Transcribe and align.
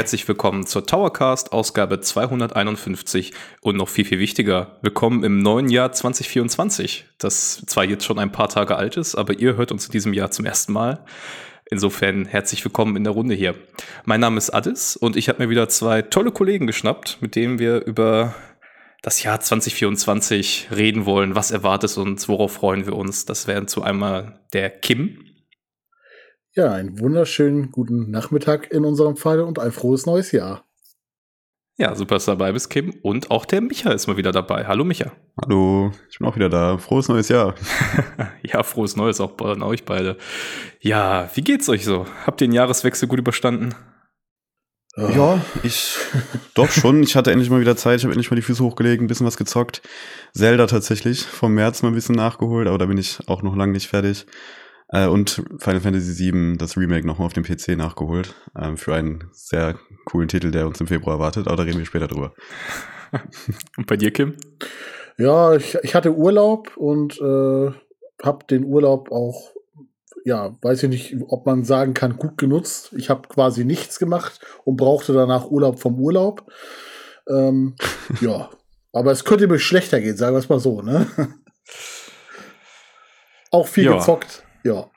herzlich 0.00 0.26
willkommen 0.26 0.64
zur 0.64 0.86
Towercast 0.86 1.52
Ausgabe 1.52 2.00
251 2.00 3.34
und 3.60 3.76
noch 3.76 3.90
viel, 3.90 4.06
viel 4.06 4.18
wichtiger, 4.18 4.78
willkommen 4.80 5.24
im 5.24 5.42
neuen 5.42 5.68
Jahr 5.68 5.92
2024, 5.92 7.04
das 7.18 7.62
zwar 7.66 7.84
jetzt 7.84 8.06
schon 8.06 8.18
ein 8.18 8.32
paar 8.32 8.48
Tage 8.48 8.76
alt 8.76 8.96
ist, 8.96 9.14
aber 9.14 9.38
ihr 9.38 9.56
hört 9.56 9.72
uns 9.72 9.84
in 9.84 9.92
diesem 9.92 10.14
Jahr 10.14 10.30
zum 10.30 10.46
ersten 10.46 10.72
Mal. 10.72 11.04
Insofern 11.70 12.24
herzlich 12.24 12.64
willkommen 12.64 12.96
in 12.96 13.04
der 13.04 13.12
Runde 13.12 13.34
hier. 13.34 13.54
Mein 14.06 14.20
Name 14.20 14.38
ist 14.38 14.48
Addis 14.48 14.96
und 14.96 15.16
ich 15.16 15.28
habe 15.28 15.42
mir 15.42 15.50
wieder 15.50 15.68
zwei 15.68 16.00
tolle 16.00 16.32
Kollegen 16.32 16.66
geschnappt, 16.66 17.18
mit 17.20 17.36
denen 17.36 17.58
wir 17.58 17.84
über 17.84 18.34
das 19.02 19.22
Jahr 19.22 19.38
2024 19.38 20.68
reden 20.74 21.04
wollen. 21.04 21.34
Was 21.34 21.50
erwartet 21.50 21.98
uns? 21.98 22.26
Worauf 22.26 22.54
freuen 22.54 22.86
wir 22.86 22.96
uns? 22.96 23.26
Das 23.26 23.46
wären 23.46 23.68
zu 23.68 23.82
einmal 23.82 24.40
der 24.54 24.70
Kim. 24.70 25.29
Ja, 26.56 26.72
einen 26.72 26.98
wunderschönen 26.98 27.70
guten 27.70 28.10
Nachmittag 28.10 28.72
in 28.72 28.84
unserem 28.84 29.16
Fall 29.16 29.40
und 29.40 29.60
ein 29.60 29.70
frohes 29.70 30.04
neues 30.04 30.32
Jahr. 30.32 30.64
Ja, 31.76 31.94
super, 31.94 32.16
dass 32.16 32.24
du 32.24 32.32
dabei 32.32 32.50
bist, 32.50 32.70
Kim. 32.70 32.92
Und 33.02 33.30
auch 33.30 33.44
der 33.44 33.60
Micha 33.60 33.92
ist 33.92 34.08
mal 34.08 34.16
wieder 34.16 34.32
dabei. 34.32 34.66
Hallo, 34.66 34.84
Micha. 34.84 35.12
Hallo, 35.40 35.92
ich 36.10 36.18
bin 36.18 36.26
auch 36.26 36.34
wieder 36.34 36.48
da. 36.48 36.76
Frohes 36.78 37.08
neues 37.08 37.28
Jahr. 37.28 37.54
ja, 38.42 38.64
frohes 38.64 38.96
neues 38.96 39.20
auch 39.20 39.38
an 39.38 39.62
euch 39.62 39.84
beide. 39.84 40.16
Ja, 40.80 41.30
wie 41.34 41.42
geht's 41.42 41.68
euch 41.68 41.84
so? 41.84 42.04
Habt 42.26 42.40
ihr 42.40 42.48
den 42.48 42.52
Jahreswechsel 42.52 43.06
gut 43.06 43.20
überstanden? 43.20 43.76
Ja, 44.96 45.40
ich 45.62 45.96
doch 46.54 46.68
schon. 46.68 47.04
Ich 47.04 47.14
hatte 47.14 47.30
endlich 47.30 47.48
mal 47.48 47.60
wieder 47.60 47.76
Zeit. 47.76 47.98
Ich 47.98 48.04
habe 48.04 48.12
endlich 48.12 48.30
mal 48.30 48.36
die 48.36 48.42
Füße 48.42 48.62
hochgelegt, 48.62 49.00
ein 49.00 49.06
bisschen 49.06 49.26
was 49.26 49.36
gezockt. 49.36 49.82
Zelda 50.34 50.66
tatsächlich 50.66 51.22
vom 51.22 51.54
März 51.54 51.82
mal 51.82 51.88
ein 51.90 51.94
bisschen 51.94 52.16
nachgeholt, 52.16 52.66
aber 52.66 52.76
da 52.76 52.86
bin 52.86 52.98
ich 52.98 53.20
auch 53.28 53.42
noch 53.42 53.54
lange 53.54 53.72
nicht 53.72 53.86
fertig. 53.86 54.26
Äh, 54.92 55.06
und 55.06 55.42
Final 55.58 55.80
Fantasy 55.80 56.32
VII, 56.32 56.56
das 56.56 56.76
Remake 56.76 57.06
nochmal 57.06 57.26
auf 57.26 57.32
dem 57.32 57.44
PC 57.44 57.76
nachgeholt. 57.76 58.34
Ähm, 58.58 58.76
für 58.76 58.94
einen 58.94 59.24
sehr 59.32 59.76
coolen 60.04 60.28
Titel, 60.28 60.50
der 60.50 60.66
uns 60.66 60.80
im 60.80 60.86
Februar 60.86 61.16
erwartet. 61.16 61.46
Aber 61.46 61.56
da 61.56 61.62
reden 61.62 61.78
wir 61.78 61.86
später 61.86 62.08
drüber. 62.08 62.34
und 63.76 63.86
bei 63.86 63.96
dir, 63.96 64.12
Kim? 64.12 64.36
Ja, 65.16 65.54
ich, 65.54 65.76
ich 65.82 65.94
hatte 65.94 66.14
Urlaub 66.14 66.76
und 66.76 67.20
äh, 67.20 67.70
habe 68.22 68.46
den 68.48 68.64
Urlaub 68.64 69.12
auch, 69.12 69.52
ja, 70.24 70.56
weiß 70.60 70.82
ich 70.82 70.88
nicht, 70.88 71.16
ob 71.28 71.46
man 71.46 71.64
sagen 71.64 71.94
kann, 71.94 72.16
gut 72.16 72.36
genutzt. 72.36 72.92
Ich 72.96 73.10
habe 73.10 73.28
quasi 73.28 73.64
nichts 73.64 73.98
gemacht 73.98 74.40
und 74.64 74.76
brauchte 74.76 75.12
danach 75.12 75.50
Urlaub 75.50 75.78
vom 75.78 76.00
Urlaub. 76.00 76.50
Ähm, 77.28 77.76
ja, 78.20 78.50
aber 78.92 79.12
es 79.12 79.24
könnte 79.24 79.46
mir 79.46 79.58
schlechter 79.58 80.00
gehen, 80.00 80.16
sagen 80.16 80.34
wir 80.34 80.40
es 80.40 80.48
mal 80.48 80.58
so, 80.58 80.82
ne? 80.82 81.06
auch 83.52 83.68
viel 83.68 83.84
ja. 83.84 83.96
gezockt. 83.96 84.44
Ja. 84.64 84.90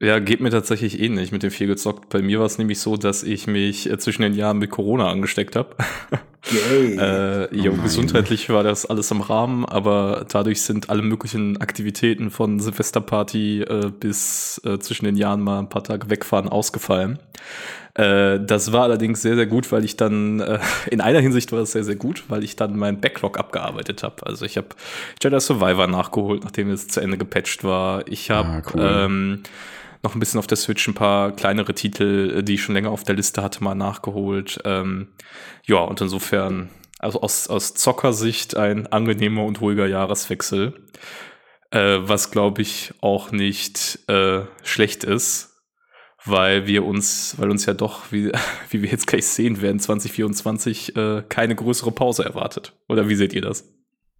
Ja, 0.00 0.18
geht 0.18 0.40
mir 0.40 0.50
tatsächlich 0.50 1.00
ähnlich 1.00 1.30
mit 1.32 1.42
dem 1.42 1.50
viel 1.50 1.68
gezockt. 1.68 2.08
Bei 2.10 2.20
mir 2.20 2.40
war 2.40 2.46
es 2.46 2.58
nämlich 2.58 2.80
so, 2.80 2.96
dass 2.96 3.22
ich 3.22 3.46
mich 3.46 3.88
äh, 3.88 3.96
zwischen 3.96 4.22
den 4.22 4.34
Jahren 4.34 4.58
mit 4.58 4.70
Corona 4.70 5.08
angesteckt 5.08 5.56
habe. 5.56 5.76
äh, 6.52 7.56
ja, 7.56 7.70
oh 7.70 7.82
gesundheitlich 7.82 8.50
war 8.50 8.64
das 8.64 8.84
alles 8.84 9.10
im 9.12 9.20
Rahmen, 9.20 9.64
aber 9.64 10.26
dadurch 10.28 10.62
sind 10.62 10.90
alle 10.90 11.02
möglichen 11.02 11.58
Aktivitäten 11.60 12.30
von 12.30 12.60
Silvesterparty 12.60 13.62
äh, 13.62 13.92
bis 13.98 14.60
äh, 14.64 14.78
zwischen 14.78 15.04
den 15.06 15.16
Jahren 15.16 15.40
mal 15.40 15.60
ein 15.60 15.68
paar 15.68 15.84
Tage 15.84 16.10
wegfahren 16.10 16.48
ausgefallen. 16.48 17.18
Äh, 17.94 18.40
das 18.40 18.72
war 18.72 18.82
allerdings 18.82 19.22
sehr, 19.22 19.36
sehr 19.36 19.46
gut, 19.46 19.70
weil 19.70 19.84
ich 19.84 19.96
dann, 19.96 20.40
äh, 20.40 20.58
in 20.90 21.00
einer 21.00 21.20
Hinsicht 21.20 21.52
war 21.52 21.60
es 21.60 21.72
sehr, 21.72 21.84
sehr 21.84 21.96
gut, 21.96 22.24
weil 22.28 22.42
ich 22.42 22.56
dann 22.56 22.76
meinen 22.76 23.00
Backlog 23.00 23.38
abgearbeitet 23.38 24.02
habe. 24.02 24.26
Also 24.26 24.44
ich 24.44 24.56
habe 24.56 24.68
Jedi 25.22 25.40
Survivor 25.40 25.86
nachgeholt, 25.86 26.42
nachdem 26.44 26.70
es 26.70 26.88
zu 26.88 27.00
Ende 27.00 27.18
gepatcht 27.18 27.62
war. 27.62 28.06
Ich 28.08 28.30
habe 28.30 28.48
ah, 28.48 28.62
cool. 28.74 28.80
ähm, 28.82 29.42
noch 30.02 30.14
ein 30.14 30.20
bisschen 30.20 30.38
auf 30.38 30.46
der 30.46 30.56
Switch 30.56 30.86
ein 30.88 30.94
paar 30.94 31.32
kleinere 31.32 31.74
Titel, 31.74 32.42
die 32.42 32.54
ich 32.54 32.62
schon 32.62 32.74
länger 32.74 32.90
auf 32.90 33.04
der 33.04 33.14
Liste 33.14 33.42
hatte, 33.42 33.62
mal 33.62 33.74
nachgeholt. 33.74 34.60
Ähm, 34.64 35.08
ja, 35.64 35.78
und 35.78 36.00
insofern, 36.00 36.68
also 36.98 37.22
aus, 37.22 37.48
aus 37.48 37.74
Zockersicht 37.74 38.56
ein 38.56 38.88
angenehmer 38.88 39.44
und 39.44 39.60
ruhiger 39.60 39.86
Jahreswechsel. 39.86 40.74
Äh, 41.70 41.98
was 42.00 42.32
glaube 42.32 42.60
ich 42.60 42.92
auch 43.00 43.30
nicht 43.30 44.00
äh, 44.08 44.42
schlecht 44.62 45.04
ist, 45.04 45.53
weil 46.26 46.66
wir 46.66 46.84
uns, 46.84 47.34
weil 47.38 47.50
uns 47.50 47.66
ja 47.66 47.74
doch, 47.74 48.10
wie, 48.10 48.32
wie 48.70 48.82
wir 48.82 48.90
jetzt 48.90 49.06
gleich 49.06 49.26
sehen 49.26 49.60
werden, 49.60 49.78
2024 49.78 50.96
äh, 50.96 51.22
keine 51.28 51.54
größere 51.54 51.92
Pause 51.92 52.24
erwartet. 52.24 52.74
Oder 52.88 53.08
wie 53.08 53.14
seht 53.14 53.32
ihr 53.32 53.42
das? 53.42 53.68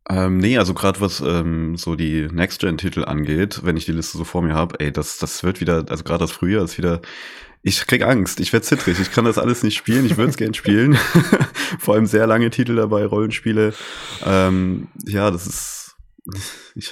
Ähm, 0.09 0.37
nee, 0.37 0.59
also 0.59 0.75
gerade 0.75 1.01
was 1.01 1.21
ähm, 1.21 1.77
so 1.77 1.97
die 1.97 2.29
Next-Gen-Titel 2.31 3.05
angeht, 3.05 3.61
wenn 3.65 3.77
ich 3.77 3.87
die 3.87 3.93
Liste 3.93 4.19
so 4.19 4.25
vor 4.25 4.43
mir 4.43 4.55
habe, 4.55 4.79
ey, 4.81 4.93
das, 4.93 5.17
das 5.19 5.43
wird 5.45 5.63
wieder, 5.63 5.87
also 5.89 6.05
gerade 6.05 6.25
das 6.25 6.33
Frühjahr 6.33 6.65
ist 6.65 6.77
wieder, 6.77 7.01
ich 7.63 7.87
krieg 7.87 8.03
Angst, 8.03 8.39
ich 8.41 8.53
werd 8.53 8.67
zittrig, 8.67 9.01
ich 9.01 9.11
kann 9.11 9.25
das 9.25 9.39
alles 9.39 9.63
nicht 9.63 9.77
spielen, 9.77 10.05
ich 10.05 10.19
würde 10.19 10.29
es 10.29 10.37
gern 10.37 10.53
spielen. 10.55 10.99
vor 11.79 11.95
allem 11.95 12.05
sehr 12.05 12.27
lange 12.27 12.51
Titel 12.51 12.77
dabei, 12.77 13.07
Rollenspiele. 13.07 13.73
Ähm, 14.27 14.89
ja, 15.07 15.31
das 15.31 15.47
ist, 15.47 15.97
ich, 16.75 16.91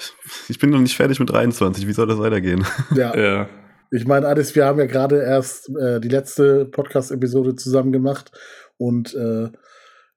ich 0.49 0.59
bin 0.59 0.71
noch 0.71 0.81
nicht 0.81 0.97
fertig 0.97 1.21
mit 1.21 1.29
23, 1.29 1.87
wie 1.87 1.93
soll 1.93 2.07
das 2.07 2.19
weitergehen? 2.19 2.67
Ja. 2.95 3.15
ja. 3.15 3.49
Ich 3.95 4.07
meine, 4.07 4.27
Alice, 4.27 4.55
wir 4.55 4.65
haben 4.65 4.79
ja 4.79 4.87
gerade 4.87 5.23
erst 5.23 5.69
äh, 5.77 6.01
die 6.01 6.09
letzte 6.09 6.65
Podcast-Episode 6.65 7.57
zusammen 7.57 7.93
gemacht 7.93 8.33
und 8.79 9.15
äh, 9.15 9.51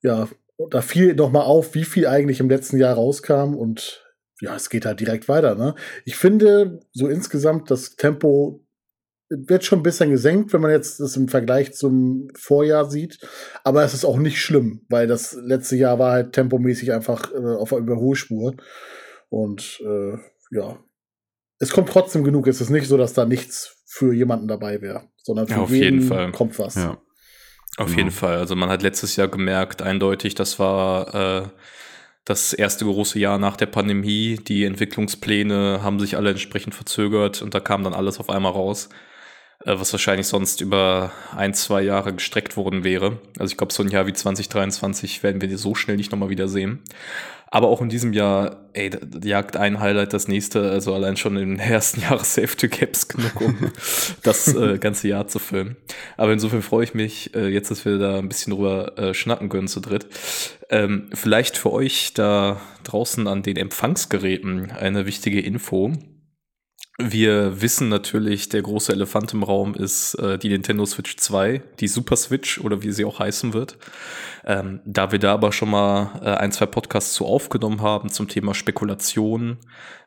ja, 0.01 0.29
da 0.69 0.81
fiel 0.81 1.13
noch 1.13 1.29
mal 1.29 1.41
auf, 1.41 1.75
wie 1.75 1.83
viel 1.83 2.07
eigentlich 2.07 2.39
im 2.39 2.49
letzten 2.49 2.77
Jahr 2.77 2.95
rauskam 2.95 3.53
und 3.53 4.05
ja, 4.39 4.55
es 4.55 4.69
geht 4.69 4.85
halt 4.85 5.01
direkt 5.01 5.27
weiter. 5.27 5.55
Ne? 5.55 5.75
Ich 6.05 6.15
finde 6.15 6.79
so 6.93 7.09
insgesamt 7.09 7.69
das 7.69 7.97
Tempo 7.97 8.65
wird 9.29 9.65
schon 9.65 9.79
ein 9.79 9.83
bisschen 9.83 10.09
gesenkt, 10.09 10.53
wenn 10.53 10.61
man 10.61 10.71
jetzt 10.71 11.01
das 11.01 11.17
im 11.17 11.27
Vergleich 11.27 11.73
zum 11.73 12.29
Vorjahr 12.37 12.89
sieht. 12.89 13.19
Aber 13.65 13.83
es 13.83 13.93
ist 13.93 14.05
auch 14.05 14.17
nicht 14.17 14.39
schlimm, 14.39 14.85
weil 14.87 15.07
das 15.07 15.33
letzte 15.33 15.75
Jahr 15.75 15.99
war 15.99 16.13
halt 16.13 16.31
tempomäßig 16.31 16.93
einfach 16.93 17.33
äh, 17.33 17.55
auf 17.55 17.69
der 17.69 17.79
Überholspur. 17.79 18.55
Und 19.27 19.81
äh, 19.83 20.17
ja, 20.51 20.77
es 21.59 21.71
kommt 21.71 21.89
trotzdem 21.89 22.23
genug. 22.23 22.47
Es 22.47 22.61
ist 22.61 22.69
nicht 22.69 22.87
so, 22.87 22.97
dass 22.97 23.13
da 23.13 23.25
nichts 23.25 23.83
für 23.85 24.13
jemanden 24.13 24.47
dabei 24.47 24.81
wäre, 24.81 25.03
sondern 25.23 25.47
für 25.47 25.53
ja, 25.53 25.59
auf 25.61 25.69
jeden, 25.71 26.01
jeden 26.01 26.07
Fall. 26.07 26.31
kommt 26.31 26.59
was. 26.59 26.75
Ja. 26.75 26.97
Auf 27.77 27.87
genau. 27.87 27.97
jeden 27.97 28.11
Fall. 28.11 28.37
Also 28.37 28.55
man 28.55 28.69
hat 28.69 28.81
letztes 28.81 29.15
Jahr 29.15 29.27
gemerkt, 29.27 29.81
eindeutig, 29.81 30.35
das 30.35 30.59
war 30.59 31.43
äh, 31.43 31.47
das 32.23 32.53
erste 32.53 32.85
große 32.85 33.19
Jahr 33.19 33.37
nach 33.37 33.57
der 33.57 33.67
Pandemie. 33.67 34.39
Die 34.47 34.63
Entwicklungspläne 34.65 35.79
haben 35.81 35.99
sich 35.99 36.17
alle 36.17 36.31
entsprechend 36.31 36.73
verzögert 36.73 37.41
und 37.41 37.53
da 37.53 37.59
kam 37.59 37.83
dann 37.83 37.93
alles 37.93 38.19
auf 38.19 38.29
einmal 38.29 38.53
raus, 38.53 38.89
was 39.63 39.93
wahrscheinlich 39.93 40.27
sonst 40.27 40.61
über 40.61 41.11
ein, 41.35 41.53
zwei 41.53 41.81
Jahre 41.81 42.13
gestreckt 42.13 42.57
worden 42.57 42.83
wäre. 42.83 43.19
Also 43.39 43.51
ich 43.51 43.57
glaube, 43.57 43.73
so 43.73 43.83
ein 43.83 43.89
Jahr 43.89 44.07
wie 44.07 44.13
2023 44.13 45.23
werden 45.23 45.41
wir 45.41 45.57
so 45.57 45.75
schnell 45.75 45.97
nicht 45.97 46.11
nochmal 46.11 46.29
wieder 46.29 46.47
sehen. 46.47 46.83
Aber 47.55 47.69
auch 47.69 47.81
in 47.81 47.89
diesem 47.89 48.11
Jahr, 48.11 48.67
ey, 48.73 48.91
jagt 49.23 49.55
ein 49.55 49.79
Highlight 49.79 50.13
das 50.13 50.27
nächste, 50.27 50.71
also 50.71 50.93
allein 50.93 51.15
schon 51.15 51.37
im 51.37 51.57
ersten 51.59 52.01
Jahreshälfte 52.01 52.67
gäbe 52.67 52.91
es 52.91 53.07
genug, 53.07 53.39
um 53.39 53.71
das 54.23 54.53
äh, 54.53 54.77
ganze 54.77 55.07
Jahr 55.07 55.27
zu 55.27 55.39
filmen. 55.39 55.77
Aber 56.17 56.33
insofern 56.33 56.61
freue 56.61 56.83
ich 56.83 56.93
mich, 56.93 57.33
äh, 57.35 57.47
jetzt, 57.47 57.71
dass 57.71 57.85
wir 57.85 57.97
da 57.97 58.17
ein 58.17 58.27
bisschen 58.27 58.53
drüber 58.53 58.97
äh, 58.97 59.13
schnacken 59.13 59.49
können 59.49 59.67
zu 59.67 59.79
dritt. 59.79 60.07
Ähm, 60.69 61.09
vielleicht 61.13 61.57
für 61.57 61.71
euch 61.71 62.13
da 62.13 62.59
draußen 62.83 63.27
an 63.27 63.43
den 63.43 63.57
Empfangsgeräten 63.57 64.71
eine 64.71 65.05
wichtige 65.05 65.39
Info. 65.39 65.93
Wir 66.97 67.61
wissen 67.61 67.89
natürlich, 67.89 68.47
der 68.47 68.61
große 68.61 68.93
Elefant 68.93 69.33
im 69.33 69.43
Raum 69.43 69.75
ist 69.75 70.13
äh, 70.15 70.37
die 70.39 70.47
Nintendo 70.47 70.85
Switch 70.85 71.17
2, 71.17 71.61
die 71.81 71.89
Super 71.89 72.15
Switch 72.15 72.57
oder 72.61 72.83
wie 72.83 72.93
sie 72.93 73.03
auch 73.03 73.19
heißen 73.19 73.53
wird. 73.53 73.77
Ähm, 74.45 74.79
da 74.85 75.11
wir 75.11 75.19
da 75.19 75.33
aber 75.33 75.51
schon 75.51 75.71
mal 75.71 76.21
äh, 76.23 76.29
ein, 76.29 76.53
zwei 76.53 76.67
Podcasts 76.67 77.13
zu 77.13 77.25
aufgenommen 77.25 77.81
haben 77.81 78.09
zum 78.09 78.29
Thema 78.29 78.53
Spekulation, 78.53 79.57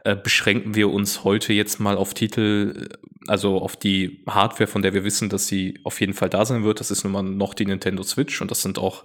äh, 0.04 0.16
beschränken 0.16 0.76
wir 0.76 0.90
uns 0.90 1.24
heute 1.24 1.52
jetzt 1.52 1.78
mal 1.78 1.98
auf 1.98 2.14
Titel, 2.14 2.88
also 3.26 3.58
auf 3.58 3.76
die 3.76 4.24
Hardware, 4.26 4.66
von 4.66 4.80
der 4.80 4.94
wir 4.94 5.04
wissen, 5.04 5.28
dass 5.28 5.46
sie 5.46 5.80
auf 5.84 6.00
jeden 6.00 6.14
Fall 6.14 6.30
da 6.30 6.46
sein 6.46 6.64
wird. 6.64 6.80
Das 6.80 6.90
ist 6.90 7.04
nun 7.04 7.12
mal 7.12 7.22
noch 7.22 7.52
die 7.52 7.66
Nintendo 7.66 8.02
Switch 8.02 8.40
und 8.40 8.50
das 8.50 8.62
sind 8.62 8.78
auch 8.78 9.04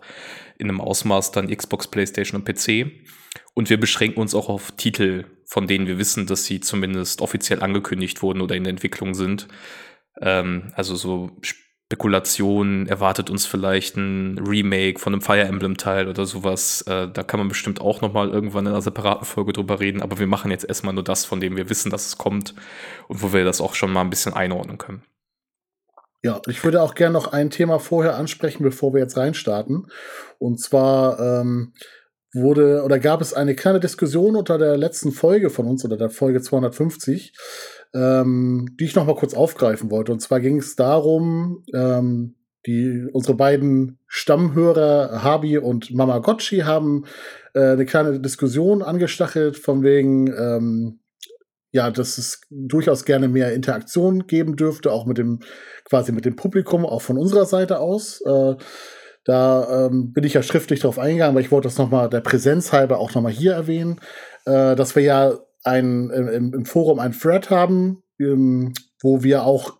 in 0.58 0.70
einem 0.70 0.80
Ausmaß 0.80 1.34
dann 1.34 1.54
Xbox, 1.54 1.88
PlayStation 1.88 2.40
und 2.40 2.46
PC. 2.46 2.92
Und 3.54 3.70
wir 3.70 3.80
beschränken 3.80 4.20
uns 4.20 4.36
auch 4.36 4.50
auf 4.50 4.72
Titel, 4.74 5.26
von 5.46 5.68
denen 5.68 5.88
wir 5.88 5.98
wissen, 5.98 6.26
dass 6.26 6.46
sie 6.46 6.60
zumindest 6.60 7.22
offiziell 7.22 7.62
angekündigt 7.62 8.22
wurden 8.22 8.42
oder 8.42 8.56
in 8.56 8.64
der 8.64 8.72
Entwicklung 8.72 9.14
sind. 9.14 9.48
Ähm, 10.22 10.72
also 10.76 10.96
so 10.96 11.32
Spekulation, 11.94 12.88
erwartet 12.88 13.30
uns 13.30 13.46
vielleicht 13.46 13.98
ein 13.98 14.40
Remake 14.40 15.00
von 15.00 15.14
einem 15.14 15.22
Fire 15.22 15.42
Emblem 15.42 15.78
Teil 15.78 16.08
oder 16.08 16.26
sowas. 16.26 16.82
Äh, 16.88 17.10
da 17.14 17.22
kann 17.22 17.40
man 17.40 17.50
bestimmt 17.50 17.82
auch 17.82 18.02
noch 18.02 18.14
mal 18.14 18.30
irgendwann 18.30 18.66
in 18.66 18.72
einer 18.72 18.82
separaten 18.82 19.26
Folge 19.26 19.54
drüber 19.54 19.80
reden. 19.80 20.02
Aber 20.02 20.18
wir 20.18 20.26
machen 20.26 20.50
jetzt 20.50 20.66
erstmal 20.66 20.96
nur 20.96 21.04
das, 21.04 21.24
von 21.24 21.40
dem 21.40 21.56
wir 21.56 21.70
wissen, 21.70 21.92
dass 21.92 22.08
es 22.08 22.18
kommt 22.18 22.56
und 23.08 23.22
wo 23.22 23.32
wir 23.32 23.46
das 23.46 23.62
auch 23.62 23.76
schon 23.76 23.94
mal 23.94 24.02
ein 24.02 24.10
bisschen 24.10 24.34
einordnen 24.34 24.80
können. 24.80 25.04
Ja, 26.24 26.42
ich 26.48 26.64
würde 26.64 26.82
auch 26.82 26.96
gerne 26.96 27.14
noch 27.14 27.32
ein 27.32 27.52
Thema 27.52 27.78
vorher 27.78 28.16
ansprechen, 28.16 28.64
bevor 28.64 28.94
wir 28.94 29.02
jetzt 29.02 29.18
reinstarten. 29.18 29.88
Und 30.40 30.60
zwar 30.60 31.20
ähm, 31.20 31.74
wurde 32.34 32.84
oder 32.84 33.00
gab 33.00 33.22
es 33.22 33.34
eine 33.34 33.56
kleine 33.56 33.80
Diskussion 33.80 34.36
unter 34.36 34.58
der 34.58 34.78
letzten 34.78 35.12
Folge 35.12 35.50
von 35.50 35.68
uns 35.68 35.86
oder 35.86 35.98
der 35.98 36.10
Folge 36.10 36.42
250, 36.42 37.34
ähm, 37.94 38.76
die 38.80 38.86
ich 38.86 38.96
noch 38.96 39.06
mal 39.06 39.16
kurz 39.16 39.34
aufgreifen 39.34 39.92
wollte. 39.92 40.12
Und 40.12 40.20
zwar 40.20 40.40
ging 40.40 40.58
es 40.58 40.76
darum, 40.76 41.64
ähm, 41.74 42.36
die, 42.66 43.08
unsere 43.12 43.36
beiden 43.36 44.00
Stammhörer, 44.08 45.24
Habi 45.24 45.58
und 45.58 45.94
Mama 45.94 46.20
Gotchi, 46.20 46.60
haben 46.60 47.06
äh, 47.54 47.72
eine 47.72 47.86
kleine 47.86 48.20
Diskussion 48.20 48.82
angestachelt, 48.82 49.58
von 49.58 49.84
wegen, 49.84 50.28
ähm, 50.28 51.00
ja, 51.72 51.92
dass 51.92 52.18
es 52.18 52.42
durchaus 52.50 53.04
gerne 53.04 53.28
mehr 53.28 53.54
Interaktion 53.54 54.28
geben 54.28 54.56
dürfte, 54.56 54.92
auch 54.92 55.06
mit 55.06 55.18
dem, 55.18 55.40
quasi 55.86 56.12
mit 56.12 56.26
dem 56.26 56.36
Publikum, 56.36 56.86
auch 56.86 57.02
von 57.02 57.18
unserer 57.18 57.46
Seite 57.46 57.80
aus. 57.80 58.22
Äh, 58.22 58.56
da 59.26 59.88
ähm, 59.88 60.12
bin 60.12 60.24
ich 60.24 60.34
ja 60.34 60.44
schriftlich 60.44 60.82
darauf 60.82 61.00
eingegangen, 61.00 61.36
aber 61.36 61.42
ich 61.42 61.52
wollte 61.52 61.68
das 61.68 61.78
nochmal 61.78 62.10
der 62.10 62.22
Präsenz 62.22 62.74
halber 62.74 63.00
auch 63.00 63.14
nochmal 63.14 63.32
hier 63.32 63.54
erwähnen, 63.54 64.00
äh, 64.46 64.76
dass 64.76 64.96
wir 64.96 65.04
ja 65.04 65.34
ein, 65.64 66.10
im, 66.10 66.54
im 66.54 66.66
Forum 66.66 67.00
ein 67.00 67.14
Thread 67.14 67.50
haben, 67.50 68.04
ähm, 68.20 68.74
wo 69.02 69.24
wir 69.24 69.44
auch, 69.44 69.78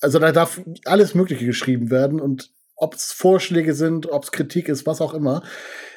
also 0.00 0.18
da 0.18 0.32
darf 0.32 0.62
alles 0.84 1.14
Mögliche 1.14 1.44
geschrieben 1.44 1.90
werden 1.90 2.20
und 2.20 2.50
ob 2.76 2.94
es 2.94 3.12
Vorschläge 3.12 3.74
sind, 3.74 4.10
ob 4.10 4.24
es 4.24 4.32
Kritik 4.32 4.68
ist, 4.68 4.86
was 4.86 5.00
auch 5.00 5.14
immer, 5.14 5.42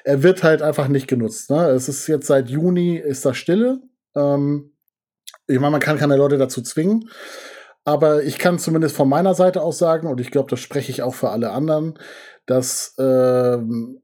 er 0.03 0.23
wird 0.23 0.43
halt 0.43 0.61
einfach 0.61 0.87
nicht 0.87 1.07
genutzt. 1.07 1.49
Ne? 1.49 1.69
Es 1.69 1.89
ist 1.89 2.07
jetzt 2.07 2.27
seit 2.27 2.49
Juni 2.49 2.95
ist 2.95 3.25
da 3.25 3.33
Stille. 3.33 3.81
Ähm, 4.15 4.71
ich 5.47 5.59
meine, 5.59 5.71
man 5.71 5.81
kann 5.81 5.97
keine 5.97 6.15
Leute 6.15 6.37
dazu 6.37 6.61
zwingen. 6.61 7.09
Aber 7.89 8.21
ich 8.21 8.37
kann 8.37 8.59
zumindest 8.59 8.95
von 8.95 9.09
meiner 9.09 9.33
Seite 9.33 9.63
aus 9.63 9.79
sagen, 9.79 10.07
und 10.07 10.21
ich 10.21 10.29
glaube, 10.29 10.47
das 10.47 10.59
spreche 10.59 10.91
ich 10.91 11.01
auch 11.01 11.15
für 11.15 11.31
alle 11.31 11.49
anderen, 11.49 11.97
dass 12.45 12.93
ähm, 12.99 14.03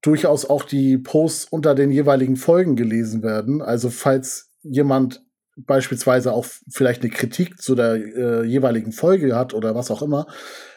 durchaus 0.00 0.48
auch 0.48 0.62
die 0.62 0.96
Posts 0.96 1.46
unter 1.50 1.74
den 1.74 1.90
jeweiligen 1.90 2.36
Folgen 2.36 2.76
gelesen 2.76 3.24
werden. 3.24 3.62
Also 3.62 3.90
falls 3.90 4.52
jemand 4.62 5.24
beispielsweise 5.56 6.32
auch 6.32 6.46
vielleicht 6.72 7.02
eine 7.02 7.10
Kritik 7.10 7.60
zu 7.60 7.74
der 7.74 7.94
äh, 7.94 8.44
jeweiligen 8.44 8.92
Folge 8.92 9.34
hat 9.34 9.54
oder 9.54 9.74
was 9.74 9.90
auch 9.90 10.02
immer, 10.02 10.28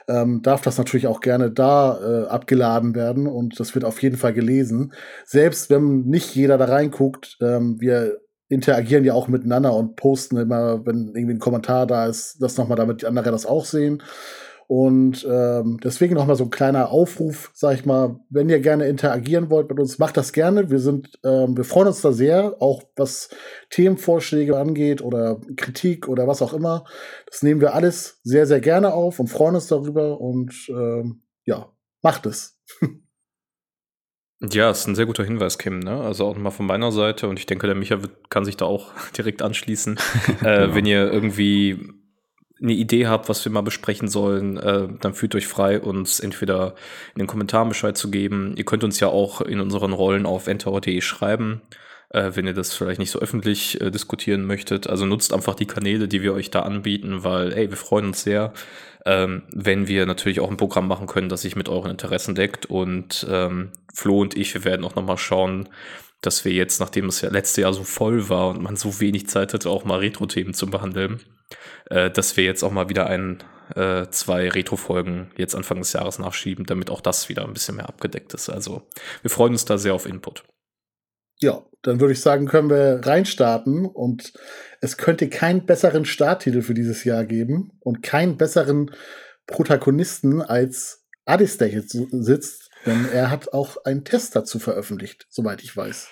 ähm, 0.07 0.41
darf 0.41 0.63
das 0.63 0.79
natürlich 0.79 1.05
auch 1.05 1.19
gerne 1.19 1.51
da 1.51 1.99
äh, 2.01 2.27
abgeladen 2.29 2.95
werden 2.95 3.27
und 3.27 3.59
das 3.59 3.75
wird 3.75 3.85
auf 3.85 4.01
jeden 4.01 4.17
Fall 4.17 4.33
gelesen. 4.33 4.93
Selbst 5.23 5.69
wenn 5.69 6.05
nicht 6.05 6.33
jeder 6.33 6.57
da 6.57 6.65
reinguckt, 6.65 7.37
ähm, 7.41 7.79
wir 7.79 8.22
interagieren 8.49 9.05
ja 9.05 9.13
auch 9.13 9.27
miteinander 9.27 9.73
und 9.73 9.95
posten 9.95 10.37
immer, 10.37 10.85
wenn 10.85 11.13
irgendwie 11.15 11.35
ein 11.35 11.39
Kommentar 11.39 11.87
da 11.87 12.07
ist, 12.07 12.37
das 12.41 12.57
nochmal, 12.57 12.77
damit 12.77 13.01
die 13.01 13.07
anderen 13.07 13.31
das 13.31 13.45
auch 13.45 13.65
sehen. 13.65 14.03
Und 14.67 15.27
ähm, 15.29 15.79
deswegen 15.83 16.15
nochmal 16.15 16.35
so 16.35 16.45
ein 16.45 16.49
kleiner 16.49 16.89
Aufruf, 16.89 17.51
sag 17.53 17.75
ich 17.75 17.85
mal, 17.85 18.19
wenn 18.29 18.49
ihr 18.49 18.59
gerne 18.59 18.87
interagieren 18.87 19.49
wollt 19.49 19.69
mit 19.69 19.79
uns, 19.79 19.99
macht 19.99 20.17
das 20.17 20.33
gerne. 20.33 20.69
Wir 20.71 20.79
sind, 20.79 21.19
ähm, 21.23 21.57
wir 21.57 21.63
freuen 21.63 21.87
uns 21.87 22.01
da 22.01 22.11
sehr, 22.11 22.55
auch 22.59 22.81
was 22.95 23.29
Themenvorschläge 23.69 24.57
angeht 24.57 25.01
oder 25.01 25.39
Kritik 25.57 26.07
oder 26.07 26.27
was 26.27 26.41
auch 26.41 26.53
immer. 26.53 26.85
Das 27.29 27.43
nehmen 27.43 27.61
wir 27.61 27.73
alles 27.73 28.19
sehr, 28.23 28.47
sehr 28.47 28.61
gerne 28.61 28.93
auf 28.93 29.19
und 29.19 29.27
freuen 29.27 29.55
uns 29.55 29.67
darüber 29.67 30.19
und 30.19 30.53
ähm, 30.69 31.23
ja, 31.45 31.71
macht 32.01 32.25
es. 32.25 32.57
Ja, 34.51 34.71
ist 34.71 34.87
ein 34.87 34.95
sehr 34.95 35.05
guter 35.05 35.23
Hinweis, 35.23 35.57
Kim. 35.57 35.79
Ne? 35.79 36.01
Also 36.01 36.25
auch 36.25 36.33
nochmal 36.35 36.51
von 36.51 36.65
meiner 36.65 36.91
Seite 36.91 37.27
und 37.29 37.39
ich 37.39 37.45
denke, 37.45 37.67
der 37.67 37.75
Micha 37.75 37.97
kann 38.29 38.43
sich 38.43 38.57
da 38.57 38.65
auch 38.65 38.91
direkt 39.17 39.41
anschließen. 39.41 39.97
äh, 40.27 40.33
genau. 40.43 40.75
Wenn 40.75 40.85
ihr 40.85 41.11
irgendwie 41.11 41.79
eine 42.61 42.73
Idee 42.73 43.07
habt, 43.07 43.29
was 43.29 43.43
wir 43.43 43.51
mal 43.51 43.61
besprechen 43.61 44.07
sollen, 44.07 44.57
äh, 44.57 44.87
dann 45.01 45.13
fühlt 45.13 45.35
euch 45.35 45.47
frei, 45.47 45.79
uns 45.79 46.19
entweder 46.19 46.75
in 47.13 47.19
den 47.19 47.27
Kommentaren 47.27 47.69
Bescheid 47.69 47.97
zu 47.97 48.09
geben. 48.11 48.55
Ihr 48.57 48.65
könnt 48.65 48.83
uns 48.83 48.99
ja 48.99 49.07
auch 49.07 49.41
in 49.41 49.59
unseren 49.59 49.93
Rollen 49.93 50.25
auf 50.25 50.47
enteror.de 50.47 51.01
schreiben, 51.01 51.61
äh, 52.09 52.31
wenn 52.33 52.47
ihr 52.47 52.53
das 52.53 52.73
vielleicht 52.73 52.99
nicht 52.99 53.11
so 53.11 53.19
öffentlich 53.19 53.81
äh, 53.81 53.91
diskutieren 53.91 54.45
möchtet. 54.45 54.87
Also 54.87 55.05
nutzt 55.05 55.33
einfach 55.33 55.55
die 55.55 55.65
Kanäle, 55.67 56.07
die 56.07 56.21
wir 56.21 56.33
euch 56.33 56.51
da 56.51 56.61
anbieten, 56.61 57.23
weil, 57.23 57.53
ey, 57.53 57.69
wir 57.69 57.77
freuen 57.77 58.05
uns 58.07 58.23
sehr, 58.23 58.53
ähm, 59.05 59.43
wenn 59.51 59.87
wir 59.87 60.05
natürlich 60.05 60.39
auch 60.39 60.49
ein 60.49 60.57
Programm 60.57 60.87
machen 60.87 61.07
können, 61.07 61.29
das 61.29 61.41
sich 61.41 61.55
mit 61.55 61.69
euren 61.69 61.91
Interessen 61.91 62.35
deckt. 62.35 62.65
Und 62.65 63.25
ähm, 63.29 63.71
Flo 63.93 64.21
und 64.21 64.35
ich, 64.37 64.53
wir 64.53 64.63
werden 64.63 64.85
auch 64.85 64.95
nochmal 64.95 65.17
schauen, 65.17 65.69
dass 66.21 66.45
wir 66.45 66.53
jetzt, 66.53 66.79
nachdem 66.79 67.07
es 67.07 67.21
ja 67.21 67.29
letzte 67.29 67.61
Jahr 67.61 67.73
so 67.73 67.83
voll 67.83 68.29
war 68.29 68.49
und 68.49 68.61
man 68.61 68.75
so 68.75 68.99
wenig 68.99 69.27
Zeit 69.27 69.53
hatte, 69.53 69.69
auch 69.69 69.83
mal 69.83 69.99
Retro-Themen 69.99 70.53
zu 70.53 70.67
behandeln, 70.67 71.19
äh, 71.89 72.09
dass 72.09 72.37
wir 72.37 72.45
jetzt 72.45 72.63
auch 72.63 72.71
mal 72.71 72.89
wieder 72.89 73.07
ein, 73.07 73.43
äh, 73.75 74.07
zwei 74.09 74.49
Retro-Folgen 74.49 75.31
jetzt 75.37 75.55
Anfang 75.55 75.79
des 75.79 75.93
Jahres 75.93 76.19
nachschieben, 76.19 76.65
damit 76.65 76.89
auch 76.89 77.01
das 77.01 77.27
wieder 77.27 77.43
ein 77.43 77.53
bisschen 77.53 77.75
mehr 77.75 77.89
abgedeckt 77.89 78.33
ist. 78.33 78.49
Also 78.49 78.87
wir 79.21 79.31
freuen 79.31 79.51
uns 79.51 79.65
da 79.65 79.77
sehr 79.77 79.93
auf 79.93 80.05
Input. 80.05 80.45
Ja, 81.39 81.63
dann 81.81 81.99
würde 81.99 82.13
ich 82.13 82.21
sagen, 82.21 82.47
können 82.47 82.69
wir 82.69 83.01
reinstarten 83.03 83.85
und 83.85 84.33
es 84.81 84.97
könnte 84.97 85.29
keinen 85.29 85.65
besseren 85.65 86.05
Starttitel 86.05 86.61
für 86.61 86.73
dieses 86.73 87.03
Jahr 87.03 87.25
geben 87.25 87.71
und 87.81 88.01
keinen 88.03 88.37
besseren 88.37 88.91
Protagonisten 89.47 90.41
als 90.41 91.05
Addis, 91.25 91.57
der 91.57 91.67
hier 91.67 91.83
sitzt, 91.85 92.69
denn 92.85 93.05
er 93.11 93.29
hat 93.29 93.53
auch 93.53 93.83
einen 93.85 94.03
Test 94.03 94.35
dazu 94.35 94.59
veröffentlicht, 94.59 95.27
soweit 95.29 95.61
ich 95.63 95.75
weiß. 95.75 96.07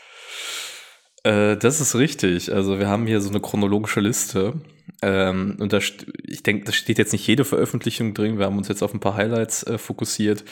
Äh, 1.24 1.58
das 1.58 1.82
ist 1.82 1.96
richtig. 1.96 2.54
Also 2.54 2.80
wir 2.80 2.88
haben 2.88 3.08
hier 3.08 3.22
so 3.22 3.30
eine 3.30 3.40
chronologische 3.40 4.00
Liste. 4.00 4.62
Ähm, 5.02 5.58
und 5.60 5.74
da, 5.74 5.80
ich 6.24 6.44
denke, 6.44 6.66
da 6.66 6.72
steht 6.72 6.98
jetzt 6.98 7.14
nicht 7.14 7.28
jede 7.28 7.46
Veröffentlichung 7.46 8.14
drin. 8.14 8.38
Wir 8.38 8.46
haben 8.46 8.58
uns 8.58 8.68
jetzt 8.68 8.84
auf 8.84 8.94
ein 8.94 9.00
paar 9.00 9.16
Highlights 9.16 9.64
äh, 9.64 9.78
fokussiert. 9.78 10.44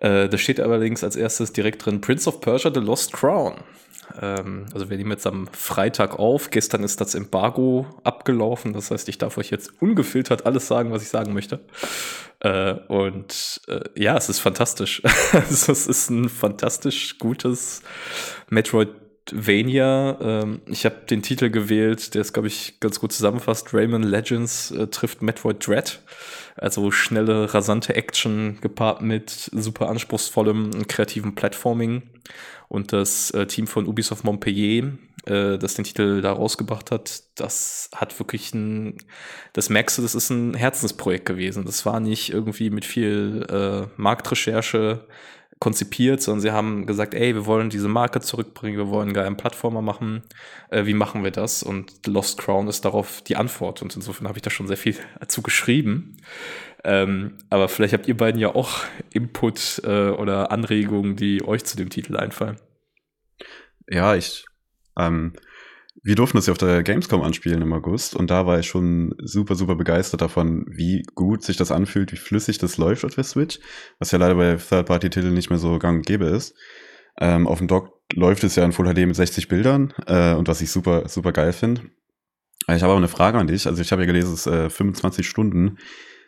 Äh, 0.00 0.28
da 0.28 0.38
steht 0.38 0.60
allerdings 0.60 1.04
als 1.04 1.16
erstes 1.16 1.52
direkt 1.52 1.84
drin 1.84 2.00
Prince 2.00 2.28
of 2.28 2.40
Persia, 2.40 2.72
The 2.72 2.80
Lost 2.80 3.12
Crown. 3.12 3.54
Ähm, 4.20 4.66
also 4.72 4.90
wir 4.90 4.96
nehmen 4.96 5.10
jetzt 5.10 5.26
am 5.26 5.46
Freitag 5.48 6.18
auf. 6.18 6.50
Gestern 6.50 6.84
ist 6.84 7.00
das 7.00 7.14
Embargo 7.14 7.86
abgelaufen. 8.04 8.72
Das 8.72 8.90
heißt, 8.90 9.08
ich 9.08 9.18
darf 9.18 9.38
euch 9.38 9.50
jetzt 9.50 9.72
ungefiltert 9.80 10.46
alles 10.46 10.66
sagen, 10.66 10.92
was 10.92 11.02
ich 11.02 11.08
sagen 11.08 11.32
möchte. 11.32 11.60
Äh, 12.40 12.74
und 12.88 13.60
äh, 13.68 13.80
ja, 13.94 14.16
es 14.16 14.28
ist 14.28 14.40
fantastisch. 14.40 15.02
es 15.32 15.68
ist 15.68 16.10
ein 16.10 16.28
fantastisch 16.28 17.18
gutes 17.18 17.82
Metroid 18.48 18.88
Metroidvania. 19.30 20.18
Ähm, 20.20 20.62
ich 20.66 20.84
habe 20.84 20.96
den 21.08 21.22
Titel 21.22 21.50
gewählt, 21.50 22.14
der 22.14 22.22
ist, 22.22 22.32
glaube 22.32 22.48
ich, 22.48 22.80
ganz 22.80 23.00
gut 23.00 23.12
zusammenfasst. 23.12 23.72
Rayman 23.72 24.02
Legends 24.02 24.70
äh, 24.70 24.86
trifft 24.88 25.22
Metroid 25.22 25.66
Dread. 25.66 26.00
Also 26.60 26.90
schnelle, 26.90 27.54
rasante 27.54 27.96
Action 27.96 28.58
gepaart 28.60 29.00
mit 29.00 29.30
super 29.30 29.88
anspruchsvollem 29.88 30.86
kreativen 30.88 31.34
Platforming. 31.34 32.02
Und 32.68 32.92
das 32.92 33.30
äh, 33.30 33.46
Team 33.46 33.66
von 33.66 33.86
Ubisoft 33.86 34.24
Montpellier, 34.24 34.98
äh, 35.24 35.56
das 35.56 35.72
den 35.72 35.86
Titel 35.86 36.20
da 36.20 36.32
rausgebracht 36.32 36.90
hat, 36.90 37.22
das 37.36 37.88
hat 37.96 38.18
wirklich 38.20 38.52
ein, 38.52 38.98
das 39.54 39.70
merkst 39.70 39.96
du, 39.96 40.02
das 40.02 40.14
ist 40.14 40.28
ein 40.28 40.52
Herzensprojekt 40.52 41.24
gewesen. 41.24 41.64
Das 41.64 41.86
war 41.86 41.98
nicht 41.98 42.30
irgendwie 42.30 42.68
mit 42.68 42.84
viel 42.84 43.46
äh, 43.48 43.88
Marktrecherche 43.96 45.06
konzipiert, 45.60 46.22
sondern 46.22 46.40
sie 46.40 46.50
haben 46.50 46.86
gesagt, 46.86 47.14
ey, 47.14 47.34
wir 47.34 47.44
wollen 47.46 47.68
diese 47.68 47.86
Marke 47.86 48.20
zurückbringen, 48.20 48.78
wir 48.78 48.88
wollen 48.88 49.08
einen 49.08 49.14
geilen 49.14 49.36
Plattformer 49.36 49.82
machen. 49.82 50.22
Äh, 50.70 50.86
wie 50.86 50.94
machen 50.94 51.22
wir 51.22 51.30
das? 51.30 51.62
Und 51.62 52.06
Lost 52.06 52.38
Crown 52.38 52.66
ist 52.66 52.86
darauf 52.86 53.20
die 53.22 53.36
Antwort. 53.36 53.82
Und 53.82 53.94
insofern 53.94 54.26
habe 54.26 54.38
ich 54.38 54.42
da 54.42 54.50
schon 54.50 54.66
sehr 54.66 54.78
viel 54.78 54.96
dazu 55.20 55.42
geschrieben. 55.42 56.16
Ähm, 56.82 57.38
aber 57.50 57.68
vielleicht 57.68 57.92
habt 57.92 58.08
ihr 58.08 58.16
beiden 58.16 58.40
ja 58.40 58.54
auch 58.54 58.78
Input 59.12 59.82
äh, 59.84 60.08
oder 60.08 60.50
Anregungen, 60.50 61.16
die 61.16 61.44
euch 61.44 61.64
zu 61.64 61.76
dem 61.76 61.90
Titel 61.90 62.16
einfallen. 62.16 62.56
Ja, 63.86 64.14
ich 64.14 64.46
ähm, 64.98 65.34
wir 66.02 66.14
durften 66.14 66.38
das 66.38 66.46
ja 66.46 66.52
auf 66.52 66.58
der 66.58 66.82
Gamescom 66.82 67.22
anspielen 67.22 67.62
im 67.62 67.72
August 67.72 68.14
und 68.14 68.30
da 68.30 68.46
war 68.46 68.58
ich 68.58 68.66
schon 68.66 69.14
super, 69.18 69.54
super 69.54 69.74
begeistert 69.74 70.20
davon, 70.20 70.64
wie 70.68 71.02
gut 71.14 71.42
sich 71.42 71.56
das 71.56 71.72
anfühlt, 71.72 72.12
wie 72.12 72.16
flüssig 72.16 72.58
das 72.58 72.78
läuft 72.78 73.04
auf 73.04 73.14
der 73.14 73.24
Switch, 73.24 73.58
was 73.98 74.10
ja 74.12 74.18
leider 74.18 74.36
bei 74.36 74.56
Third-Party-Titeln 74.56 75.34
nicht 75.34 75.50
mehr 75.50 75.58
so 75.58 75.78
gang 75.78 75.98
und 75.98 76.06
gäbe 76.06 76.26
ist. 76.26 76.54
Ähm, 77.18 77.46
auf 77.46 77.58
dem 77.58 77.68
Dock 77.68 78.00
läuft 78.14 78.44
es 78.44 78.56
ja 78.56 78.64
in 78.64 78.72
Full 78.72 78.86
HD 78.86 79.06
mit 79.06 79.16
60 79.16 79.48
Bildern 79.48 79.92
äh, 80.06 80.34
und 80.34 80.48
was 80.48 80.60
ich 80.60 80.70
super, 80.70 81.08
super 81.08 81.32
geil 81.32 81.52
finde. 81.52 81.82
Äh, 82.66 82.76
ich 82.76 82.82
habe 82.82 82.92
aber 82.92 82.98
eine 82.98 83.08
Frage 83.08 83.38
an 83.38 83.46
dich. 83.46 83.66
Also 83.66 83.82
ich 83.82 83.92
habe 83.92 84.02
ja 84.02 84.06
gelesen, 84.06 84.32
es 84.32 84.46
ist 84.46 84.52
äh, 84.52 84.70
25 84.70 85.28
Stunden. 85.28 85.78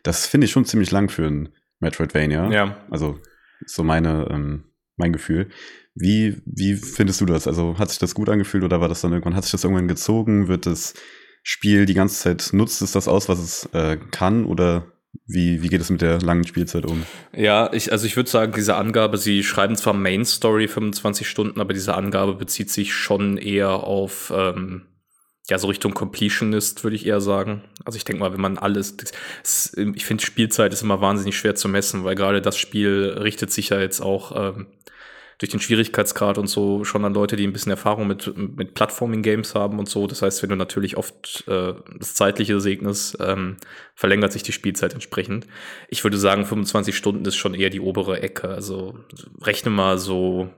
Das 0.03 0.27
finde 0.27 0.47
ich 0.47 0.51
schon 0.51 0.65
ziemlich 0.65 0.91
lang 0.91 1.09
für 1.09 1.27
ein 1.27 1.51
Metroidvania. 1.81 2.51
Ja. 2.51 2.85
Also 2.91 3.21
so 3.65 3.85
meine, 3.85 4.29
ähm, 4.31 4.65
mein 4.97 5.13
Gefühl. 5.13 5.49
Wie, 5.95 6.41
wie 6.47 6.75
findest 6.75 7.21
du 7.21 7.27
das? 7.27 7.47
Also 7.47 7.79
hat 7.79 7.91
sich 7.91 7.99
das 7.99 8.15
gut 8.15 8.29
angefühlt 8.29 8.65
oder 8.65 8.81
war 8.81 8.89
das 8.89 9.03
dann 9.03 9.13
irgendwann, 9.13 9.37
hat 9.37 9.45
sich 9.45 9.53
das 9.53 9.65
irgendwann 9.65 9.89
gezogen? 9.89 10.49
Wird 10.49 10.67
das 10.67 10.95
Spiel 11.43 11.87
die 11.87 11.95
ganze 11.95 12.21
Zeit, 12.21 12.51
nutzt 12.53 12.83
es 12.83 12.93
das 12.93 13.09
aus, 13.09 13.29
was 13.29 13.39
es 13.39 13.69
äh, 13.73 13.99
kann 14.11 14.45
oder 14.45 14.87
wie, 15.27 15.63
wie 15.63 15.69
geht 15.69 15.81
es 15.81 15.91
mit 15.91 16.01
der 16.01 16.21
langen 16.21 16.47
Spielzeit 16.47 16.87
um? 16.87 17.05
Ja, 17.35 17.71
ich, 17.73 17.93
also 17.93 18.07
ich 18.07 18.17
würde 18.17 18.31
sagen, 18.31 18.53
diese 18.57 18.77
Angabe, 18.77 19.19
sie 19.19 19.43
schreiben 19.43 19.77
zwar 19.77 19.93
Main 19.93 20.25
Story 20.25 20.69
25 20.69 21.29
Stunden, 21.29 21.61
aber 21.61 21.75
diese 21.75 21.95
Angabe 21.95 22.35
bezieht 22.35 22.71
sich 22.71 22.95
schon 22.95 23.37
eher 23.37 23.71
auf, 23.71 24.33
ähm, 24.35 24.87
ja, 25.51 25.59
so 25.59 25.67
Richtung 25.67 25.93
Completionist, 25.93 26.85
würde 26.85 26.97
ich 26.97 27.07
eher 27.07 27.21
sagen. 27.21 27.63
Also 27.85 27.97
ich 27.97 28.05
denke 28.05 28.21
mal, 28.21 28.33
wenn 28.33 28.41
man 28.41 28.59
alles, 28.59 28.97
ich 29.95 30.07
finde, 30.07 30.25
Spielzeit 30.25 30.73
ist 30.73 30.83
immer 30.83 31.01
wahnsinnig 31.01 31.37
schwer 31.37 31.55
zu 31.55 31.69
messen, 31.69 32.05
weil 32.05 32.15
gerade 32.15 32.41
das 32.41 32.57
Spiel 32.57 33.17
richtet 33.19 33.51
sich 33.51 33.71
ja 33.71 33.81
jetzt 33.81 34.01
auch 34.01 34.57
ähm, 34.57 34.67
durch 35.43 35.51
den 35.51 35.61
Schwierigkeitsgrad 35.61 36.39
und 36.39 36.47
so 36.47 36.85
schon 36.85 37.05
an 37.05 37.15
Leute, 37.15 37.35
die 37.35 37.45
ein 37.45 37.53
bisschen 37.53 37.71
Erfahrung 37.71 38.07
mit, 38.07 38.33
mit 38.37 38.75
Plattforming-Games 38.75 39.57
haben 39.57 39.81
und 39.81 39.89
so. 39.89 40.07
Das 40.07 40.23
heißt, 40.23 40.41
wenn 40.43 40.51
du 40.51 40.57
natürlich 40.57 40.97
oft 40.97 41.45
äh, 41.49 41.75
das 41.99 42.15
Zeitliche 42.15 42.61
segnest, 42.61 43.19
ähm, 43.21 43.57
verlängert 43.97 44.33
sich 44.33 44.45
die 44.45 44.53
Spielzeit 44.53 44.95
entsprechend. 44.95 45.49
Ich 45.89 46.05
würde 46.05 46.17
sagen, 46.17 46.47
25 46.47 46.97
Stunden 46.97 47.25
ist 47.25 47.35
schon 47.35 47.55
eher 47.55 47.71
die 47.71 47.81
obere 47.81 48.23
Ecke. 48.23 48.49
Also 48.51 49.01
rechne 49.41 49.71
mal 49.71 49.99
so, 49.99 50.49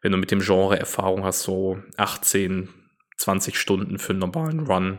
wenn 0.00 0.10
du 0.10 0.18
mit 0.18 0.32
dem 0.32 0.40
Genre 0.40 0.76
Erfahrung 0.76 1.22
hast, 1.22 1.42
so 1.42 1.78
18, 1.96 2.68
20 3.18 3.56
Stunden 3.56 3.98
für 3.98 4.10
einen 4.10 4.18
normalen 4.18 4.66
Run 4.66 4.98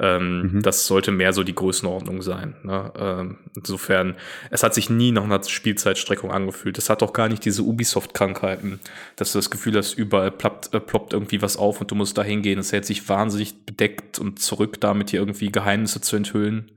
ähm, 0.00 0.52
mhm. 0.54 0.62
Das 0.62 0.86
sollte 0.86 1.10
mehr 1.10 1.32
so 1.32 1.44
die 1.44 1.54
Größenordnung 1.54 2.22
sein. 2.22 2.56
Ne? 2.62 2.92
Ähm, 2.96 3.38
insofern, 3.54 4.16
es 4.50 4.62
hat 4.62 4.72
sich 4.72 4.88
nie 4.88 5.12
nach 5.12 5.24
einer 5.24 5.42
Spielzeitstreckung 5.42 6.30
angefühlt. 6.30 6.78
Es 6.78 6.88
hat 6.88 7.02
auch 7.02 7.12
gar 7.12 7.28
nicht 7.28 7.44
diese 7.44 7.62
Ubisoft-Krankheiten, 7.62 8.80
dass 9.16 9.32
du 9.32 9.38
das 9.38 9.50
Gefühl 9.50 9.76
hast, 9.76 9.92
überall 9.94 10.30
ploppt, 10.30 10.72
äh, 10.72 10.80
ploppt 10.80 11.12
irgendwie 11.12 11.42
was 11.42 11.58
auf 11.58 11.80
und 11.80 11.90
du 11.90 11.94
musst 11.94 12.16
da 12.16 12.22
hingehen. 12.22 12.58
Es 12.58 12.72
hält 12.72 12.86
sich 12.86 13.06
wahnsinnig 13.08 13.66
bedeckt 13.66 14.18
und 14.18 14.40
zurück, 14.40 14.80
damit 14.80 15.12
dir 15.12 15.20
irgendwie 15.20 15.52
Geheimnisse 15.52 16.00
zu 16.00 16.16
enthüllen. 16.16 16.72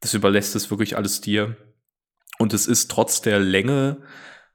Das 0.00 0.14
überlässt 0.14 0.54
es 0.54 0.70
wirklich 0.70 0.96
alles 0.96 1.20
dir. 1.20 1.56
Und 2.38 2.54
es 2.54 2.68
ist 2.68 2.90
trotz 2.90 3.20
der 3.20 3.40
Länge 3.40 3.98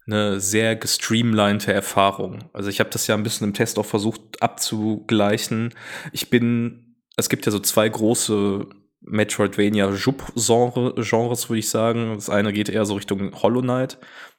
eine 0.07 0.39
sehr 0.39 0.75
gestreamlinete 0.75 1.73
Erfahrung. 1.73 2.49
Also 2.53 2.69
ich 2.69 2.79
habe 2.79 2.91
das 2.91 3.07
ja 3.07 3.15
ein 3.15 3.23
bisschen 3.23 3.47
im 3.47 3.53
Test 3.53 3.77
auch 3.77 3.85
versucht 3.85 4.41
abzugleichen. 4.41 5.73
Ich 6.11 6.29
bin 6.29 6.84
es 7.17 7.29
gibt 7.29 7.45
ja 7.45 7.51
so 7.51 7.59
zwei 7.59 7.87
große 7.87 8.67
Metroidvania-Genres, 9.01 11.49
würde 11.49 11.59
ich 11.59 11.69
sagen. 11.69 12.13
Das 12.15 12.29
eine 12.29 12.53
geht 12.53 12.69
eher 12.69 12.85
so 12.85 12.95
Richtung 12.95 13.41
Hollow 13.41 13.61
Knight. 13.61 13.97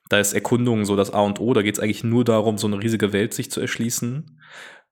Da 0.09 0.21
ist 0.21 0.35
Erkundung 0.35 0.85
so 0.85 0.97
das 0.97 1.13
A 1.13 1.21
und 1.21 1.41
O. 1.41 1.55
Da 1.55 1.63
geht 1.63 1.77
es 1.77 1.81
eigentlich 1.81 2.05
nur 2.05 2.25
darum, 2.25 2.59
so 2.59 2.67
eine 2.67 2.83
riesige 2.83 3.13
Welt 3.13 3.35
sich 3.35 3.51
zu 3.51 3.61
erschließen. 3.61 4.41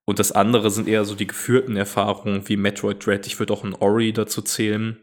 Und 0.05 0.19
das 0.19 0.33
andere 0.33 0.71
sind 0.71 0.89
eher 0.89 1.05
so 1.05 1.15
die 1.15 1.27
geführten 1.27 1.77
Erfahrungen 1.77 2.49
wie 2.49 2.57
Metroid 2.57 3.05
Dread. 3.05 3.27
Ich 3.27 3.39
würde 3.39 3.53
auch 3.53 3.65
ein 3.65 3.75
Ori 3.75 4.13
dazu 4.13 4.43
zählen, 4.43 4.99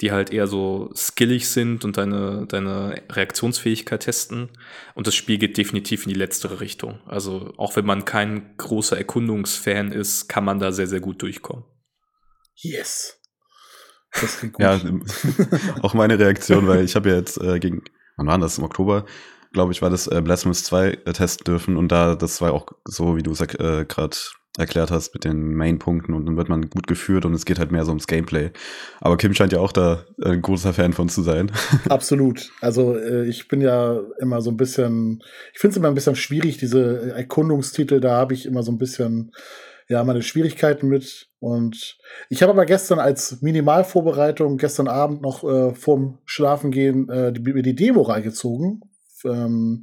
die 0.00 0.12
halt 0.12 0.30
eher 0.30 0.46
so 0.46 0.90
skillig 0.94 1.48
sind 1.48 1.84
und 1.84 1.96
deine, 1.96 2.46
deine 2.46 3.02
Reaktionsfähigkeit 3.10 4.02
testen. 4.02 4.50
Und 4.94 5.06
das 5.06 5.14
Spiel 5.14 5.38
geht 5.38 5.56
definitiv 5.56 6.04
in 6.04 6.10
die 6.10 6.18
letztere 6.18 6.60
Richtung. 6.60 7.00
Also 7.06 7.54
auch 7.56 7.76
wenn 7.76 7.86
man 7.86 8.04
kein 8.04 8.56
großer 8.56 8.98
Erkundungsfan 8.98 9.92
ist, 9.92 10.28
kann 10.28 10.44
man 10.44 10.58
da 10.58 10.72
sehr, 10.72 10.86
sehr 10.86 11.00
gut 11.00 11.22
durchkommen. 11.22 11.64
Yes. 12.56 13.18
Das 14.20 14.38
klingt 14.38 14.54
gut. 14.54 14.62
ja, 14.62 14.80
auch 15.82 15.94
meine 15.94 16.18
Reaktion, 16.18 16.66
weil 16.66 16.84
ich 16.84 16.94
habe 16.96 17.10
ja 17.10 17.16
jetzt 17.16 17.40
äh, 17.40 17.58
gegen, 17.58 17.82
wann 18.16 18.26
war 18.26 18.38
das, 18.38 18.58
im 18.58 18.64
Oktober, 18.64 19.06
glaube 19.52 19.72
ich, 19.72 19.82
war 19.82 19.90
das 19.90 20.06
äh, 20.06 20.20
Blasphemous 20.22 20.64
2 20.64 20.88
äh, 20.88 21.12
testen 21.12 21.44
dürfen 21.44 21.76
und 21.76 21.88
da, 21.88 22.14
das 22.14 22.40
war 22.40 22.52
auch 22.52 22.66
so, 22.84 23.16
wie 23.16 23.22
du 23.22 23.32
es 23.32 23.40
äh, 23.40 23.84
gerade 23.86 24.16
erklärt 24.58 24.90
hast 24.90 25.14
mit 25.14 25.24
den 25.24 25.54
Main-Punkten 25.54 26.12
und 26.12 26.26
dann 26.26 26.36
wird 26.36 26.50
man 26.50 26.68
gut 26.68 26.86
geführt 26.86 27.24
und 27.24 27.32
es 27.32 27.46
geht 27.46 27.58
halt 27.58 27.72
mehr 27.72 27.86
so 27.86 27.90
ums 27.90 28.06
Gameplay. 28.06 28.50
Aber 29.00 29.16
Kim 29.16 29.32
scheint 29.32 29.52
ja 29.52 29.60
auch 29.60 29.72
da 29.72 30.04
äh, 30.22 30.32
ein 30.32 30.42
großer 30.42 30.74
Fan 30.74 30.92
von 30.92 31.08
zu 31.08 31.22
sein. 31.22 31.50
Absolut. 31.88 32.50
Also 32.60 32.96
äh, 32.96 33.24
ich 33.26 33.48
bin 33.48 33.62
ja 33.62 33.98
immer 34.18 34.42
so 34.42 34.50
ein 34.50 34.58
bisschen, 34.58 35.22
ich 35.54 35.58
finde 35.58 35.72
es 35.72 35.76
immer 35.78 35.88
ein 35.88 35.94
bisschen 35.94 36.16
schwierig, 36.16 36.58
diese 36.58 37.12
Erkundungstitel, 37.12 38.00
da 38.00 38.16
habe 38.16 38.34
ich 38.34 38.44
immer 38.44 38.62
so 38.62 38.72
ein 38.72 38.78
bisschen 38.78 39.32
ja 39.92 40.04
meine 40.04 40.22
Schwierigkeiten 40.22 40.88
mit. 40.88 41.28
Und 41.38 41.98
ich 42.28 42.42
habe 42.42 42.52
aber 42.52 42.66
gestern 42.66 42.98
als 42.98 43.42
Minimalvorbereitung 43.42 44.56
gestern 44.56 44.88
Abend 44.88 45.22
noch 45.22 45.44
äh, 45.44 45.74
vorm 45.74 46.18
Schlafengehen 46.24 47.08
äh, 47.08 47.32
die, 47.32 47.62
die 47.62 47.74
Demo 47.74 48.02
reingezogen. 48.02 48.80
Ähm, 49.24 49.82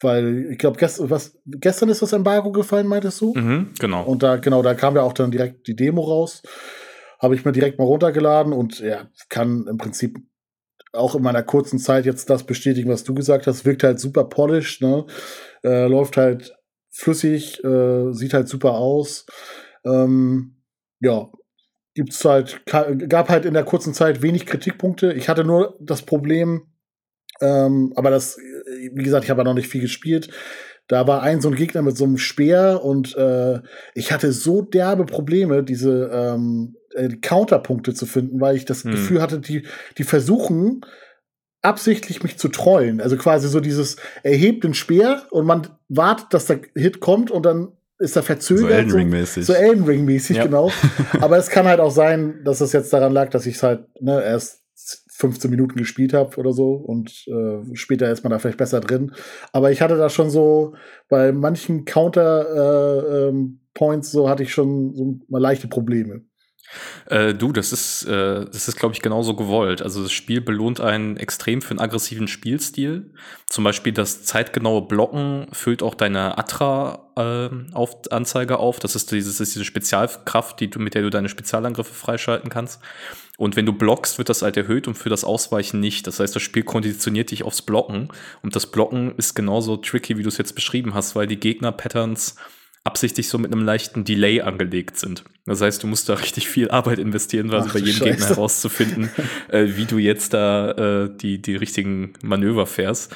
weil 0.00 0.48
ich 0.50 0.58
glaube, 0.58 0.78
gest 0.78 0.98
was, 1.10 1.38
gestern 1.46 1.88
ist 1.88 2.02
das 2.02 2.12
Embargo 2.12 2.50
gefallen, 2.52 2.86
meintest 2.86 3.20
du? 3.20 3.34
Mhm, 3.34 3.70
genau. 3.78 4.04
Und 4.04 4.22
da, 4.22 4.36
genau, 4.36 4.62
da 4.62 4.74
kam 4.74 4.96
ja 4.96 5.02
auch 5.02 5.12
dann 5.12 5.30
direkt 5.30 5.66
die 5.66 5.76
Demo 5.76 6.02
raus. 6.02 6.42
Habe 7.20 7.36
ich 7.36 7.44
mir 7.44 7.52
direkt 7.52 7.78
mal 7.78 7.84
runtergeladen 7.84 8.52
und 8.52 8.80
ja, 8.80 9.08
kann 9.28 9.66
im 9.68 9.78
Prinzip 9.78 10.18
auch 10.92 11.14
in 11.14 11.22
meiner 11.22 11.42
kurzen 11.42 11.78
Zeit 11.78 12.04
jetzt 12.04 12.28
das 12.28 12.44
bestätigen, 12.44 12.90
was 12.90 13.04
du 13.04 13.14
gesagt 13.14 13.46
hast. 13.46 13.64
Wirkt 13.64 13.84
halt 13.84 14.00
super 14.00 14.24
polished, 14.24 14.82
ne? 14.82 15.06
Äh, 15.62 15.86
läuft 15.86 16.16
halt 16.16 16.52
flüssig, 16.92 17.64
äh, 17.64 18.12
sieht 18.12 18.34
halt 18.34 18.48
super 18.48 18.74
aus. 18.74 19.26
Ähm, 19.84 20.56
ja, 21.00 21.28
gibt's 21.94 22.24
halt, 22.24 22.62
gab 22.66 23.28
halt 23.28 23.44
in 23.44 23.54
der 23.54 23.64
kurzen 23.64 23.94
Zeit 23.94 24.22
wenig 24.22 24.46
Kritikpunkte. 24.46 25.12
Ich 25.12 25.28
hatte 25.28 25.44
nur 25.44 25.76
das 25.80 26.02
Problem, 26.02 26.68
ähm, 27.40 27.92
aber 27.96 28.10
das, 28.10 28.36
wie 28.36 29.02
gesagt, 29.02 29.24
ich 29.24 29.30
habe 29.30 29.40
ja 29.40 29.44
noch 29.44 29.54
nicht 29.54 29.68
viel 29.68 29.80
gespielt. 29.80 30.28
Da 30.88 31.06
war 31.06 31.22
ein 31.22 31.40
so 31.40 31.48
ein 31.48 31.54
Gegner 31.54 31.82
mit 31.82 31.96
so 31.96 32.04
einem 32.04 32.18
Speer 32.18 32.82
und 32.84 33.16
äh, 33.16 33.60
ich 33.94 34.12
hatte 34.12 34.32
so 34.32 34.62
derbe 34.62 35.06
Probleme, 35.06 35.62
diese 35.62 36.10
ähm, 36.12 36.76
äh, 36.94 37.08
Counterpunkte 37.08 37.94
zu 37.94 38.04
finden, 38.04 38.40
weil 38.40 38.56
ich 38.56 38.64
das 38.64 38.84
hm. 38.84 38.92
Gefühl 38.92 39.22
hatte, 39.22 39.40
die, 39.40 39.66
die 39.96 40.04
versuchen, 40.04 40.82
absichtlich 41.62 42.22
mich 42.22 42.38
zu 42.38 42.48
trollen. 42.48 43.00
Also 43.00 43.16
quasi 43.16 43.48
so 43.48 43.60
dieses, 43.60 43.96
erhebt 44.22 44.64
den 44.64 44.74
Speer 44.74 45.22
und 45.30 45.46
man 45.46 45.68
wartet, 45.88 46.34
dass 46.34 46.46
der 46.46 46.60
Hit 46.74 47.00
kommt 47.00 47.30
und 47.30 47.46
dann 47.46 47.68
ist 47.98 48.16
er 48.16 48.22
verzögert. 48.22 48.64
So 48.64 48.68
Elden 48.68 48.92
Ring-mäßig. 48.92 49.46
So, 49.46 49.52
so 49.52 49.58
Elden 49.58 49.84
Ring-mäßig, 49.84 50.36
ja. 50.36 50.44
genau. 50.44 50.70
Aber 51.20 51.38
es 51.38 51.48
kann 51.48 51.66
halt 51.66 51.80
auch 51.80 51.92
sein, 51.92 52.42
dass 52.44 52.60
es 52.60 52.72
jetzt 52.72 52.92
daran 52.92 53.12
lag, 53.12 53.30
dass 53.30 53.46
ich 53.46 53.54
es 53.54 53.62
halt 53.62 53.86
ne, 54.00 54.22
erst 54.22 54.62
15 55.22 55.50
Minuten 55.50 55.78
gespielt 55.78 56.12
habe 56.12 56.36
oder 56.36 56.52
so 56.52 56.72
und 56.72 57.26
äh, 57.28 57.60
später 57.74 58.10
ist 58.10 58.24
man 58.24 58.32
da 58.32 58.40
vielleicht 58.40 58.58
besser 58.58 58.80
drin. 58.80 59.12
Aber 59.52 59.70
ich 59.70 59.80
hatte 59.80 59.96
da 59.96 60.08
schon 60.08 60.30
so 60.30 60.74
bei 61.08 61.30
manchen 61.30 61.84
Counter-Points 61.84 64.08
äh, 64.08 64.10
ähm, 64.10 64.12
so 64.22 64.28
hatte 64.28 64.42
ich 64.42 64.52
schon 64.52 64.96
so 64.96 65.20
mal 65.28 65.40
leichte 65.40 65.68
Probleme. 65.68 66.22
Äh, 67.06 67.34
du, 67.34 67.52
das 67.52 67.72
ist, 67.72 68.04
äh, 68.04 68.44
das 68.46 68.68
ist, 68.68 68.76
glaube 68.76 68.94
ich, 68.94 69.02
genauso 69.02 69.34
gewollt. 69.34 69.82
Also 69.82 70.00
das 70.02 70.12
Spiel 70.12 70.40
belohnt 70.40 70.80
einen 70.80 71.16
extrem 71.16 71.60
für 71.62 71.70
einen 71.70 71.80
aggressiven 71.80 72.28
Spielstil. 72.28 73.10
Zum 73.46 73.64
Beispiel 73.64 73.92
das 73.92 74.22
zeitgenaue 74.24 74.82
Blocken 74.82 75.46
füllt 75.52 75.82
auch 75.82 75.94
deine 75.94 76.38
Atra-Anzeige 76.38 78.54
äh, 78.54 78.56
auf. 78.56 78.78
Das 78.78 78.94
ist, 78.96 79.12
dieses, 79.12 79.40
ist 79.40 79.54
diese 79.54 79.64
Spezialkraft, 79.64 80.60
die 80.60 80.70
du, 80.70 80.78
mit 80.78 80.94
der 80.94 81.02
du 81.02 81.10
deine 81.10 81.28
Spezialangriffe 81.28 81.94
freischalten 81.94 82.50
kannst. 82.50 82.80
Und 83.38 83.56
wenn 83.56 83.66
du 83.66 83.72
blockst, 83.72 84.18
wird 84.18 84.28
das 84.28 84.42
halt 84.42 84.56
erhöht 84.56 84.86
und 84.86 84.94
für 84.94 85.08
das 85.08 85.24
Ausweichen 85.24 85.80
nicht. 85.80 86.06
Das 86.06 86.20
heißt, 86.20 86.36
das 86.36 86.42
Spiel 86.42 86.62
konditioniert 86.62 87.30
dich 87.30 87.42
aufs 87.42 87.62
Blocken. 87.62 88.08
Und 88.42 88.54
das 88.54 88.66
Blocken 88.66 89.14
ist 89.16 89.34
genauso 89.34 89.78
tricky, 89.78 90.16
wie 90.16 90.22
du 90.22 90.28
es 90.28 90.38
jetzt 90.38 90.54
beschrieben 90.54 90.94
hast, 90.94 91.16
weil 91.16 91.26
die 91.26 91.40
Gegner-Patterns 91.40 92.36
absichtlich 92.84 93.28
so 93.28 93.38
mit 93.38 93.52
einem 93.52 93.64
leichten 93.64 94.04
Delay 94.04 94.40
angelegt 94.40 94.98
sind. 94.98 95.24
Das 95.46 95.60
heißt, 95.60 95.82
du 95.82 95.86
musst 95.86 96.08
da 96.08 96.14
richtig 96.14 96.48
viel 96.48 96.70
Arbeit 96.70 96.98
investieren, 96.98 97.48
quasi 97.48 97.68
Ach, 97.68 97.74
bei 97.74 97.78
jedem 97.80 97.94
Scheiße. 97.94 98.10
Gegner 98.10 98.28
herauszufinden, 98.28 99.10
äh, 99.48 99.66
wie 99.76 99.84
du 99.84 99.98
jetzt 99.98 100.34
da 100.34 100.70
äh, 100.72 101.10
die, 101.16 101.40
die 101.40 101.56
richtigen 101.56 102.14
Manöver 102.22 102.66
fährst. 102.66 103.14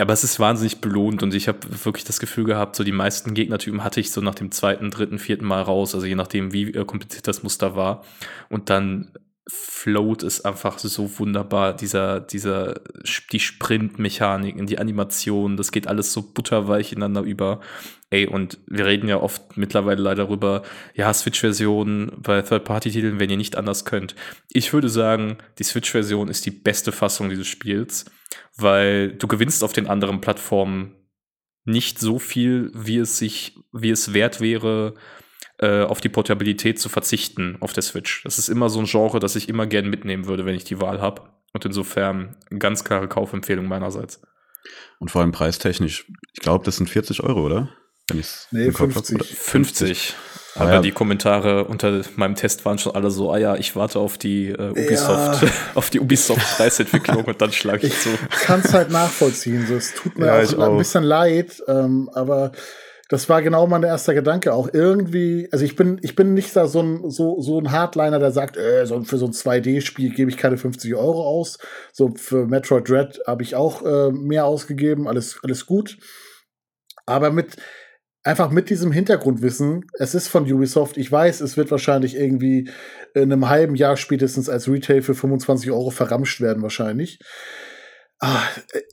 Aber 0.00 0.12
es 0.12 0.22
ist 0.22 0.38
wahnsinnig 0.38 0.80
belohnt 0.80 1.24
und 1.24 1.34
ich 1.34 1.48
habe 1.48 1.58
wirklich 1.84 2.04
das 2.04 2.20
Gefühl 2.20 2.44
gehabt, 2.44 2.76
so 2.76 2.84
die 2.84 2.92
meisten 2.92 3.34
Gegnertypen 3.34 3.82
hatte 3.82 3.98
ich 3.98 4.12
so 4.12 4.20
nach 4.20 4.36
dem 4.36 4.52
zweiten, 4.52 4.92
dritten, 4.92 5.18
vierten 5.18 5.44
Mal 5.44 5.62
raus, 5.62 5.94
also 5.94 6.06
je 6.06 6.14
nachdem, 6.14 6.52
wie 6.52 6.72
äh, 6.72 6.84
kompliziert 6.84 7.26
das 7.26 7.42
Muster 7.42 7.74
war. 7.74 8.04
Und 8.48 8.70
dann 8.70 9.08
float 9.50 10.22
es 10.22 10.44
einfach 10.44 10.78
so 10.78 11.18
wunderbar, 11.18 11.74
dieser, 11.74 12.20
dieser, 12.20 12.80
die 13.32 13.40
Sprintmechaniken, 13.40 14.66
die 14.66 14.78
Animation, 14.78 15.56
das 15.56 15.72
geht 15.72 15.88
alles 15.88 16.12
so 16.12 16.22
butterweich 16.22 16.92
ineinander 16.92 17.22
über. 17.22 17.60
Ey, 18.10 18.26
und 18.26 18.58
wir 18.66 18.86
reden 18.86 19.08
ja 19.08 19.18
oft 19.20 19.56
mittlerweile 19.56 20.02
leider 20.02 20.24
darüber, 20.24 20.62
ja, 20.94 21.12
Switch-Versionen 21.12 22.12
bei 22.18 22.42
Third-Party-Titeln, 22.42 23.20
wenn 23.20 23.30
ihr 23.30 23.36
nicht 23.36 23.56
anders 23.56 23.84
könnt. 23.84 24.14
Ich 24.50 24.72
würde 24.72 24.88
sagen, 24.88 25.38
die 25.58 25.64
Switch-Version 25.64 26.28
ist 26.28 26.44
die 26.44 26.50
beste 26.50 26.92
Fassung 26.92 27.30
dieses 27.30 27.46
Spiels, 27.46 28.06
weil 28.56 29.12
du 29.12 29.26
gewinnst 29.28 29.64
auf 29.64 29.72
den 29.72 29.86
anderen 29.86 30.20
Plattformen 30.20 30.94
nicht 31.64 31.98
so 31.98 32.18
viel, 32.18 32.70
wie 32.74 32.98
es 32.98 33.18
sich, 33.18 33.56
wie 33.72 33.90
es 33.90 34.14
wert 34.14 34.40
wäre, 34.40 34.94
äh, 35.58 35.82
auf 35.82 36.00
die 36.00 36.08
Portabilität 36.08 36.78
zu 36.78 36.88
verzichten 36.88 37.56
auf 37.60 37.72
der 37.72 37.82
Switch. 37.82 38.22
Das 38.24 38.38
ist 38.38 38.48
immer 38.48 38.70
so 38.70 38.78
ein 38.78 38.86
Genre, 38.86 39.18
das 39.20 39.36
ich 39.36 39.48
immer 39.48 39.66
gern 39.66 39.90
mitnehmen 39.90 40.26
würde, 40.26 40.46
wenn 40.46 40.54
ich 40.54 40.64
die 40.64 40.80
Wahl 40.80 41.00
habe. 41.00 41.22
Und 41.52 41.64
insofern 41.64 42.36
ganz 42.58 42.84
klare 42.84 43.08
Kaufempfehlung 43.08 43.66
meinerseits. 43.66 44.20
Und 44.98 45.10
vor 45.10 45.22
allem 45.22 45.32
preistechnisch. 45.32 46.06
Ich 46.32 46.40
glaube, 46.40 46.64
das 46.64 46.76
sind 46.76 46.88
40 46.88 47.22
Euro, 47.22 47.44
oder? 47.44 47.70
Wenn 48.08 48.20
ich's 48.20 48.48
nee, 48.50 48.70
50. 48.70 49.22
50. 49.22 50.14
Aber 50.54 50.74
ja. 50.74 50.80
die 50.80 50.92
Kommentare 50.92 51.64
unter 51.64 52.02
meinem 52.16 52.34
Test 52.34 52.64
waren 52.64 52.78
schon 52.78 52.94
alle 52.94 53.10
so, 53.10 53.32
ah 53.32 53.38
ja, 53.38 53.54
ich 53.56 53.76
warte 53.76 53.98
auf 54.00 54.18
die 54.18 54.48
äh, 54.48 54.70
Ubisoft, 54.70 55.42
ja. 55.42 55.48
auf 55.74 55.90
die 55.90 56.00
Ubisoft-Preisentwicklung 56.00 57.24
und 57.24 57.40
dann 57.40 57.52
schlage 57.52 57.86
ich, 57.86 57.92
ich 57.92 58.00
zu. 58.00 58.08
Ich 58.10 58.40
kann 58.40 58.60
es 58.64 58.72
halt 58.72 58.90
nachvollziehen. 58.90 59.66
So, 59.66 59.74
es 59.74 59.94
tut 59.94 60.18
mir 60.18 60.26
ja, 60.26 60.42
auch, 60.42 60.58
auch, 60.58 60.72
ein 60.72 60.78
bisschen 60.78 61.04
leid, 61.04 61.62
ähm, 61.68 62.10
aber 62.12 62.52
das 63.08 63.28
war 63.30 63.40
genau 63.40 63.66
mein 63.66 63.82
erster 63.82 64.12
Gedanke 64.12 64.52
auch. 64.52 64.68
Irgendwie, 64.72 65.48
also 65.50 65.64
ich 65.64 65.76
bin, 65.76 65.98
ich 66.02 66.14
bin 66.14 66.34
nicht 66.34 66.54
da 66.54 66.66
so 66.66 66.82
ein, 66.82 67.10
so, 67.10 67.40
so 67.40 67.58
ein 67.58 67.72
Hardliner, 67.72 68.18
der 68.18 68.32
sagt, 68.32 68.58
äh, 68.58 68.84
so, 68.84 69.02
für 69.02 69.16
so 69.16 69.26
ein 69.26 69.32
2D-Spiel 69.32 70.14
gebe 70.14 70.30
ich 70.30 70.36
keine 70.36 70.58
50 70.58 70.94
Euro 70.94 71.26
aus. 71.26 71.58
So 71.92 72.12
für 72.16 72.46
Metroid 72.46 72.88
Dread 72.88 73.20
habe 73.26 73.42
ich 73.42 73.56
auch 73.56 73.82
äh, 73.84 74.12
mehr 74.12 74.44
ausgegeben, 74.44 75.08
alles, 75.08 75.40
alles 75.42 75.64
gut. 75.64 75.96
Aber 77.06 77.30
mit, 77.30 77.56
einfach 78.24 78.50
mit 78.50 78.68
diesem 78.68 78.92
Hintergrundwissen, 78.92 79.86
es 79.94 80.14
ist 80.14 80.28
von 80.28 80.50
Ubisoft, 80.52 80.98
ich 80.98 81.10
weiß, 81.10 81.40
es 81.40 81.56
wird 81.56 81.70
wahrscheinlich 81.70 82.14
irgendwie 82.14 82.70
in 83.14 83.32
einem 83.32 83.48
halben 83.48 83.74
Jahr 83.74 83.96
spätestens 83.96 84.50
als 84.50 84.68
Retail 84.68 85.00
für 85.00 85.14
25 85.14 85.70
Euro 85.70 85.88
verramscht 85.88 86.42
werden, 86.42 86.62
wahrscheinlich. 86.62 87.20
Ah, 88.20 88.42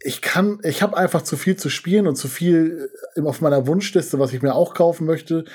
ich 0.03 0.21
kann, 0.21 0.59
ich 0.63 0.83
habe 0.83 0.95
einfach 0.97 1.23
zu 1.23 1.35
viel 1.35 1.55
zu 1.55 1.69
spielen 1.69 2.05
und 2.07 2.15
zu 2.15 2.27
viel 2.27 2.89
äh, 3.15 3.21
auf 3.21 3.41
meiner 3.41 3.65
Wunschliste, 3.65 4.19
was 4.19 4.33
ich 4.33 4.43
mir 4.43 4.53
auch 4.53 4.75
kaufen 4.75 5.07
möchte, 5.07 5.45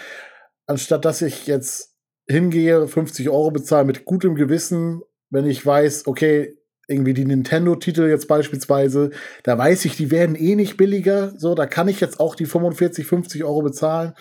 anstatt 0.67 1.05
dass 1.05 1.23
ich 1.23 1.47
jetzt 1.47 1.95
hingehe, 2.29 2.89
50 2.89 3.29
Euro 3.29 3.51
bezahle 3.53 3.85
mit 3.85 4.05
gutem 4.05 4.35
Gewissen, 4.35 5.03
wenn 5.31 5.47
ich 5.47 5.65
weiß, 5.65 6.07
okay, 6.07 6.57
irgendwie 6.89 7.15
die 7.15 7.25
Nintendo-Titel 7.25 8.09
jetzt 8.09 8.27
beispielsweise, 8.29 9.11
da 9.45 9.57
weiß 9.57 9.85
ich, 9.85 9.97
die 9.97 10.11
werden 10.11 10.35
eh 10.35 10.57
nicht 10.57 10.77
billiger. 10.77 11.33
So, 11.39 11.55
da 11.55 11.67
kann 11.67 11.89
ich 11.89 12.01
jetzt 12.01 12.21
auch 12.21 12.35
die 12.35 12.47
45, 12.47 13.07
50 13.07 13.45
Euro 13.45 13.63
bezahlen. 13.63 14.15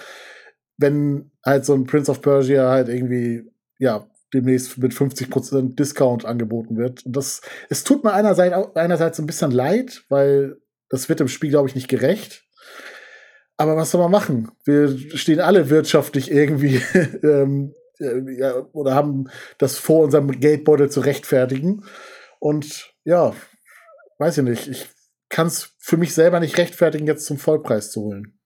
Wenn 0.77 1.32
halt 1.44 1.65
so 1.65 1.74
ein 1.74 1.86
Prince 1.86 2.12
of 2.12 2.22
Persia 2.22 2.70
halt 2.70 2.89
irgendwie, 2.89 3.51
ja, 3.79 4.08
demnächst 4.33 4.77
mit 4.77 4.93
50% 4.93 5.75
Discount 5.75 6.25
angeboten 6.25 6.77
wird. 6.77 7.05
Und 7.05 7.15
das, 7.15 7.41
es 7.69 7.83
tut 7.83 8.03
mir 8.03 8.13
einerseits, 8.13 8.75
einerseits 8.75 9.19
ein 9.19 9.25
bisschen 9.25 9.51
leid, 9.51 10.03
weil 10.09 10.57
das 10.89 11.09
wird 11.09 11.21
im 11.21 11.27
Spiel, 11.27 11.50
glaube 11.50 11.69
ich, 11.69 11.75
nicht 11.75 11.88
gerecht. 11.88 12.43
Aber 13.57 13.75
was 13.75 13.91
soll 13.91 14.01
man 14.01 14.12
machen? 14.12 14.51
Wir 14.63 14.98
stehen 15.17 15.39
alle 15.39 15.69
wirtschaftlich 15.69 16.31
irgendwie 16.31 16.81
ähm, 17.24 17.74
äh, 18.00 18.39
ja, 18.39 18.65
oder 18.71 18.95
haben 18.95 19.29
das 19.57 19.77
vor 19.77 20.03
unserem 20.03 20.31
Geldbeutel 20.31 20.89
zu 20.89 21.01
rechtfertigen. 21.01 21.83
Und 22.39 22.93
ja, 23.03 23.33
weiß 24.17 24.38
ich 24.38 24.43
nicht. 24.43 24.67
Ich 24.67 24.88
kann 25.29 25.48
es 25.48 25.75
für 25.77 25.98
mich 25.98 26.13
selber 26.13 26.39
nicht 26.39 26.57
rechtfertigen, 26.57 27.05
jetzt 27.05 27.25
zum 27.25 27.38
Vollpreis 27.38 27.91
zu 27.91 28.01
holen. 28.01 28.38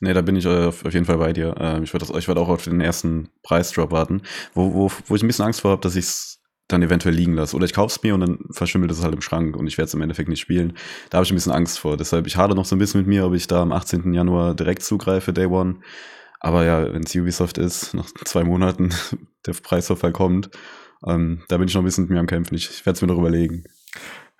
Nee, 0.00 0.12
da 0.12 0.22
bin 0.22 0.36
ich 0.36 0.46
äh, 0.46 0.66
auf 0.66 0.82
jeden 0.92 1.06
Fall 1.06 1.18
bei 1.18 1.32
dir. 1.32 1.54
Ähm, 1.58 1.84
ich 1.84 1.92
würde 1.92 2.08
würd 2.08 2.38
auch 2.38 2.48
auf 2.48 2.64
den 2.64 2.80
ersten 2.80 3.28
Preisdrop 3.42 3.90
warten, 3.90 4.22
wo, 4.54 4.74
wo, 4.74 4.90
wo 5.06 5.14
ich 5.14 5.22
ein 5.22 5.26
bisschen 5.26 5.44
Angst 5.44 5.60
vor 5.60 5.72
habe, 5.72 5.82
dass 5.82 5.96
ich 5.96 6.04
es 6.06 6.40
dann 6.68 6.82
eventuell 6.82 7.14
liegen 7.14 7.34
lasse. 7.34 7.56
Oder 7.56 7.64
ich 7.64 7.72
kaufe 7.72 7.94
es 7.94 8.02
mir 8.02 8.14
und 8.14 8.20
dann 8.20 8.38
verschwimmelt 8.50 8.90
es 8.90 9.02
halt 9.02 9.14
im 9.14 9.20
Schrank 9.20 9.56
und 9.56 9.66
ich 9.66 9.78
werde 9.78 9.88
es 9.88 9.94
im 9.94 10.02
Endeffekt 10.02 10.28
nicht 10.28 10.40
spielen. 10.40 10.76
Da 11.10 11.18
habe 11.18 11.24
ich 11.24 11.32
ein 11.32 11.34
bisschen 11.34 11.52
Angst 11.52 11.78
vor. 11.78 11.96
Deshalb, 11.96 12.26
ich 12.26 12.36
hadere 12.36 12.56
noch 12.56 12.64
so 12.64 12.76
ein 12.76 12.78
bisschen 12.78 13.00
mit 13.00 13.08
mir, 13.08 13.26
ob 13.26 13.34
ich 13.34 13.46
da 13.46 13.62
am 13.62 13.72
18. 13.72 14.12
Januar 14.14 14.54
direkt 14.54 14.82
zugreife, 14.82 15.32
Day 15.32 15.46
One. 15.46 15.80
Aber 16.40 16.64
ja, 16.64 16.92
wenn 16.92 17.02
es 17.02 17.14
Ubisoft 17.14 17.58
ist, 17.58 17.94
nach 17.94 18.08
zwei 18.24 18.44
Monaten 18.44 18.90
der 19.46 19.52
Preisverfall 19.52 20.12
kommt, 20.12 20.50
ähm, 21.06 21.42
da 21.48 21.58
bin 21.58 21.68
ich 21.68 21.74
noch 21.74 21.82
ein 21.82 21.86
bisschen 21.86 22.04
mit 22.04 22.10
mir 22.10 22.20
am 22.20 22.26
Kämpfen. 22.26 22.54
Ich 22.54 22.84
werde 22.86 22.96
es 22.96 23.02
mir 23.02 23.08
noch 23.08 23.18
überlegen. 23.18 23.64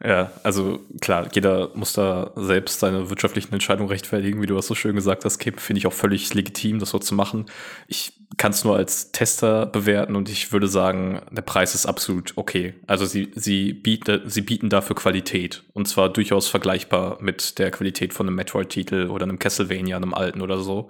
Ja, 0.02 0.32
also 0.44 0.80
klar, 1.02 1.28
jeder 1.34 1.72
muss 1.74 1.92
da 1.92 2.32
selbst 2.34 2.80
seine 2.80 3.10
wirtschaftlichen 3.10 3.52
Entscheidungen 3.52 3.90
rechtfertigen, 3.90 4.40
wie 4.40 4.46
du 4.46 4.54
das 4.54 4.66
so 4.66 4.74
schön 4.74 4.94
gesagt 4.94 5.26
hast, 5.26 5.38
Kip, 5.38 5.60
finde 5.60 5.78
ich 5.78 5.86
auch 5.86 5.92
völlig 5.92 6.32
legitim, 6.32 6.78
das 6.78 6.88
so 6.88 6.98
zu 6.98 7.14
machen. 7.14 7.50
Ich 7.86 8.14
kann 8.38 8.52
es 8.52 8.64
nur 8.64 8.76
als 8.76 9.12
Tester 9.12 9.66
bewerten 9.66 10.16
und 10.16 10.30
ich 10.30 10.52
würde 10.52 10.68
sagen, 10.68 11.20
der 11.30 11.42
Preis 11.42 11.74
ist 11.74 11.84
absolut 11.84 12.32
okay. 12.36 12.74
Also 12.86 13.04
sie, 13.04 13.30
sie, 13.34 13.74
biete, 13.74 14.22
sie 14.24 14.40
bieten 14.40 14.70
dafür 14.70 14.96
Qualität 14.96 15.64
und 15.74 15.86
zwar 15.86 16.08
durchaus 16.08 16.48
vergleichbar 16.48 17.18
mit 17.20 17.58
der 17.58 17.70
Qualität 17.70 18.14
von 18.14 18.26
einem 18.26 18.36
Metroid-Titel 18.36 19.08
oder 19.10 19.24
einem 19.24 19.38
Castlevania, 19.38 19.96
einem 19.96 20.14
alten 20.14 20.40
oder 20.40 20.60
so. 20.60 20.88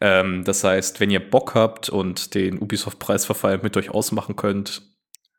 Ähm, 0.00 0.44
das 0.44 0.62
heißt, 0.62 1.00
wenn 1.00 1.10
ihr 1.10 1.18
Bock 1.18 1.56
habt 1.56 1.88
und 1.88 2.36
den 2.36 2.58
Ubisoft-Preisverfall 2.60 3.58
mit 3.58 3.76
euch 3.76 3.90
ausmachen 3.90 4.36
könnt, 4.36 4.82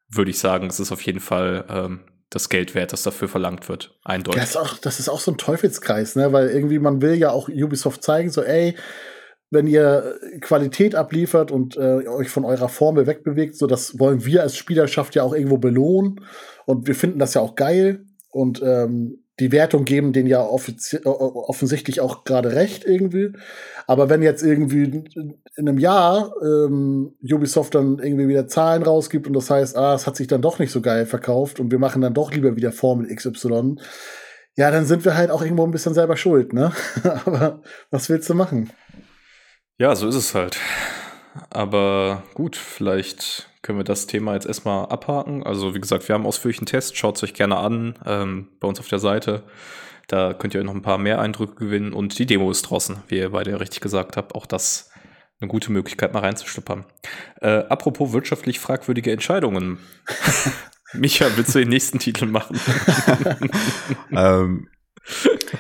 würde 0.10 0.32
ich 0.32 0.40
sagen, 0.40 0.68
es 0.68 0.82
ist 0.82 0.92
auf 0.92 1.02
jeden 1.04 1.22
Fall 1.22 1.64
ähm, 1.70 2.02
das 2.32 2.50
Geld 2.50 2.74
wert, 2.74 2.94
das 2.94 3.04
dafür 3.04 3.28
verlangt 3.28 3.70
wird. 3.70 3.96
Eindeutig. 4.04 4.42
Das 4.42 4.52
ist, 4.52 4.58
auch, 4.58 4.78
das 4.80 5.00
ist 5.00 5.10
auch 5.10 5.20
so 5.20 5.32
ein 5.32 5.38
Teufelskreis, 5.38 6.16
ne? 6.16 6.34
Weil 6.34 6.50
irgendwie 6.50 6.80
man 6.80 7.02
will 7.02 7.14
ja 7.14 7.30
auch 7.30 7.50
Ubisoft 7.50 8.04
zeigen, 8.04 8.32
so, 8.32 8.42
ey, 8.42 8.76
wenn 9.52 9.68
ihr 9.68 10.18
Qualität 10.40 10.96
abliefert 10.96 11.52
und 11.52 11.76
äh, 11.76 12.08
euch 12.08 12.30
von 12.30 12.46
eurer 12.46 12.70
Formel 12.70 13.06
wegbewegt, 13.06 13.58
so 13.58 13.68
das 13.68 14.00
wollen 14.00 14.26
wir 14.26 14.44
als 14.44 14.56
Spielerschaft 14.56 15.14
ja 15.14 15.24
auch 15.24 15.34
irgendwo 15.34 15.58
belohnen. 15.58 16.22
Und 16.66 16.88
wir 16.88 16.96
finden 16.96 17.20
das 17.20 17.34
ja 17.34 17.42
auch 17.42 17.56
geil. 17.56 18.06
Und 18.30 18.62
ähm, 18.64 19.21
die 19.40 19.52
Wertung 19.52 19.86
geben 19.86 20.14
denen 20.14 20.28
ja 20.28 20.44
offensichtlich 20.44 22.02
auch 22.02 22.24
gerade 22.26 22.54
recht 22.54 22.86
irgendwie. 22.86 23.32
Aber 23.88 24.10
wenn 24.10 24.22
jetzt 24.22 24.44
irgendwie 24.44 24.84
in 24.84 25.68
einem 25.68 25.80
Jahr 25.80 26.34
ähm, 26.44 27.16
Ubisoft 27.24 27.74
dann 27.76 28.00
irgendwie 28.00 28.28
wieder 28.28 28.48
Zahlen 28.48 28.84
rausgibt 28.84 29.28
und 29.28 29.34
das 29.34 29.50
heißt, 29.50 29.76
ah, 29.78 29.96
es 29.96 30.06
hat 30.06 30.16
sich 30.16 30.28
dann 30.28 30.42
doch 30.42 30.60
nicht 30.60 30.72
so 30.72 30.82
geil 30.82 31.06
verkauft 31.06 31.60
und 31.60 31.72
wir 31.72 31.80
machen 31.80 32.02
dann 32.02 32.14
doch 32.14 32.32
lieber 32.32 32.56
wieder 32.56 32.72
Formel 32.72 33.14
XY, 33.14 33.78
ja, 34.58 34.70
dann 34.70 34.86
sind 34.86 35.06
wir 35.06 35.16
halt 35.16 35.32
auch 35.32 35.42
irgendwo 35.42 35.64
ein 35.64 35.72
bisschen 35.72 35.94
selber 35.94 36.18
schuld, 36.18 36.54
ne? 36.54 36.74
Aber 37.26 37.62
was 37.90 38.10
willst 38.10 38.30
du 38.30 38.34
machen? 38.34 38.70
Ja, 39.78 39.96
so 39.96 40.08
ist 40.08 40.16
es 40.16 40.36
halt. 40.36 40.60
Aber 41.50 42.24
gut, 42.34 42.56
vielleicht 42.56 43.50
können 43.62 43.80
wir 43.80 43.84
das 43.84 44.08
Thema 44.08 44.34
jetzt 44.34 44.48
erstmal 44.48 44.88
abhaken. 44.88 45.44
Also, 45.44 45.76
wie 45.76 45.82
gesagt, 45.82 46.08
wir 46.08 46.16
haben 46.16 46.26
ausführlichen 46.26 46.66
Test. 46.66 46.98
Schaut 46.98 47.18
es 47.18 47.24
euch 47.24 47.34
gerne 47.34 47.58
an 47.58 47.96
ähm, 48.06 48.48
bei 48.60 48.68
uns 48.68 48.80
auf 48.80 48.88
der 48.88 49.00
Seite. 49.00 49.44
Da 50.08 50.34
könnt 50.34 50.54
ihr 50.54 50.64
noch 50.64 50.74
ein 50.74 50.82
paar 50.82 50.98
mehr 50.98 51.20
Eindrücke 51.20 51.56
gewinnen. 51.56 51.94
Und 51.94 52.20
die 52.20 52.26
Demo 52.26 52.52
ist 52.52 52.64
draußen, 52.64 52.98
wie 53.08 53.18
ihr 53.18 53.32
beide 53.32 53.60
richtig 53.60 53.82
gesagt 53.82 54.18
habt. 54.18 54.36
Auch 54.36 54.46
das 54.46 54.92
eine 55.40 55.48
gute 55.48 55.72
Möglichkeit, 55.72 56.14
mal 56.14 56.20
reinzuschnuppern. 56.20 56.86
Äh, 57.42 57.64
apropos 57.70 58.14
wirtschaftlich 58.14 58.60
fragwürdige 58.60 59.12
Entscheidungen. 59.12 59.80
Micha, 60.94 61.28
willst 61.36 61.56
du 61.56 61.60
den 61.60 61.70
nächsten 61.70 62.00
Titel 62.00 62.26
machen? 62.26 62.60
ähm, 64.12 64.68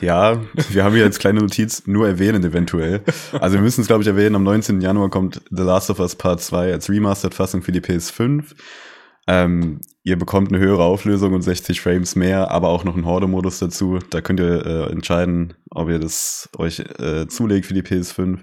ja, 0.01 0.41
wir 0.69 0.83
haben 0.83 0.95
hier 0.95 1.03
als 1.03 1.19
kleine 1.19 1.41
Notiz 1.41 1.83
nur 1.87 2.07
erwähnen 2.07 2.43
eventuell. 2.43 3.01
Also 3.39 3.55
wir 3.55 3.61
müssen 3.61 3.81
es, 3.81 3.87
glaube 3.87 4.03
ich, 4.03 4.07
erwähnen, 4.07 4.35
am 4.35 4.43
19. 4.43 4.81
Januar 4.81 5.09
kommt 5.09 5.41
The 5.49 5.63
Last 5.63 5.89
of 5.89 5.99
Us 5.99 6.15
Part 6.15 6.41
2 6.41 6.71
als 6.71 6.89
Remastered-Fassung 6.89 7.61
für 7.61 7.71
die 7.71 7.81
PS5. 7.81 8.53
Ähm, 9.27 9.81
ihr 10.03 10.17
bekommt 10.17 10.51
eine 10.51 10.59
höhere 10.59 10.83
Auflösung 10.83 11.33
und 11.33 11.41
60 11.41 11.81
Frames 11.81 12.15
mehr, 12.15 12.51
aber 12.51 12.69
auch 12.69 12.83
noch 12.83 12.95
einen 12.95 13.05
Horde-Modus 13.05 13.59
dazu. 13.59 13.99
Da 14.09 14.21
könnt 14.21 14.39
ihr 14.39 14.65
äh, 14.65 14.91
entscheiden, 14.91 15.53
ob 15.69 15.89
ihr 15.89 15.99
das 15.99 16.49
euch 16.57 16.79
äh, 16.79 17.27
zulegt 17.27 17.67
für 17.67 17.73
die 17.73 17.83
PS5. 17.83 18.39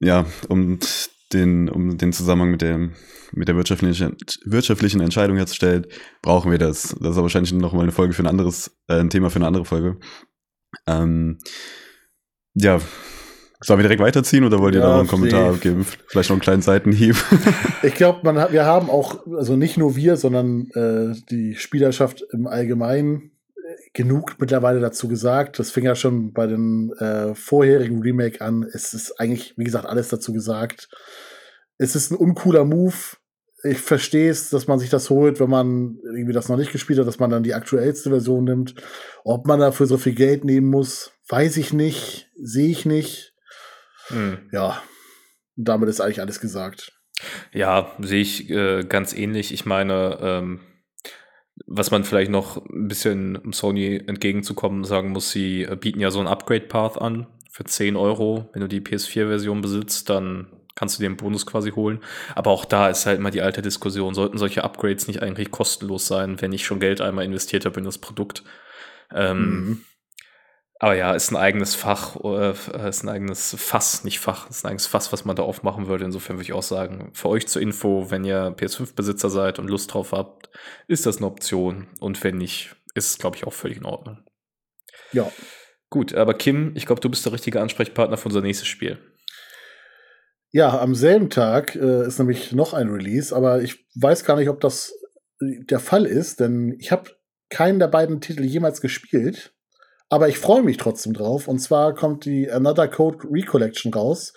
Ja, 0.00 0.26
und 0.48 1.10
den, 1.34 1.68
um 1.68 1.98
den 1.98 2.12
Zusammenhang 2.12 2.50
mit, 2.50 2.62
dem, 2.62 2.92
mit 3.32 3.48
der 3.48 3.56
wirtschaftlichen, 3.56 4.16
wirtschaftlichen 4.44 5.00
Entscheidung 5.00 5.36
herzustellen, 5.36 5.86
brauchen 6.22 6.50
wir 6.50 6.58
das. 6.58 6.82
Das 6.82 7.10
ist 7.10 7.16
aber 7.16 7.22
wahrscheinlich 7.22 7.52
noch 7.52 7.72
mal 7.72 7.82
eine 7.82 7.92
Folge 7.92 8.14
für 8.14 8.22
ein 8.22 8.28
anderes, 8.28 8.76
äh, 8.88 9.00
ein 9.00 9.10
Thema 9.10 9.30
für 9.30 9.36
eine 9.36 9.46
andere 9.46 9.64
Folge. 9.64 9.98
Ähm, 10.86 11.38
ja, 12.54 12.80
Sollen 13.64 13.78
wir 13.78 13.84
direkt 13.84 14.02
weiterziehen 14.02 14.42
oder 14.42 14.58
wollt 14.58 14.74
ihr 14.74 14.80
ja, 14.80 14.86
da 14.86 14.92
noch 14.92 15.00
einen 15.00 15.08
Kommentar 15.08 15.52
nee. 15.52 15.58
geben? 15.58 15.86
Vielleicht 16.08 16.30
noch 16.30 16.34
einen 16.34 16.40
kleinen 16.40 16.62
Seitenhieb. 16.62 17.16
Ich 17.84 17.94
glaube, 17.94 18.22
wir 18.52 18.64
haben 18.64 18.88
auch, 18.90 19.26
also 19.36 19.56
nicht 19.56 19.76
nur 19.76 19.96
wir, 19.96 20.16
sondern 20.16 20.68
äh, 20.70 21.16
die 21.30 21.56
Spielerschaft 21.56 22.24
im 22.32 22.46
Allgemeinen 22.46 23.31
genug 23.92 24.36
mittlerweile 24.38 24.80
dazu 24.80 25.08
gesagt. 25.08 25.58
Das 25.58 25.70
fing 25.70 25.84
ja 25.84 25.94
schon 25.94 26.32
bei 26.32 26.46
den 26.46 26.92
äh, 26.98 27.34
vorherigen 27.34 28.00
Remake 28.02 28.40
an. 28.40 28.66
Es 28.72 28.94
ist 28.94 29.20
eigentlich, 29.20 29.54
wie 29.56 29.64
gesagt, 29.64 29.86
alles 29.86 30.08
dazu 30.08 30.32
gesagt. 30.32 30.88
Es 31.78 31.94
ist 31.94 32.10
ein 32.10 32.16
uncooler 32.16 32.64
Move. 32.64 32.94
Ich 33.64 33.78
verstehe 33.78 34.30
es, 34.30 34.50
dass 34.50 34.66
man 34.66 34.78
sich 34.78 34.90
das 34.90 35.10
holt, 35.10 35.38
wenn 35.38 35.50
man 35.50 35.98
irgendwie 36.04 36.32
das 36.32 36.48
noch 36.48 36.56
nicht 36.56 36.72
gespielt 36.72 36.98
hat, 36.98 37.06
dass 37.06 37.20
man 37.20 37.30
dann 37.30 37.44
die 37.44 37.54
aktuellste 37.54 38.10
Version 38.10 38.44
nimmt. 38.44 38.74
Ob 39.24 39.46
man 39.46 39.60
dafür 39.60 39.86
so 39.86 39.98
viel 39.98 40.14
Geld 40.14 40.44
nehmen 40.44 40.68
muss, 40.68 41.12
weiß 41.28 41.56
ich 41.58 41.72
nicht, 41.72 42.30
sehe 42.34 42.70
ich 42.70 42.86
nicht 42.86 43.32
Mhm. 44.10 44.48
Ja, 44.52 44.82
damit 45.56 45.88
ist 45.88 46.00
eigentlich 46.00 46.20
alles 46.20 46.40
gesagt. 46.40 46.92
Ja, 47.52 47.92
sehe 48.00 48.20
ich 48.20 48.50
äh, 48.50 48.84
ganz 48.84 49.12
ähnlich. 49.12 49.52
Ich 49.52 49.64
meine, 49.64 50.18
ähm, 50.20 50.60
was 51.74 51.90
man 51.90 52.04
vielleicht 52.04 52.30
noch 52.30 52.64
ein 52.66 52.88
bisschen 52.88 53.52
Sony 53.52 53.96
entgegenzukommen 54.06 54.84
sagen 54.84 55.10
muss, 55.10 55.30
sie 55.30 55.62
äh, 55.62 55.76
bieten 55.76 56.00
ja 56.00 56.10
so 56.10 56.18
einen 56.18 56.28
Upgrade-Path 56.28 57.00
an 57.00 57.26
für 57.50 57.64
10 57.64 57.96
Euro. 57.96 58.50
Wenn 58.52 58.60
du 58.60 58.68
die 58.68 58.80
PS4-Version 58.80 59.62
besitzt, 59.62 60.10
dann 60.10 60.48
kannst 60.74 60.98
du 60.98 61.02
dir 61.02 61.06
einen 61.06 61.16
Bonus 61.16 61.46
quasi 61.46 61.70
holen. 61.70 62.00
Aber 62.34 62.50
auch 62.50 62.64
da 62.64 62.88
ist 62.88 63.06
halt 63.06 63.18
immer 63.18 63.30
die 63.30 63.42
alte 63.42 63.62
Diskussion, 63.62 64.14
sollten 64.14 64.38
solche 64.38 64.64
Upgrades 64.64 65.08
nicht 65.08 65.22
eigentlich 65.22 65.50
kostenlos 65.50 66.06
sein, 66.06 66.40
wenn 66.40 66.52
ich 66.52 66.64
schon 66.64 66.80
Geld 66.80 67.00
einmal 67.00 67.24
investiert 67.24 67.64
habe 67.64 67.80
in 67.80 67.84
das 67.84 67.98
Produkt. 67.98 68.42
Ähm, 69.14 69.38
mhm. 69.38 69.84
Aber 70.82 70.96
ja, 70.96 71.14
ist 71.14 71.30
ein 71.30 71.36
eigenes 71.36 71.76
Fach, 71.76 72.16
äh, 72.24 72.88
ist 72.88 73.04
ein 73.04 73.08
eigenes 73.08 73.54
Fass, 73.56 74.02
nicht 74.02 74.18
Fach, 74.18 74.50
ist 74.50 74.64
ein 74.64 74.70
eigenes 74.70 74.88
Fass, 74.88 75.12
was 75.12 75.24
man 75.24 75.36
da 75.36 75.44
aufmachen 75.44 75.86
würde. 75.86 76.04
Insofern 76.04 76.34
würde 76.34 76.42
ich 76.42 76.52
auch 76.54 76.64
sagen, 76.64 77.12
für 77.12 77.28
euch 77.28 77.46
zur 77.46 77.62
Info, 77.62 78.10
wenn 78.10 78.24
ihr 78.24 78.56
PS5-Besitzer 78.56 79.30
seid 79.30 79.60
und 79.60 79.70
Lust 79.70 79.94
drauf 79.94 80.10
habt, 80.10 80.50
ist 80.88 81.06
das 81.06 81.18
eine 81.18 81.26
Option. 81.26 81.86
Und 82.00 82.24
wenn 82.24 82.36
nicht, 82.36 82.74
ist 82.96 83.10
es, 83.10 83.18
glaube 83.18 83.36
ich, 83.36 83.46
auch 83.46 83.52
völlig 83.52 83.76
in 83.76 83.84
Ordnung. 83.84 84.24
Ja. 85.12 85.30
Gut, 85.88 86.16
aber 86.16 86.34
Kim, 86.34 86.72
ich 86.74 86.84
glaube, 86.84 87.00
du 87.00 87.08
bist 87.08 87.24
der 87.24 87.32
richtige 87.32 87.60
Ansprechpartner 87.60 88.16
für 88.16 88.26
unser 88.26 88.40
nächstes 88.40 88.66
Spiel. 88.66 88.98
Ja, 90.50 90.80
am 90.80 90.96
selben 90.96 91.30
Tag 91.30 91.76
äh, 91.76 92.08
ist 92.08 92.18
nämlich 92.18 92.50
noch 92.50 92.74
ein 92.74 92.88
Release, 92.88 93.32
aber 93.32 93.62
ich 93.62 93.86
weiß 93.94 94.24
gar 94.24 94.36
nicht, 94.36 94.48
ob 94.48 94.60
das 94.60 94.92
der 95.40 95.78
Fall 95.78 96.06
ist, 96.06 96.40
denn 96.40 96.74
ich 96.80 96.90
habe 96.90 97.08
keinen 97.50 97.78
der 97.78 97.86
beiden 97.86 98.20
Titel 98.20 98.42
jemals 98.42 98.80
gespielt. 98.80 99.54
Aber 100.12 100.28
ich 100.28 100.38
freue 100.38 100.62
mich 100.62 100.76
trotzdem 100.76 101.14
drauf. 101.14 101.48
Und 101.48 101.58
zwar 101.58 101.94
kommt 101.94 102.26
die 102.26 102.50
Another 102.50 102.86
Code 102.86 103.26
Recollection 103.30 103.94
raus, 103.94 104.34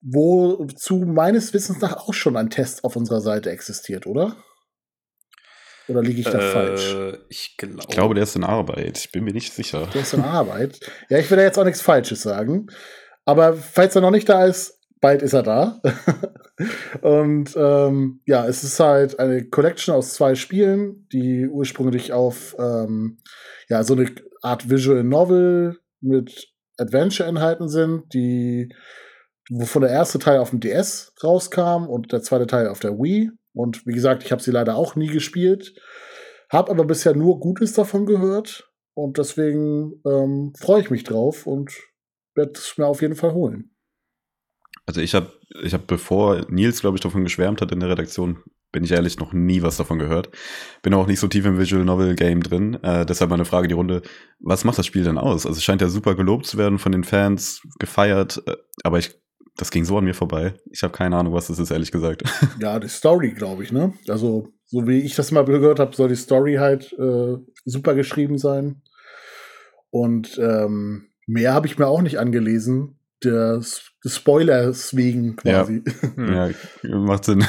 wozu 0.00 0.96
meines 0.96 1.54
Wissens 1.54 1.80
nach 1.80 1.96
auch 1.96 2.12
schon 2.12 2.36
ein 2.36 2.50
Test 2.50 2.82
auf 2.82 2.96
unserer 2.96 3.20
Seite 3.20 3.52
existiert, 3.52 4.04
oder? 4.04 4.34
Oder 5.86 6.02
liege 6.02 6.22
ich 6.22 6.26
da 6.26 6.40
äh, 6.40 6.50
falsch? 6.50 6.96
Ich, 7.28 7.56
glaub. 7.56 7.82
ich 7.82 7.86
glaube, 7.86 8.14
der 8.14 8.24
ist 8.24 8.34
in 8.34 8.42
Arbeit. 8.42 8.98
Ich 8.98 9.12
bin 9.12 9.22
mir 9.22 9.32
nicht 9.32 9.52
sicher. 9.52 9.86
Der 9.94 10.02
ist 10.02 10.12
in 10.12 10.24
Arbeit. 10.24 10.80
Ja, 11.08 11.18
ich 11.18 11.30
will 11.30 11.36
da 11.36 11.44
jetzt 11.44 11.58
auch 11.58 11.64
nichts 11.64 11.80
Falsches 11.80 12.22
sagen. 12.22 12.66
Aber 13.24 13.54
falls 13.54 13.94
er 13.94 14.02
noch 14.02 14.10
nicht 14.10 14.28
da 14.28 14.44
ist, 14.44 14.80
bald 15.04 15.20
ist 15.20 15.34
er 15.34 15.42
da. 15.42 15.82
und 17.02 17.54
ähm, 17.58 18.22
ja, 18.24 18.46
es 18.46 18.64
ist 18.64 18.80
halt 18.80 19.18
eine 19.18 19.44
Collection 19.44 19.94
aus 19.94 20.14
zwei 20.14 20.34
Spielen, 20.34 21.06
die 21.12 21.46
ursprünglich 21.46 22.14
auf 22.14 22.56
ähm, 22.58 23.18
ja, 23.68 23.84
so 23.84 23.92
eine 23.92 24.10
Art 24.40 24.70
Visual 24.70 25.04
Novel 25.04 25.76
mit 26.00 26.48
Adventure-Inhalten 26.78 27.68
sind, 27.68 28.14
die 28.14 28.74
wovon 29.50 29.82
der 29.82 29.90
erste 29.90 30.18
Teil 30.18 30.38
auf 30.38 30.48
dem 30.48 30.60
DS 30.60 31.12
rauskam 31.22 31.86
und 31.86 32.10
der 32.10 32.22
zweite 32.22 32.46
Teil 32.46 32.68
auf 32.68 32.80
der 32.80 32.92
Wii. 32.92 33.30
Und 33.52 33.86
wie 33.86 33.92
gesagt, 33.92 34.24
ich 34.24 34.32
habe 34.32 34.42
sie 34.42 34.52
leider 34.52 34.76
auch 34.76 34.96
nie 34.96 35.08
gespielt, 35.08 35.74
habe 36.50 36.70
aber 36.70 36.86
bisher 36.86 37.14
nur 37.14 37.40
Gutes 37.40 37.74
davon 37.74 38.06
gehört 38.06 38.72
und 38.94 39.18
deswegen 39.18 40.00
ähm, 40.06 40.54
freue 40.58 40.80
ich 40.80 40.88
mich 40.88 41.04
drauf 41.04 41.46
und 41.46 41.74
werde 42.34 42.52
es 42.54 42.78
mir 42.78 42.86
auf 42.86 43.02
jeden 43.02 43.16
Fall 43.16 43.34
holen. 43.34 43.73
Also 44.86 45.00
ich 45.00 45.14
habe, 45.14 45.32
ich 45.62 45.72
habe 45.72 45.84
bevor 45.86 46.46
Nils, 46.48 46.80
glaube 46.80 46.96
ich, 46.96 47.00
davon 47.00 47.24
geschwärmt 47.24 47.60
hat 47.60 47.72
in 47.72 47.80
der 47.80 47.88
Redaktion, 47.88 48.38
bin 48.70 48.84
ich 48.84 48.92
ehrlich 48.92 49.18
noch 49.18 49.32
nie 49.32 49.62
was 49.62 49.76
davon 49.76 49.98
gehört. 49.98 50.30
Bin 50.82 50.94
auch 50.94 51.06
nicht 51.06 51.20
so 51.20 51.28
tief 51.28 51.44
im 51.46 51.58
Visual 51.58 51.84
Novel 51.84 52.14
Game 52.16 52.42
drin. 52.42 52.74
Äh, 52.82 53.06
deshalb 53.06 53.30
meine 53.30 53.44
Frage 53.44 53.68
die 53.68 53.74
Runde: 53.74 54.02
Was 54.40 54.64
macht 54.64 54.78
das 54.78 54.86
Spiel 54.86 55.04
denn 55.04 55.16
aus? 55.16 55.46
Also 55.46 55.56
es 55.56 55.64
scheint 55.64 55.80
ja 55.80 55.88
super 55.88 56.14
gelobt 56.14 56.46
zu 56.46 56.58
werden 56.58 56.78
von 56.78 56.92
den 56.92 57.04
Fans, 57.04 57.62
gefeiert, 57.78 58.42
äh, 58.46 58.56
aber 58.82 58.98
ich 58.98 59.14
das 59.56 59.70
ging 59.70 59.84
so 59.84 59.98
an 59.98 60.04
mir 60.04 60.14
vorbei. 60.14 60.54
Ich 60.70 60.82
habe 60.82 60.92
keine 60.92 61.16
Ahnung, 61.16 61.32
was 61.32 61.46
das 61.46 61.58
ist, 61.58 61.70
ehrlich 61.70 61.92
gesagt. 61.92 62.22
Ja, 62.60 62.78
die 62.78 62.88
Story, 62.88 63.30
glaube 63.30 63.62
ich, 63.62 63.72
ne? 63.72 63.92
Also, 64.08 64.48
so 64.66 64.86
wie 64.88 65.00
ich 65.00 65.14
das 65.14 65.30
mal 65.30 65.44
gehört 65.44 65.78
habe, 65.78 65.94
soll 65.94 66.08
die 66.08 66.16
Story 66.16 66.54
halt 66.54 66.92
äh, 66.94 67.36
super 67.64 67.94
geschrieben 67.94 68.38
sein. 68.38 68.82
Und 69.90 70.38
ähm, 70.38 71.06
mehr 71.26 71.54
habe 71.54 71.66
ich 71.66 71.78
mir 71.78 71.86
auch 71.86 72.02
nicht 72.02 72.18
angelesen. 72.18 72.98
Des, 73.24 73.82
des 74.04 74.16
Spoilers 74.16 74.96
wegen 74.96 75.36
quasi. 75.36 75.82
Ja, 76.16 76.48
ja 76.48 76.98
macht 76.98 77.24
Sinn. 77.24 77.44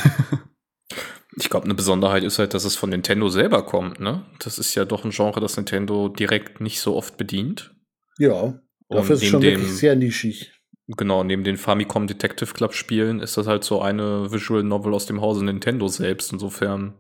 Ich 1.38 1.50
glaube, 1.50 1.66
eine 1.66 1.74
Besonderheit 1.74 2.24
ist 2.24 2.40
halt, 2.40 2.54
dass 2.54 2.64
es 2.64 2.78
von 2.78 2.90
Nintendo 2.90 3.28
selber 3.30 3.66
kommt, 3.66 4.00
ne? 4.00 4.26
Das 4.40 4.58
ist 4.58 4.74
ja 4.74 4.86
doch 4.86 5.04
ein 5.04 5.12
Genre, 5.12 5.42
das 5.42 5.58
Nintendo 5.58 6.08
direkt 6.08 6.62
nicht 6.62 6.80
so 6.80 6.96
oft 6.96 7.18
bedient. 7.18 7.76
Ja, 8.18 8.58
dafür 8.88 9.16
ist 9.16 9.24
es 9.24 9.28
schon 9.28 9.42
wirklich 9.42 9.74
sehr 9.74 9.96
nischig. 9.98 10.54
Genau, 10.88 11.24
neben 11.24 11.44
den 11.44 11.58
Famicom 11.58 12.08
Detective 12.08 12.54
Club 12.54 12.74
Spielen 12.74 13.20
ist 13.20 13.38
das 13.38 13.48
halt 13.48 13.64
so 13.64 13.82
eine 13.82 14.32
Visual 14.32 14.64
Novel 14.64 14.94
aus 14.94 15.08
dem 15.08 15.20
Hause 15.20 15.44
Nintendo 15.44 15.88
selbst. 15.88 16.32
Insofern 16.32 16.94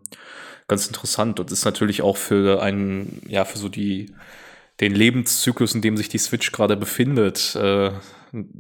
ganz 0.68 0.88
interessant 0.88 1.40
und 1.40 1.52
ist 1.52 1.66
natürlich 1.66 2.02
auch 2.02 2.18
für 2.18 2.62
einen, 2.62 3.22
ja, 3.28 3.46
für 3.46 3.60
so 3.60 3.70
die, 3.70 4.14
den 4.82 4.96
Lebenszyklus, 4.96 5.76
in 5.76 5.82
dem 5.82 5.98
sich 5.98 6.10
die 6.10 6.18
Switch 6.18 6.52
gerade 6.52 6.76
befindet, 6.76 7.56
äh, 7.56 7.92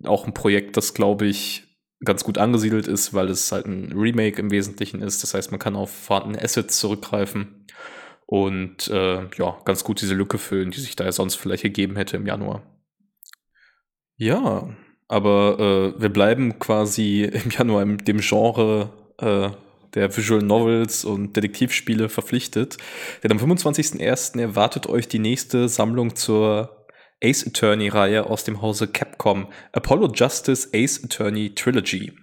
auch 0.04 0.26
ein 0.26 0.34
Projekt, 0.34 0.78
das 0.78 0.94
glaube 0.94 1.26
ich 1.26 1.64
ganz 2.04 2.24
gut 2.24 2.38
angesiedelt 2.38 2.88
ist, 2.88 3.14
weil 3.14 3.30
es 3.30 3.52
halt 3.52 3.66
ein 3.66 3.92
Remake 3.94 4.40
im 4.40 4.52
Wesentlichen 4.52 5.02
ist. 5.02 5.24
Das 5.24 5.34
heißt, 5.34 5.52
man 5.52 5.60
kann 5.60 5.76
auf 5.76 5.92
vorhandene 5.92 6.44
Assets 6.44 6.80
zurückgreifen 6.80 7.66
und 8.26 8.88
äh, 8.88 9.28
ja, 9.38 9.58
ganz 9.66 9.84
gut 9.84 10.02
diese 10.02 10.14
Lücke 10.14 10.38
füllen, 10.38 10.72
die 10.72 10.80
sich 10.80 10.96
da 10.96 11.06
ja 11.06 11.12
sonst 11.12 11.36
vielleicht 11.36 11.64
gegeben 11.64 11.96
hätte 11.96 12.18
im 12.18 12.26
Januar. 12.26 12.64
Ja, 14.18 14.70
aber 15.08 15.94
äh, 15.98 16.02
wir 16.02 16.10
bleiben 16.10 16.60
quasi 16.60 17.24
im 17.44 17.50
Januar 17.50 17.84
in 17.84 17.98
dem 17.98 18.20
Genre 18.20 18.92
äh, 19.18 19.50
der 19.94 20.16
Visual 20.16 20.42
Novels 20.42 21.06
und 21.06 21.38
Detektivspiele 21.38 22.10
verpflichtet. 22.10 22.78
Denn 23.24 23.32
am 23.32 23.38
25.01. 23.38 24.40
erwartet 24.40 24.88
euch 24.88 25.08
die 25.08 25.20
nächste 25.20 25.70
Sammlung 25.70 26.16
zur 26.16 26.75
Ace 27.26 27.48
Attorney-Reihe 27.48 28.26
aus 28.26 28.44
dem 28.44 28.62
Hause 28.62 28.88
Capcom. 28.88 29.52
Apollo 29.72 30.12
Justice 30.14 30.70
Ace 30.74 31.04
Attorney 31.04 31.56
Trilogy. 31.56 32.14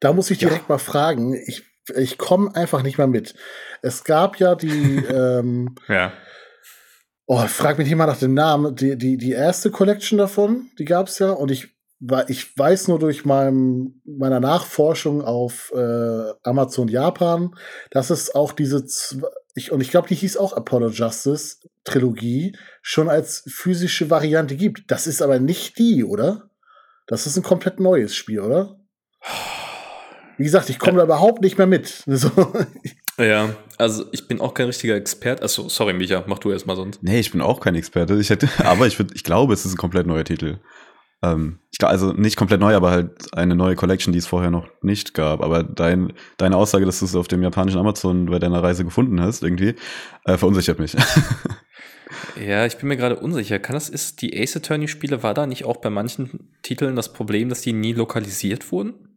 Da 0.00 0.12
muss 0.12 0.30
ich 0.30 0.38
direkt 0.38 0.68
ja. 0.68 0.74
mal 0.74 0.78
fragen. 0.78 1.34
Ich, 1.34 1.62
ich 1.94 2.16
komme 2.16 2.54
einfach 2.56 2.82
nicht 2.82 2.98
mal 2.98 3.06
mit. 3.06 3.34
Es 3.82 4.04
gab 4.04 4.38
ja 4.38 4.54
die 4.54 4.96
ähm, 5.08 5.74
ja. 5.88 6.12
Oh, 7.26 7.46
frag 7.46 7.78
mich 7.78 7.86
nicht 7.86 7.96
mal 7.96 8.06
nach 8.06 8.18
dem 8.18 8.34
Namen. 8.34 8.74
Die, 8.74 8.96
die, 8.96 9.16
die 9.16 9.32
erste 9.32 9.70
Collection 9.70 10.18
davon, 10.18 10.70
die 10.78 10.84
gab 10.84 11.08
es 11.08 11.18
ja. 11.18 11.30
Und 11.30 11.50
ich, 11.50 11.68
ich 12.28 12.58
weiß 12.58 12.88
nur 12.88 12.98
durch 12.98 13.24
mein, 13.24 14.00
meiner 14.04 14.40
Nachforschung 14.40 15.22
auf 15.22 15.72
äh, 15.74 16.32
Amazon 16.42 16.88
Japan, 16.88 17.54
dass 17.90 18.10
es 18.10 18.34
auch 18.34 18.52
diese, 18.52 18.84
ich, 19.54 19.70
und 19.70 19.80
ich 19.80 19.90
glaube, 19.90 20.08
die 20.08 20.14
hieß 20.14 20.36
auch 20.36 20.52
Apollo 20.52 20.88
Justice 20.88 21.58
Trilogie, 21.84 22.56
schon 22.80 23.08
als 23.08 23.44
physische 23.46 24.10
Variante 24.10 24.56
gibt. 24.56 24.90
Das 24.90 25.06
ist 25.06 25.22
aber 25.22 25.38
nicht 25.38 25.78
die, 25.78 26.04
oder? 26.04 26.50
Das 27.06 27.26
ist 27.26 27.36
ein 27.36 27.42
komplett 27.42 27.80
neues 27.80 28.14
Spiel, 28.14 28.40
oder? 28.40 28.80
Wie 30.38 30.44
gesagt, 30.44 30.70
ich 30.70 30.78
komme 30.78 30.98
da 30.98 31.04
überhaupt 31.04 31.42
nicht 31.42 31.58
mehr 31.58 31.66
mit. 31.66 32.04
So. 32.06 32.30
Ja, 33.18 33.54
also 33.76 34.06
ich 34.10 34.26
bin 34.26 34.40
auch 34.40 34.54
kein 34.54 34.66
richtiger 34.66 34.96
Experte. 34.96 35.44
Achso, 35.44 35.68
sorry, 35.68 35.92
Micha, 35.92 36.24
mach 36.26 36.38
du 36.38 36.50
erst 36.50 36.66
mal 36.66 36.76
sonst. 36.76 37.02
Nee, 37.02 37.20
ich 37.20 37.30
bin 37.30 37.42
auch 37.42 37.60
kein 37.60 37.74
Experte. 37.74 38.18
Ich 38.18 38.30
hätte, 38.30 38.48
aber 38.64 38.86
ich, 38.86 38.98
würd, 38.98 39.12
ich 39.14 39.22
glaube, 39.22 39.52
es 39.52 39.66
ist 39.66 39.74
ein 39.74 39.76
komplett 39.76 40.06
neuer 40.06 40.24
Titel. 40.24 40.58
Ähm, 41.22 41.58
also 41.80 42.12
nicht 42.12 42.36
komplett 42.36 42.60
neu, 42.60 42.74
aber 42.74 42.90
halt 42.90 43.34
eine 43.34 43.56
neue 43.56 43.74
Collection, 43.76 44.12
die 44.12 44.18
es 44.18 44.26
vorher 44.26 44.50
noch 44.50 44.68
nicht 44.82 45.14
gab. 45.14 45.40
Aber 45.40 45.62
dein, 45.62 46.12
deine 46.36 46.56
Aussage, 46.56 46.84
dass 46.84 46.98
du 46.98 47.06
es 47.06 47.16
auf 47.16 47.28
dem 47.28 47.42
japanischen 47.42 47.78
Amazon 47.78 48.26
bei 48.26 48.38
deiner 48.38 48.62
Reise 48.62 48.84
gefunden 48.84 49.20
hast, 49.20 49.42
irgendwie, 49.42 49.74
äh, 50.24 50.36
verunsichert 50.36 50.78
mich. 50.78 50.94
ja, 52.46 52.66
ich 52.66 52.76
bin 52.76 52.88
mir 52.88 52.96
gerade 52.96 53.16
unsicher. 53.16 53.58
Kann 53.58 53.74
das 53.74 53.88
ist 53.88 54.22
die 54.22 54.40
Ace 54.40 54.56
Attorney 54.56 54.88
Spiele 54.88 55.22
war 55.22 55.34
da 55.34 55.46
nicht 55.46 55.64
auch 55.64 55.78
bei 55.78 55.90
manchen 55.90 56.50
Titeln 56.62 56.96
das 56.96 57.12
Problem, 57.12 57.48
dass 57.48 57.62
die 57.62 57.72
nie 57.72 57.94
lokalisiert 57.94 58.70
wurden? 58.70 59.08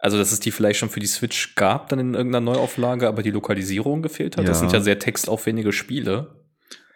Also, 0.00 0.16
dass 0.16 0.30
es 0.30 0.38
die 0.38 0.52
vielleicht 0.52 0.78
schon 0.78 0.90
für 0.90 1.00
die 1.00 1.06
Switch 1.06 1.56
gab, 1.56 1.88
dann 1.88 1.98
in 1.98 2.14
irgendeiner 2.14 2.52
Neuauflage, 2.52 3.08
aber 3.08 3.22
die 3.22 3.32
Lokalisierung 3.32 4.00
gefehlt 4.00 4.36
hat. 4.36 4.44
Ja. 4.44 4.50
Das 4.50 4.60
sind 4.60 4.72
ja 4.72 4.80
sehr 4.80 5.00
textaufwendige 5.00 5.72
Spiele. 5.72 6.37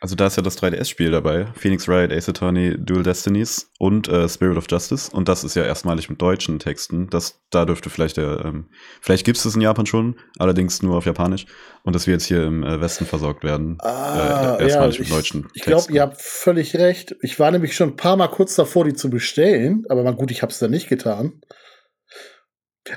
Also 0.02 0.16
da 0.16 0.26
ist 0.26 0.36
ja 0.36 0.42
das 0.42 0.60
3DS-Spiel 0.60 1.12
dabei, 1.12 1.46
Phoenix 1.54 1.86
Wright, 1.86 2.12
Ace 2.12 2.28
Attorney, 2.28 2.74
Dual 2.76 3.04
Destinies 3.04 3.70
und 3.78 4.08
äh, 4.08 4.28
Spirit 4.28 4.56
of 4.56 4.64
Justice. 4.68 5.08
Und 5.14 5.28
das 5.28 5.44
ist 5.44 5.54
ja 5.54 5.62
erstmalig 5.62 6.10
mit 6.10 6.20
deutschen 6.20 6.58
Texten. 6.58 7.08
Das, 7.08 7.40
da 7.50 7.64
dürfte 7.64 7.88
vielleicht 7.88 8.16
der, 8.16 8.44
ähm, 8.44 8.68
vielleicht 9.00 9.24
gibt 9.24 9.36
es 9.36 9.44
das 9.44 9.54
in 9.54 9.60
Japan 9.60 9.86
schon, 9.86 10.16
allerdings 10.40 10.82
nur 10.82 10.96
auf 10.96 11.06
Japanisch. 11.06 11.46
Und 11.84 11.94
das 11.94 12.08
wird 12.08 12.16
jetzt 12.16 12.26
hier 12.26 12.42
im 12.42 12.64
äh, 12.64 12.80
Westen 12.80 13.06
versorgt 13.06 13.44
werden. 13.44 13.78
Ah, 13.78 14.56
äh, 14.56 14.64
erstmalig 14.64 14.96
ja, 14.96 15.04
mit 15.04 15.12
deutschen 15.12 15.46
ich, 15.54 15.60
Ich 15.60 15.62
glaube, 15.62 15.92
ihr 15.92 16.02
habt 16.02 16.20
völlig 16.20 16.74
recht. 16.74 17.14
Ich 17.22 17.38
war 17.38 17.52
nämlich 17.52 17.76
schon 17.76 17.90
ein 17.90 17.96
paar 17.96 18.16
Mal 18.16 18.26
kurz 18.26 18.56
davor, 18.56 18.84
die 18.84 18.94
zu 18.94 19.08
bestellen, 19.08 19.84
aber 19.88 20.02
mal 20.02 20.16
gut, 20.16 20.32
ich 20.32 20.42
habe 20.42 20.50
es 20.50 20.58
dann 20.58 20.72
nicht 20.72 20.88
getan. 20.88 21.42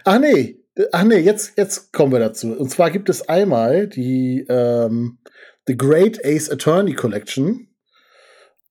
Ach 0.05 0.17
nee, 0.17 0.57
ach 0.91 1.03
nee, 1.03 1.19
jetzt, 1.19 1.55
jetzt 1.55 1.93
kommen 1.93 2.13
wir 2.13 2.19
dazu. 2.19 2.51
Und 2.53 2.71
zwar 2.71 2.89
gibt 2.89 3.09
es 3.09 3.29
einmal 3.29 3.85
die 3.85 4.43
ähm, 4.49 5.19
The 5.67 5.77
Great 5.77 6.23
Ace 6.23 6.49
Attorney 6.49 6.93
Collection. 6.93 7.67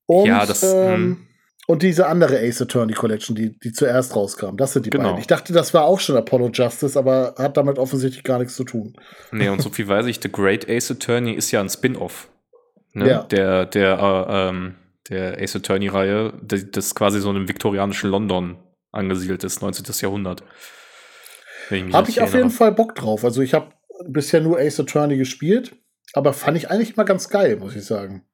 Und, 0.07 0.26
ja, 0.26 0.44
das, 0.44 0.62
ähm, 0.62 0.94
hm. 0.94 1.26
und 1.66 1.83
diese 1.83 2.07
andere 2.07 2.38
Ace 2.38 2.62
Attorney 2.62 2.92
Collection, 2.92 3.35
die, 3.35 3.59
die 3.59 3.72
zuerst 3.72 4.14
rauskam. 4.14 4.57
Das 4.57 4.74
sind 4.74 4.87
die 4.87 4.90
genau. 4.90 5.04
beiden. 5.04 5.20
Ich 5.20 5.26
dachte, 5.26 5.52
das 5.52 5.72
war 5.72 5.85
auch 5.85 6.00
schon 6.00 6.16
Apollo 6.16 6.50
Justice, 6.52 6.98
aber 6.98 7.35
hat 7.38 7.57
damit 7.57 7.78
offensichtlich 7.78 8.22
gar 8.22 8.38
nichts 8.38 8.54
zu 8.54 8.64
tun. 8.64 8.94
Nee, 9.33 9.48
und 9.48 9.62
so 9.62 9.70
viel 9.70 9.88
weiß 9.88 10.07
ich, 10.07 10.20
The 10.22 10.30
Great 10.30 10.68
Ace 10.68 10.90
Attorney 10.90 11.33
ist 11.33 11.50
ja 11.50 11.61
ein 11.61 11.68
Spin-off. 11.68 12.28
Ne? 12.92 13.09
Ja. 13.09 13.22
Der, 13.24 13.66
der, 13.66 13.98
äh, 13.98 14.48
ähm, 14.48 14.74
der 15.09 15.40
Ace 15.40 15.57
Attorney-Reihe, 15.57 16.33
das 16.42 16.94
quasi 16.94 17.20
so 17.20 17.30
im 17.30 17.48
viktorianischen 17.48 18.11
London 18.11 18.57
angesiedelt 18.92 19.42
ist, 19.44 19.61
19. 19.61 19.85
Jahrhundert. 20.00 20.44
Habe 21.70 22.11
ich 22.11 22.20
auf 22.20 22.35
jeden 22.35 22.50
Fall 22.50 22.72
Bock 22.72 22.94
drauf. 22.94 23.24
Also 23.24 23.40
ich 23.40 23.54
habe 23.54 23.72
bisher 24.07 24.40
nur 24.40 24.59
Ace 24.59 24.80
Attorney 24.80 25.16
gespielt, 25.16 25.74
aber 26.14 26.33
fand 26.33 26.57
ich 26.57 26.70
eigentlich 26.70 26.96
mal 26.96 27.05
ganz 27.05 27.29
geil, 27.29 27.57
muss 27.57 27.77
ich 27.77 27.85
sagen. 27.85 28.24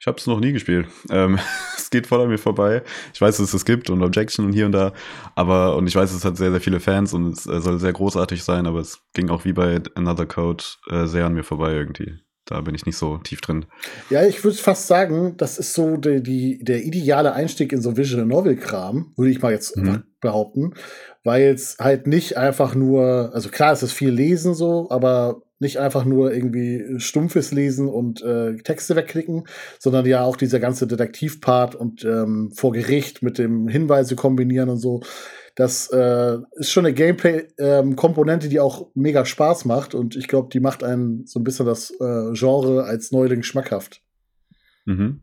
Ich 0.00 0.06
habe 0.06 0.16
es 0.16 0.26
noch 0.26 0.40
nie 0.40 0.52
gespielt. 0.52 0.86
Ähm, 1.10 1.38
es 1.76 1.90
geht 1.90 2.06
voll 2.06 2.22
an 2.22 2.28
mir 2.28 2.38
vorbei. 2.38 2.82
Ich 3.12 3.20
weiß, 3.20 3.36
dass 3.36 3.48
es 3.48 3.54
es 3.54 3.64
gibt 3.64 3.90
und 3.90 4.02
Objection 4.02 4.46
und 4.46 4.52
hier 4.52 4.66
und 4.66 4.72
da, 4.72 4.92
aber 5.34 5.76
und 5.76 5.86
ich 5.86 5.94
weiß, 5.94 6.12
es 6.12 6.24
hat 6.24 6.36
sehr, 6.36 6.50
sehr 6.50 6.60
viele 6.60 6.80
Fans 6.80 7.12
und 7.12 7.32
es 7.32 7.44
soll 7.44 7.78
sehr 7.78 7.92
großartig 7.92 8.42
sein, 8.42 8.66
aber 8.66 8.80
es 8.80 9.00
ging 9.12 9.28
auch 9.28 9.44
wie 9.44 9.52
bei 9.52 9.80
Another 9.94 10.26
Code 10.26 10.64
äh, 10.90 11.06
sehr 11.06 11.26
an 11.26 11.34
mir 11.34 11.44
vorbei 11.44 11.72
irgendwie. 11.72 12.18
Da 12.46 12.62
bin 12.62 12.74
ich 12.74 12.86
nicht 12.86 12.96
so 12.96 13.18
tief 13.18 13.40
drin. 13.42 13.66
Ja, 14.08 14.26
ich 14.26 14.42
würde 14.42 14.56
fast 14.56 14.88
sagen, 14.88 15.36
das 15.36 15.58
ist 15.58 15.74
so 15.74 15.96
die, 15.98 16.22
die, 16.22 16.64
der 16.64 16.82
ideale 16.82 17.32
Einstieg 17.34 17.72
in 17.72 17.80
so 17.80 17.96
Visual 17.96 18.26
Novel-Kram, 18.26 19.12
würde 19.16 19.30
ich 19.30 19.40
mal 19.40 19.52
jetzt 19.52 19.76
mhm. 19.76 20.02
behaupten. 20.20 20.74
Weil 21.22 21.54
es 21.54 21.76
halt 21.78 22.06
nicht 22.06 22.38
einfach 22.38 22.74
nur, 22.74 23.30
also 23.34 23.50
klar, 23.50 23.72
es 23.72 23.82
ist 23.84 23.92
viel 23.92 24.10
Lesen 24.10 24.54
so, 24.54 24.88
aber 24.90 25.42
nicht 25.60 25.78
einfach 25.78 26.04
nur 26.04 26.32
irgendwie 26.32 26.98
stumpfes 26.98 27.52
Lesen 27.52 27.88
und 27.88 28.22
äh, 28.22 28.56
Texte 28.56 28.96
wegklicken, 28.96 29.46
sondern 29.78 30.06
ja 30.06 30.24
auch 30.24 30.36
dieser 30.36 30.58
ganze 30.58 30.86
Detektivpart 30.86 31.74
und 31.74 32.04
ähm, 32.04 32.50
vor 32.54 32.72
Gericht 32.72 33.22
mit 33.22 33.38
dem 33.38 33.68
Hinweise 33.68 34.16
kombinieren 34.16 34.70
und 34.70 34.78
so. 34.78 35.02
Das 35.54 35.90
äh, 35.92 36.38
ist 36.54 36.70
schon 36.70 36.86
eine 36.86 36.94
Gameplay-Komponente, 36.94 38.46
ähm, 38.46 38.50
die 38.50 38.60
auch 38.60 38.88
mega 38.94 39.26
Spaß 39.26 39.66
macht 39.66 39.94
und 39.94 40.16
ich 40.16 40.28
glaube, 40.28 40.48
die 40.50 40.60
macht 40.60 40.82
einen 40.82 41.26
so 41.26 41.38
ein 41.38 41.44
bisschen 41.44 41.66
das 41.66 41.90
äh, 42.00 42.32
Genre 42.32 42.84
als 42.84 43.12
Neuling 43.12 43.42
schmackhaft. 43.42 44.00
Mhm. 44.86 45.20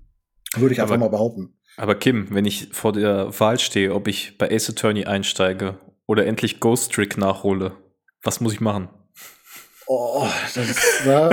Würde 0.56 0.73
ich 0.73 0.82
einfach 0.82 0.95
aber, 0.95 1.06
mal 1.06 1.10
behaupten. 1.10 1.56
Aber 1.78 1.95
Kim, 1.95 2.28
wenn 2.30 2.45
ich 2.45 2.69
vor 2.71 2.93
der 2.93 3.39
Wahl 3.39 3.58
stehe, 3.58 3.93
ob 3.93 4.08
ich 4.08 4.38
bei 4.38 4.52
Ace 4.52 4.69
Attorney 4.69 5.06
einsteige 5.06 5.80
oder 6.06 6.28
endlich 6.28 6.60
Ghost 6.60 6.93
Trick 6.93 7.17
nachhole, 7.17 7.73
was 8.21 8.39
muss 8.39 8.54
ich 8.54 8.62
machen? 8.62 8.89
Oh, 9.88 10.28
das 10.54 10.69
ist, 10.69 11.02
na, 11.06 11.30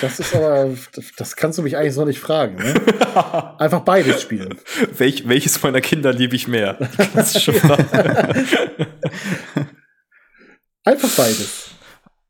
das 0.00 0.20
ist 0.20 0.34
aber, 0.34 0.70
das 1.16 1.36
kannst 1.36 1.58
du 1.58 1.62
mich 1.62 1.76
eigentlich 1.76 1.94
so 1.94 2.04
nicht 2.04 2.20
fragen. 2.20 2.56
Ne? 2.56 2.74
Einfach 3.58 3.80
beides 3.80 4.22
spielen. 4.22 4.56
Welch, 4.96 5.28
welches 5.28 5.60
meiner 5.62 5.80
Kinder 5.80 6.12
liebe 6.12 6.36
ich 6.36 6.46
mehr? 6.46 6.78
Einfach 10.84 11.08
beides. 11.16 11.70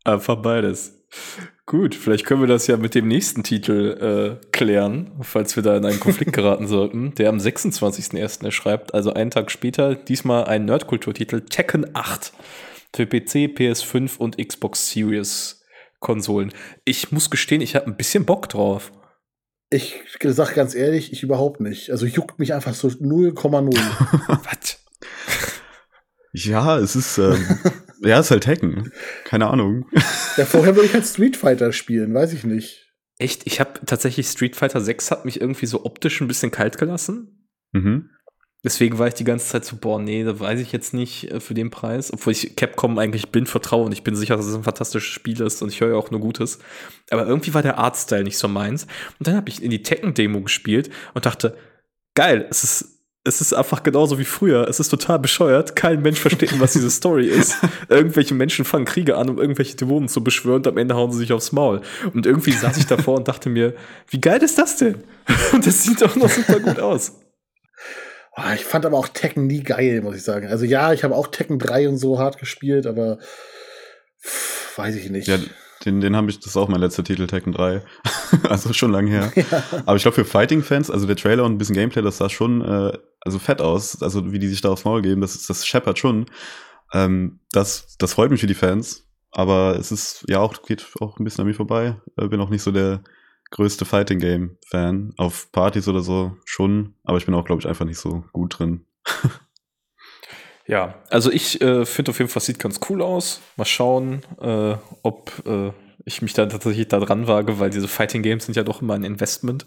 Einfach 0.04 0.37
beides. 0.37 0.94
Gut, 1.66 1.94
vielleicht 1.94 2.24
können 2.24 2.40
wir 2.40 2.48
das 2.48 2.66
ja 2.66 2.76
mit 2.76 2.94
dem 2.94 3.06
nächsten 3.06 3.44
Titel 3.44 4.40
äh, 4.40 4.46
klären, 4.50 5.12
falls 5.20 5.54
wir 5.54 5.62
da 5.62 5.76
in 5.76 5.85
einen 5.85 6.00
Konflikt 6.00 6.33
geraten 6.33 6.66
sollten, 6.68 7.14
der 7.14 7.28
am 7.28 7.37
26.01. 7.37 8.44
erschreibt, 8.44 8.94
also 8.94 9.12
einen 9.12 9.30
Tag 9.30 9.50
später, 9.52 9.94
diesmal 9.94 10.46
ein 10.46 10.64
Nerdkulturtitel 10.64 11.42
Tekken 11.42 11.90
8 11.94 12.33
für 12.94 13.07
PC, 13.07 13.55
PS5 13.57 14.18
und 14.18 14.38
Xbox 14.38 14.90
Series 14.90 15.61
Konsolen. 16.00 16.53
Ich 16.85 17.12
muss 17.12 17.31
gestehen, 17.31 17.61
ich 17.61 17.76
habe 17.76 17.87
ein 17.87 17.96
bisschen 17.96 18.24
Bock 18.24 18.48
drauf. 18.48 18.90
Ich 19.68 20.00
sag 20.24 20.55
ganz 20.55 20.74
ehrlich, 20.74 21.12
ich 21.12 21.22
überhaupt 21.22 21.61
nicht. 21.61 21.90
Also 21.90 22.07
juckt 22.07 22.38
mich 22.38 22.55
einfach 22.55 22.74
so 22.74 22.88
0,0. 22.88 23.76
Was? 24.29 24.81
Ja, 26.33 26.79
es 26.79 26.96
ist, 26.96 27.18
ähm, 27.18 27.44
ja, 28.03 28.18
es 28.18 28.26
ist 28.26 28.31
halt 28.31 28.46
Hacken. 28.46 28.92
Keine 29.24 29.48
Ahnung. 29.48 29.87
Ja, 30.37 30.44
vorher 30.44 30.74
würde 30.74 30.87
ich 30.87 30.94
halt 30.94 31.07
Street 31.07 31.37
Fighter 31.37 31.72
spielen, 31.72 32.14
weiß 32.14 32.33
ich 32.33 32.44
nicht. 32.44 32.88
Echt? 33.18 33.46
Ich 33.46 33.61
habe 33.61 33.81
tatsächlich 33.85 34.29
Street 34.29 34.57
Fighter 34.57 34.81
6 34.81 35.11
hat 35.11 35.24
mich 35.24 35.40
irgendwie 35.40 35.66
so 35.66 35.85
optisch 35.85 36.20
ein 36.20 36.29
bisschen 36.29 36.50
kalt 36.50 36.79
gelassen. 36.79 37.48
Mhm. 37.72 38.11
Deswegen 38.62 38.99
war 38.99 39.09
ich 39.09 39.14
die 39.14 39.25
ganze 39.25 39.46
Zeit 39.46 39.64
so, 39.64 39.77
boah, 39.77 39.99
nee, 39.99 40.23
da 40.23 40.38
weiß 40.38 40.61
ich 40.61 40.70
jetzt 40.73 40.92
nicht 40.92 41.31
äh, 41.31 41.40
für 41.40 41.55
den 41.55 41.70
Preis. 41.70 42.12
Obwohl 42.12 42.33
ich 42.33 42.57
Capcom 42.57 42.99
eigentlich 42.99 43.31
blind 43.31 43.49
vertraue 43.49 43.87
und 43.87 43.92
ich 43.92 44.03
bin 44.03 44.14
sicher, 44.14 44.37
dass 44.37 44.46
es 44.46 44.55
ein 44.55 44.64
fantastisches 44.64 45.09
Spiel 45.09 45.40
ist 45.40 45.62
und 45.62 45.70
ich 45.70 45.81
höre 45.81 45.90
ja 45.90 45.96
auch 45.96 46.11
nur 46.11 46.20
Gutes. 46.20 46.59
Aber 47.11 47.27
irgendwie 47.27 47.55
war 47.55 47.62
der 47.62 47.79
Artstyle 47.79 48.25
nicht 48.25 48.38
so 48.38 48.49
meins. 48.49 48.85
Und 49.18 49.27
dann 49.27 49.37
habe 49.37 49.49
ich 49.49 49.62
in 49.62 49.70
die 49.70 49.83
Tekken-Demo 49.83 50.42
gespielt 50.42 50.90
und 51.14 51.25
dachte, 51.25 51.57
geil, 52.14 52.46
es 52.51 52.64
ist 52.64 53.01
es 53.23 53.42
ist 53.42 53.53
einfach 53.53 53.83
genauso 53.83 54.18
wie 54.18 54.25
früher. 54.25 54.66
Es 54.66 54.81
ist 54.81 54.88
total 54.88 55.18
bescheuert. 55.18 55.77
Kein 55.77 56.01
Mensch 56.01 56.18
versteht, 56.18 56.59
was 56.59 56.73
diese 56.73 56.90
Story 56.90 57.27
ist. 57.27 57.59
Irgendwelche 57.90 58.35
Menschen 58.35 58.64
fangen 58.64 58.87
Kriege 58.87 59.16
an, 59.18 59.29
um 59.29 59.38
irgendwelche 59.38 59.77
Dämonen 59.77 60.09
zu 60.09 60.25
beschwören 60.25 60.59
und 60.59 60.68
am 60.68 60.79
Ende 60.79 60.94
hauen 60.94 61.12
sie 61.12 61.18
sich 61.18 61.33
aufs 61.33 61.53
Maul. 61.53 61.83
Und 62.14 62.25
irgendwie 62.25 62.53
saß 62.53 62.79
ich 62.79 62.87
davor 62.87 63.18
und 63.18 63.29
dachte 63.29 63.51
mir, 63.51 63.75
wie 64.09 64.23
geil 64.23 64.42
ist 64.42 64.59
das 64.59 64.77
denn? 64.77 65.05
Und 65.53 65.66
das 65.66 65.83
sieht 65.83 66.01
doch 66.01 66.16
noch 66.16 66.31
super 66.31 66.61
gut 66.61 66.81
aus. 66.81 67.12
Oh, 68.40 68.53
ich 68.55 68.64
fand 68.64 68.87
aber 68.87 68.96
auch 68.96 69.09
Tekken 69.09 69.46
nie 69.46 69.62
geil, 69.62 70.00
muss 70.03 70.16
ich 70.16 70.22
sagen. 70.22 70.48
Also 70.48 70.64
ja, 70.64 70.92
ich 70.92 71.05
habe 71.05 71.14
auch 71.14 71.26
Tekken 71.26 71.59
3 71.59 71.88
und 71.88 71.98
so 71.98 72.18
hart 72.18 72.38
gespielt, 72.38 72.87
aber 72.87 73.18
pff, 74.22 74.79
weiß 74.79 74.96
ich 74.96 75.11
nicht. 75.11 75.29
Ja, 75.29 75.38
den, 75.85 76.00
den 76.00 76.16
habe 76.16 76.31
ich, 76.31 76.38
das 76.38 76.48
ist 76.48 76.57
auch 76.57 76.68
mein 76.68 76.81
letzter 76.81 77.05
Titel, 77.05 77.26
Tekken 77.26 77.53
3. 77.53 77.83
also 78.48 78.72
schon 78.72 78.92
lange 78.92 79.11
her. 79.11 79.33
Ja. 79.50 79.62
Aber 79.87 79.96
ich 79.96 80.03
glaube, 80.03 80.14
für 80.14 80.24
Fighting-Fans, 80.24 80.90
also 80.90 81.07
der 81.07 81.16
Trailer 81.16 81.44
und 81.44 81.53
ein 81.53 81.59
bisschen 81.59 81.74
Gameplay, 81.74 82.03
das 82.03 82.18
sah 82.18 82.29
schon 82.29 82.62
äh, 82.62 82.96
also 83.20 83.38
fett 83.38 83.61
aus. 83.61 84.03
Also 84.03 84.33
wie 84.33 84.38
die 84.38 84.48
sich 84.48 84.61
da 84.61 84.70
aufs 84.70 84.85
Maul 84.85 85.03
geben, 85.03 85.20
das, 85.20 85.46
das 85.46 85.66
scheppert 85.66 85.98
schon. 85.98 86.26
Ähm, 86.92 87.40
das, 87.53 87.96
das 87.98 88.14
freut 88.14 88.31
mich 88.31 88.40
für 88.40 88.46
die 88.46 88.55
Fans. 88.55 89.07
Aber 89.33 89.76
es 89.79 89.92
ist 89.92 90.24
ja 90.29 90.40
auch, 90.40 90.62
geht 90.62 90.87
auch 91.00 91.18
ein 91.18 91.24
bisschen 91.24 91.42
an 91.42 91.46
mir 91.48 91.55
vorbei. 91.55 91.96
Äh, 92.16 92.29
bin 92.29 92.40
auch 92.40 92.50
nicht 92.50 92.62
so 92.62 92.72
der 92.72 93.03
größte 93.50 93.84
Fighting 93.84 94.18
Game 94.18 94.56
Fan. 94.66 95.12
Auf 95.16 95.52
Partys 95.52 95.88
oder 95.88 96.00
so 96.00 96.36
schon, 96.44 96.94
aber 97.04 97.18
ich 97.18 97.26
bin 97.26 97.34
auch, 97.34 97.44
glaube 97.44 97.60
ich, 97.60 97.68
einfach 97.68 97.84
nicht 97.84 97.98
so 97.98 98.24
gut 98.32 98.58
drin. 98.58 98.86
ja, 100.66 100.94
also 101.10 101.30
ich 101.30 101.60
äh, 101.60 101.84
finde 101.84 102.10
auf 102.10 102.18
jeden 102.18 102.30
Fall, 102.30 102.42
sieht 102.42 102.58
ganz 102.58 102.80
cool 102.88 103.02
aus. 103.02 103.40
Mal 103.56 103.64
schauen, 103.64 104.22
äh, 104.40 104.76
ob 105.02 105.32
äh, 105.46 105.72
ich 106.04 106.22
mich 106.22 106.32
da 106.32 106.46
tatsächlich 106.46 106.88
da 106.88 107.00
dran 107.00 107.26
wage, 107.26 107.58
weil 107.58 107.70
diese 107.70 107.88
Fighting 107.88 108.22
Games 108.22 108.46
sind 108.46 108.56
ja 108.56 108.62
doch 108.62 108.82
immer 108.82 108.94
ein 108.94 109.04
Investment. 109.04 109.66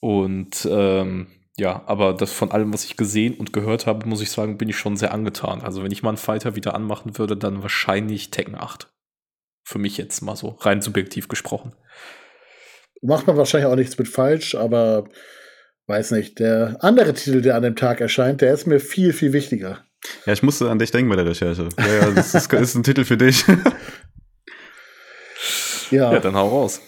Und 0.00 0.68
ähm, 0.70 1.28
ja, 1.56 1.82
aber 1.86 2.12
das 2.12 2.32
von 2.32 2.50
allem, 2.50 2.74
was 2.74 2.84
ich 2.84 2.98
gesehen 2.98 3.34
und 3.34 3.54
gehört 3.54 3.86
habe, 3.86 4.06
muss 4.06 4.20
ich 4.20 4.30
sagen, 4.30 4.58
bin 4.58 4.68
ich 4.68 4.76
schon 4.76 4.96
sehr 4.96 5.14
angetan. 5.14 5.62
Also 5.62 5.82
wenn 5.82 5.90
ich 5.90 6.02
mal 6.02 6.10
einen 6.10 6.18
Fighter 6.18 6.54
wieder 6.54 6.74
anmachen 6.74 7.16
würde, 7.16 7.36
dann 7.36 7.62
wahrscheinlich 7.62 8.30
Tekken 8.30 8.56
8. 8.56 8.92
Für 9.64 9.78
mich 9.78 9.96
jetzt 9.96 10.20
mal 10.20 10.36
so 10.36 10.50
rein 10.60 10.82
subjektiv 10.82 11.28
gesprochen 11.28 11.72
macht 13.02 13.26
man 13.26 13.36
wahrscheinlich 13.36 13.70
auch 13.70 13.76
nichts 13.76 13.98
mit 13.98 14.08
falsch, 14.08 14.54
aber 14.54 15.08
weiß 15.86 16.12
nicht. 16.12 16.38
Der 16.38 16.76
andere 16.80 17.14
Titel, 17.14 17.42
der 17.42 17.56
an 17.56 17.62
dem 17.62 17.76
Tag 17.76 18.00
erscheint, 18.00 18.40
der 18.40 18.52
ist 18.52 18.66
mir 18.66 18.80
viel, 18.80 19.12
viel 19.12 19.32
wichtiger. 19.32 19.84
Ja, 20.24 20.32
ich 20.32 20.42
musste 20.42 20.70
an 20.70 20.78
dich 20.78 20.90
denken 20.90 21.10
bei 21.10 21.16
der 21.16 21.26
Recherche. 21.26 21.68
Ja, 21.78 21.86
ja, 21.86 22.10
das 22.10 22.34
ist, 22.34 22.52
ist 22.52 22.74
ein 22.74 22.82
Titel 22.82 23.04
für 23.04 23.16
dich. 23.16 23.44
ja. 25.90 26.12
ja, 26.12 26.20
dann 26.20 26.36
hau 26.36 26.48
raus. 26.48 26.80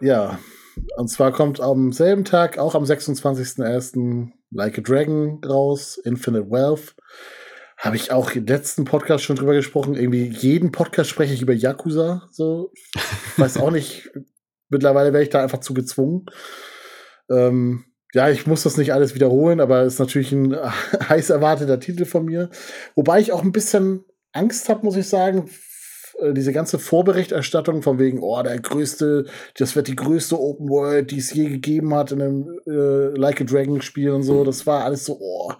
Ja, 0.00 0.38
und 0.96 1.08
zwar 1.08 1.32
kommt 1.32 1.60
am 1.60 1.92
selben 1.92 2.24
Tag, 2.24 2.58
auch 2.58 2.74
am 2.74 2.84
26.01. 2.84 4.30
Like 4.52 4.78
a 4.78 4.80
Dragon 4.80 5.40
raus, 5.44 5.98
Infinite 5.98 6.50
Wealth. 6.50 6.94
Habe 7.78 7.96
ich 7.96 8.12
auch 8.12 8.30
im 8.30 8.46
letzten 8.46 8.84
Podcast 8.84 9.24
schon 9.24 9.36
drüber 9.36 9.54
gesprochen. 9.54 9.94
Irgendwie 9.94 10.28
jeden 10.28 10.72
Podcast 10.72 11.10
spreche 11.10 11.34
ich 11.34 11.42
über 11.42 11.52
Yakuza. 11.52 12.26
So, 12.30 12.72
weiß 13.36 13.58
auch 13.58 13.70
nicht, 13.70 14.10
Mittlerweile 14.68 15.12
wäre 15.12 15.22
ich 15.22 15.30
da 15.30 15.42
einfach 15.42 15.60
zu 15.60 15.74
gezwungen. 15.74 16.26
Ähm, 17.30 17.84
ja, 18.12 18.30
ich 18.30 18.46
muss 18.46 18.62
das 18.62 18.76
nicht 18.76 18.92
alles 18.92 19.14
wiederholen, 19.14 19.60
aber 19.60 19.82
es 19.82 19.94
ist 19.94 20.00
natürlich 20.00 20.32
ein 20.32 20.56
heiß 21.08 21.30
erwarteter 21.30 21.80
Titel 21.80 22.04
von 22.04 22.24
mir. 22.24 22.50
Wobei 22.94 23.20
ich 23.20 23.32
auch 23.32 23.42
ein 23.42 23.52
bisschen 23.52 24.04
Angst 24.32 24.68
habe, 24.68 24.84
muss 24.84 24.96
ich 24.96 25.08
sagen. 25.08 25.50
Äh, 26.20 26.32
diese 26.32 26.52
ganze 26.52 26.78
Vorberichterstattung 26.78 27.82
von 27.82 27.98
wegen, 27.98 28.20
oh, 28.20 28.42
der 28.42 28.58
größte, 28.58 29.26
das 29.58 29.76
wird 29.76 29.88
die 29.88 29.96
größte 29.96 30.38
Open 30.40 30.68
World, 30.68 31.10
die 31.10 31.18
es 31.18 31.32
je 31.32 31.48
gegeben 31.48 31.94
hat 31.94 32.12
in 32.12 32.22
einem 32.22 32.60
äh, 32.66 33.18
Like 33.18 33.40
a 33.40 33.44
Dragon 33.44 33.82
Spiel 33.82 34.10
und 34.10 34.22
so. 34.22 34.44
Das 34.44 34.66
war 34.66 34.84
alles 34.84 35.04
so, 35.04 35.18
oh. 35.20 35.52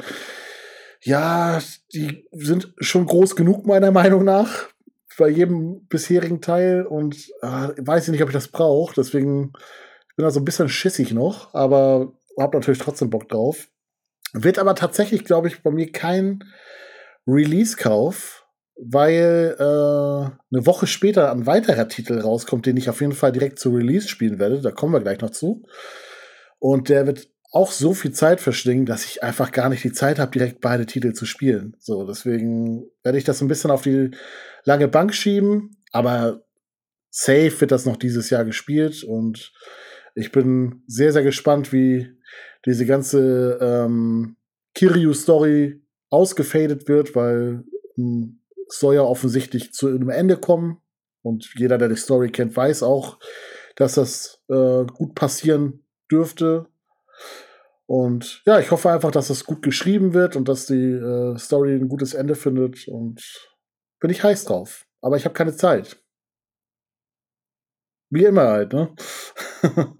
Ja, 1.02 1.60
die 1.92 2.26
sind 2.32 2.72
schon 2.78 3.06
groß 3.06 3.36
genug, 3.36 3.66
meiner 3.66 3.92
Meinung 3.92 4.24
nach 4.24 4.68
bei 5.18 5.28
jedem 5.28 5.86
bisherigen 5.86 6.40
Teil 6.40 6.86
und 6.86 7.16
äh, 7.42 7.68
weiß 7.78 8.04
ich 8.04 8.12
nicht, 8.12 8.22
ob 8.22 8.28
ich 8.28 8.34
das 8.34 8.48
brauche. 8.48 8.94
Deswegen 8.94 9.52
bin 10.16 10.24
da 10.24 10.30
so 10.30 10.40
ein 10.40 10.44
bisschen 10.44 10.68
schissig 10.68 11.12
noch, 11.12 11.54
aber 11.54 12.12
habe 12.38 12.56
natürlich 12.56 12.80
trotzdem 12.80 13.10
Bock 13.10 13.28
drauf. 13.28 13.68
Wird 14.32 14.58
aber 14.58 14.74
tatsächlich, 14.74 15.24
glaube 15.24 15.48
ich, 15.48 15.62
bei 15.62 15.70
mir 15.70 15.90
kein 15.92 16.44
Release-Kauf, 17.26 18.44
weil 18.76 19.56
äh, 19.58 19.62
eine 19.62 20.66
Woche 20.66 20.86
später 20.86 21.32
ein 21.32 21.46
weiterer 21.46 21.88
Titel 21.88 22.20
rauskommt, 22.20 22.66
den 22.66 22.76
ich 22.76 22.90
auf 22.90 23.00
jeden 23.00 23.14
Fall 23.14 23.32
direkt 23.32 23.58
zu 23.58 23.70
Release 23.70 24.08
spielen 24.08 24.38
werde. 24.38 24.60
Da 24.60 24.70
kommen 24.70 24.92
wir 24.92 25.00
gleich 25.00 25.20
noch 25.20 25.30
zu. 25.30 25.62
Und 26.58 26.88
der 26.88 27.06
wird 27.06 27.28
auch 27.52 27.70
so 27.70 27.94
viel 27.94 28.12
Zeit 28.12 28.40
verschlingen, 28.40 28.84
dass 28.84 29.04
ich 29.04 29.22
einfach 29.22 29.52
gar 29.52 29.70
nicht 29.70 29.82
die 29.82 29.92
Zeit 29.92 30.18
habe, 30.18 30.32
direkt 30.32 30.60
beide 30.60 30.84
Titel 30.84 31.12
zu 31.12 31.24
spielen. 31.24 31.76
So, 31.78 32.06
deswegen 32.06 32.84
werde 33.02 33.18
ich 33.18 33.24
das 33.24 33.40
ein 33.40 33.48
bisschen 33.48 33.70
auf 33.70 33.82
die 33.82 34.10
lange 34.66 34.88
Bank 34.88 35.14
schieben, 35.14 35.82
aber 35.92 36.44
safe 37.10 37.60
wird 37.60 37.72
das 37.72 37.86
noch 37.86 37.96
dieses 37.96 38.28
Jahr 38.28 38.44
gespielt 38.44 39.02
und 39.02 39.52
ich 40.14 40.32
bin 40.32 40.82
sehr, 40.86 41.12
sehr 41.12 41.22
gespannt, 41.22 41.72
wie 41.72 42.12
diese 42.66 42.84
ganze 42.84 43.58
ähm, 43.60 44.36
Kiryu-Story 44.74 45.82
ausgefadet 46.10 46.88
wird, 46.88 47.14
weil 47.14 47.64
ähm, 47.96 48.40
es 48.68 48.80
soll 48.80 48.96
ja 48.96 49.02
offensichtlich 49.02 49.72
zu 49.72 49.88
einem 49.88 50.10
Ende 50.10 50.36
kommen 50.36 50.78
und 51.22 51.52
jeder, 51.56 51.78
der 51.78 51.88
die 51.88 51.96
Story 51.96 52.30
kennt, 52.30 52.56
weiß 52.56 52.82
auch, 52.82 53.18
dass 53.76 53.94
das 53.94 54.42
äh, 54.48 54.84
gut 54.84 55.14
passieren 55.14 55.84
dürfte. 56.10 56.66
Und 57.86 58.42
ja, 58.46 58.58
ich 58.58 58.70
hoffe 58.70 58.90
einfach, 58.90 59.12
dass 59.12 59.28
das 59.28 59.44
gut 59.44 59.62
geschrieben 59.62 60.12
wird 60.12 60.34
und 60.34 60.48
dass 60.48 60.66
die 60.66 60.92
äh, 60.92 61.38
Story 61.38 61.74
ein 61.74 61.88
gutes 61.88 62.14
Ende 62.14 62.34
findet 62.34 62.88
und 62.88 63.22
bin 64.00 64.10
ich 64.10 64.22
heiß 64.22 64.44
drauf. 64.44 64.86
Aber 65.00 65.16
ich 65.16 65.24
habe 65.24 65.34
keine 65.34 65.56
Zeit. 65.56 66.02
Wie 68.10 68.24
immer 68.24 68.46
halt, 68.46 68.72
ne? 68.72 68.94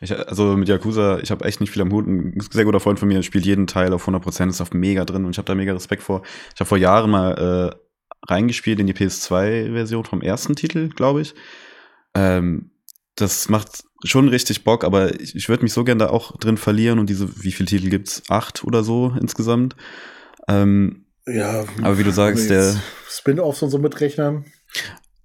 ich, 0.00 0.16
also 0.16 0.56
mit 0.56 0.68
Yakuza, 0.68 1.18
ich 1.18 1.30
habe 1.30 1.44
echt 1.44 1.60
nicht 1.60 1.70
viel 1.70 1.82
am 1.82 1.92
Hut. 1.92 2.06
Ein 2.06 2.38
sehr 2.50 2.64
guter 2.64 2.80
Freund 2.80 2.98
von 2.98 3.08
mir 3.08 3.22
spielt 3.22 3.46
jeden 3.46 3.66
Teil 3.66 3.92
auf 3.92 4.06
100%, 4.06 4.48
ist 4.48 4.60
auf 4.60 4.72
mega 4.72 5.04
drin 5.04 5.24
und 5.24 5.32
ich 5.32 5.38
habe 5.38 5.46
da 5.46 5.54
mega 5.54 5.72
Respekt 5.72 6.02
vor. 6.02 6.22
Ich 6.54 6.60
habe 6.60 6.68
vor 6.68 6.78
Jahren 6.78 7.10
mal 7.10 7.74
äh, 7.74 8.30
reingespielt 8.32 8.78
in 8.78 8.86
die 8.86 8.94
PS2-Version 8.94 10.04
vom 10.04 10.22
ersten 10.22 10.54
Titel, 10.54 10.88
glaube 10.88 11.22
ich. 11.22 11.34
Ähm, 12.14 12.70
das 13.16 13.48
macht 13.48 13.84
schon 14.04 14.28
richtig 14.28 14.62
Bock, 14.62 14.84
aber 14.84 15.20
ich, 15.20 15.34
ich 15.34 15.48
würde 15.48 15.64
mich 15.64 15.72
so 15.72 15.82
gerne 15.82 16.04
da 16.04 16.10
auch 16.10 16.36
drin 16.36 16.56
verlieren 16.56 17.00
und 17.00 17.10
diese, 17.10 17.42
wie 17.42 17.52
viele 17.52 17.68
Titel 17.68 17.90
gibt's? 17.90 18.22
Acht 18.28 18.62
oder 18.62 18.84
so 18.84 19.14
insgesamt. 19.20 19.74
Ähm, 20.46 21.06
ja, 21.30 21.64
aber 21.82 21.98
wie 21.98 22.04
du 22.04 22.12
sagst, 22.12 22.50
der 22.50 22.76
Spin-offs 23.08 23.62
und 23.62 23.70
so 23.70 23.78
mitrechnen. 23.78 24.44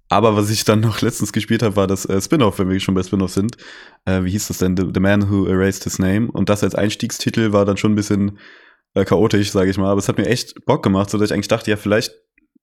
Aber 0.08 0.36
was 0.36 0.50
ich 0.50 0.64
dann 0.64 0.80
noch 0.80 1.00
letztens 1.02 1.32
gespielt 1.32 1.62
habe, 1.62 1.76
war 1.76 1.86
das 1.86 2.04
äh, 2.06 2.20
Spin-off, 2.20 2.58
wenn 2.58 2.68
wir 2.68 2.78
schon 2.80 2.94
bei 2.94 3.02
Spin-off 3.02 3.32
sind. 3.32 3.56
Äh, 4.04 4.24
wie 4.24 4.30
hieß 4.30 4.48
das 4.48 4.58
denn? 4.58 4.76
The, 4.76 4.84
The, 4.92 5.00
Man 5.00 5.30
Who 5.30 5.46
Erased 5.46 5.84
His 5.84 5.98
Name. 5.98 6.30
Und 6.30 6.48
das 6.48 6.62
als 6.62 6.74
Einstiegstitel 6.74 7.52
war 7.52 7.64
dann 7.64 7.76
schon 7.76 7.92
ein 7.92 7.96
bisschen 7.96 8.38
äh, 8.94 9.04
chaotisch, 9.04 9.50
sage 9.50 9.70
ich 9.70 9.78
mal. 9.78 9.90
Aber 9.90 9.98
es 9.98 10.08
hat 10.08 10.18
mir 10.18 10.26
echt 10.26 10.64
Bock 10.66 10.82
gemacht, 10.82 11.10
so 11.10 11.18
dass 11.18 11.30
ich 11.30 11.34
eigentlich 11.34 11.48
dachte, 11.48 11.70
ja, 11.70 11.76
vielleicht 11.76 12.12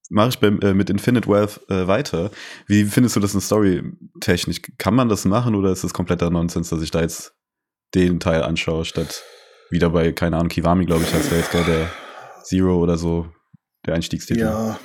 mache 0.10 0.30
ich 0.30 0.40
beim, 0.40 0.60
äh, 0.62 0.74
mit 0.74 0.90
Infinite 0.90 1.28
Wealth 1.28 1.60
äh, 1.70 1.88
weiter. 1.88 2.32
Wie 2.68 2.86
findest 2.86 3.16
du 3.16 3.20
das 3.20 3.34
in 3.34 3.42
Story-technisch? 3.42 4.62
Kann 4.78 4.96
man 4.96 5.10
das 5.10 5.26
machen 5.26 5.56
oder 5.56 5.72
ist 5.72 5.84
das 5.84 5.94
kompletter 5.94 6.30
Nonsens, 6.30 6.70
dass 6.70 6.82
ich 6.82 6.92
da 6.92 7.02
jetzt 7.02 7.34
den 7.96 8.20
Teil 8.20 8.44
anschaue, 8.44 8.86
statt 8.86 9.24
wieder 9.70 9.90
bei, 9.90 10.12
keine 10.12 10.36
Ahnung, 10.36 10.50
Kiwami, 10.50 10.86
glaube 10.86 11.04
ich, 11.04 11.14
heißt 11.14 11.32
der 11.32 11.38
jetzt 11.38 11.54
der, 11.54 11.64
der 11.64 11.92
Zero 12.44 12.78
oder 12.78 12.98
so, 12.98 13.28
der 13.86 13.96
Einstiegstitel. 13.96 14.42
Ja, 14.42 14.80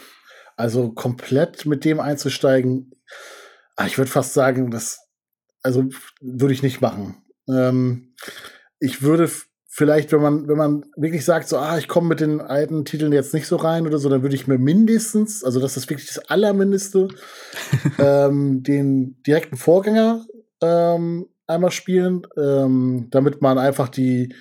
also 0.57 0.91
komplett 0.93 1.67
mit 1.67 1.85
dem 1.85 2.01
einzusteigen, 2.01 2.93
ah, 3.77 3.87
ich 3.87 3.99
würde 3.99 4.11
fast 4.11 4.35
sagen, 4.35 4.71
das, 4.71 4.99
also 5.63 5.85
würde 6.21 6.55
ich 6.55 6.63
nicht 6.63 6.81
machen. 6.81 7.23
Ähm, 7.49 8.15
ich 8.79 9.03
würde 9.03 9.31
vielleicht, 9.69 10.13
wenn 10.13 10.23
man, 10.23 10.49
wenn 10.49 10.57
man 10.57 10.85
wirklich 10.97 11.25
sagt, 11.25 11.49
so, 11.49 11.59
ah, 11.59 11.77
ich 11.77 11.89
komme 11.89 12.09
mit 12.09 12.21
den 12.21 12.41
alten 12.41 12.87
Titeln 12.87 13.13
jetzt 13.13 13.35
nicht 13.35 13.47
so 13.47 13.57
rein 13.57 13.87
oder 13.87 13.99
so, 13.99 14.09
dann 14.09 14.23
würde 14.23 14.35
ich 14.35 14.47
mir 14.47 14.59
mindestens, 14.59 15.45
also 15.45 15.61
das 15.61 15.77
ist 15.77 15.91
wirklich 15.91 16.09
das 16.09 16.31
Allermindeste, 16.31 17.09
ähm, 17.99 18.63
den 18.63 19.23
direkten 19.27 19.59
Vorgänger 19.59 20.25
ähm, 20.63 21.27
einmal 21.47 21.71
spielen, 21.73 22.27
ähm, 22.39 23.09
damit 23.11 23.43
man 23.43 23.59
einfach 23.59 23.91
die, 23.91 24.35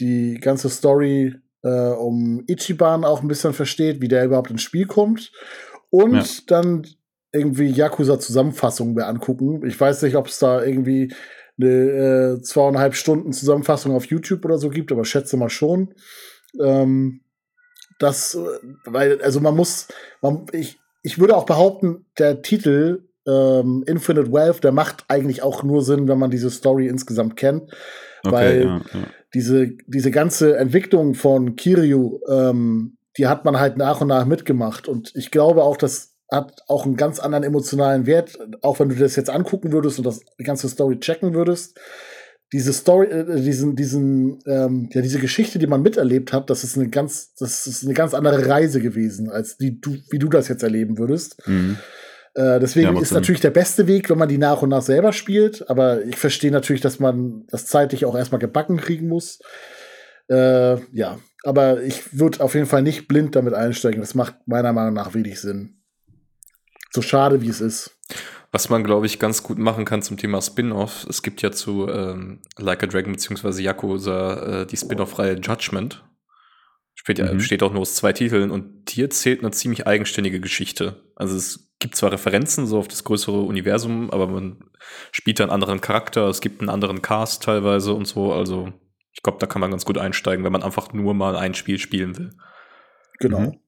die 0.00 0.40
ganze 0.40 0.70
Story 0.70 1.36
äh, 1.62 1.68
um 1.68 2.44
Ichiban 2.46 3.04
auch 3.04 3.22
ein 3.22 3.28
bisschen 3.28 3.52
versteht, 3.52 4.00
wie 4.00 4.08
der 4.08 4.24
überhaupt 4.24 4.50
ins 4.50 4.62
Spiel 4.62 4.86
kommt. 4.86 5.32
Und 5.90 6.14
ja. 6.14 6.42
dann 6.46 6.86
irgendwie 7.32 7.68
Yakuza-Zusammenfassungen 7.68 8.94
mehr 8.94 9.08
angucken. 9.08 9.64
Ich 9.66 9.80
weiß 9.80 10.02
nicht, 10.02 10.16
ob 10.16 10.26
es 10.26 10.38
da 10.38 10.62
irgendwie 10.62 11.12
eine 11.58 12.38
äh, 12.38 12.42
zweieinhalb 12.42 12.94
Stunden 12.94 13.32
Zusammenfassung 13.32 13.94
auf 13.94 14.06
YouTube 14.06 14.44
oder 14.44 14.58
so 14.58 14.70
gibt, 14.70 14.92
aber 14.92 15.04
schätze 15.04 15.36
mal 15.36 15.50
schon. 15.50 15.94
Ähm, 16.60 17.20
das, 17.98 18.34
äh, 18.34 18.40
weil, 18.86 19.20
also 19.22 19.40
man 19.40 19.54
muss, 19.54 19.88
man, 20.22 20.46
ich, 20.52 20.78
ich 21.02 21.18
würde 21.18 21.36
auch 21.36 21.46
behaupten, 21.46 22.06
der 22.18 22.42
Titel 22.42 23.04
ähm, 23.26 23.84
Infinite 23.86 24.32
Wealth, 24.32 24.64
der 24.64 24.72
macht 24.72 25.04
eigentlich 25.08 25.42
auch 25.42 25.62
nur 25.62 25.82
Sinn, 25.82 26.08
wenn 26.08 26.18
man 26.18 26.30
diese 26.30 26.50
Story 26.50 26.88
insgesamt 26.88 27.36
kennt. 27.36 27.70
Okay, 28.22 28.34
weil 28.34 28.60
ja, 28.64 28.76
ja. 28.92 29.06
diese, 29.34 29.70
diese 29.86 30.10
ganze 30.10 30.56
Entwicklung 30.56 31.14
von 31.14 31.56
Kiryu, 31.56 32.20
ähm, 32.28 32.96
die 33.16 33.26
hat 33.26 33.44
man 33.44 33.58
halt 33.58 33.76
nach 33.76 34.00
und 34.00 34.08
nach 34.08 34.26
mitgemacht. 34.26 34.88
Und 34.88 35.12
ich 35.14 35.30
glaube 35.30 35.62
auch, 35.64 35.76
dass 35.76 36.10
hat 36.30 36.62
auch 36.68 36.86
einen 36.86 36.96
ganz 36.96 37.18
anderen 37.18 37.44
emotionalen 37.44 38.06
Wert, 38.06 38.38
auch 38.62 38.78
wenn 38.80 38.88
du 38.88 38.94
das 38.94 39.16
jetzt 39.16 39.30
angucken 39.30 39.72
würdest 39.72 39.98
und 39.98 40.06
das 40.06 40.20
die 40.38 40.44
ganze 40.44 40.68
Story 40.68 41.00
checken 41.00 41.34
würdest. 41.34 41.78
Diese 42.52 42.72
Story, 42.72 43.06
äh, 43.06 43.40
diesen, 43.40 43.76
diesen, 43.76 44.38
ähm, 44.46 44.88
ja, 44.92 45.02
diese 45.02 45.20
Geschichte, 45.20 45.58
die 45.58 45.68
man 45.68 45.82
miterlebt 45.82 46.32
hat, 46.32 46.50
das 46.50 46.64
ist 46.64 46.76
eine 46.76 46.88
ganz, 46.88 47.34
das 47.34 47.66
ist 47.66 47.84
eine 47.84 47.94
ganz 47.94 48.12
andere 48.12 48.48
Reise 48.48 48.80
gewesen, 48.80 49.30
als 49.30 49.56
die 49.56 49.80
du, 49.80 49.96
wie 50.10 50.18
du 50.18 50.28
das 50.28 50.48
jetzt 50.48 50.62
erleben 50.62 50.98
würdest. 50.98 51.46
Mhm. 51.46 51.78
Äh, 52.34 52.60
deswegen 52.60 52.94
ja, 52.94 53.02
ist 53.02 53.12
natürlich 53.12 53.40
der 53.40 53.50
beste 53.50 53.86
Weg, 53.86 54.08
wenn 54.08 54.18
man 54.18 54.28
die 54.28 54.38
nach 54.38 54.62
und 54.62 54.68
nach 54.68 54.82
selber 54.82 55.12
spielt. 55.12 55.68
Aber 55.68 56.04
ich 56.04 56.16
verstehe 56.16 56.50
natürlich, 56.50 56.82
dass 56.82 57.00
man 57.00 57.44
das 57.48 57.66
zeitlich 57.66 58.04
auch 58.04 58.16
erstmal 58.16 58.38
gebacken 58.38 58.76
kriegen 58.76 59.08
muss. 59.08 59.40
Äh, 60.28 60.76
ja, 60.92 61.18
aber 61.42 61.82
ich 61.82 62.18
würde 62.18 62.40
auf 62.40 62.54
jeden 62.54 62.66
Fall 62.66 62.82
nicht 62.82 63.08
blind 63.08 63.34
damit 63.34 63.54
einsteigen. 63.54 64.00
Das 64.00 64.14
macht 64.14 64.36
meiner 64.46 64.72
Meinung 64.72 64.94
nach 64.94 65.14
wenig 65.14 65.40
Sinn. 65.40 65.80
So 66.92 67.02
schade, 67.02 67.42
wie 67.42 67.48
es 67.48 67.60
ist. 67.60 67.98
Was 68.52 68.68
man, 68.68 68.82
glaube 68.82 69.06
ich, 69.06 69.20
ganz 69.20 69.42
gut 69.42 69.58
machen 69.58 69.84
kann 69.84 70.02
zum 70.02 70.16
Thema 70.16 70.42
Spin-off, 70.42 71.06
es 71.08 71.22
gibt 71.22 71.40
ja 71.40 71.52
zu 71.52 71.88
ähm, 71.88 72.40
Like 72.58 72.82
a 72.82 72.86
Dragon 72.86 73.12
bzw. 73.12 73.62
Yakuza 73.62 74.62
äh, 74.62 74.66
die 74.66 74.76
Spin-off-Reihe 74.76 75.34
Judgment. 75.34 76.04
Steht, 76.94 77.18
ja, 77.18 77.32
mhm. 77.32 77.40
steht 77.40 77.62
auch 77.62 77.72
nur 77.72 77.82
aus 77.82 77.94
zwei 77.94 78.12
Titeln 78.12 78.50
und 78.50 78.94
die 78.94 79.02
erzählt 79.02 79.40
eine 79.40 79.50
ziemlich 79.52 79.86
eigenständige 79.86 80.40
Geschichte. 80.40 81.02
Also 81.16 81.36
es 81.36 81.70
gibt 81.78 81.96
zwar 81.96 82.12
Referenzen 82.12 82.66
so 82.66 82.78
auf 82.78 82.88
das 82.88 83.04
größere 83.04 83.40
Universum, 83.40 84.10
aber 84.10 84.26
man 84.26 84.70
spielt 85.10 85.40
da 85.40 85.44
einen 85.44 85.52
anderen 85.52 85.80
Charakter, 85.80 86.28
es 86.28 86.40
gibt 86.40 86.60
einen 86.60 86.68
anderen 86.68 87.00
Cast 87.00 87.42
teilweise 87.42 87.94
und 87.94 88.06
so. 88.06 88.32
Also 88.32 88.72
ich 89.12 89.22
glaube, 89.22 89.38
da 89.38 89.46
kann 89.46 89.60
man 89.60 89.70
ganz 89.70 89.84
gut 89.84 89.98
einsteigen, 89.98 90.44
wenn 90.44 90.52
man 90.52 90.62
einfach 90.62 90.92
nur 90.92 91.14
mal 91.14 91.36
ein 91.36 91.54
Spiel 91.54 91.78
spielen 91.78 92.16
will. 92.18 92.30
Genau. 93.18 93.40
Mhm. 93.40 93.60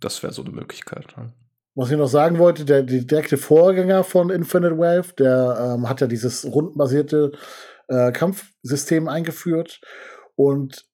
Das 0.00 0.22
wäre 0.22 0.32
so 0.32 0.42
eine 0.42 0.52
Möglichkeit. 0.52 1.14
Ja. 1.16 1.32
Was 1.76 1.90
ich 1.90 1.96
noch 1.96 2.08
sagen 2.08 2.38
wollte, 2.38 2.64
der, 2.64 2.82
der 2.82 3.02
direkte 3.02 3.36
Vorgänger 3.36 4.04
von 4.04 4.30
Infinite 4.30 4.78
Wealth, 4.78 5.18
der 5.18 5.76
ähm, 5.76 5.88
hat 5.88 6.00
ja 6.00 6.06
dieses 6.06 6.44
rundenbasierte 6.44 7.32
äh, 7.88 8.12
Kampfsystem 8.12 9.08
eingeführt 9.08 9.80
und 10.36 10.86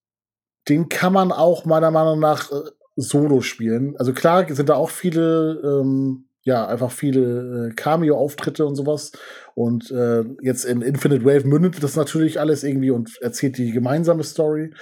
den 0.69 0.89
kann 0.89 1.13
man 1.13 1.33
auch 1.33 1.65
meiner 1.65 1.91
Meinung 1.91 2.21
nach 2.21 2.51
äh, 2.51 2.71
solo 2.97 3.41
spielen. 3.41 3.97
Also 3.99 4.13
klar 4.13 4.47
sind 4.53 4.69
da 4.69 4.75
auch 4.75 4.91
viele, 4.91 5.61
ähm, 5.65 6.27
ja, 6.43 6.67
einfach 6.67 6.91
viele 6.91 7.69
äh, 7.69 7.75
Cameo-Auftritte 7.75 8.67
und 8.67 8.77
sowas. 8.77 9.13
Und 9.55 9.91
äh, 9.91 10.25
jetzt 10.43 10.65
in 10.65 10.83
Infinite 10.83 11.25
Wave 11.25 11.47
mündet 11.47 11.83
das 11.83 11.97
natürlich 11.97 12.41
alles 12.41 12.65
irgendwie 12.65 12.91
und 12.91 13.19
erzählt 13.21 13.59
die 13.59 13.73
gemeinsame 13.73 14.25
Story. 14.25 14.73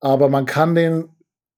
Aber 0.00 0.28
man 0.28 0.44
kann 0.44 0.74
den 0.74 1.08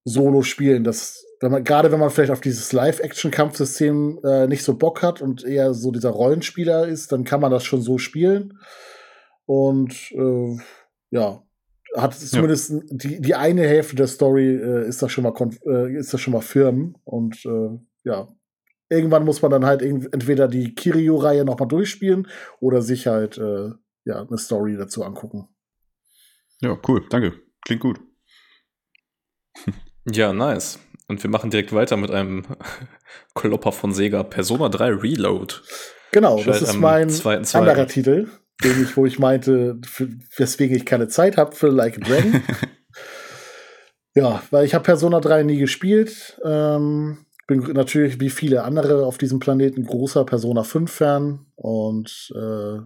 solo 0.04 0.42
spielen. 0.42 0.84
Das 0.84 1.24
wenn 1.40 1.52
man, 1.52 1.64
gerade 1.64 1.92
wenn 1.92 2.00
man 2.00 2.11
vielleicht 2.11 2.32
auf 2.32 2.40
dieses 2.40 2.72
Live-Action-Kampfsystem 2.72 4.20
äh, 4.24 4.46
nicht 4.48 4.64
so 4.64 4.76
Bock 4.76 5.02
hat 5.02 5.22
und 5.22 5.44
eher 5.44 5.72
so 5.72 5.92
dieser 5.92 6.11
Rollenspieler 6.11 6.87
ist, 6.88 7.12
dann 7.12 7.24
kann 7.24 7.40
man 7.40 7.50
das 7.50 7.64
schon 7.64 7.80
so 7.80 7.98
spielen. 7.98 8.58
Und 9.46 9.94
äh, 10.12 10.56
ja, 11.11 11.42
hat 11.96 12.14
zumindest 12.14 12.70
ja. 12.70 12.81
die, 12.90 13.20
die 13.20 13.35
eine 13.35 13.62
Hälfte 13.66 13.96
der 13.96 14.07
Story 14.07 14.55
äh, 14.55 14.88
ist 14.88 15.03
da 15.03 15.09
schon 15.09 15.24
mal 15.24 15.33
äh, 15.66 15.96
ist 15.96 16.12
da 16.12 16.18
schon 16.18 16.33
mal 16.33 16.40
Firmen. 16.40 16.96
Und 17.05 17.44
äh, 17.44 17.79
ja, 18.05 18.29
irgendwann 18.88 19.24
muss 19.24 19.42
man 19.42 19.51
dann 19.51 19.64
halt 19.64 19.83
entweder 19.83 20.48
die 20.48 20.74
Kiryu-Reihe 20.74 21.44
noch 21.44 21.59
mal 21.59 21.66
durchspielen 21.66 22.29
oder 22.61 22.83
sich 22.83 23.07
halt 23.07 23.38
äh, 23.38 23.70
ja, 24.05 24.27
eine 24.27 24.38
Story 24.38 24.77
dazu 24.77 25.05
angucken. 25.05 25.48
Ja, 26.61 26.79
cool, 26.88 27.07
danke. 27.11 27.35
Klingt 27.64 27.83
gut. 27.83 28.01
Ja, 30.11 30.33
nice. 30.33 30.79
Und 31.09 31.22
wir 31.22 31.31
machen 31.31 31.51
direkt 31.51 31.72
weiter 31.72 31.96
mit 31.96 32.11
einem 32.11 32.44
Klopper 33.35 33.72
von 33.72 33.92
Sega, 33.92 34.22
Persona 34.22 34.68
3 34.68 34.90
Reload. 34.94 35.55
Genau, 36.12 36.42
das 36.42 36.62
ist 36.62 36.74
mein 36.74 37.11
anderer 37.53 37.87
Titel, 37.87 38.29
den 38.64 38.83
ich, 38.83 38.97
wo 38.97 39.07
ich 39.07 39.18
meinte, 39.18 39.79
für, 39.85 40.09
weswegen 40.37 40.77
ich 40.77 40.85
keine 40.85 41.09
Zeit 41.09 41.37
habe 41.37 41.55
für 41.55 41.68
Like 41.68 41.99
a 41.99 42.01
Dragon. 42.01 42.42
ja, 44.14 44.42
weil 44.51 44.64
ich 44.64 44.75
habe 44.75 44.85
Persona 44.85 45.21
3 45.21 45.44
nie 45.44 45.59
gespielt. 45.59 46.40
Ähm, 46.44 47.18
bin 47.47 47.61
natürlich 47.73 48.21
wie 48.21 48.31
viele 48.31 48.62
andere 48.64 49.07
auf 49.07 49.16
diesem 49.16 49.38
Planeten 49.38 49.85
großer 49.85 50.25
Persona 50.25 50.64
5 50.64 50.90
Fan 50.90 51.47
und 51.57 52.33
äh, 52.35 52.81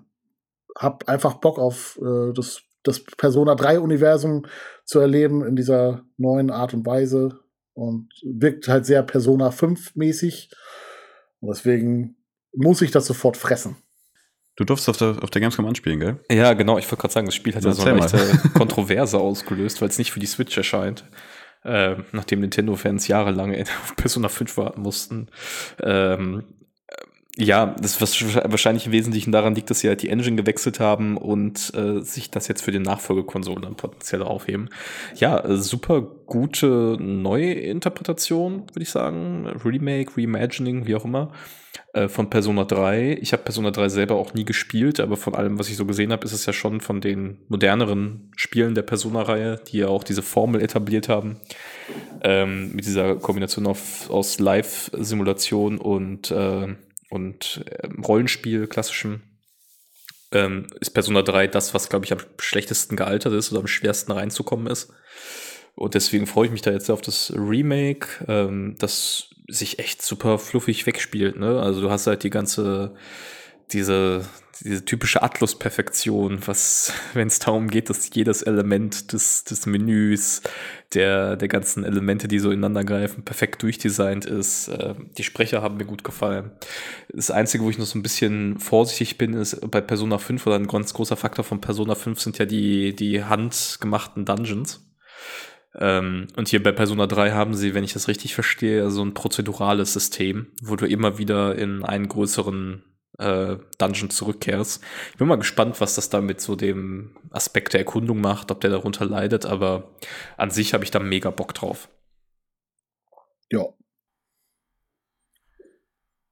habe 0.79 1.09
einfach 1.09 1.35
Bock 1.35 1.59
auf 1.59 1.99
äh, 2.01 2.33
das, 2.33 2.63
das 2.83 3.03
Persona 3.05 3.55
3 3.55 3.81
Universum 3.81 4.47
zu 4.85 5.01
erleben 5.01 5.45
in 5.45 5.57
dieser 5.57 6.05
neuen 6.17 6.51
Art 6.51 6.75
und 6.75 6.87
Weise 6.87 7.41
und 7.75 8.09
wirkt 8.23 8.69
halt 8.69 8.87
sehr 8.87 9.03
Persona 9.03 9.51
5 9.51 9.97
mäßig. 9.97 10.51
Und 11.41 11.49
deswegen 11.49 12.17
muss 12.55 12.83
ich 12.83 12.91
das 12.91 13.07
sofort 13.07 13.37
fressen. 13.37 13.77
Du 14.57 14.65
durfst 14.65 14.89
auf 14.89 14.99
der, 14.99 15.17
auf 15.23 15.31
der 15.31 15.41
Gamescom 15.41 15.67
anspielen, 15.67 16.01
gell? 16.01 16.21
Ja, 16.31 16.53
genau. 16.53 16.77
Ich 16.79 16.85
wollte 16.87 17.01
gerade 17.01 17.15
sagen, 17.15 17.27
das 17.27 17.35
Spiel 17.35 17.55
hat 17.55 17.65
ja 17.65 17.73
so 17.73 17.83
eine 17.85 18.01
echte 18.01 18.19
Kontroverse 18.55 19.19
ausgelöst, 19.19 19.81
weil 19.81 19.89
es 19.89 19.99
nicht 19.99 20.13
für 20.13 20.21
die 20.21 20.27
Switch 20.27 20.57
erscheint. 20.57 21.05
Äh, 21.65 21.97
nachdem 22.13 22.41
Nintendo-Fans 22.41 23.09
jahrelang 23.09 23.55
auf 23.83 23.97
Persona 23.97 24.29
5 24.29 24.57
warten 24.57 24.83
mussten. 24.83 25.29
Ähm, 25.83 26.45
Ja, 27.39 27.75
das 27.81 28.03
was 28.03 28.35
wahrscheinlich 28.35 28.85
im 28.87 28.93
Wesentlichen 28.93 29.33
daran 29.33 29.55
liegt, 29.55 29.71
dass 29.71 29.81
sie 29.81 29.89
halt 29.89 30.03
die 30.03 30.11
Engine 30.11 30.37
gewechselt 30.37 30.81
haben 30.81 31.17
und 31.17 31.73
äh, 31.75 32.01
sich 32.03 32.31
das 32.31 32.47
jetzt 32.47 32.63
für 32.63 32.73
den 32.73 32.83
Nachfolgekonsolen 32.83 33.63
dann 33.63 33.75
potenziell 33.75 34.23
aufheben. 34.23 34.69
Ja, 35.15 35.43
äh, 35.43 35.57
super 35.57 36.03
gute 36.03 36.99
Neuinterpretation, 37.01 38.67
würde 38.69 38.83
ich 38.83 38.91
sagen. 38.91 39.47
Remake, 39.65 40.13
Reimagining, 40.19 40.87
wie 40.87 40.95
auch 40.95 41.07
immer, 41.07 41.33
äh, 41.95 42.09
von 42.09 42.29
Persona 42.29 42.65
3. 42.65 43.17
Ich 43.23 43.33
habe 43.33 43.45
Persona 43.45 43.71
3 43.71 43.89
selber 43.89 44.17
auch 44.17 44.35
nie 44.35 44.45
gespielt, 44.45 45.01
aber 45.01 45.17
von 45.17 45.35
allem, 45.35 45.59
was 45.59 45.71
ich 45.71 45.79
so 45.79 45.87
gesehen 45.87 46.13
habe, 46.13 46.27
ist 46.27 46.35
es 46.35 46.45
ja 46.45 46.53
schon 46.53 46.83
von 46.83 47.01
den 47.01 47.39
moderneren 47.49 48.31
Spielen 48.37 48.75
der 48.75 48.83
Persona-Reihe, 48.83 49.59
die 49.69 49.79
ja 49.79 49.89
auch 49.89 50.05
diese 50.05 50.21
Formel 50.21 50.61
etabliert 50.61 51.09
haben. 51.09 51.41
Ähm, 52.23 52.75
mit 52.75 52.85
dieser 52.85 53.17
Kombination 53.17 53.67
auf, 53.67 54.11
aus 54.11 54.39
Live-Simulation 54.39 55.79
und 55.79 56.31
äh, 56.31 56.75
und 57.13 57.63
äh, 57.67 57.89
Rollenspiel, 58.03 58.67
klassischem, 58.67 59.21
ähm, 60.33 60.69
ist 60.81 60.91
Persona 60.91 61.21
3 61.21 61.47
das, 61.47 61.75
was, 61.75 61.91
glaube 61.91 62.07
ich, 62.07 62.13
am 62.13 62.21
schlechtesten 62.39 62.97
gealtert 62.97 63.35
ist 63.35 63.53
oder 63.53 63.61
am 63.61 63.67
schwersten 63.67 64.13
reinzukommen 64.13 64.67
ist. 64.67 64.91
Und 65.75 65.93
deswegen 65.95 66.27
freue 66.27 66.47
ich 66.47 66.53
mich 66.53 66.63
da 66.63 66.71
jetzt 66.71 66.91
auf 66.91 67.03
das 67.03 67.31
Remake, 67.37 68.25
ähm, 68.29 68.77
das 68.79 69.29
sich 69.47 69.79
echt 69.79 70.01
super 70.01 70.39
fluffig 70.39 70.87
wegspielt. 70.87 71.37
Ne? 71.37 71.61
Also 71.61 71.83
du 71.83 71.91
hast 71.91 72.07
halt 72.07 72.23
die 72.23 72.31
ganze, 72.31 72.95
diese, 73.73 74.25
diese 74.65 74.85
typische 74.85 75.23
Atlus-Perfektion, 75.23 76.41
was, 76.47 76.93
wenn 77.15 77.29
es 77.29 77.39
darum 77.39 77.69
geht, 77.69 77.91
dass 77.91 78.15
jedes 78.15 78.43
Element 78.43 79.13
des, 79.13 79.45
des 79.45 79.67
Menüs, 79.67 80.43
der, 80.95 81.37
der 81.37 81.49
ganzen 81.49 81.85
Elemente, 81.85 82.29
die 82.29 82.39
so 82.39 82.51
ineinander 82.51 82.85
greifen, 82.85 83.25
perfekt 83.25 83.63
durchdesignt 83.63 84.25
ist. 84.25 84.69
Äh, 84.69 84.95
die 85.17 85.25
Sprecher 85.25 85.63
haben 85.63 85.79
mir 85.79 85.87
gut 85.87 86.05
gefallen. 86.05 86.53
Das 87.09 87.31
Einzige, 87.31 87.65
wo 87.65 87.71
ich 87.71 87.79
noch 87.79 87.87
so 87.87 87.99
ein 87.99 88.03
bisschen 88.03 88.59
vorsichtig 88.59 89.19
bin, 89.19 89.35
ist 89.35 89.61
bei 89.71 89.81
Persona 89.81 90.19
5 90.19 90.47
oder 90.47 90.57
ein 90.57 90.67
ganz 90.67 90.95
großer 90.95 91.17
Faktor 91.17 91.45
von 91.45 91.61
Persona 91.61 91.95
5 91.95 92.21
sind 92.21 92.39
ja 92.39 92.45
die, 92.45 92.95
die 92.95 93.25
handgemachten 93.25 94.25
Dungeons. 94.25 94.87
Ähm, 95.79 96.29
und 96.37 96.49
hier 96.49 96.63
bei 96.63 96.73
Persona 96.73 97.07
3 97.07 97.33
haben 97.33 97.55
sie, 97.55 97.75
wenn 97.75 97.85
ich 97.85 97.95
das 97.95 98.09
richtig 98.09 98.35
verstehe, 98.35 98.91
so 98.91 99.03
ein 99.03 99.15
prozedurales 99.15 99.93
System, 99.93 100.49
wo 100.63 100.77
du 100.77 100.87
immer 100.87 101.19
wieder 101.19 101.57
in 101.57 101.83
einen 101.83 102.09
größeren 102.09 102.83
äh, 103.19 103.57
Dungeon 103.79 104.11
zurückkehrst. 104.11 104.83
Ich 105.13 105.17
bin 105.19 105.29
mal 105.29 105.37
gespannt, 105.37 105.81
was 105.81 105.95
das 105.95 106.11
da 106.11 106.21
mit 106.21 106.41
so 106.41 106.57
dem 106.57 107.17
Aspekt 107.31 107.73
der 107.73 107.81
Erkundung 107.81 108.21
macht, 108.21 108.51
ob 108.51 108.61
der 108.61 108.71
darunter 108.71 109.05
leidet, 109.05 109.47
aber 109.47 109.91
an 110.37 110.51
sich 110.51 110.75
habe 110.75 110.85
ich 110.85 110.91
da 110.91 110.99
mega 110.99 111.31
Bock 111.31 111.55
drauf. 111.55 111.89
Ja. 113.51 113.67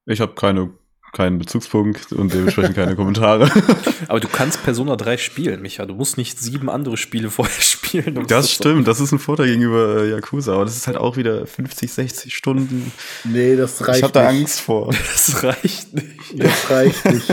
Ich 0.07 0.20
habe 0.20 0.35
keine 0.35 0.76
keinen 1.13 1.39
Bezugspunkt 1.39 2.13
und 2.13 2.33
dementsprechend 2.33 2.77
keine 2.77 2.95
Kommentare. 2.95 3.51
Aber 4.09 4.21
du 4.21 4.29
kannst 4.29 4.63
Persona 4.63 4.97
3 4.97 5.17
spielen, 5.17 5.63
Micha. 5.63 5.87
Du 5.87 5.95
musst 5.95 6.17
nicht 6.17 6.39
sieben 6.39 6.71
andere 6.71 6.97
Spiele 6.97 7.31
vorher 7.31 7.61
spielen. 7.61 8.19
Um 8.19 8.27
das, 8.27 8.47
das 8.47 8.53
stimmt, 8.53 8.89
das 8.89 9.01
ist 9.01 9.13
ein 9.13 9.19
Vorteil 9.19 9.47
gegenüber 9.47 10.03
äh, 10.03 10.11
Yakuza, 10.11 10.55
aber 10.55 10.65
das 10.65 10.77
ist 10.77 10.87
halt 10.87 10.97
auch 10.97 11.17
wieder 11.17 11.47
50, 11.47 11.93
60 11.93 12.37
Stunden. 12.37 12.93
Nee, 13.25 13.57
das 13.57 13.87
reicht 13.87 13.99
Ich 13.99 14.05
hab 14.05 14.13
da 14.13 14.29
Angst 14.29 14.61
vor. 14.61 14.95
Das 15.11 15.43
reicht 15.43 15.93
nicht. 15.93 16.43
Das 16.43 16.71
reicht 16.71 17.05
nicht. 17.05 17.31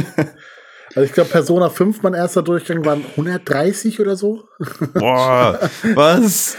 Also 0.96 1.02
ich 1.02 1.14
glaube, 1.14 1.30
Persona 1.30 1.70
5, 1.70 2.02
mein 2.02 2.14
erster 2.14 2.42
Durchgang, 2.42 2.84
waren 2.86 3.06
130 3.12 4.00
oder 4.00 4.16
so. 4.16 4.48
Boah, 4.94 5.60
was? 5.94 6.58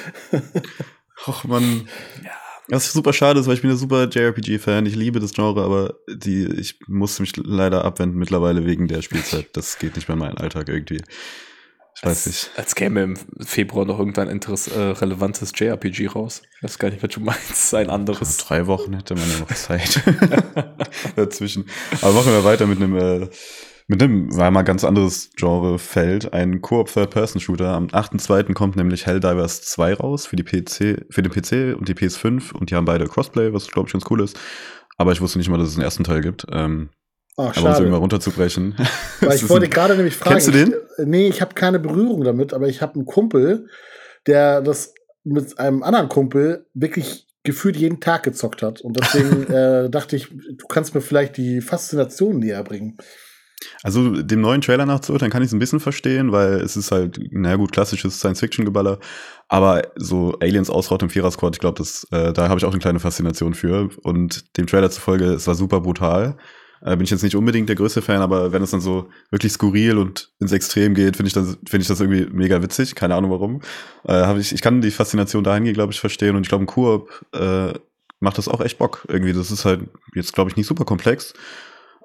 Och 1.26 1.44
man. 1.44 1.88
Ja. 2.22 2.30
Was 2.70 2.92
super 2.92 3.12
schade 3.12 3.40
ist, 3.40 3.46
weil 3.46 3.54
ich 3.54 3.62
bin 3.62 3.70
ein 3.70 3.76
super 3.76 4.08
JRPG-Fan. 4.08 4.84
Ich 4.84 4.94
liebe 4.94 5.20
das 5.20 5.32
Genre, 5.32 5.62
aber 5.62 5.94
die, 6.08 6.44
ich 6.44 6.78
musste 6.86 7.22
mich 7.22 7.34
leider 7.36 7.84
abwenden 7.84 8.18
mittlerweile 8.18 8.66
wegen 8.66 8.88
der 8.88 9.02
Spielzeit. 9.02 9.48
Das 9.54 9.78
geht 9.78 9.96
nicht 9.96 10.08
mehr 10.08 10.14
in 10.14 10.20
meinen 10.20 10.38
Alltag 10.38 10.68
irgendwie. 10.68 11.02
Ich 11.96 12.02
weiß 12.04 12.10
als, 12.10 12.26
nicht. 12.26 12.50
Als 12.56 12.74
käme 12.74 13.02
im 13.02 13.16
Februar 13.40 13.84
noch 13.84 13.98
irgendein 13.98 14.28
Interess 14.28 14.68
äh, 14.68 14.78
relevantes 14.78 15.52
JRPG 15.56 16.08
raus. 16.08 16.42
Ich 16.56 16.62
weiß 16.62 16.78
gar 16.78 16.90
nicht, 16.90 17.02
was 17.02 17.10
du 17.10 17.20
meinst. 17.20 17.74
Ein 17.74 17.90
anderes. 17.90 18.38
Ja, 18.38 18.44
drei 18.46 18.66
Wochen 18.66 18.94
hätte 18.94 19.14
man 19.14 19.28
ja 19.28 19.38
noch 19.38 19.52
Zeit 19.52 20.02
dazwischen. 21.16 21.68
Aber 22.02 22.12
machen 22.12 22.32
wir 22.32 22.44
weiter 22.44 22.66
mit 22.66 22.80
einem 22.80 22.96
äh, 22.96 23.28
mit 23.88 24.02
einem, 24.02 24.36
war 24.36 24.50
mal 24.50 24.62
ganz 24.62 24.84
anderes 24.84 25.30
Genre-Feld, 25.34 26.34
ein 26.34 26.60
Koop 26.60 26.92
Third-Person-Shooter. 26.92 27.68
Am 27.68 27.86
8.2. 27.86 28.52
kommt 28.52 28.76
nämlich 28.76 29.06
Helldivers 29.06 29.62
2 29.62 29.94
raus 29.94 30.26
für 30.26 30.36
die 30.36 30.44
PC, 30.44 31.06
für 31.10 31.22
den 31.22 31.32
PC 31.32 31.74
und 31.76 31.88
die 31.88 31.94
PS5 31.94 32.52
und 32.52 32.70
die 32.70 32.74
haben 32.74 32.84
beide 32.84 33.06
Crossplay, 33.06 33.54
was 33.54 33.66
glaube 33.66 33.88
ich 33.88 33.94
ganz 33.94 34.04
cool 34.10 34.22
ist. 34.22 34.38
Aber 34.98 35.12
ich 35.12 35.22
wusste 35.22 35.38
nicht 35.38 35.48
mal, 35.48 35.58
dass 35.58 35.68
es 35.68 35.76
einen 35.76 35.84
ersten 35.84 36.04
Teil 36.04 36.20
gibt. 36.20 36.46
Ähm, 36.52 36.90
Ach, 37.38 37.56
aber 37.56 37.66
um 37.66 37.72
es 37.72 37.78
irgendwann 37.78 38.00
runterzubrechen. 38.00 38.74
Weil 39.20 39.36
ich 39.36 39.48
wollte 39.48 39.70
gerade 39.70 39.96
nämlich 39.96 40.16
fragen. 40.16 40.32
Kennst 40.32 40.48
du 40.48 40.52
den? 40.52 40.74
Ich, 40.98 41.06
nee, 41.06 41.28
ich 41.28 41.40
habe 41.40 41.54
keine 41.54 41.78
Berührung 41.78 42.24
damit, 42.24 42.52
aber 42.52 42.68
ich 42.68 42.82
habe 42.82 42.96
einen 42.96 43.06
Kumpel, 43.06 43.68
der 44.26 44.60
das 44.60 44.92
mit 45.24 45.58
einem 45.58 45.82
anderen 45.82 46.10
Kumpel 46.10 46.66
wirklich 46.74 47.26
gefühlt 47.42 47.76
jeden 47.76 48.00
Tag 48.00 48.24
gezockt 48.24 48.60
hat. 48.60 48.82
Und 48.82 49.00
deswegen 49.00 49.46
äh, 49.52 49.88
dachte 49.88 50.16
ich, 50.16 50.28
du 50.28 50.66
kannst 50.68 50.94
mir 50.94 51.00
vielleicht 51.00 51.38
die 51.38 51.62
Faszination 51.62 52.38
näher 52.40 52.62
bringen. 52.64 52.98
Also 53.82 54.22
dem 54.22 54.40
neuen 54.40 54.60
Trailer 54.60 54.86
nachzuurteilen 54.86 55.32
kann 55.32 55.42
ich 55.42 55.48
es 55.48 55.52
ein 55.52 55.58
bisschen 55.58 55.80
verstehen, 55.80 56.32
weil 56.32 56.54
es 56.54 56.76
ist 56.76 56.90
halt, 56.90 57.18
naja 57.30 57.56
gut, 57.56 57.72
klassisches 57.72 58.18
Science-Fiction-Geballer, 58.18 58.98
aber 59.48 59.82
so 59.96 60.36
Aliens 60.40 60.70
ausrott 60.70 61.02
im 61.02 61.10
Vierer-Squad, 61.10 61.56
ich 61.56 61.60
glaube, 61.60 61.82
äh, 62.10 62.32
da 62.32 62.48
habe 62.48 62.58
ich 62.58 62.64
auch 62.64 62.72
eine 62.72 62.80
kleine 62.80 63.00
Faszination 63.00 63.54
für. 63.54 63.90
Und 64.02 64.56
dem 64.56 64.66
Trailer 64.66 64.90
zufolge, 64.90 65.26
es 65.26 65.46
war 65.46 65.54
super 65.54 65.80
brutal. 65.80 66.36
Äh, 66.82 66.96
bin 66.96 67.04
ich 67.04 67.10
jetzt 67.10 67.22
nicht 67.22 67.34
unbedingt 67.34 67.68
der 67.68 67.76
größte 67.76 68.02
Fan, 68.02 68.20
aber 68.20 68.52
wenn 68.52 68.62
es 68.62 68.70
dann 68.70 68.80
so 68.80 69.08
wirklich 69.30 69.52
skurril 69.52 69.98
und 69.98 70.30
ins 70.38 70.52
Extrem 70.52 70.94
geht, 70.94 71.16
finde 71.16 71.28
ich 71.28 71.32
das, 71.32 71.58
finde 71.68 71.82
ich 71.82 71.88
das 71.88 72.00
irgendwie 72.00 72.26
mega 72.30 72.62
witzig. 72.62 72.94
Keine 72.94 73.14
Ahnung 73.16 73.30
warum. 73.30 73.62
Äh, 74.06 74.38
ich, 74.38 74.52
ich 74.52 74.62
kann 74.62 74.80
die 74.80 74.90
Faszination 74.90 75.42
dahingehend, 75.42 75.76
glaube 75.76 75.92
ich, 75.92 76.00
verstehen. 76.00 76.36
Und 76.36 76.42
ich 76.42 76.48
glaube, 76.48 76.64
ein 76.64 76.68
Koop 76.68 77.24
äh, 77.32 77.72
macht 78.20 78.38
das 78.38 78.48
auch 78.48 78.60
echt 78.60 78.78
Bock. 78.78 79.04
Irgendwie, 79.08 79.32
das 79.32 79.50
ist 79.50 79.64
halt 79.64 79.88
jetzt, 80.14 80.34
glaube 80.34 80.50
ich, 80.50 80.56
nicht 80.56 80.66
super 80.66 80.84
komplex 80.84 81.34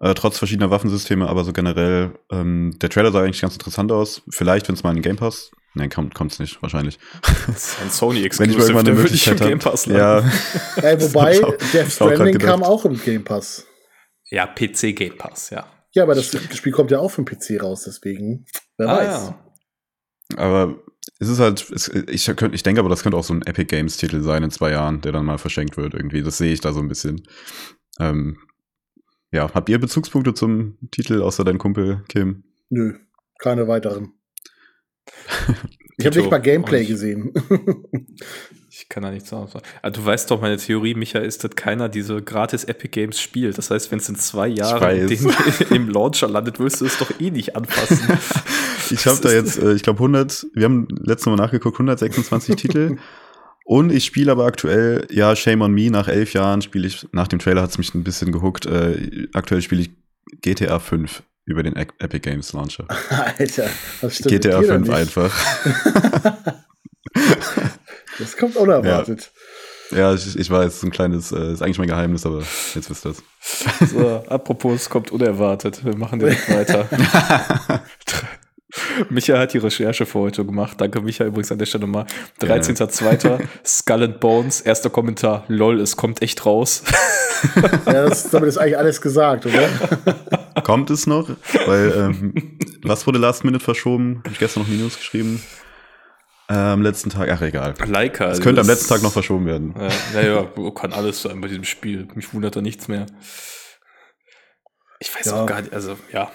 äh, 0.03 0.13
trotz 0.15 0.37
verschiedener 0.37 0.69
Waffensysteme, 0.69 1.29
aber 1.29 1.45
so 1.45 1.53
generell, 1.53 2.19
ähm, 2.29 2.77
der 2.81 2.89
Trailer 2.89 3.13
sah 3.13 3.21
eigentlich 3.21 3.39
ganz 3.39 3.53
interessant 3.53 3.89
aus. 3.89 4.21
Vielleicht, 4.29 4.67
wenn 4.67 4.75
es 4.75 4.83
mal 4.83 4.89
in 4.89 4.97
den 4.97 5.03
Game 5.03 5.15
Pass. 5.15 5.51
Nein, 5.75 5.89
kommt 5.89 6.13
kommt's 6.13 6.39
nicht, 6.39 6.61
wahrscheinlich. 6.61 6.99
Das 7.47 7.47
ist 7.47 7.81
ein 7.81 7.89
Sony 7.89 8.23
Exclusive, 8.25 8.57
wenn 8.57 8.61
ich 8.61 8.67
irgendwann 8.67 8.87
eine 8.87 8.99
Möglichkeit 8.99 9.39
habe. 9.39 9.49
Game 9.49 9.59
Pass 9.59 9.85
ja. 9.85 10.19
Ey, 10.75 11.01
wobei, 11.01 11.39
Death 11.71 11.89
Stranding 11.89 12.37
kam 12.37 12.63
auch 12.63 12.83
im 12.83 13.01
Game 13.01 13.23
Pass. 13.23 13.65
Ja, 14.29 14.45
PC 14.45 14.93
Game 14.93 15.17
Pass, 15.17 15.51
ja. 15.51 15.65
Ja, 15.93 16.03
aber 16.03 16.15
das 16.15 16.35
Spiel 16.53 16.73
kommt 16.73 16.91
ja 16.91 16.99
auch 16.99 17.09
für 17.09 17.23
den 17.23 17.25
PC 17.25 17.63
raus, 17.63 17.83
deswegen, 17.85 18.45
wer 18.77 18.89
ah, 18.89 18.97
weiß. 18.97 19.05
Ja. 19.07 20.37
Aber 20.37 20.83
es 21.19 21.29
ist 21.29 21.39
halt, 21.39 21.65
es, 21.71 21.87
ich, 21.87 22.27
ich 22.27 22.63
denke 22.63 22.81
aber, 22.81 22.89
das 22.89 23.03
könnte 23.03 23.17
auch 23.17 23.23
so 23.23 23.33
ein 23.33 23.43
Epic 23.43 23.73
Games 23.73 23.95
Titel 23.95 24.21
sein 24.21 24.43
in 24.43 24.51
zwei 24.51 24.71
Jahren, 24.71 24.99
der 24.99 25.13
dann 25.13 25.25
mal 25.25 25.37
verschenkt 25.37 25.77
wird 25.77 25.93
irgendwie. 25.93 26.23
Das 26.23 26.37
sehe 26.37 26.51
ich 26.51 26.59
da 26.59 26.73
so 26.73 26.81
ein 26.81 26.89
bisschen. 26.89 27.25
Ähm, 27.99 28.37
ja, 29.33 29.51
habt 29.51 29.67
ihr 29.67 29.79
Bezugspunkte 29.79 30.35
zum 30.35 30.77
Titel 30.91 31.21
außer 31.21 31.43
dein 31.43 31.57
Kumpel 31.57 32.03
Kim? 32.07 32.43
Nö, 32.69 32.93
keine 33.39 33.67
weiteren. 33.67 34.13
ich 35.97 36.05
habe 36.05 36.17
nicht 36.17 36.29
mal 36.29 36.37
Gameplay 36.37 36.85
gesehen. 36.85 37.33
ich 38.69 38.87
kann 38.89 39.01
da 39.01 39.09
nichts 39.09 39.29
sagen. 39.29 39.49
Also, 39.81 40.01
du 40.01 40.05
weißt 40.05 40.29
doch, 40.29 40.39
meine 40.39 40.57
Theorie, 40.57 40.93
Micha, 40.93 41.17
ist, 41.17 41.43
dass 41.43 41.55
keiner 41.55 41.89
diese 41.89 42.21
gratis 42.21 42.63
Epic 42.63 42.89
Games 42.89 43.19
spielt. 43.19 43.57
Das 43.57 43.71
heißt, 43.71 43.91
wenn 43.91 43.97
es 43.97 44.07
in 44.07 44.17
zwei 44.17 44.47
Jahren 44.47 45.09
im 45.71 45.89
Launcher 45.89 46.27
landet, 46.27 46.59
wirst 46.59 46.81
du 46.81 46.85
es 46.85 46.99
doch 46.99 47.19
eh 47.19 47.31
nicht 47.31 47.55
anfassen. 47.55 48.19
ich 48.91 49.07
habe 49.07 49.19
da 49.19 49.31
jetzt, 49.31 49.57
äh, 49.57 49.73
ich 49.73 49.81
glaube 49.81 49.97
100, 49.97 50.45
wir 50.53 50.65
haben 50.65 50.87
letztes 50.89 51.25
Mal 51.25 51.37
nachgeguckt, 51.37 51.75
126 51.75 52.55
Titel. 52.55 52.97
Und 53.65 53.91
ich 53.91 54.05
spiele 54.05 54.31
aber 54.31 54.45
aktuell, 54.45 55.07
ja, 55.09 55.35
Shame 55.35 55.61
on 55.61 55.73
Me, 55.73 55.89
nach 55.89 56.07
elf 56.07 56.33
Jahren 56.33 56.61
spiele 56.61 56.87
ich, 56.87 57.07
nach 57.11 57.27
dem 57.27 57.39
Trailer 57.39 57.61
hat 57.61 57.69
es 57.69 57.77
mich 57.77 57.93
ein 57.93 58.03
bisschen 58.03 58.31
gehuckt, 58.31 58.65
äh, 58.65 59.27
aktuell 59.33 59.61
spiele 59.61 59.83
ich 59.83 59.91
GTA 60.41 60.79
5 60.79 61.23
über 61.45 61.63
den 61.63 61.75
Epic 61.75 62.19
Games 62.19 62.51
Launcher. 62.53 62.85
Alter, 63.37 63.69
was 64.01 64.15
stimmt 64.15 64.41
GTA 64.41 64.61
5 64.61 64.89
einfach. 64.89 65.33
das 68.19 68.37
kommt 68.37 68.55
unerwartet. 68.57 69.31
Ja, 69.91 69.97
ja 69.97 70.13
ich, 70.13 70.37
ich 70.37 70.49
weiß, 70.49 70.75
ist 70.75 70.83
ein 70.83 70.91
kleines, 70.91 71.31
äh, 71.31 71.53
ist 71.53 71.61
eigentlich 71.61 71.79
mein 71.79 71.87
Geheimnis, 71.87 72.25
aber 72.25 72.43
jetzt 72.75 72.89
wisst 72.89 73.05
ihr 73.05 73.11
es. 73.11 73.23
So, 73.91 74.23
apropos, 74.27 74.81
es 74.81 74.89
kommt 74.89 75.11
unerwartet. 75.11 75.85
Wir 75.85 75.95
machen 75.95 76.19
direkt 76.19 76.49
weiter. 76.53 76.89
Micha 79.09 79.37
hat 79.37 79.53
die 79.53 79.57
Recherche 79.57 80.05
für 80.05 80.19
heute 80.19 80.45
gemacht. 80.45 80.79
Danke, 80.79 81.01
Micha, 81.01 81.25
übrigens 81.25 81.51
an 81.51 81.57
der 81.57 81.65
Stelle 81.65 81.85
nochmal. 81.85 82.05
13.02. 82.41 83.39
Skull 83.65 84.03
and 84.03 84.19
Bones, 84.19 84.61
erster 84.61 84.89
Kommentar. 84.89 85.43
Lol, 85.47 85.79
es 85.79 85.95
kommt 85.95 86.21
echt 86.21 86.45
raus. 86.45 86.83
ja, 87.85 88.07
das, 88.07 88.29
damit 88.29 88.49
ist 88.49 88.57
eigentlich 88.57 88.77
alles 88.77 89.01
gesagt, 89.01 89.45
oder? 89.45 89.69
Kommt 90.63 90.89
es 90.89 91.07
noch? 91.07 91.29
Weil, 91.65 91.93
ähm, 91.95 92.57
was 92.83 93.05
wurde 93.05 93.19
Last 93.19 93.43
Minute 93.43 93.63
verschoben? 93.63 94.21
Habe 94.23 94.33
ich 94.33 94.39
gestern 94.39 94.63
noch 94.63 94.69
Minus 94.69 94.97
geschrieben. 94.97 95.41
Am 96.47 96.81
letzten 96.81 97.09
Tag, 97.09 97.29
ach 97.31 97.41
egal. 97.41 97.73
Leica. 97.85 98.29
Es 98.29 98.41
könnte 98.41 98.61
am 98.61 98.67
letzten 98.67 98.89
Tag 98.89 99.01
noch 99.01 99.13
verschoben 99.13 99.45
werden. 99.45 99.73
Ja, 99.77 99.89
naja, 100.13 100.71
kann 100.75 100.93
alles 100.93 101.21
sein 101.21 101.39
bei 101.41 101.47
diesem 101.47 101.63
Spiel. 101.63 102.07
Mich 102.15 102.33
wundert 102.33 102.55
da 102.55 102.61
nichts 102.61 102.87
mehr. 102.87 103.05
Ich 104.99 105.13
weiß 105.15 105.27
ja. 105.27 105.41
auch 105.41 105.45
gar 105.45 105.61
nicht, 105.61 105.73
also 105.73 105.97
ja. 106.11 106.31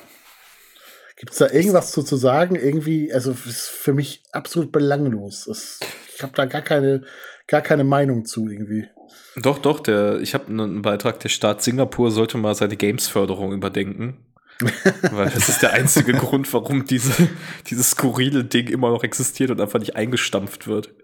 Gibt 1.18 1.32
es 1.32 1.38
da 1.38 1.50
irgendwas 1.50 1.90
zu, 1.90 2.04
zu 2.04 2.16
sagen? 2.16 2.54
Irgendwie, 2.54 3.12
also 3.12 3.32
ist 3.32 3.68
für 3.68 3.92
mich 3.92 4.22
absolut 4.30 4.70
belanglos. 4.70 5.48
Es, 5.48 5.80
ich 6.14 6.22
habe 6.22 6.32
da 6.36 6.44
gar 6.44 6.62
keine, 6.62 7.02
gar 7.48 7.60
keine 7.60 7.82
Meinung 7.82 8.24
zu 8.24 8.48
irgendwie. 8.48 8.86
Doch, 9.34 9.58
doch, 9.58 9.80
der, 9.80 10.20
ich 10.20 10.34
habe 10.34 10.46
einen 10.46 10.82
Beitrag, 10.82 11.18
der 11.18 11.28
Staat 11.28 11.60
Singapur 11.60 12.12
sollte 12.12 12.38
mal 12.38 12.54
seine 12.54 12.76
Games-Förderung 12.76 13.52
überdenken. 13.52 14.32
Weil 15.10 15.30
das 15.30 15.48
ist 15.48 15.60
der 15.60 15.72
einzige 15.72 16.12
Grund, 16.12 16.52
warum 16.52 16.84
diese, 16.84 17.28
dieses 17.66 17.90
skurrile 17.90 18.44
Ding 18.44 18.68
immer 18.68 18.90
noch 18.90 19.02
existiert 19.02 19.50
und 19.50 19.60
einfach 19.60 19.80
nicht 19.80 19.96
eingestampft 19.96 20.68
wird. 20.68 20.94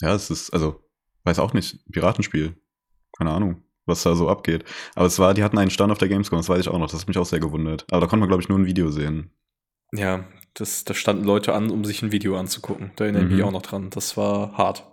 Ja, 0.00 0.14
es 0.14 0.30
ist, 0.30 0.50
also, 0.50 0.84
weiß 1.24 1.40
auch 1.40 1.52
nicht, 1.52 1.80
Piratenspiel. 1.90 2.54
Keine 3.16 3.30
Ahnung, 3.30 3.64
was 3.86 4.02
da 4.02 4.14
so 4.14 4.28
abgeht. 4.28 4.64
Aber 4.94 5.06
es 5.06 5.18
war, 5.18 5.34
die 5.34 5.42
hatten 5.42 5.58
einen 5.58 5.70
Stand 5.70 5.92
auf 5.92 5.98
der 5.98 6.08
Gamescom, 6.08 6.38
das 6.38 6.48
weiß 6.48 6.60
ich 6.60 6.68
auch 6.68 6.78
noch, 6.78 6.90
das 6.90 7.00
hat 7.00 7.08
mich 7.08 7.18
auch 7.18 7.26
sehr 7.26 7.40
gewundert. 7.40 7.86
Aber 7.90 8.00
da 8.00 8.06
konnte 8.06 8.20
man, 8.20 8.28
glaube 8.28 8.42
ich, 8.42 8.48
nur 8.48 8.58
ein 8.58 8.66
Video 8.66 8.90
sehen. 8.90 9.32
Ja, 9.92 10.24
das, 10.54 10.84
da 10.84 10.94
standen 10.94 11.24
Leute 11.24 11.52
an, 11.52 11.70
um 11.70 11.84
sich 11.84 12.02
ein 12.02 12.12
Video 12.12 12.36
anzugucken. 12.36 12.92
Da 12.96 13.04
erinnere 13.04 13.24
ich 13.24 13.30
mhm. 13.30 13.36
mich 13.36 13.44
auch 13.44 13.52
noch 13.52 13.62
dran. 13.62 13.90
Das 13.90 14.16
war 14.16 14.56
hart. 14.56 14.84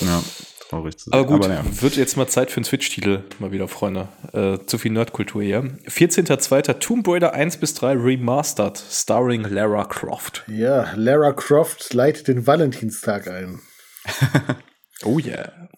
Ja, 0.00 0.22
traurig 0.68 0.96
zu 0.96 1.10
sehen. 1.10 1.14
Aber 1.14 1.26
gut, 1.26 1.44
Aber, 1.44 1.54
ja. 1.54 1.82
wird 1.82 1.96
jetzt 1.96 2.16
mal 2.16 2.26
Zeit 2.26 2.50
für 2.50 2.58
einen 2.58 2.64
Switch-Titel, 2.64 3.24
mal 3.38 3.52
wieder, 3.52 3.68
Freunde. 3.68 4.08
Äh, 4.32 4.64
zu 4.66 4.78
viel 4.78 4.92
Nerdkultur 4.92 5.42
hier. 5.42 5.62
14.02. 5.86 6.78
Tomb 6.78 7.06
Raider 7.08 7.34
1 7.34 7.58
bis 7.58 7.74
3 7.74 7.92
Remastered, 7.92 8.78
starring 8.78 9.42
Lara 9.42 9.84
Croft. 9.84 10.44
Ja, 10.48 10.92
Lara 10.94 11.32
Croft 11.32 11.92
leitet 11.92 12.28
den 12.28 12.46
Valentinstag 12.46 13.28
ein. 13.28 13.60
oh 15.04 15.18
yeah. 15.18 15.68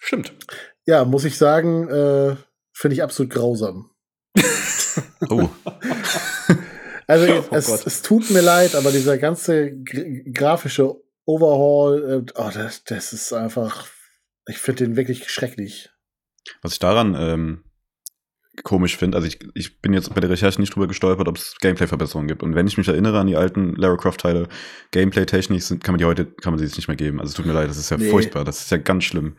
Stimmt. 0.00 0.32
Ja, 0.88 1.04
muss 1.04 1.26
ich 1.26 1.36
sagen, 1.36 1.86
äh, 1.90 2.34
finde 2.72 2.94
ich 2.94 3.02
absolut 3.02 3.30
grausam. 3.30 3.90
oh. 5.28 5.50
Also 7.10 7.26
oh 7.50 7.54
es, 7.54 7.86
es, 7.86 8.02
tut 8.02 8.28
mir 8.28 8.42
leid, 8.42 8.74
aber 8.74 8.92
dieser 8.92 9.16
ganze 9.16 9.82
grafische 9.82 10.94
Overhaul, 11.24 12.26
äh, 12.28 12.32
oh, 12.34 12.50
das, 12.52 12.84
das 12.84 13.14
ist 13.14 13.32
einfach, 13.32 13.88
ich 14.46 14.58
finde 14.58 14.84
den 14.84 14.96
wirklich 14.96 15.30
schrecklich. 15.30 15.88
Was 16.60 16.74
ich 16.74 16.78
daran 16.80 17.16
ähm, 17.18 17.64
komisch 18.62 18.98
finde, 18.98 19.16
also 19.16 19.26
ich, 19.26 19.38
ich 19.54 19.80
bin 19.80 19.94
jetzt 19.94 20.14
bei 20.14 20.20
der 20.20 20.28
Recherche 20.28 20.60
nicht 20.60 20.74
drüber 20.74 20.86
gestolpert, 20.86 21.28
ob 21.28 21.38
es 21.38 21.56
Gameplay-Verbesserungen 21.62 22.28
gibt. 22.28 22.42
Und 22.42 22.54
wenn 22.54 22.66
ich 22.66 22.76
mich 22.76 22.88
erinnere 22.88 23.18
an 23.18 23.26
die 23.26 23.36
alten 23.36 23.74
Lara 23.76 23.96
Croft-Teile, 23.96 24.46
Gameplay-technisch 24.90 25.68
kann 25.82 25.94
man 25.94 25.98
die 25.98 26.04
heute, 26.04 26.26
kann 26.26 26.52
man 26.52 26.58
sie 26.58 26.66
jetzt 26.66 26.76
nicht 26.76 26.88
mehr 26.88 26.96
geben. 26.98 27.20
Also 27.20 27.30
es 27.30 27.36
tut 27.36 27.46
mir 27.46 27.54
leid, 27.54 27.70
das 27.70 27.78
ist 27.78 27.88
ja 27.88 27.96
nee. 27.96 28.10
furchtbar, 28.10 28.44
das 28.44 28.60
ist 28.60 28.70
ja 28.70 28.76
ganz 28.76 29.04
schlimm. 29.04 29.38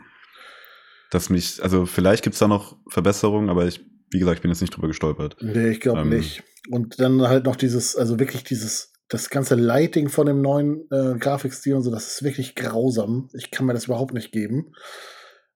Dass 1.10 1.30
mich, 1.30 1.62
also 1.64 1.86
vielleicht 1.86 2.24
gibt 2.24 2.36
es 2.36 2.40
da 2.40 2.48
noch 2.48 2.78
Verbesserungen, 2.88 3.50
aber 3.50 3.66
ich, 3.66 3.84
wie 4.12 4.20
gesagt, 4.20 4.38
ich 4.38 4.42
bin 4.42 4.52
jetzt 4.52 4.62
nicht 4.62 4.76
drüber 4.76 4.88
gestolpert. 4.88 5.38
Nee, 5.42 5.70
ich 5.70 5.80
glaube 5.80 6.02
ähm, 6.02 6.10
nicht. 6.10 6.44
Und 6.70 7.00
dann 7.00 7.22
halt 7.22 7.46
noch 7.46 7.56
dieses, 7.56 7.96
also 7.96 8.20
wirklich 8.20 8.44
dieses 8.44 8.94
das 9.10 9.32
ganze 9.32 9.56
Lighting 9.56 10.08
von 10.08 10.28
dem 10.28 10.42
neuen 10.42 10.88
äh, 10.92 11.18
Grafikstil 11.18 11.74
und 11.74 11.82
so, 11.82 11.90
das 11.92 12.12
ist 12.12 12.24
wirklich 12.24 12.54
grausam. 12.54 13.30
Ich 13.34 13.50
kann 13.50 13.66
mir 13.66 13.74
das 13.74 13.86
überhaupt 13.86 14.14
nicht 14.14 14.32
geben. 14.32 14.74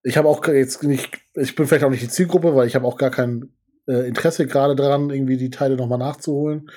Ich 0.01 0.17
habe 0.17 0.27
auch 0.27 0.45
jetzt 0.47 0.83
nicht, 0.83 1.19
ich 1.35 1.55
bin 1.55 1.67
vielleicht 1.67 1.83
auch 1.83 1.91
nicht 1.91 2.01
die 2.01 2.09
Zielgruppe, 2.09 2.55
weil 2.55 2.67
ich 2.67 2.75
habe 2.75 2.87
auch 2.87 2.97
gar 2.97 3.11
kein 3.11 3.53
äh, 3.87 4.07
Interesse 4.07 4.47
gerade 4.47 4.75
dran, 4.75 5.11
irgendwie 5.11 5.37
die 5.37 5.51
Teile 5.51 5.75
nochmal 5.75 5.99
nachzuholen. 5.99 6.69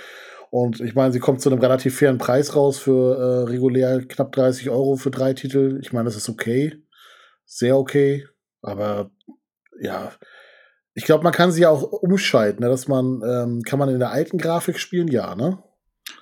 Und 0.51 0.81
ich 0.81 0.95
meine, 0.95 1.13
sie 1.13 1.19
kommt 1.19 1.41
zu 1.41 1.51
einem 1.51 1.61
relativ 1.61 1.99
fairen 1.99 2.19
Preis 2.19 2.55
raus 2.55 2.79
für 2.79 3.17
äh, 3.17 3.51
regulär 3.51 4.05
knapp 4.07 4.33
30 4.33 4.71
Euro 4.71 4.97
für 4.97 5.11
drei 5.11 5.33
Titel. 5.33 5.79
Ich 5.83 5.93
meine, 5.93 6.05
das 6.05 6.17
ist 6.17 6.29
okay. 6.29 6.77
Sehr 7.47 7.77
okay. 7.77 8.27
Aber 8.63 9.11
ja, 9.81 10.13
ich 10.95 11.05
glaube, 11.05 11.25
man 11.25 11.33
kann 11.33 11.53
sie 11.53 11.63
ja 11.63 11.71
auch 11.71 11.83
umschalten, 11.83 12.65
ne? 12.65 12.71
dass 12.71 12.89
man, 12.89 13.23
ähm, 13.23 13.63
kann 13.63 13.79
man 13.79 13.91
in 13.91 13.99
der 13.99 14.11
alten 14.11 14.39
Grafik 14.39 14.79
spielen? 14.79 15.09
Ja, 15.09 15.35
ne? 15.35 15.63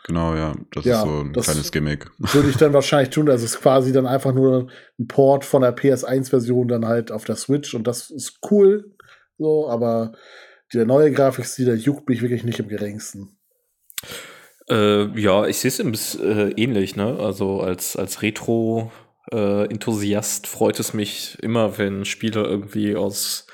Genau, 0.07 0.35
ja. 0.35 0.55
Das 0.73 0.85
ja, 0.85 0.99
ist 0.99 1.09
so 1.09 1.21
ein 1.21 1.33
kleines 1.33 1.73
Gimmick. 1.73 2.11
Würde 2.19 2.51
ich 2.51 2.57
dann 2.59 2.73
wahrscheinlich 2.73 3.11
tun. 3.11 3.31
Also 3.31 3.45
es 3.45 3.55
ist 3.55 3.61
quasi 3.61 3.93
dann 3.93 4.07
einfach 4.07 4.33
nur 4.35 4.69
ein 4.99 5.07
Port 5.07 5.45
von 5.45 5.63
der 5.63 5.77
PS1-Version 5.77 6.69
dann 6.69 6.87
halt 6.87 7.13
auf 7.13 7.25
der 7.25 7.37
Switch 7.37 7.75
und 7.75 7.87
das 7.87 8.11
ist 8.11 8.41
cool. 8.51 8.97
So, 9.39 9.69
aber 9.69 10.13
der 10.73 10.87
neue 10.87 11.13
Grafikstil, 11.13 11.67
der 11.67 11.77
juckt 11.77 12.09
mich 12.09 12.23
wirklich 12.23 12.45
nicht 12.45 12.59
im 12.59 12.69
geringsten. 12.69 13.39
Äh, 14.69 15.19
ja, 15.21 15.47
ich 15.47 15.59
sehe 15.59 15.69
es 15.69 15.81
ein 15.81 15.91
bisschen 15.91 16.23
äh, 16.23 16.51
ähnlich, 16.61 16.97
ne? 16.97 17.19
Also 17.19 17.61
als, 17.61 17.97
als 17.97 18.23
Retro-Enthusiast 18.23 19.04
äh, 19.33 20.21
freut 20.47 20.81
es 20.81 20.95
mich 20.95 21.39
immer, 21.43 21.79
wenn 21.79 22.05
Spiele 22.05 22.45
irgendwie 22.45 22.97
aus 22.97 23.47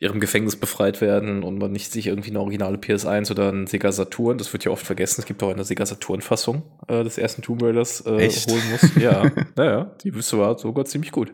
ihrem 0.00 0.20
Gefängnis 0.20 0.56
befreit 0.56 1.00
werden 1.00 1.42
und 1.42 1.58
man 1.58 1.72
nicht 1.72 1.92
sich 1.92 2.08
irgendwie 2.08 2.30
eine 2.30 2.40
originale 2.40 2.76
PS1 2.76 3.30
oder 3.30 3.50
ein 3.50 3.66
Sega 3.66 3.90
Saturn, 3.92 4.38
das 4.38 4.52
wird 4.52 4.64
ja 4.64 4.70
oft 4.70 4.84
vergessen, 4.84 5.22
es 5.22 5.26
gibt 5.26 5.42
auch 5.42 5.50
eine 5.50 5.64
Sega 5.64 5.86
Saturn-Fassung 5.86 6.62
äh, 6.88 7.04
des 7.04 7.16
ersten 7.16 7.42
Tomb 7.42 7.62
Raiders 7.62 8.02
äh, 8.02 8.28
holen 8.28 8.62
muss. 8.70 8.96
Ja, 9.00 9.30
naja, 9.56 9.96
die 10.02 10.14
war 10.14 10.58
sogar 10.58 10.84
ziemlich 10.84 11.12
gut. 11.12 11.32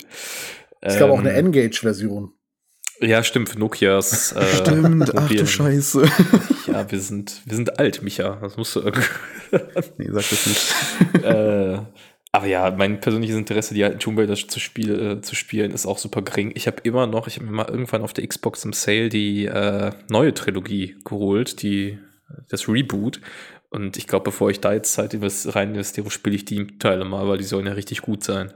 Es 0.80 0.98
gab 0.98 1.08
ähm, 1.08 1.14
auch 1.14 1.18
eine 1.18 1.32
ähm, 1.32 1.46
Engage-Version. 1.46 2.32
Ja, 3.00 3.24
stimmt, 3.24 3.48
für 3.48 3.58
Nokias. 3.58 4.32
Äh, 4.32 4.44
stimmt, 4.56 5.16
ach 5.16 5.28
du 5.28 5.46
Scheiße. 5.46 6.04
Ja, 6.66 6.90
wir 6.90 7.00
sind, 7.00 7.40
wir 7.46 7.56
sind 7.56 7.78
alt, 7.78 8.02
Micha. 8.02 8.38
Das 8.42 8.56
musst 8.56 8.76
du 8.76 8.80
irgendwie. 8.80 9.08
nee, 9.96 10.08
sag 10.10 10.28
das 10.28 10.46
nicht. 10.46 10.74
äh, 11.24 11.78
aber 12.32 12.46
ja, 12.46 12.70
mein 12.70 13.00
persönliches 13.00 13.36
Interesse, 13.36 13.74
die 13.74 13.82
alten 13.82 13.98
Tomb 13.98 14.18
Raider 14.18 14.34
zu, 14.34 14.60
spiel, 14.60 15.00
äh, 15.00 15.20
zu 15.20 15.34
spielen, 15.34 15.72
ist 15.72 15.86
auch 15.86 15.98
super 15.98 16.22
gering. 16.22 16.52
Ich 16.54 16.66
habe 16.66 16.80
immer 16.84 17.06
noch, 17.06 17.26
ich 17.26 17.36
habe 17.36 17.46
mir 17.46 17.52
mal 17.52 17.68
irgendwann 17.68 18.02
auf 18.02 18.12
der 18.12 18.26
Xbox 18.26 18.64
im 18.64 18.72
Sale 18.72 19.08
die 19.08 19.46
äh, 19.46 19.90
neue 20.08 20.32
Trilogie 20.32 20.96
geholt, 21.04 21.62
die 21.62 21.98
das 22.48 22.68
Reboot. 22.68 23.20
Und 23.70 23.96
ich 23.96 24.06
glaube, 24.06 24.24
bevor 24.24 24.50
ich 24.50 24.60
da 24.60 24.72
jetzt 24.72 24.92
Zeit 24.92 25.14
rein 25.54 25.70
investiere, 25.70 26.10
spiele 26.10 26.36
ich 26.36 26.44
die 26.44 26.78
Teile 26.78 27.04
mal, 27.04 27.26
weil 27.28 27.38
die 27.38 27.44
sollen 27.44 27.66
ja 27.66 27.72
richtig 27.72 28.02
gut 28.02 28.22
sein. 28.22 28.52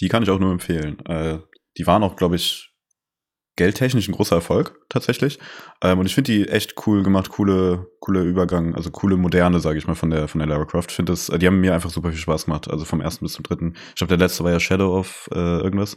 Die 0.00 0.08
kann 0.08 0.22
ich 0.22 0.30
auch 0.30 0.38
nur 0.38 0.52
empfehlen. 0.52 0.98
Äh, 1.06 1.38
die 1.78 1.86
waren 1.86 2.02
auch, 2.02 2.16
glaube 2.16 2.36
ich, 2.36 2.71
geldtechnisch 3.56 4.08
ein 4.08 4.12
großer 4.12 4.36
Erfolg 4.36 4.80
tatsächlich. 4.88 5.38
Ähm, 5.82 5.98
und 5.98 6.06
ich 6.06 6.14
finde 6.14 6.32
die 6.32 6.48
echt 6.48 6.74
cool 6.86 7.02
gemacht, 7.02 7.28
coole, 7.30 7.86
coole 8.00 8.22
Übergang, 8.22 8.74
also 8.74 8.90
coole 8.90 9.16
moderne, 9.16 9.60
sage 9.60 9.78
ich 9.78 9.86
mal, 9.86 9.94
von 9.94 10.10
der 10.10 10.28
von 10.28 10.38
der 10.38 10.48
Lara 10.48 10.64
Croft. 10.64 10.92
Finde 10.92 11.12
das, 11.12 11.26
die 11.26 11.46
haben 11.46 11.60
mir 11.60 11.74
einfach 11.74 11.90
super 11.90 12.10
viel 12.10 12.18
Spaß 12.18 12.46
gemacht. 12.46 12.70
Also 12.70 12.84
vom 12.84 13.00
ersten 13.00 13.24
bis 13.24 13.34
zum 13.34 13.42
dritten. 13.42 13.74
Ich 13.90 13.96
glaube, 13.96 14.08
der 14.08 14.18
letzte 14.18 14.44
war 14.44 14.52
ja 14.52 14.60
Shadow 14.60 14.98
of 14.98 15.28
äh, 15.34 15.38
irgendwas, 15.38 15.96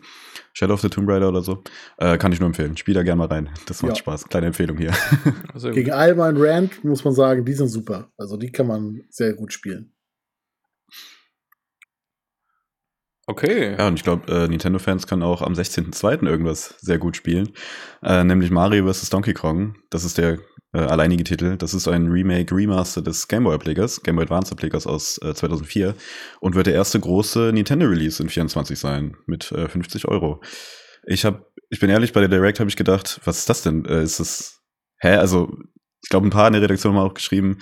Shadow 0.53 0.73
of 0.73 0.81
the 0.81 0.89
Tomb 0.89 1.09
Raider 1.09 1.29
oder 1.29 1.41
so. 1.41 1.63
Äh, 1.97 2.17
kann 2.17 2.31
ich 2.31 2.39
nur 2.39 2.47
empfehlen. 2.47 2.75
Spiel 2.77 2.93
da 2.93 3.03
gerne 3.03 3.19
mal 3.19 3.27
rein. 3.27 3.49
Das 3.67 3.81
macht 3.81 3.93
ja. 3.93 3.99
Spaß. 3.99 4.25
Kleine 4.25 4.47
Empfehlung 4.47 4.77
hier. 4.77 4.93
Gegen 5.71 5.91
all 5.91 6.15
mein 6.15 6.35
Rand 6.37 6.83
muss 6.83 7.03
man 7.05 7.13
sagen, 7.13 7.45
die 7.45 7.53
sind 7.53 7.69
super. 7.69 8.11
Also 8.17 8.37
die 8.37 8.51
kann 8.51 8.67
man 8.67 9.01
sehr 9.09 9.33
gut 9.33 9.53
spielen. 9.53 9.94
Okay. 13.27 13.75
Ja, 13.77 13.87
und 13.87 13.95
ich 13.95 14.03
glaube, 14.03 14.31
äh, 14.31 14.47
Nintendo-Fans 14.47 15.07
können 15.07 15.23
auch 15.23 15.41
am 15.41 15.53
16.02. 15.53 16.27
irgendwas 16.27 16.75
sehr 16.79 16.99
gut 16.99 17.15
spielen. 17.15 17.53
Äh, 18.03 18.23
nämlich 18.23 18.51
Mario 18.51 18.91
vs. 18.91 19.09
Donkey 19.09 19.33
Kong. 19.33 19.75
Das 19.89 20.03
ist 20.03 20.19
der 20.19 20.37
äh, 20.73 20.79
alleinige 20.79 21.23
Titel. 21.23 21.57
Das 21.57 21.73
ist 21.73 21.87
ein 21.87 22.07
Remake, 22.07 22.55
Remaster 22.55 23.01
des 23.01 23.27
Game 23.27 23.45
Boy 23.45 23.55
Ablegers, 23.55 24.03
Game 24.03 24.15
Boy 24.15 24.25
Advance 24.25 24.51
Ablegers 24.51 24.85
aus 24.85 25.19
äh, 25.23 25.33
2004 25.33 25.95
und 26.39 26.53
wird 26.53 26.67
der 26.67 26.75
erste 26.75 26.99
große 26.99 27.51
Nintendo-Release 27.51 28.21
in 28.21 28.29
24 28.29 28.77
sein 28.77 29.15
mit 29.25 29.51
äh, 29.51 29.67
50 29.67 30.07
Euro. 30.07 30.41
Ich 31.07 31.25
habe, 31.25 31.47
ich 31.69 31.79
bin 31.79 31.89
ehrlich, 31.89 32.13
bei 32.13 32.19
der 32.19 32.29
Direct 32.29 32.59
habe 32.59 32.69
ich 32.69 32.75
gedacht, 32.75 33.21
was 33.23 33.39
ist 33.39 33.49
das 33.49 33.63
denn? 33.63 33.85
Äh, 33.85 34.03
ist 34.03 34.19
das, 34.19 34.61
hä? 34.99 35.15
Also, 35.15 35.51
ich 36.03 36.09
glaube, 36.09 36.27
ein 36.27 36.31
paar 36.31 36.45
in 36.45 36.53
der 36.53 36.61
Redaktion 36.61 36.95
haben 36.95 37.03
auch 37.03 37.15
geschrieben, 37.15 37.57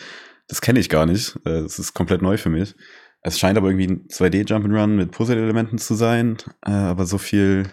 das 0.47 0.59
kenne 0.59 0.80
ich 0.80 0.89
gar 0.89 1.05
nicht. 1.05 1.38
Äh, 1.45 1.61
das 1.61 1.80
ist 1.80 1.93
komplett 1.93 2.22
neu 2.22 2.38
für 2.38 2.49
mich. 2.49 2.76
Es 3.24 3.40
scheint 3.40 3.58
aber 3.58 3.70
irgendwie 3.70 3.88
ein 3.88 4.08
2D 4.10 4.48
Jump'n'Run 4.48 4.88
mit 4.88 5.12
Puzzle-Elementen 5.12 5.78
zu 5.78 5.96
sein, 5.96 6.38
äh, 6.66 6.72
aber 6.72 7.06
so 7.06 7.18
viel. 7.18 7.66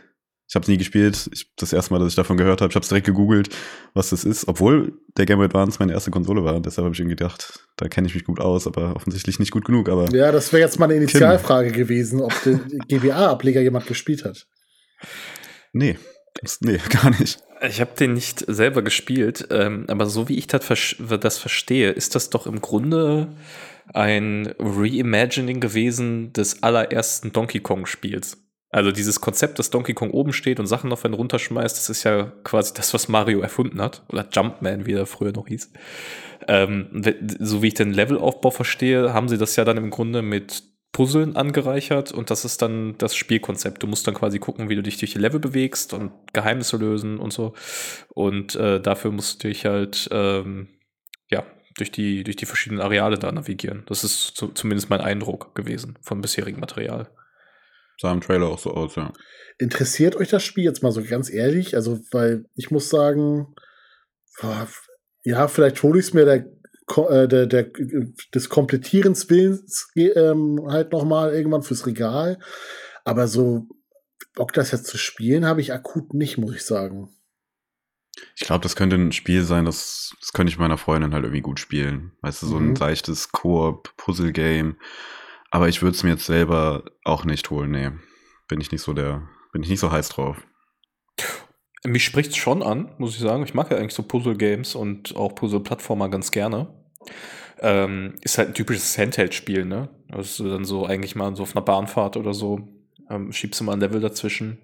Ich 0.48 0.56
habe 0.56 0.64
es 0.64 0.68
nie 0.68 0.78
gespielt. 0.78 1.28
Ich, 1.32 1.52
das 1.56 1.72
erste 1.72 1.92
Mal, 1.92 2.00
dass 2.00 2.08
ich 2.08 2.16
davon 2.16 2.36
gehört 2.36 2.60
habe, 2.60 2.70
ich 2.70 2.74
habe 2.74 2.82
es 2.82 2.88
direkt 2.88 3.06
gegoogelt, 3.06 3.50
was 3.94 4.10
das 4.10 4.24
ist, 4.24 4.48
obwohl 4.48 4.98
der 5.16 5.26
Game 5.26 5.38
Boy 5.38 5.46
Advance 5.46 5.78
meine 5.78 5.92
erste 5.92 6.10
Konsole 6.10 6.44
war. 6.44 6.58
Deshalb 6.60 6.84
habe 6.84 6.94
ich 6.94 7.00
irgendwie 7.00 7.16
gedacht, 7.16 7.68
da 7.76 7.88
kenne 7.88 8.08
ich 8.08 8.14
mich 8.14 8.24
gut 8.24 8.40
aus, 8.40 8.66
aber 8.66 8.96
offensichtlich 8.96 9.38
nicht 9.38 9.52
gut 9.52 9.64
genug. 9.64 9.88
Aber 9.88 10.10
ja, 10.10 10.32
das 10.32 10.52
wäre 10.52 10.62
jetzt 10.62 10.80
mal 10.80 10.86
eine 10.86 10.96
Initialfrage 10.96 11.70
Kim. 11.70 11.78
gewesen, 11.78 12.20
ob 12.20 12.32
der 12.42 12.60
GBA-Ableger 12.88 13.60
jemand 13.60 13.86
gespielt 13.86 14.24
hat. 14.24 14.46
Nee, 15.72 15.98
das, 16.42 16.60
nee, 16.60 16.78
gar 16.88 17.10
nicht. 17.10 17.38
Ich 17.68 17.80
habe 17.80 17.90
den 17.98 18.14
nicht 18.14 18.44
selber 18.48 18.82
gespielt, 18.82 19.46
ähm, 19.50 19.84
aber 19.88 20.06
so 20.06 20.28
wie 20.28 20.38
ich 20.38 20.46
das, 20.46 20.66
das 20.98 21.38
verstehe, 21.38 21.90
ist 21.90 22.14
das 22.14 22.30
doch 22.30 22.46
im 22.46 22.60
Grunde 22.60 23.28
ein 23.94 24.54
Reimagining 24.58 25.60
gewesen 25.60 26.32
des 26.32 26.62
allerersten 26.62 27.32
Donkey 27.32 27.60
Kong 27.60 27.86
Spiels. 27.86 28.38
Also 28.70 28.92
dieses 28.92 29.20
Konzept, 29.20 29.58
dass 29.58 29.70
Donkey 29.70 29.94
Kong 29.94 30.10
oben 30.10 30.32
steht 30.32 30.60
und 30.60 30.66
Sachen 30.66 30.92
auf 30.92 31.04
einen 31.04 31.14
runterschmeißt, 31.14 31.76
das 31.76 31.90
ist 31.90 32.04
ja 32.04 32.32
quasi 32.44 32.72
das, 32.72 32.94
was 32.94 33.08
Mario 33.08 33.40
erfunden 33.40 33.80
hat. 33.80 34.04
Oder 34.08 34.28
Jumpman, 34.30 34.86
wie 34.86 34.92
er 34.92 35.06
früher 35.06 35.32
noch 35.32 35.48
hieß. 35.48 35.72
Ähm, 36.46 37.02
so 37.40 37.62
wie 37.62 37.68
ich 37.68 37.74
den 37.74 37.92
Levelaufbau 37.92 38.50
verstehe, 38.50 39.12
haben 39.12 39.28
sie 39.28 39.38
das 39.38 39.56
ja 39.56 39.64
dann 39.64 39.76
im 39.76 39.90
Grunde 39.90 40.22
mit 40.22 40.62
Puzzeln 40.92 41.36
angereichert 41.36 42.10
und 42.12 42.30
das 42.30 42.44
ist 42.44 42.62
dann 42.62 42.96
das 42.98 43.14
Spielkonzept. 43.14 43.82
Du 43.82 43.86
musst 43.86 44.06
dann 44.06 44.14
quasi 44.14 44.38
gucken, 44.38 44.68
wie 44.68 44.74
du 44.74 44.82
dich 44.82 44.98
durch 44.98 45.12
die 45.12 45.18
Level 45.18 45.38
bewegst 45.38 45.92
und 45.92 46.10
Geheimnisse 46.32 46.76
lösen 46.76 47.18
und 47.18 47.32
so. 47.32 47.54
Und 48.08 48.56
äh, 48.56 48.80
dafür 48.80 49.12
musst 49.12 49.42
du 49.42 49.48
dich 49.48 49.66
halt, 49.66 50.08
ähm, 50.12 50.68
durch 51.76 51.90
die, 51.90 52.24
durch 52.24 52.36
die 52.36 52.46
verschiedenen 52.46 52.82
Areale 52.82 53.18
da 53.18 53.30
navigieren. 53.30 53.84
Das 53.86 54.04
ist 54.04 54.36
zu, 54.36 54.48
zumindest 54.48 54.90
mein 54.90 55.00
Eindruck 55.00 55.54
gewesen 55.54 55.98
vom 56.02 56.20
bisherigen 56.20 56.60
Material. 56.60 57.10
Sah 58.00 58.12
im 58.12 58.20
Trailer 58.20 58.48
auch 58.48 58.58
so 58.58 58.72
aus, 58.72 58.96
ja. 58.96 59.12
Interessiert 59.58 60.16
euch 60.16 60.28
das 60.28 60.42
Spiel 60.42 60.64
jetzt 60.64 60.82
mal 60.82 60.92
so 60.92 61.02
ganz 61.02 61.30
ehrlich? 61.30 61.76
Also, 61.76 62.00
weil 62.12 62.46
ich 62.54 62.70
muss 62.70 62.88
sagen, 62.88 63.54
ja, 65.22 65.48
vielleicht 65.48 65.82
hole 65.82 65.98
ich 65.98 66.06
es 66.06 66.14
mir 66.14 66.24
der, 66.24 66.46
äh, 66.96 67.28
der, 67.28 67.46
der, 67.46 67.70
des 68.34 68.48
Komplettierens 68.48 69.28
Willens 69.28 69.90
ähm, 69.96 70.60
halt 70.68 70.92
noch 70.92 71.04
mal 71.04 71.34
irgendwann 71.34 71.62
fürs 71.62 71.86
Regal. 71.86 72.38
Aber 73.04 73.28
so 73.28 73.68
Bock, 74.34 74.52
das 74.52 74.70
jetzt 74.70 74.86
zu 74.86 74.96
spielen, 74.96 75.44
habe 75.44 75.60
ich 75.60 75.72
akut 75.72 76.14
nicht, 76.14 76.38
muss 76.38 76.54
ich 76.54 76.64
sagen. 76.64 77.10
Ich 78.36 78.42
glaube, 78.46 78.62
das 78.62 78.76
könnte 78.76 78.96
ein 78.96 79.12
Spiel 79.12 79.42
sein, 79.42 79.64
das, 79.64 80.14
das 80.20 80.32
könnte 80.32 80.52
ich 80.52 80.58
meiner 80.58 80.78
Freundin 80.78 81.14
halt 81.14 81.24
irgendwie 81.24 81.42
gut 81.42 81.60
spielen. 81.60 82.12
Weißt 82.22 82.42
du, 82.42 82.46
so 82.46 82.56
ein 82.56 82.70
mhm. 82.70 82.74
leichtes 82.74 83.32
Koop-Puzzle-Game. 83.32 84.76
Aber 85.50 85.68
ich 85.68 85.82
würde 85.82 85.96
es 85.96 86.02
mir 86.02 86.10
jetzt 86.10 86.26
selber 86.26 86.84
auch 87.04 87.24
nicht 87.24 87.50
holen, 87.50 87.70
nee. 87.70 87.90
Bin 88.48 88.60
ich 88.60 88.72
nicht 88.72 88.82
so 88.82 88.92
der, 88.92 89.28
bin 89.52 89.62
ich 89.62 89.68
nicht 89.68 89.80
so 89.80 89.90
heiß 89.90 90.08
drauf. 90.10 90.36
Mich 91.84 92.04
spricht 92.04 92.30
es 92.30 92.36
schon 92.36 92.62
an, 92.62 92.92
muss 92.98 93.14
ich 93.14 93.20
sagen. 93.20 93.42
Ich 93.42 93.54
mag 93.54 93.70
ja 93.70 93.78
eigentlich 93.78 93.94
so 93.94 94.02
Puzzle-Games 94.02 94.74
und 94.74 95.16
auch 95.16 95.34
Puzzle-Plattformer 95.34 96.08
ganz 96.08 96.30
gerne. 96.30 96.68
Ähm, 97.60 98.14
ist 98.22 98.38
halt 98.38 98.48
ein 98.48 98.54
typisches 98.54 98.96
Handheld-Spiel, 98.96 99.64
ne? 99.64 99.88
Also 100.10 100.48
dann 100.50 100.64
so 100.64 100.86
eigentlich 100.86 101.14
mal 101.14 101.34
so 101.36 101.42
auf 101.42 101.54
einer 101.54 101.64
Bahnfahrt 101.64 102.16
oder 102.16 102.34
so, 102.34 102.68
ähm, 103.08 103.32
schiebst 103.32 103.60
du 103.60 103.64
mal 103.64 103.72
ein 103.72 103.80
Level 103.80 104.00
dazwischen. 104.00 104.58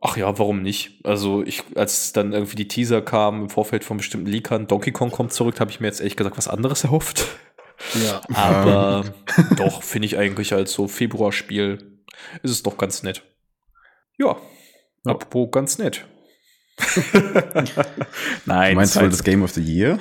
Ach 0.00 0.16
ja, 0.16 0.38
warum 0.38 0.62
nicht? 0.62 1.00
Also 1.04 1.42
ich, 1.42 1.64
als 1.74 2.12
dann 2.12 2.32
irgendwie 2.32 2.56
die 2.56 2.68
Teaser 2.68 3.02
kamen 3.02 3.42
im 3.42 3.50
Vorfeld 3.50 3.84
von 3.84 3.96
bestimmten 3.96 4.28
Leakern, 4.28 4.66
Donkey 4.66 4.92
Kong 4.92 5.10
kommt 5.10 5.32
zurück, 5.32 5.58
habe 5.60 5.70
ich 5.70 5.80
mir 5.80 5.88
jetzt 5.88 6.00
ehrlich 6.00 6.16
gesagt 6.16 6.38
was 6.38 6.48
anderes 6.48 6.84
erhofft. 6.84 7.26
Ja. 8.04 8.20
Aber 8.34 9.04
doch, 9.56 9.82
finde 9.82 10.06
ich 10.06 10.18
eigentlich 10.18 10.52
als 10.52 10.72
so 10.72 10.88
Februarspiel 10.88 12.02
ist 12.42 12.50
es 12.50 12.62
doch 12.62 12.76
ganz 12.76 13.02
nett. 13.02 13.22
Ja, 14.18 14.36
ja. 15.04 15.12
apropos 15.12 15.48
ganz 15.50 15.78
nett. 15.78 16.04
Nein. 18.46 18.70
Du 18.70 18.76
meinst 18.76 18.96
du, 18.96 19.08
das 19.08 19.24
Game 19.24 19.42
of 19.42 19.50
the 19.52 19.62
Year 19.62 19.98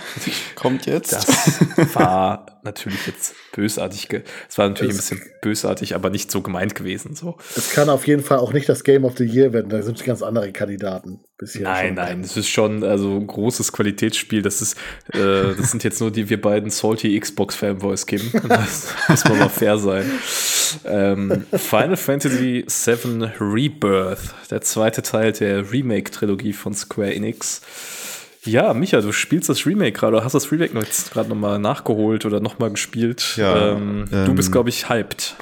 kommt 0.56 0.86
jetzt? 0.86 1.14
Das 1.14 1.96
war 1.96 2.57
natürlich 2.68 3.08
jetzt 3.08 3.34
bösartig. 3.54 4.08
Es 4.48 4.58
war 4.58 4.70
natürlich 4.70 4.96
es 4.96 5.12
ein 5.12 5.18
bisschen 5.20 5.32
bösartig, 5.42 5.96
aber 5.96 6.10
nicht 6.10 6.30
so 6.30 6.42
gemeint 6.42 6.76
gewesen. 6.76 7.16
So. 7.16 7.38
Es 7.56 7.72
kann 7.72 7.90
auf 7.90 8.06
jeden 8.08 8.24
Fall 8.24 8.38
auch 8.38 8.54
nicht 8.54 8.70
das 8.70 8.84
Game 8.84 9.06
of 9.06 9.18
the 9.18 9.24
Year 9.24 9.54
werden. 9.54 9.70
Da 9.70 9.82
sind 9.82 10.04
ganz 10.04 10.22
andere 10.22 10.52
Kandidaten 10.52 11.22
bisher. 11.38 11.64
Nein, 11.64 11.96
nein, 11.96 12.22
es 12.22 12.38
ist 12.38 12.50
schon 12.50 12.84
also 12.84 13.16
ein 13.16 13.28
großes 13.28 13.72
Qualitätsspiel. 13.72 14.42
Das 14.42 14.62
ist, 14.62 14.78
äh, 15.14 15.56
das 15.58 15.72
sind 15.72 15.84
jetzt 15.84 16.02
nur 16.02 16.12
die 16.12 16.30
wir 16.30 16.42
beiden 16.42 16.70
salty 16.70 17.20
Xbox 17.20 17.56
Fanboys 17.56 18.06
geben. 18.06 18.32
Das 18.48 18.88
muss 19.08 19.24
man 19.26 19.40
mal 19.40 19.50
fair 19.50 19.78
sein. 19.78 20.10
Ähm, 20.86 21.46
Final 21.54 21.98
Fantasy 21.98 22.66
VII 22.68 23.30
Rebirth, 23.40 24.34
der 24.50 24.62
zweite 24.62 25.02
Teil 25.02 25.32
der 25.32 25.72
Remake-Trilogie 25.72 26.54
von 26.54 26.74
Square 26.74 27.14
Enix. 27.14 27.62
Ja, 28.48 28.74
Micha, 28.74 29.02
du 29.02 29.12
spielst 29.12 29.50
das 29.50 29.66
Remake 29.66 29.92
gerade, 29.92 30.24
hast 30.24 30.34
das 30.34 30.52
Remake 30.52 30.74
gerade 31.12 31.30
nochmal 31.30 31.60
nachgeholt 31.60 32.26
oder 32.26 32.40
nochmal 32.40 32.72
gespielt. 32.72 33.36
Ja, 33.38 33.74
ähm, 33.74 34.06
ähm, 34.12 34.26
du 34.26 34.34
bist, 34.34 34.48
ähm, 34.50 34.54
glaube 34.54 34.70
ich, 34.70 34.90
hyped. 34.90 35.36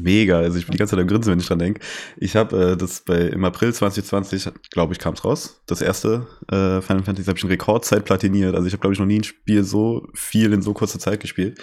Mega, 0.00 0.38
also 0.38 0.58
ich 0.58 0.66
bin 0.66 0.72
die 0.72 0.78
ganze 0.78 0.94
Zeit 0.94 1.00
am 1.00 1.08
Grinsen, 1.08 1.32
wenn 1.32 1.40
ich 1.40 1.46
dran 1.46 1.58
denke. 1.58 1.80
Ich 2.16 2.36
habe 2.36 2.72
äh, 2.72 2.76
das 2.76 3.00
bei 3.00 3.18
im 3.18 3.44
April 3.44 3.72
2020, 3.72 4.50
glaube 4.70 4.92
ich, 4.92 4.98
kam 4.98 5.14
es 5.14 5.24
raus. 5.24 5.62
Das 5.66 5.82
erste 5.82 6.26
äh, 6.48 6.80
Final 6.80 7.02
Fantasy 7.02 7.26
habe 7.26 7.38
ich 7.38 7.44
in 7.44 7.50
Rekordzeit 7.50 8.04
platiniert. 8.04 8.54
Also 8.54 8.66
ich 8.66 8.72
habe, 8.72 8.80
glaube 8.80 8.94
ich, 8.94 9.00
noch 9.00 9.06
nie 9.06 9.18
ein 9.18 9.24
Spiel 9.24 9.64
so 9.64 10.06
viel 10.14 10.52
in 10.52 10.62
so 10.62 10.74
kurzer 10.74 10.98
Zeit 10.98 11.20
gespielt. 11.20 11.60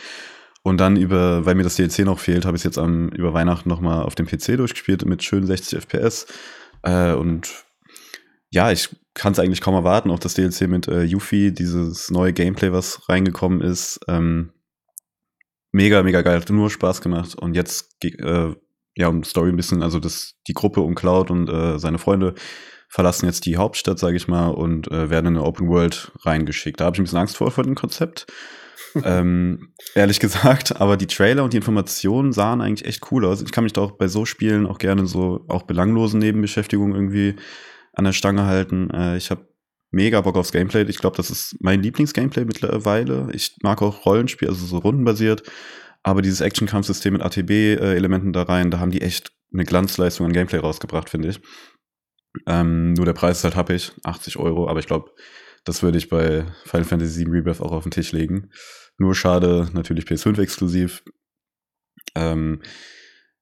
Und 0.64 0.78
dann 0.80 0.98
über, 0.98 1.46
weil 1.46 1.56
mir 1.56 1.64
das 1.64 1.76
DLC 1.76 2.00
noch 2.00 2.20
fehlt, 2.20 2.46
habe 2.46 2.58
ich 2.58 2.62
es 2.62 2.66
jetzt 2.66 2.78
am, 2.78 3.10
über 3.10 3.34
Weihnachten 3.34 3.70
nochmal 3.70 4.04
auf 4.04 4.16
dem 4.16 4.26
PC 4.26 4.58
durchgespielt 4.58 5.06
mit 5.06 5.24
schönen 5.24 5.48
60 5.48 5.80
FPS. 5.80 6.28
Äh, 6.84 7.14
und 7.14 7.66
ja, 8.50 8.72
ich 8.72 8.90
kann 9.18 9.34
es 9.34 9.40
eigentlich 9.40 9.62
kaum 9.62 9.74
erwarten, 9.74 10.12
auch 10.12 10.20
das 10.20 10.36
DLC 10.36 10.68
mit 10.68 10.88
äh, 10.88 11.02
Yuffie, 11.02 11.52
dieses 11.52 12.12
neue 12.12 12.34
Gameplay, 12.34 12.72
was 12.72 13.10
reingekommen 13.10 13.62
ist. 13.62 14.00
Ähm, 14.08 14.54
mega, 15.72 16.04
mega 16.04 16.22
geil, 16.22 16.40
hat 16.40 16.50
nur 16.50 16.70
Spaß 16.70 17.02
gemacht. 17.02 17.36
Und 17.36 17.56
jetzt, 17.56 17.98
äh, 18.04 18.54
ja, 18.96 19.08
um 19.08 19.24
Story 19.24 19.50
ein 19.50 19.58
bisschen, 19.58 19.82
also 19.82 20.00
das, 20.00 20.36
die 20.48 20.54
Gruppe 20.54 20.82
um 20.82 20.94
Cloud 20.94 21.32
und 21.32 21.50
äh, 21.50 21.80
seine 21.80 21.98
Freunde 21.98 22.36
verlassen 22.90 23.26
jetzt 23.26 23.46
die 23.48 23.58
Hauptstadt, 23.58 23.98
sage 23.98 24.18
ich 24.18 24.28
mal, 24.28 24.50
und 24.50 24.90
äh, 24.92 25.10
werden 25.10 25.28
in 25.28 25.38
eine 25.38 25.46
Open 25.46 25.68
World 25.68 26.12
reingeschickt. 26.22 26.80
Da 26.80 26.86
habe 26.86 26.96
ich 26.96 27.00
ein 27.00 27.04
bisschen 27.04 27.20
Angst 27.20 27.38
vor, 27.38 27.50
vor 27.50 27.64
dem 27.64 27.76
Konzept. 27.76 28.28
ähm, 29.04 29.74
ehrlich 29.96 30.20
gesagt, 30.20 30.80
aber 30.80 30.96
die 30.96 31.08
Trailer 31.08 31.44
und 31.44 31.54
die 31.54 31.58
Informationen 31.58 32.34
sahen 32.34 32.62
eigentlich 32.62 32.88
echt 32.88 33.12
cool 33.12 33.26
aus. 33.26 33.42
Ich 33.42 33.52
kann 33.52 33.64
mich 33.64 33.74
da 33.74 33.82
auch 33.82 33.92
bei 33.92 34.08
so 34.08 34.26
Spielen 34.26 34.68
auch 34.68 34.78
gerne 34.78 35.08
so 35.08 35.44
auch 35.48 35.64
belanglosen 35.64 36.20
Nebenbeschäftigungen 36.20 36.96
irgendwie 36.96 37.36
an 37.98 38.06
der 38.06 38.14
Stange 38.14 38.46
halten. 38.46 38.90
Äh, 38.92 39.18
ich 39.18 39.32
habe 39.32 39.48
mega 39.92 40.22
Bock 40.22 40.38
aufs 40.38 40.52
Gameplay. 40.52 40.84
Ich 40.84 41.00
glaube, 41.00 41.18
das 41.18 41.32
ist 41.32 41.58
mein 41.60 41.82
Lieblingsgameplay 41.82 42.46
mittlerweile. 42.46 43.30
Ich 43.34 43.58
mag 43.64 43.82
auch 43.82 44.06
Rollenspiel, 44.06 44.48
also 44.48 44.66
so 44.66 44.78
rundenbasiert. 44.78 45.44
Aber 46.04 46.22
dieses 46.22 46.42
Action-Kampfsystem 46.42 47.14
mit 47.14 47.24
ATB-Elementen 47.24 48.34
da 48.34 48.44
rein, 48.44 48.72
da 48.72 48.80
haben 48.80 48.92
die 48.92 49.02
echt 49.02 49.32
eine 49.52 49.66
Glanzleistung 49.66 50.28
an 50.28 50.34
Gameplay 50.34 50.60
rausgebracht, 50.60 51.10
finde 51.10 51.30
ich. 51.30 51.42
Ähm, 52.46 52.94
nur 52.94 53.06
der 53.06 53.14
Preis 53.14 53.40
ist 53.40 53.44
halt 53.44 53.56
happig, 53.56 53.92
80 54.04 54.38
Euro, 54.38 54.70
aber 54.70 54.80
ich 54.80 54.86
glaube, 54.86 55.12
das 55.64 55.82
würde 55.82 55.98
ich 55.98 56.08
bei 56.08 56.46
Final 56.66 56.86
Fantasy 56.86 57.26
VII 57.26 57.32
Rebirth 57.32 57.62
auch 57.62 57.72
auf 57.72 57.84
den 57.84 57.92
Tisch 57.92 58.12
legen. 58.12 58.52
Nur 59.00 59.16
schade, 59.16 59.70
natürlich 59.74 60.06
PS5 60.06 60.40
exklusiv. 60.40 61.04
Ähm, 62.16 62.62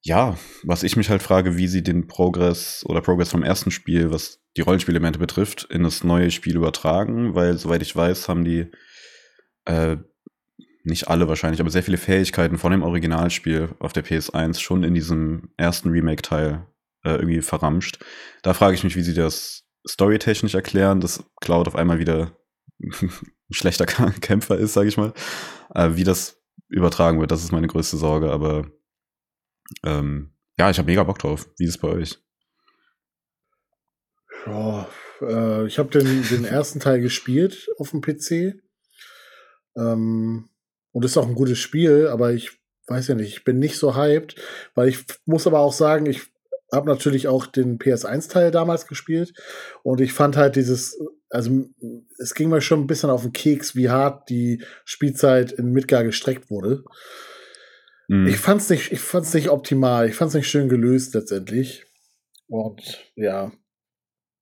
ja, 0.02 0.38
was 0.64 0.84
ich 0.84 0.96
mich 0.96 1.10
halt 1.10 1.22
frage, 1.22 1.58
wie 1.58 1.68
sie 1.68 1.84
den 1.84 2.08
Progress 2.08 2.86
oder 2.88 3.02
Progress 3.02 3.32
vom 3.32 3.44
ersten 3.44 3.72
Spiel, 3.72 4.12
was 4.12 4.45
die 4.58 4.62
Rollenspielelemente 4.62 5.20
betrifft, 5.20 5.66
in 5.66 5.84
das 5.84 6.04
neue 6.04 6.32
Spiel 6.32 6.56
übertragen, 6.56 7.36
weil 7.36 7.58
soweit 7.58 7.82
ich 7.82 7.96
weiß, 7.96 8.30
haben 8.30 8.46
die 8.46 8.72
äh, 9.66 9.98
nicht 10.84 11.08
alle 11.08 11.28
wahrscheinlich, 11.28 11.60
aber 11.60 11.72
sehr 11.72 11.84
viele 11.84 11.98
Fähigkeiten 11.98 12.58
von 12.58 12.72
dem 12.72 12.84
Originalspiel 12.84 13.70
auf 13.80 13.92
der 13.92 14.06
PS1 14.06 14.60
schon 14.60 14.84
in 14.84 14.94
diesem 14.94 15.50
ersten 15.58 15.90
Remake-Teil 15.90 16.68
äh, 17.04 17.16
irgendwie 17.16 17.42
verramscht. 17.42 18.00
Da 18.44 18.54
frage 18.54 18.76
ich 18.76 18.84
mich, 18.84 18.96
wie 18.96 19.02
sie 19.02 19.14
das 19.14 19.64
storytechnisch 19.88 20.54
erklären, 20.54 21.02
dass 21.02 21.24
Cloud 21.42 21.68
auf 21.68 21.76
einmal 21.76 22.00
wieder 22.00 22.38
ein 22.80 23.12
schlechter 23.52 23.86
Kämpfer 23.86 24.58
ist, 24.58 24.74
sage 24.74 24.88
ich 24.88 24.98
mal. 24.98 25.14
Äh, 25.74 25.96
wie 25.96 26.04
das 26.04 26.42
übertragen 26.70 27.20
wird, 27.20 27.32
das 27.32 27.44
ist 27.44 27.52
meine 27.52 27.68
größte 27.68 27.98
Sorge, 27.98 28.32
aber 28.32 28.68
ähm, 29.84 30.36
ja, 30.58 30.70
ich 30.70 30.78
habe 30.78 30.90
mega 30.90 31.04
Bock 31.04 31.20
drauf. 31.20 31.50
Wie 31.58 31.66
ist 31.66 31.72
es 31.72 31.78
bei 31.78 31.90
euch? 31.90 32.25
Ja, 34.46 34.88
äh, 35.22 35.66
ich 35.68 35.80
habe 35.80 35.90
den, 35.90 36.24
den 36.30 36.46
ersten 36.46 36.80
Teil 36.80 37.02
gespielt 37.02 37.70
auf 37.78 37.92
dem 37.92 38.02
PC. 38.02 38.62
Ähm, 39.78 40.50
und 40.92 41.04
ist 41.04 41.18
auch 41.18 41.28
ein 41.28 41.36
gutes 41.36 41.60
Spiel, 41.60 42.08
aber 42.08 42.32
ich 42.32 42.52
weiß 42.88 43.10
ja 43.10 43.16
nicht, 43.16 43.36
ich 43.36 43.44
bin 43.44 43.60
nicht 43.60 43.78
so 43.78 43.98
hyped, 43.98 44.36
weil 44.76 44.88
ich 44.88 45.04
muss 45.26 45.46
aber 45.46 45.60
auch 45.60 45.74
sagen, 45.74 46.06
ich 46.06 46.22
habe 46.72 46.90
natürlich 46.90 47.28
auch 47.28 47.48
den 47.48 47.80
PS1-Teil 47.80 48.52
damals 48.52 48.88
gespielt 48.88 49.34
und 49.84 50.00
ich 50.00 50.14
fand 50.14 50.38
halt 50.38 50.56
dieses, 50.56 50.98
also 51.30 51.66
es 52.18 52.34
ging 52.34 52.50
mir 52.50 52.62
schon 52.62 52.82
ein 52.82 52.88
bisschen 52.88 53.10
auf 53.10 53.24
den 53.24 53.34
Keks, 53.34 53.76
wie 53.76 53.90
hart 53.90 54.30
die 54.30 54.64
Spielzeit 54.86 55.52
in 55.52 55.72
Midgar 55.72 56.04
gestreckt 56.04 56.50
wurde. 56.50 56.84
Mhm. 58.08 58.28
Ich 58.28 58.38
fand's 58.38 58.70
nicht, 58.70 58.92
ich 58.92 59.00
fand's 59.00 59.34
nicht 59.34 59.50
optimal, 59.50 60.08
ich 60.08 60.16
fand's 60.16 60.34
nicht 60.34 60.50
schön 60.50 60.70
gelöst 60.70 61.14
letztendlich. 61.14 61.86
Und 62.48 62.82
ja. 63.16 63.52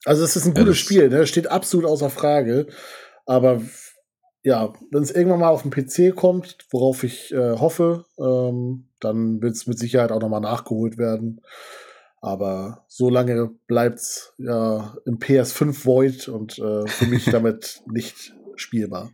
Also 0.05 0.23
es 0.23 0.35
ist 0.35 0.45
ein 0.45 0.53
gutes 0.53 0.79
ja, 0.79 0.83
Spiel, 0.83 1.09
ne? 1.09 1.25
Steht 1.27 1.47
absolut 1.47 1.85
außer 1.85 2.09
Frage. 2.09 2.67
Aber 3.25 3.61
ja, 4.43 4.73
wenn 4.91 5.03
es 5.03 5.11
irgendwann 5.11 5.39
mal 5.39 5.49
auf 5.49 5.63
den 5.63 5.71
PC 5.71 6.15
kommt, 6.15 6.57
worauf 6.71 7.03
ich 7.03 7.33
äh, 7.33 7.57
hoffe, 7.57 8.05
ähm, 8.19 8.89
dann 8.99 9.41
wird 9.41 9.55
es 9.55 9.67
mit 9.67 9.79
Sicherheit 9.79 10.11
auch 10.11 10.19
nochmal 10.19 10.41
nachgeholt 10.41 10.97
werden. 10.97 11.41
Aber 12.21 12.85
so 12.87 13.09
lange 13.09 13.51
bleibt's 13.67 14.33
ja 14.37 14.95
im 15.05 15.19
PS5 15.19 15.85
Void 15.85 16.27
und 16.27 16.57
äh, 16.59 16.87
für 16.87 17.05
mich 17.05 17.25
damit 17.31 17.81
nicht 17.85 18.33
spielbar. 18.55 19.11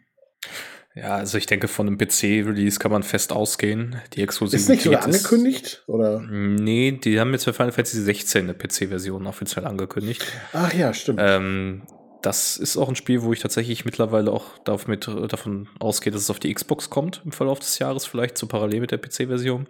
Ja, 0.99 1.15
also 1.15 1.37
ich 1.37 1.45
denke, 1.45 1.67
von 1.67 1.87
einem 1.87 1.97
PC-Release 1.97 2.77
kann 2.77 2.91
man 2.91 3.03
fest 3.03 3.31
ausgehen. 3.31 3.95
Die 4.13 4.21
Exklusivität 4.21 4.61
ist 4.61 4.69
nicht 4.69 4.83
sogar 4.83 5.03
angekündigt? 5.03 5.83
Oder? 5.87 6.19
Nee, 6.19 6.91
die 6.91 7.19
haben 7.19 7.31
jetzt 7.31 7.45
für 7.45 7.53
Final 7.53 7.71
Fantasy 7.71 8.01
16 8.01 8.43
eine 8.43 8.53
PC-Version 8.53 9.25
offiziell 9.25 9.65
angekündigt. 9.65 10.25
Ach 10.51 10.73
ja, 10.73 10.93
stimmt. 10.93 11.19
Ähm, 11.21 11.83
das 12.21 12.57
ist 12.57 12.75
auch 12.75 12.89
ein 12.89 12.97
Spiel, 12.97 13.21
wo 13.21 13.31
ich 13.31 13.39
tatsächlich 13.39 13.85
mittlerweile 13.85 14.31
auch 14.31 14.57
damit, 14.65 15.07
davon 15.07 15.69
ausgehe, 15.79 16.11
dass 16.11 16.23
es 16.23 16.29
auf 16.29 16.39
die 16.39 16.53
Xbox 16.53 16.89
kommt 16.89 17.21
im 17.23 17.31
Verlauf 17.31 17.59
des 17.59 17.79
Jahres, 17.79 18.05
vielleicht 18.05 18.37
so 18.37 18.47
parallel 18.47 18.81
mit 18.81 18.91
der 18.91 18.97
PC-Version. 18.97 19.67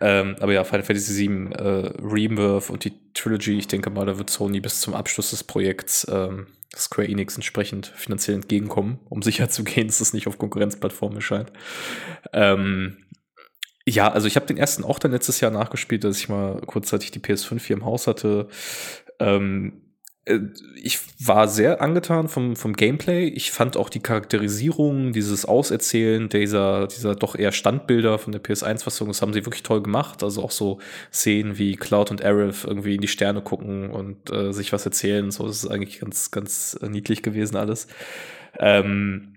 Ähm, 0.00 0.36
aber 0.38 0.52
ja, 0.52 0.62
Final 0.62 0.84
Fantasy 0.84 1.28
VII 1.28 1.52
äh, 1.52 1.92
Rebirth 2.00 2.70
und 2.70 2.84
die 2.84 2.92
Trilogy, 3.12 3.58
ich 3.58 3.66
denke 3.66 3.90
mal, 3.90 4.06
da 4.06 4.18
wird 4.18 4.30
Sony 4.30 4.60
bis 4.60 4.80
zum 4.80 4.94
Abschluss 4.94 5.30
des 5.30 5.42
Projekts 5.42 6.06
ähm, 6.08 6.46
Square 6.74 7.08
Enix 7.08 7.34
entsprechend 7.34 7.86
finanziell 7.86 8.36
entgegenkommen, 8.36 9.00
um 9.08 9.22
sicherzugehen, 9.22 9.88
dass 9.88 10.00
es 10.00 10.12
nicht 10.12 10.26
auf 10.26 10.38
Konkurrenzplattformen 10.38 11.16
erscheint. 11.16 11.52
Ähm, 12.32 13.04
ja, 13.86 14.10
also 14.10 14.26
ich 14.26 14.36
habe 14.36 14.46
den 14.46 14.56
ersten 14.56 14.84
auch 14.84 14.98
dann 14.98 15.10
letztes 15.10 15.40
Jahr 15.40 15.50
nachgespielt, 15.50 16.04
dass 16.04 16.18
ich 16.18 16.28
mal 16.28 16.60
kurzzeitig 16.60 17.10
die 17.10 17.20
PS5 17.20 17.60
hier 17.60 17.76
im 17.76 17.84
Haus 17.84 18.06
hatte. 18.06 18.48
Ähm, 19.18 19.72
äh, 19.72 19.89
ich 20.26 20.98
war 21.18 21.48
sehr 21.48 21.80
angetan 21.80 22.28
vom, 22.28 22.54
vom 22.54 22.74
Gameplay. 22.74 23.26
Ich 23.28 23.50
fand 23.50 23.76
auch 23.76 23.88
die 23.88 24.00
Charakterisierung, 24.00 25.12
dieses 25.12 25.46
Auserzählen 25.46 26.28
dieser, 26.28 26.86
dieser 26.88 27.14
doch 27.14 27.34
eher 27.34 27.52
Standbilder 27.52 28.18
von 28.18 28.32
der 28.32 28.42
PS1-Fassung, 28.42 29.08
das 29.08 29.22
haben 29.22 29.32
sie 29.32 29.46
wirklich 29.46 29.62
toll 29.62 29.82
gemacht. 29.82 30.22
Also 30.22 30.42
auch 30.42 30.50
so 30.50 30.78
Szenen 31.10 31.56
wie 31.56 31.76
Cloud 31.76 32.10
und 32.10 32.22
Aerith 32.22 32.64
irgendwie 32.64 32.96
in 32.96 33.00
die 33.00 33.08
Sterne 33.08 33.40
gucken 33.40 33.90
und 33.90 34.30
äh, 34.30 34.52
sich 34.52 34.72
was 34.72 34.84
erzählen. 34.84 35.30
So, 35.30 35.46
das 35.46 35.64
ist 35.64 35.70
eigentlich 35.70 36.00
ganz, 36.00 36.30
ganz 36.30 36.78
niedlich 36.82 37.22
gewesen 37.22 37.56
alles. 37.56 37.86
Ähm, 38.58 39.36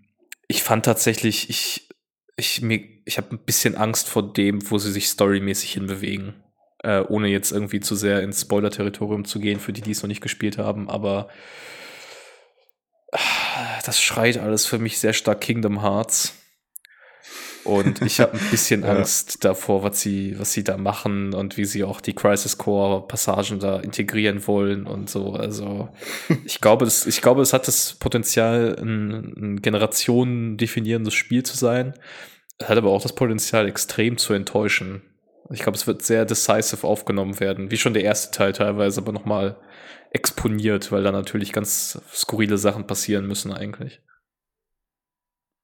ich 0.50 0.64
fand 0.64 0.86
tatsächlich, 0.86 1.50
ich, 1.50 1.90
ich, 2.36 2.62
ich 3.06 3.18
habe 3.18 3.32
ein 3.32 3.40
bisschen 3.46 3.78
Angst 3.78 4.10
vor 4.10 4.34
dem, 4.34 4.70
wo 4.70 4.78
sie 4.78 4.92
sich 4.92 5.08
storymäßig 5.08 5.72
hinbewegen 5.72 6.43
äh, 6.84 7.00
ohne 7.00 7.30
jetzt 7.30 7.52
irgendwie 7.52 7.80
zu 7.80 7.96
sehr 7.96 8.22
ins 8.22 8.42
Spoiler-Territorium 8.42 9.26
zu 9.26 9.40
gehen, 9.40 9.60
für 9.60 9.74
die, 9.74 9.82
die 9.82 9.92
es 9.92 10.04
noch 10.04 10.10
nicht 10.10 10.22
gespielt 10.22 10.58
haben, 10.58 10.90
aber 10.90 11.30
äh, 13.12 13.18
das 13.86 14.02
schreit 14.02 14.38
alles 14.38 14.66
für 14.66 14.80
mich 14.80 15.00
sehr 15.00 15.14
stark 15.14 15.42
Kingdom 15.42 15.82
Hearts. 15.82 16.36
Und 17.64 18.02
ich 18.02 18.20
habe 18.20 18.34
ein 18.34 18.50
bisschen 18.52 18.84
Angst 18.84 19.36
ja. 19.36 19.50
davor, 19.52 19.84
was 19.84 20.02
sie, 20.02 20.38
was 20.38 20.52
sie 20.52 20.66
da 20.66 20.76
machen 20.76 21.34
und 21.34 21.56
wie 21.56 21.64
sie 21.64 21.86
auch 21.86 22.02
die 22.02 22.14
Crisis 22.14 22.58
Core 22.58 23.08
Passagen 23.08 23.60
da 23.60 23.80
integrieren 23.80 24.46
wollen 24.48 24.86
und 24.86 25.10
so. 25.10 25.34
Also 25.34 25.90
ich 26.46 26.60
glaube, 26.60 26.84
das, 26.84 27.08
ich 27.08 27.22
glaube, 27.22 27.42
es 27.42 27.54
hat 27.54 27.68
das 27.68 27.94
Potenzial, 27.94 28.76
ein, 28.78 29.34
ein 29.38 29.62
Generationen 29.62 30.58
definierendes 30.58 31.14
Spiel 31.14 31.44
zu 31.44 31.56
sein. 31.56 31.94
Es 32.58 32.68
hat 32.68 32.78
aber 32.78 32.92
auch 32.92 33.02
das 33.02 33.16
Potenzial, 33.16 33.68
extrem 33.68 34.18
zu 34.18 34.34
enttäuschen. 34.34 35.02
Ich 35.50 35.62
glaube, 35.62 35.78
es 35.78 35.88
wird 35.88 36.02
sehr 36.02 36.26
decisive 36.26 36.88
aufgenommen 36.88 37.40
werden, 37.40 37.70
wie 37.72 37.78
schon 37.78 37.94
der 37.94 38.04
erste 38.04 38.36
Teil 38.36 38.54
teilweise, 38.54 39.02
aber 39.02 39.12
nochmal 39.12 39.58
exponiert, 40.12 40.92
weil 40.92 41.04
da 41.04 41.12
natürlich 41.12 41.52
ganz 41.52 42.00
skurrile 42.14 42.58
Sachen 42.58 42.88
passieren 42.88 43.28
müssen 43.28 43.52
eigentlich. 43.52 44.02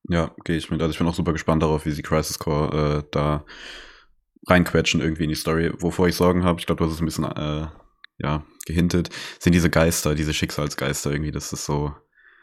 Ja, 0.09 0.35
gehe 0.43 0.57
ich 0.57 0.71
mit. 0.71 0.81
Also 0.81 0.91
ich 0.91 0.97
bin 0.97 1.07
auch 1.07 1.13
super 1.13 1.33
gespannt 1.33 1.61
darauf, 1.61 1.85
wie 1.85 1.91
sie 1.91 2.01
Crisis 2.01 2.39
Core 2.39 3.03
äh, 3.03 3.09
da 3.11 3.45
reinquetschen 4.47 5.01
irgendwie 5.01 5.23
in 5.23 5.29
die 5.29 5.35
Story. 5.35 5.71
Wovor 5.77 6.07
ich 6.07 6.15
Sorgen 6.15 6.43
habe, 6.43 6.59
ich 6.59 6.65
glaube, 6.65 6.79
du 6.79 6.85
hast 6.85 6.95
es 6.95 7.01
ein 7.01 7.05
bisschen 7.05 7.25
äh, 7.25 7.67
ja, 8.17 8.43
gehintet, 8.65 9.09
sind 9.39 9.53
diese 9.53 9.69
Geister, 9.69 10.15
diese 10.15 10.33
Schicksalsgeister 10.33 11.11
irgendwie. 11.11 11.31
Das 11.31 11.53
ist 11.53 11.65
so, 11.65 11.93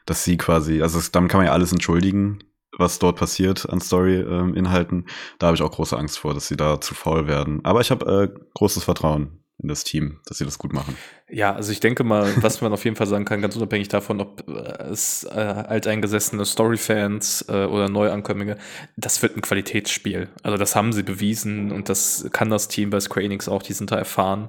dass 0.06 0.24
sie 0.24 0.36
quasi, 0.36 0.80
also 0.82 0.98
das, 0.98 1.10
damit 1.10 1.30
kann 1.30 1.38
man 1.38 1.46
ja 1.46 1.52
alles 1.52 1.72
entschuldigen, 1.72 2.44
was 2.78 2.98
dort 2.98 3.16
passiert 3.16 3.68
an 3.68 3.80
Story-Inhalten. 3.80 4.98
Ähm, 4.98 5.06
da 5.38 5.46
habe 5.46 5.56
ich 5.56 5.62
auch 5.62 5.70
große 5.70 5.96
Angst 5.96 6.18
vor, 6.18 6.34
dass 6.34 6.48
sie 6.48 6.56
da 6.56 6.80
zu 6.80 6.94
faul 6.94 7.26
werden. 7.26 7.64
Aber 7.64 7.80
ich 7.80 7.90
habe 7.90 8.32
äh, 8.34 8.40
großes 8.54 8.84
Vertrauen 8.84 9.40
in 9.58 9.68
das 9.68 9.84
Team, 9.84 10.20
dass 10.26 10.38
sie 10.38 10.44
das 10.44 10.58
gut 10.58 10.74
machen. 10.74 10.96
Ja, 11.30 11.54
also 11.54 11.72
ich 11.72 11.80
denke 11.80 12.04
mal, 12.04 12.30
was 12.42 12.60
man 12.60 12.72
auf 12.72 12.84
jeden 12.84 12.96
Fall 12.96 13.06
sagen 13.06 13.24
kann, 13.24 13.40
ganz 13.40 13.56
unabhängig 13.56 13.88
davon, 13.88 14.20
ob 14.20 14.46
äh, 14.48 14.82
es 14.84 15.24
äh, 15.24 15.30
alteingesessene 15.30 16.44
Story-Fans 16.44 17.46
äh, 17.48 17.64
oder 17.64 17.88
Neuankömmlinge, 17.88 18.58
das 18.96 19.22
wird 19.22 19.36
ein 19.36 19.40
Qualitätsspiel. 19.40 20.28
Also 20.42 20.58
das 20.58 20.76
haben 20.76 20.92
sie 20.92 21.02
bewiesen 21.02 21.72
und 21.72 21.88
das 21.88 22.28
kann 22.32 22.50
das 22.50 22.68
Team 22.68 22.90
bei 22.90 23.00
Square 23.00 23.24
Enix 23.24 23.48
auch, 23.48 23.62
die 23.62 23.72
sind 23.72 23.90
da 23.90 23.96
erfahren. 23.96 24.48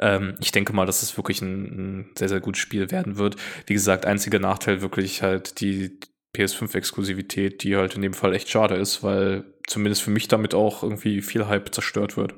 Ähm, 0.00 0.34
ich 0.40 0.50
denke 0.50 0.72
mal, 0.72 0.86
dass 0.86 1.02
es 1.02 1.16
wirklich 1.16 1.40
ein, 1.42 1.62
ein 2.00 2.10
sehr, 2.18 2.28
sehr 2.28 2.40
gutes 2.40 2.60
Spiel 2.60 2.90
werden 2.90 3.18
wird. 3.18 3.36
Wie 3.66 3.74
gesagt, 3.74 4.04
einziger 4.04 4.40
Nachteil 4.40 4.82
wirklich 4.82 5.22
halt 5.22 5.60
die, 5.60 5.96
PS5-Exklusivität, 6.36 7.62
die 7.62 7.76
halt 7.76 7.94
in 7.96 8.02
dem 8.02 8.14
Fall 8.14 8.34
echt 8.34 8.48
schade 8.48 8.76
ist, 8.76 9.02
weil 9.02 9.54
zumindest 9.66 10.02
für 10.02 10.10
mich 10.10 10.28
damit 10.28 10.54
auch 10.54 10.82
irgendwie 10.82 11.22
viel 11.22 11.46
Hype 11.46 11.74
zerstört 11.74 12.16
wird. 12.16 12.34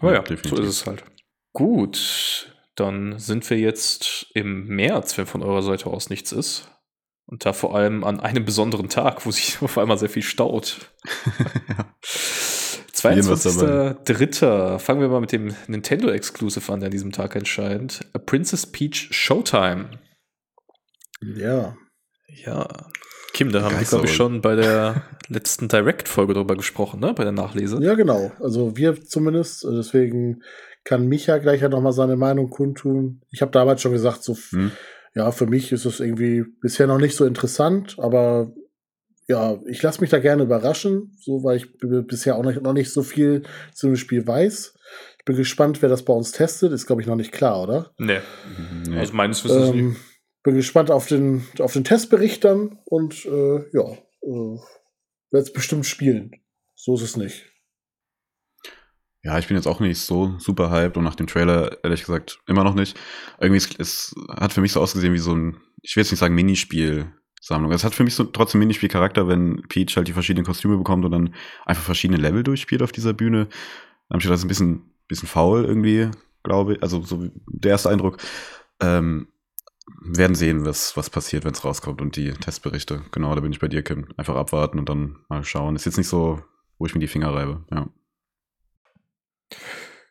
Aber 0.00 0.14
ja, 0.14 0.24
ja 0.28 0.36
so 0.42 0.56
ist 0.56 0.68
es 0.68 0.86
halt. 0.86 1.04
Gut, 1.52 2.52
dann 2.74 3.18
sind 3.18 3.48
wir 3.48 3.58
jetzt 3.58 4.26
im 4.34 4.66
März, 4.66 5.16
wenn 5.16 5.26
von 5.26 5.42
eurer 5.42 5.62
Seite 5.62 5.86
aus 5.86 6.10
nichts 6.10 6.32
ist. 6.32 6.70
Und 7.26 7.44
da 7.44 7.52
vor 7.52 7.74
allem 7.74 8.04
an 8.04 8.20
einem 8.20 8.44
besonderen 8.44 8.88
Tag, 8.88 9.26
wo 9.26 9.30
sich 9.30 9.60
auf 9.62 9.78
einmal 9.78 9.98
sehr 9.98 10.08
viel 10.08 10.22
staut. 10.22 10.92
ja. 11.68 11.94
22.03. 12.92 14.78
Fangen 14.78 15.00
wir 15.00 15.08
mal 15.08 15.20
mit 15.20 15.32
dem 15.32 15.54
Nintendo 15.66 16.08
Exclusive 16.08 16.72
an, 16.72 16.80
der 16.80 16.86
an 16.86 16.92
diesem 16.92 17.12
Tag 17.12 17.36
entscheidet. 17.36 18.00
A 18.14 18.18
Princess 18.18 18.66
Peach 18.66 19.08
Showtime. 19.10 19.90
Ja. 21.20 21.76
Ja. 22.44 22.68
Kim, 23.32 23.52
da 23.52 23.62
haben 23.62 23.78
wir, 23.78 23.84
glaube 23.84 24.06
ich, 24.06 24.14
schon 24.14 24.40
bei 24.40 24.56
der 24.56 25.02
letzten 25.28 25.68
Direct-Folge 25.68 26.32
darüber 26.34 26.56
gesprochen, 26.56 27.00
ne? 27.00 27.12
Bei 27.14 27.24
der 27.24 27.32
Nachlese. 27.32 27.78
Ja, 27.82 27.94
genau. 27.94 28.32
Also 28.40 28.76
wir 28.76 29.04
zumindest. 29.04 29.64
Deswegen 29.64 30.42
kann 30.84 31.06
Micha 31.06 31.38
gleich 31.38 31.60
ja 31.60 31.68
nochmal 31.68 31.92
seine 31.92 32.16
Meinung 32.16 32.48
kundtun. 32.48 33.20
Ich 33.30 33.42
habe 33.42 33.50
damals 33.50 33.82
schon 33.82 33.92
gesagt, 33.92 34.22
so, 34.22 34.36
hm. 34.50 34.70
ja, 35.14 35.30
für 35.32 35.46
mich 35.46 35.70
ist 35.72 35.84
es 35.84 36.00
irgendwie 36.00 36.44
bisher 36.62 36.86
noch 36.86 36.98
nicht 36.98 37.16
so 37.16 37.26
interessant, 37.26 37.96
aber 37.98 38.52
ja, 39.28 39.58
ich 39.66 39.82
lasse 39.82 40.00
mich 40.00 40.10
da 40.10 40.18
gerne 40.18 40.44
überraschen, 40.44 41.16
so 41.20 41.42
weil 41.42 41.56
ich 41.56 41.66
bisher 42.06 42.36
auch 42.36 42.44
noch, 42.44 42.54
noch 42.62 42.72
nicht 42.72 42.92
so 42.92 43.02
viel 43.02 43.42
zu 43.74 43.88
dem 43.88 43.96
Spiel 43.96 44.26
weiß. 44.26 44.74
Ich 45.18 45.24
bin 45.24 45.36
gespannt, 45.36 45.82
wer 45.82 45.88
das 45.88 46.04
bei 46.04 46.14
uns 46.14 46.30
testet. 46.30 46.72
Ist, 46.72 46.86
glaube 46.86 47.02
ich, 47.02 47.08
noch 47.08 47.16
nicht 47.16 47.32
klar, 47.32 47.60
oder? 47.60 47.90
Nee. 47.98 48.20
nee. 48.88 48.96
Also 48.96 49.12
meines 49.12 49.44
Wissens 49.44 49.70
ähm, 49.70 49.88
nicht 49.88 50.15
bin 50.46 50.54
gespannt 50.54 50.92
auf 50.92 51.08
den, 51.08 51.44
auf 51.58 51.72
den 51.72 51.82
Testbericht 51.82 52.44
dann 52.44 52.78
und 52.84 53.26
äh, 53.26 53.64
ja, 53.72 53.90
äh, 54.22 54.58
werde 55.32 55.42
es 55.42 55.52
bestimmt 55.52 55.86
spielen. 55.86 56.30
So 56.76 56.94
ist 56.94 57.02
es 57.02 57.16
nicht. 57.16 57.50
Ja, 59.24 59.40
ich 59.40 59.48
bin 59.48 59.56
jetzt 59.56 59.66
auch 59.66 59.80
nicht 59.80 59.98
so 59.98 60.36
super 60.38 60.70
hyped 60.70 60.96
und 60.96 61.02
nach 61.02 61.16
dem 61.16 61.26
Trailer 61.26 61.82
ehrlich 61.82 62.02
gesagt 62.02 62.38
immer 62.46 62.62
noch 62.62 62.74
nicht. 62.74 62.96
Irgendwie 63.40 63.56
es, 63.56 63.74
es 63.76 64.14
hat 64.28 64.52
für 64.52 64.60
mich 64.60 64.70
so 64.70 64.80
ausgesehen 64.80 65.12
wie 65.12 65.18
so 65.18 65.34
ein, 65.34 65.56
ich 65.82 65.96
will 65.96 66.02
jetzt 66.02 66.12
nicht 66.12 66.20
sagen 66.20 66.36
Minispiel-Sammlung. 66.36 67.72
Es 67.72 67.82
hat 67.82 67.96
für 67.96 68.04
mich 68.04 68.14
so 68.14 68.22
trotzdem 68.22 68.60
Minispiel-Charakter, 68.60 69.26
wenn 69.26 69.62
Peach 69.68 69.96
halt 69.96 70.06
die 70.06 70.12
verschiedenen 70.12 70.46
Kostüme 70.46 70.76
bekommt 70.76 71.04
und 71.04 71.10
dann 71.10 71.34
einfach 71.64 71.82
verschiedene 71.82 72.20
Level 72.20 72.44
durchspielt 72.44 72.82
auf 72.82 72.92
dieser 72.92 73.14
Bühne. 73.14 73.48
Dann 74.08 74.20
ich 74.20 74.28
das 74.28 74.44
ein 74.44 74.48
bisschen, 74.48 74.94
bisschen 75.08 75.28
faul 75.28 75.64
irgendwie, 75.64 76.08
glaube 76.44 76.74
ich. 76.74 76.82
Also 76.84 77.02
so 77.02 77.28
der 77.48 77.72
erste 77.72 77.90
Eindruck. 77.90 78.18
Ähm, 78.80 79.26
werden 80.00 80.34
sehen, 80.34 80.64
was, 80.64 80.96
was 80.96 81.10
passiert, 81.10 81.44
wenn 81.44 81.52
es 81.52 81.64
rauskommt 81.64 82.00
und 82.00 82.16
die 82.16 82.32
Testberichte. 82.32 83.02
Genau, 83.12 83.34
da 83.34 83.40
bin 83.40 83.52
ich 83.52 83.60
bei 83.60 83.68
dir, 83.68 83.82
Kim. 83.82 84.08
Einfach 84.16 84.36
abwarten 84.36 84.78
und 84.78 84.88
dann 84.88 85.18
mal 85.28 85.44
schauen. 85.44 85.76
Ist 85.76 85.86
jetzt 85.86 85.98
nicht 85.98 86.08
so, 86.08 86.42
wo 86.78 86.86
ich 86.86 86.94
mir 86.94 87.00
die 87.00 87.08
Finger 87.08 87.34
reibe, 87.34 87.64
ja. 87.70 87.88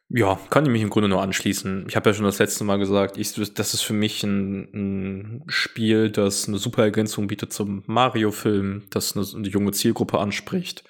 Ja, 0.08 0.40
kann 0.50 0.66
ich 0.66 0.72
mich 0.72 0.84
im 0.84 0.92
Grunde 0.92 1.10
nur 1.10 1.22
anschließen. 1.22 1.86
Ich 1.90 1.96
habe 1.96 2.10
ja 2.10 2.14
schon 2.14 2.26
das 2.26 2.38
letzte 2.38 2.64
Mal 2.64 2.78
gesagt, 2.78 3.18
ich, 3.18 3.34
das 3.34 3.74
ist 3.74 3.82
für 3.82 3.94
mich 3.94 4.24
ein, 4.24 4.70
ein 4.74 5.44
Spiel, 5.48 6.12
das 6.12 6.48
eine 6.48 6.60
super 6.60 6.84
Ergänzung 6.84 7.26
bietet 7.28 7.52
zum 7.52 7.84
Mario-Film, 7.88 8.84
das 8.92 9.18
eine, 9.18 9.26
eine, 9.36 9.48
junge 9.48 9.72
Zielgruppe 9.72 10.20
anspricht. 10.20 10.84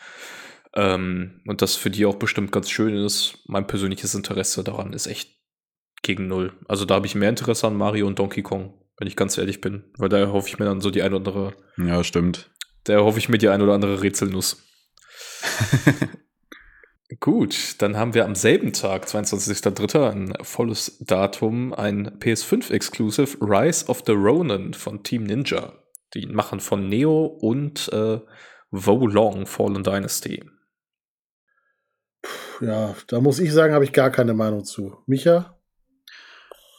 Ähm, 0.73 1.41
und 1.47 1.61
das 1.61 1.75
für 1.75 1.89
die 1.89 2.05
auch 2.05 2.15
bestimmt 2.15 2.51
ganz 2.51 2.69
schön 2.69 2.93
ist. 2.93 3.39
Mein 3.47 3.67
persönliches 3.67 4.13
Interesse 4.15 4.65
daran 4.65 4.91
ist 4.91 5.07
echt 5.07 5.33
gegen 6.05 6.27
null. 6.27 6.53
Also 6.67 6.85
da 6.85 6.95
habe 6.95 7.07
ich 7.07 7.15
mehr 7.15 7.29
Interesse 7.29 7.67
an 7.67 7.75
Mario 7.75 8.07
und 8.07 8.19
Donkey 8.19 8.41
Kong, 8.43 8.73
wenn 8.97 9.07
ich 9.07 9.15
ganz 9.15 9.37
ehrlich 9.37 9.59
bin. 9.59 9.83
Weil 9.97 10.09
da 10.09 10.27
hoffe 10.27 10.47
ich 10.47 10.59
mir 10.59 10.65
dann 10.65 10.79
so 10.79 10.91
die 10.91 11.01
ein 11.01 11.13
oder 11.13 11.17
andere. 11.17 11.53
Ja, 11.77 12.03
stimmt. 12.03 12.49
Da 12.85 12.99
hoffe 12.99 13.19
ich 13.19 13.27
mir 13.27 13.39
die 13.39 13.49
ein 13.49 13.61
oder 13.61 13.73
andere 13.73 14.01
Rätselnuss. 14.01 14.63
Gut, 17.19 17.81
dann 17.81 17.97
haben 17.97 18.13
wir 18.13 18.25
am 18.25 18.35
selben 18.35 18.73
Tag, 18.73 19.05
22.03., 19.05 20.09
ein 20.09 20.33
volles 20.41 20.97
Datum, 20.99 21.73
ein 21.73 22.19
PS5-Exclusive 22.19 23.37
Rise 23.41 23.87
of 23.87 24.03
the 24.05 24.13
Ronin 24.13 24.73
von 24.73 25.03
Team 25.03 25.23
Ninja. 25.23 25.73
Die 26.13 26.27
machen 26.27 26.59
von 26.59 26.87
Neo 26.87 27.25
und 27.25 27.91
äh, 27.93 28.19
Wo 28.71 29.07
Long 29.07 29.45
Fallen 29.45 29.83
Dynasty. 29.83 30.43
Ja, 32.61 32.95
da 33.07 33.21
muss 33.21 33.39
ich 33.39 33.53
sagen, 33.53 33.73
habe 33.73 33.85
ich 33.85 33.93
gar 33.93 34.09
keine 34.09 34.33
Meinung 34.33 34.63
zu. 34.63 34.97
Micha? 35.05 35.54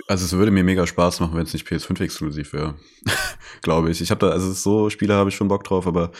Also 0.09 0.24
es 0.24 0.32
würde 0.32 0.51
mir 0.51 0.64
mega 0.64 0.86
Spaß 0.86 1.20
machen, 1.20 1.34
wenn 1.34 1.44
es 1.44 1.53
nicht 1.53 1.66
PS5 1.66 2.01
exklusiv 2.03 2.53
wäre. 2.53 2.74
Glaube 3.62 3.90
ich. 3.90 4.01
Ich 4.01 4.11
habe 4.11 4.20
da, 4.20 4.30
also 4.30 4.53
so 4.53 4.90
Spiele 4.90 5.14
habe 5.14 5.30
ich 5.30 5.36
schon 5.36 5.49
Bock 5.49 5.64
drauf, 5.64 5.86
aber 5.86 6.12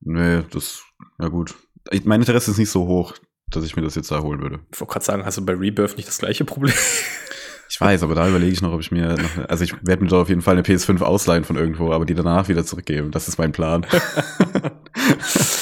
nee, 0.00 0.42
das, 0.50 0.82
ja 1.18 1.28
gut. 1.28 1.54
Ich, 1.90 2.04
mein 2.04 2.20
Interesse 2.20 2.50
ist 2.50 2.58
nicht 2.58 2.70
so 2.70 2.86
hoch, 2.86 3.14
dass 3.50 3.64
ich 3.64 3.76
mir 3.76 3.82
das 3.82 3.94
jetzt 3.94 4.10
da 4.10 4.20
holen 4.20 4.42
würde. 4.42 4.60
Ich 4.72 4.80
wollte 4.80 4.92
gerade 4.92 5.04
sagen, 5.04 5.24
hast 5.24 5.38
du 5.38 5.44
bei 5.44 5.54
Rebirth 5.54 5.96
nicht 5.96 6.08
das 6.08 6.18
gleiche 6.18 6.44
Problem? 6.44 6.74
Ich 7.70 7.80
weiß, 7.80 8.02
aber 8.02 8.14
da 8.14 8.28
überlege 8.28 8.52
ich 8.52 8.62
noch, 8.62 8.72
ob 8.72 8.80
ich 8.80 8.92
mir 8.92 9.16
noch, 9.16 9.48
also 9.48 9.64
ich 9.64 9.74
werde 9.82 10.04
mir 10.04 10.08
doch 10.10 10.20
auf 10.20 10.28
jeden 10.28 10.42
Fall 10.42 10.52
eine 10.54 10.62
PS5 10.62 11.00
ausleihen 11.00 11.44
von 11.44 11.56
irgendwo, 11.56 11.92
aber 11.92 12.04
die 12.04 12.14
danach 12.14 12.48
wieder 12.48 12.64
zurückgeben. 12.64 13.10
Das 13.10 13.26
ist 13.26 13.38
mein 13.38 13.52
Plan. 13.52 13.86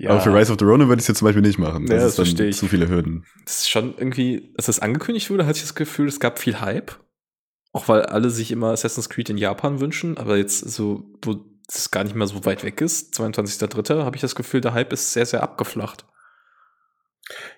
ja. 0.00 0.10
Aber 0.10 0.20
für 0.20 0.34
Rise 0.34 0.50
of 0.52 0.58
the 0.58 0.64
Ronin 0.64 0.88
würde 0.88 1.00
ich 1.00 1.04
es 1.04 1.08
jetzt 1.08 1.18
zum 1.18 1.26
Beispiel 1.26 1.42
nicht 1.42 1.58
machen. 1.58 1.86
Das, 1.86 1.96
ja, 1.96 2.02
das 2.02 2.28
ist 2.28 2.40
dann 2.40 2.52
zu 2.52 2.66
viele 2.68 2.88
Hürden. 2.88 3.26
Das 3.44 3.58
ist 3.58 3.68
schon 3.68 3.94
irgendwie, 3.98 4.54
als 4.56 4.66
das 4.66 4.80
angekündigt 4.80 5.28
wurde, 5.30 5.44
hatte 5.44 5.56
ich 5.56 5.62
das 5.62 5.74
Gefühl, 5.74 6.08
es 6.08 6.20
gab 6.20 6.38
viel 6.38 6.60
Hype. 6.60 6.92
Auch 7.72 7.86
weil 7.88 8.02
alle 8.02 8.30
sich 8.30 8.50
immer 8.50 8.72
Assassin's 8.72 9.10
Creed 9.10 9.30
in 9.30 9.36
Japan 9.36 9.78
wünschen, 9.78 10.16
aber 10.16 10.36
jetzt 10.38 10.58
so, 10.58 11.04
wo 11.22 11.36
es 11.68 11.90
gar 11.90 12.02
nicht 12.02 12.16
mehr 12.16 12.26
so 12.26 12.44
weit 12.44 12.64
weg 12.64 12.80
ist, 12.80 13.14
22.03., 13.14 14.04
habe 14.04 14.16
ich 14.16 14.22
das 14.22 14.34
Gefühl, 14.34 14.60
der 14.60 14.74
Hype 14.74 14.92
ist 14.92 15.12
sehr, 15.12 15.26
sehr 15.26 15.42
abgeflacht. 15.42 16.06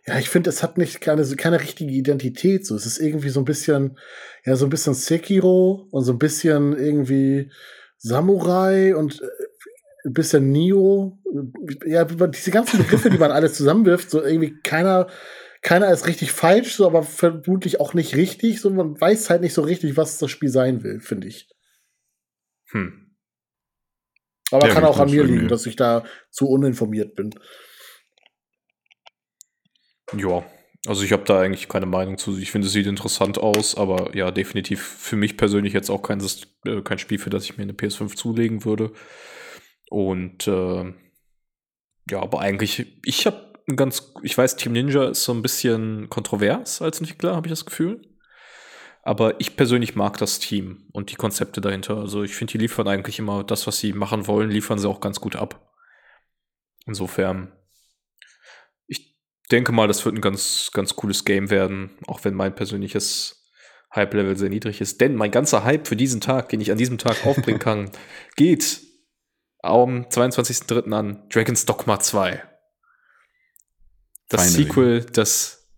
Ja, 0.07 0.18
ich 0.18 0.28
finde, 0.28 0.51
es 0.51 0.62
hat 0.62 0.76
nicht 0.76 1.01
keine, 1.01 1.24
keine 1.36 1.61
richtige 1.61 1.93
Identität. 1.93 2.66
So, 2.66 2.74
es 2.74 2.84
ist 2.84 2.99
irgendwie 2.99 3.30
so 3.30 3.40
ein 3.40 3.47
bisschen, 3.47 3.99
ja, 4.45 4.57
so 4.57 4.66
ein 4.66 4.70
bisschen 4.70 4.95
Sekiro 4.95 5.88
und 5.90 6.05
so 6.05 6.12
ein 6.12 6.18
bisschen 6.18 6.76
irgendwie 6.76 7.51
Samurai 7.97 8.95
und 8.97 9.22
ein 10.05 10.12
bisschen 10.12 10.50
Nio. 10.50 11.18
Ja, 11.86 12.05
diese 12.05 12.50
ganzen 12.50 12.78
Begriffe, 12.78 13.11
die 13.11 13.18
man 13.18 13.30
alles 13.30 13.55
zusammenwirft, 13.55 14.11
so 14.11 14.22
irgendwie 14.22 14.55
keiner, 14.62 15.09
keiner 15.62 15.90
ist 15.90 16.07
richtig 16.07 16.32
falsch, 16.32 16.74
so, 16.74 16.86
aber 16.86 17.03
vermutlich 17.03 17.80
auch 17.80 17.94
nicht 17.94 18.16
richtig. 18.16 18.61
So, 18.61 18.70
man 18.70 19.00
weiß 19.00 19.30
halt 19.30 19.42
nicht 19.42 19.55
so 19.55 19.62
richtig, 19.62 19.96
was 19.96 20.18
das 20.18 20.30
Spiel 20.30 20.50
sein 20.50 20.82
will, 20.82 21.00
finde 21.00 21.28
ich. 21.28 21.48
Hm. 22.70 23.16
Aber 24.50 24.68
ja, 24.68 24.74
kann 24.74 24.84
auch 24.84 24.98
an 24.98 25.11
mir 25.11 25.24
liegen, 25.24 25.48
dass 25.48 25.66
ich 25.66 25.76
da 25.76 26.05
zu 26.30 26.48
uninformiert 26.48 27.14
bin. 27.14 27.34
Ja, 30.16 30.44
also 30.86 31.05
ich 31.05 31.12
habe 31.12 31.24
da 31.24 31.40
eigentlich 31.40 31.68
keine 31.68 31.86
Meinung 31.86 32.18
zu. 32.18 32.36
Ich 32.38 32.50
finde, 32.50 32.66
es 32.66 32.72
sieht 32.72 32.86
interessant 32.86 33.38
aus, 33.38 33.76
aber 33.76 34.14
ja, 34.14 34.30
definitiv 34.30 34.82
für 34.82 35.16
mich 35.16 35.36
persönlich 35.36 35.72
jetzt 35.72 35.90
auch 35.90 36.03
kein, 36.03 36.20
äh, 36.66 36.82
kein 36.82 36.98
Spiel, 36.98 37.18
für 37.18 37.30
das 37.30 37.44
ich 37.44 37.57
mir 37.57 37.62
eine 37.62 37.72
PS5 37.72 38.16
zulegen 38.16 38.64
würde. 38.64 38.92
Und 39.93 40.49
äh, 40.49 40.93
ja, 42.11 42.20
aber 42.20 42.40
eigentlich, 42.40 43.01
ich 43.05 43.26
habe 43.26 43.53
ein 43.68 43.76
ganz, 43.76 44.12
ich 44.22 44.36
weiß, 44.36 44.57
Team 44.57 44.72
Ninja 44.72 45.11
ist 45.11 45.24
so 45.24 45.32
ein 45.32 45.43
bisschen 45.43 46.09
kontrovers 46.09 46.82
als 46.82 47.01
Entwickler, 47.01 47.36
habe 47.36 47.47
ich 47.47 47.53
das 47.53 47.66
Gefühl. 47.66 48.03
Aber 49.05 49.40
ich 49.40 49.57
persönlich 49.57 49.97
mag 49.97 50.16
das 50.18 50.38
Team 50.38 50.88
und 50.93 51.11
die 51.11 51.16
Konzepte 51.16 51.61
dahinter. 51.61 51.97
Also 51.99 52.22
ich 52.22 52.34
finde, 52.34 52.53
die 52.53 52.59
liefern 52.59 52.86
eigentlich 52.86 53.18
immer 53.18 53.43
das, 53.43 53.66
was 53.66 53.78
sie 53.78 53.93
machen 53.93 54.26
wollen, 54.26 54.51
liefern 54.51 54.78
sie 54.78 54.88
auch 54.88 55.01
ganz 55.01 55.20
gut 55.20 55.36
ab. 55.36 55.72
Insofern 56.86 57.53
denke 59.53 59.72
mal, 59.72 59.86
das 59.86 60.05
wird 60.05 60.16
ein 60.16 60.20
ganz, 60.20 60.70
ganz 60.72 60.97
cooles 60.97 61.24
Game 61.24 61.51
werden, 61.51 61.90
auch 62.07 62.24
wenn 62.24 62.34
mein 62.34 62.55
persönliches 62.55 63.51
Hype-Level 63.95 64.36
sehr 64.36 64.49
niedrig 64.49 64.80
ist. 64.80 65.01
Denn 65.01 65.14
mein 65.14 65.30
ganzer 65.30 65.64
Hype 65.64 65.86
für 65.86 65.97
diesen 65.97 66.20
Tag, 66.20 66.49
den 66.49 66.61
ich 66.61 66.72
an 66.72 66.78
diesem 66.78 66.99
Tag 66.99 67.26
aufbringen 67.26 67.59
kann, 67.61 67.90
geht 68.36 68.80
am 69.62 70.02
22.03. 70.04 70.92
an 70.92 71.22
Dragon's 71.28 71.64
Dogma 71.64 72.00
2. 72.00 72.42
Das 74.28 74.44
Finally. 74.44 74.64
Sequel, 74.64 75.04
das 75.04 75.68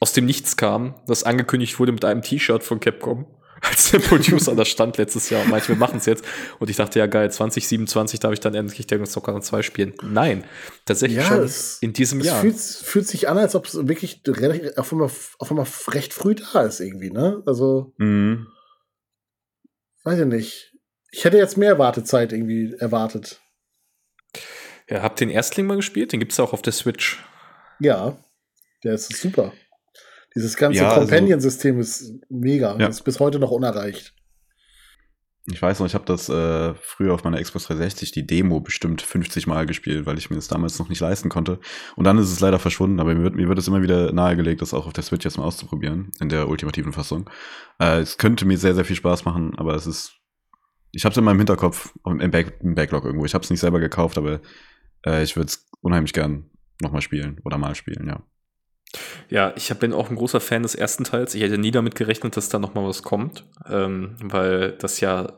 aus 0.00 0.12
dem 0.12 0.26
Nichts 0.26 0.56
kam, 0.56 0.94
das 1.06 1.24
angekündigt 1.24 1.78
wurde 1.78 1.92
mit 1.92 2.04
einem 2.04 2.22
T-Shirt 2.22 2.62
von 2.62 2.80
Capcom 2.80 3.26
als 3.62 3.90
der 3.90 4.00
Producer 4.00 4.54
da 4.54 4.64
stand 4.64 4.98
letztes 4.98 5.30
Jahr 5.30 5.42
und 5.42 5.50
meinte, 5.50 5.68
wir 5.68 5.76
machen 5.76 5.98
es 5.98 6.06
jetzt. 6.06 6.24
Und 6.58 6.68
ich 6.68 6.76
dachte, 6.76 6.98
ja 6.98 7.06
geil, 7.06 7.30
2027 7.30 8.20
darf 8.20 8.32
ich 8.32 8.40
dann 8.40 8.54
endlich 8.54 8.86
Dragon's 8.86 9.12
Dogma 9.12 9.40
2 9.40 9.62
spielen. 9.62 9.94
Nein, 10.02 10.44
tatsächlich 10.84 11.18
ja, 11.18 11.24
schon 11.24 11.42
es, 11.42 11.78
in 11.80 11.92
diesem 11.92 12.20
es 12.20 12.26
Jahr. 12.26 12.40
Fühlt, 12.40 12.58
fühlt 12.58 13.08
sich 13.08 13.28
an, 13.28 13.38
als 13.38 13.54
ob 13.54 13.66
es 13.66 13.74
wirklich 13.74 14.22
auf 14.76 14.92
einmal, 14.92 15.08
auf 15.08 15.50
einmal 15.50 15.66
recht 15.88 16.12
früh 16.12 16.34
da 16.34 16.62
ist 16.62 16.80
irgendwie, 16.80 17.10
ne? 17.10 17.42
Also, 17.46 17.94
mhm. 17.98 18.48
weiß 20.04 20.20
ich 20.20 20.26
nicht. 20.26 20.75
Ich 21.16 21.24
hätte 21.24 21.38
jetzt 21.38 21.56
mehr 21.56 21.78
Wartezeit 21.78 22.34
irgendwie 22.34 22.74
erwartet. 22.78 23.40
Ja, 24.86 25.00
habt 25.00 25.18
den 25.18 25.30
Erstling 25.30 25.66
mal 25.66 25.76
gespielt? 25.76 26.12
Den 26.12 26.20
gibt 26.20 26.32
es 26.32 26.38
auch 26.38 26.52
auf 26.52 26.60
der 26.60 26.74
Switch. 26.74 27.24
Ja, 27.80 28.18
der 28.84 28.92
ist 28.92 29.10
super. 29.16 29.54
Dieses 30.34 30.58
ganze 30.58 30.80
ja, 30.80 30.90
also 30.90 31.00
Companion-System 31.00 31.80
ist 31.80 32.12
mega. 32.28 32.76
Ja. 32.78 32.88
Ist 32.88 33.02
bis 33.02 33.18
heute 33.18 33.38
noch 33.38 33.50
unerreicht. 33.50 34.12
Ich 35.46 35.62
weiß 35.62 35.80
noch, 35.80 35.86
ich 35.86 35.94
habe 35.94 36.04
das 36.04 36.28
äh, 36.28 36.74
früher 36.74 37.14
auf 37.14 37.24
meiner 37.24 37.40
Xbox 37.40 37.64
360 37.68 38.10
die 38.10 38.26
Demo 38.26 38.60
bestimmt 38.60 39.00
50 39.00 39.46
Mal 39.46 39.64
gespielt, 39.64 40.04
weil 40.04 40.18
ich 40.18 40.28
mir 40.28 40.36
das 40.36 40.48
damals 40.48 40.78
noch 40.78 40.90
nicht 40.90 41.00
leisten 41.00 41.30
konnte. 41.30 41.60
Und 41.94 42.04
dann 42.04 42.18
ist 42.18 42.30
es 42.30 42.40
leider 42.40 42.58
verschwunden, 42.58 43.00
aber 43.00 43.14
mir 43.14 43.22
wird, 43.22 43.36
mir 43.36 43.48
wird 43.48 43.58
es 43.58 43.68
immer 43.68 43.80
wieder 43.80 44.12
nahegelegt, 44.12 44.60
das 44.60 44.74
auch 44.74 44.86
auf 44.86 44.92
der 44.92 45.04
Switch 45.04 45.24
jetzt 45.24 45.38
mal 45.38 45.44
auszuprobieren, 45.44 46.12
in 46.20 46.28
der 46.28 46.48
ultimativen 46.48 46.92
Fassung. 46.92 47.30
Äh, 47.78 48.00
es 48.00 48.18
könnte 48.18 48.44
mir 48.44 48.58
sehr, 48.58 48.74
sehr 48.74 48.84
viel 48.84 48.96
Spaß 48.96 49.24
machen, 49.24 49.54
aber 49.56 49.74
es 49.74 49.86
ist. 49.86 50.12
Ich 50.96 51.04
habe 51.04 51.12
es 51.12 51.18
in 51.18 51.24
meinem 51.24 51.36
Hinterkopf, 51.36 51.92
im, 52.06 52.30
Back, 52.30 52.54
im 52.62 52.74
Backlog 52.74 53.04
irgendwo. 53.04 53.26
Ich 53.26 53.34
habe 53.34 53.44
es 53.44 53.50
nicht 53.50 53.60
selber 53.60 53.80
gekauft, 53.80 54.16
aber 54.16 54.40
äh, 55.04 55.22
ich 55.22 55.36
würde 55.36 55.48
es 55.48 55.68
unheimlich 55.82 56.14
gern 56.14 56.48
nochmal 56.80 57.02
spielen 57.02 57.38
oder 57.44 57.58
mal 57.58 57.74
spielen, 57.74 58.06
ja. 58.08 58.22
Ja, 59.28 59.52
ich 59.56 59.68
bin 59.74 59.92
auch 59.92 60.08
ein 60.08 60.16
großer 60.16 60.40
Fan 60.40 60.62
des 60.62 60.74
ersten 60.74 61.04
Teils. 61.04 61.34
Ich 61.34 61.42
hätte 61.42 61.58
nie 61.58 61.70
damit 61.70 61.96
gerechnet, 61.96 62.38
dass 62.38 62.48
da 62.48 62.58
noch 62.58 62.72
mal 62.72 62.86
was 62.86 63.02
kommt, 63.02 63.44
ähm, 63.68 64.16
weil 64.22 64.72
das 64.72 65.00
ja 65.00 65.34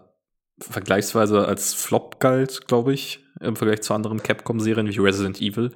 vergleichsweise 0.61 1.49
als 1.49 1.75
Flop 1.75 2.21
galt, 2.21 2.69
glaube 2.69 2.95
ich, 2.95 3.25
im 3.41 3.57
Vergleich 3.57 3.81
zu 3.81 3.95
anderen 3.95 4.23
Capcom-Serien 4.23 4.89
wie 4.89 4.99
Resident 4.99 5.41
Evil. 5.41 5.73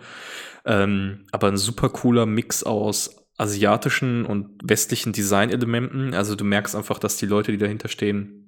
Ähm, 0.65 1.27
aber 1.33 1.49
ein 1.49 1.57
super 1.57 1.89
cooler 1.89 2.27
Mix 2.27 2.63
aus 2.63 3.27
asiatischen 3.37 4.27
und 4.27 4.61
westlichen 4.63 5.13
Design-Elementen. 5.13 6.15
Also 6.15 6.37
du 6.37 6.45
merkst 6.45 6.77
einfach, 6.77 7.01
dass 7.01 7.17
die 7.17 7.27
Leute, 7.27 7.51
die 7.51 7.59
dahinter 7.59 7.89
stehen, 7.89 8.42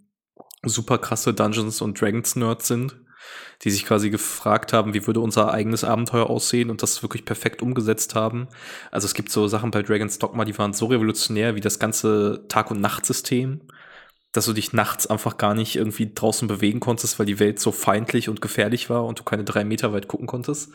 super 0.66 0.98
krasse 0.98 1.34
Dungeons 1.34 1.80
und 1.80 2.00
Dragons 2.00 2.36
Nerds 2.36 2.68
sind 2.68 2.96
die 3.62 3.70
sich 3.70 3.84
quasi 3.84 4.10
gefragt 4.10 4.72
haben, 4.72 4.94
wie 4.94 5.06
würde 5.06 5.20
unser 5.20 5.52
eigenes 5.52 5.84
Abenteuer 5.84 6.28
aussehen 6.28 6.70
und 6.70 6.82
das 6.82 7.02
wirklich 7.02 7.24
perfekt 7.24 7.62
umgesetzt 7.62 8.14
haben. 8.14 8.48
Also 8.90 9.06
es 9.06 9.14
gibt 9.14 9.30
so 9.30 9.48
Sachen 9.48 9.70
bei 9.70 9.82
Dragon's 9.82 10.18
Dogma, 10.18 10.44
die 10.44 10.56
waren 10.58 10.72
so 10.72 10.86
revolutionär 10.86 11.54
wie 11.54 11.60
das 11.60 11.78
ganze 11.78 12.44
Tag- 12.48 12.70
und 12.70 12.80
Nachtsystem, 12.80 13.60
dass 14.32 14.46
du 14.46 14.52
dich 14.52 14.72
nachts 14.72 15.06
einfach 15.06 15.36
gar 15.38 15.54
nicht 15.54 15.76
irgendwie 15.76 16.12
draußen 16.12 16.48
bewegen 16.48 16.80
konntest, 16.80 17.18
weil 17.18 17.26
die 17.26 17.38
Welt 17.38 17.60
so 17.60 17.72
feindlich 17.72 18.28
und 18.28 18.40
gefährlich 18.40 18.90
war 18.90 19.04
und 19.04 19.20
du 19.20 19.22
keine 19.22 19.44
drei 19.44 19.64
Meter 19.64 19.92
weit 19.92 20.08
gucken 20.08 20.26
konntest. 20.26 20.70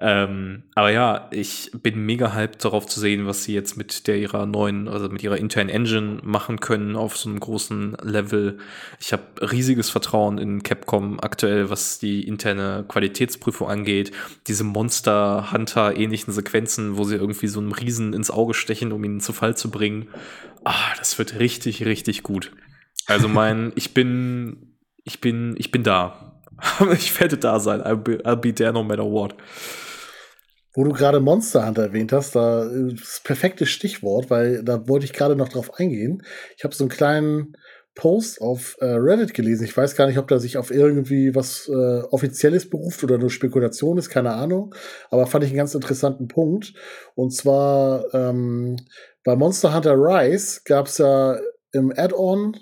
Ähm, 0.00 0.62
aber 0.74 0.90
ja, 0.90 1.28
ich 1.30 1.70
bin 1.82 2.04
mega 2.06 2.34
hyped 2.34 2.64
darauf 2.64 2.86
zu 2.86 3.00
sehen, 3.00 3.26
was 3.26 3.44
sie 3.44 3.54
jetzt 3.54 3.76
mit 3.76 4.06
der 4.06 4.18
ihrer 4.18 4.46
neuen, 4.46 4.88
also 4.88 5.08
mit 5.08 5.22
ihrer 5.22 5.36
internen 5.36 5.68
Engine 5.68 6.20
machen 6.22 6.60
können 6.60 6.96
auf 6.96 7.16
so 7.16 7.28
einem 7.28 7.40
großen 7.40 7.96
Level. 8.02 8.58
Ich 9.00 9.12
habe 9.12 9.24
riesiges 9.40 9.90
Vertrauen 9.90 10.38
in 10.38 10.62
Capcom 10.62 11.18
aktuell, 11.20 11.70
was 11.70 11.98
die 11.98 12.26
interne 12.26 12.84
Qualitätsprüfung 12.86 13.68
angeht. 13.68 14.12
Diese 14.46 14.64
Monster 14.64 15.52
Hunter 15.52 15.96
ähnlichen 15.96 16.32
Sequenzen, 16.32 16.96
wo 16.96 17.04
sie 17.04 17.16
irgendwie 17.16 17.48
so 17.48 17.60
einem 17.60 17.72
Riesen 17.72 18.12
ins 18.12 18.30
Auge 18.30 18.54
stechen, 18.54 18.92
um 18.92 19.02
ihn 19.04 19.20
zu 19.20 19.32
Fall 19.32 19.56
zu 19.56 19.70
bringen. 19.70 20.08
Ah, 20.64 20.94
das 20.98 21.18
wird 21.18 21.38
richtig, 21.38 21.84
richtig 21.84 22.22
gut. 22.22 22.52
Also 23.06 23.28
mein, 23.28 23.72
ich 23.74 23.92
bin, 23.92 24.76
ich 25.04 25.20
bin, 25.20 25.54
ich 25.58 25.70
bin 25.70 25.82
da. 25.82 26.29
Ich 26.92 27.18
werde 27.20 27.38
da 27.38 27.60
sein. 27.60 27.82
I'll 27.82 27.96
be, 27.96 28.18
I'll 28.24 28.36
be 28.36 28.54
there 28.54 28.72
no 28.72 28.82
matter 28.82 29.04
what. 29.04 29.34
Wo 30.72 30.84
du 30.84 30.92
gerade 30.92 31.18
Monster 31.18 31.66
Hunter 31.66 31.82
erwähnt 31.82 32.12
hast, 32.12 32.36
da 32.36 32.62
ist 32.62 33.00
das 33.00 33.20
perfekte 33.24 33.66
Stichwort, 33.66 34.30
weil 34.30 34.62
da 34.62 34.86
wollte 34.86 35.04
ich 35.04 35.12
gerade 35.12 35.34
noch 35.34 35.48
drauf 35.48 35.74
eingehen. 35.74 36.22
Ich 36.56 36.62
habe 36.62 36.74
so 36.74 36.84
einen 36.84 36.90
kleinen 36.90 37.56
Post 37.96 38.40
auf 38.40 38.76
äh, 38.80 38.86
Reddit 38.86 39.34
gelesen. 39.34 39.64
Ich 39.64 39.76
weiß 39.76 39.96
gar 39.96 40.06
nicht, 40.06 40.18
ob 40.18 40.28
da 40.28 40.38
sich 40.38 40.56
auf 40.56 40.70
irgendwie 40.70 41.34
was 41.34 41.68
äh, 41.68 42.02
Offizielles 42.10 42.70
beruft 42.70 43.02
oder 43.02 43.18
nur 43.18 43.30
Spekulation 43.30 43.98
ist, 43.98 44.10
keine 44.10 44.32
Ahnung. 44.32 44.74
Aber 45.10 45.26
fand 45.26 45.44
ich 45.44 45.50
einen 45.50 45.58
ganz 45.58 45.74
interessanten 45.74 46.28
Punkt. 46.28 46.72
Und 47.16 47.34
zwar 47.34 48.04
ähm, 48.14 48.76
bei 49.24 49.34
Monster 49.34 49.74
Hunter 49.74 49.96
Rise 49.96 50.60
gab 50.64 50.86
es 50.86 50.98
ja 50.98 51.38
im 51.72 51.92
Add-on 51.94 52.56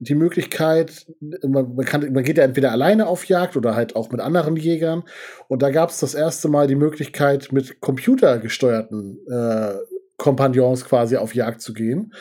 die 0.00 0.14
Möglichkeit, 0.14 1.06
man, 1.20 1.74
man, 1.74 1.84
kann, 1.84 2.10
man 2.12 2.24
geht 2.24 2.38
ja 2.38 2.44
entweder 2.44 2.72
alleine 2.72 3.06
auf 3.06 3.26
Jagd 3.26 3.56
oder 3.56 3.76
halt 3.76 3.96
auch 3.96 4.10
mit 4.10 4.20
anderen 4.20 4.56
Jägern. 4.56 5.04
Und 5.46 5.60
da 5.62 5.70
gab 5.70 5.90
es 5.90 6.00
das 6.00 6.14
erste 6.14 6.48
Mal 6.48 6.66
die 6.66 6.74
Möglichkeit, 6.74 7.52
mit 7.52 7.80
computergesteuerten 7.80 9.18
äh, 9.30 9.74
Kompagnons 10.16 10.86
quasi 10.86 11.16
auf 11.16 11.34
Jagd 11.34 11.60
zu 11.60 11.74
gehen. 11.74 12.14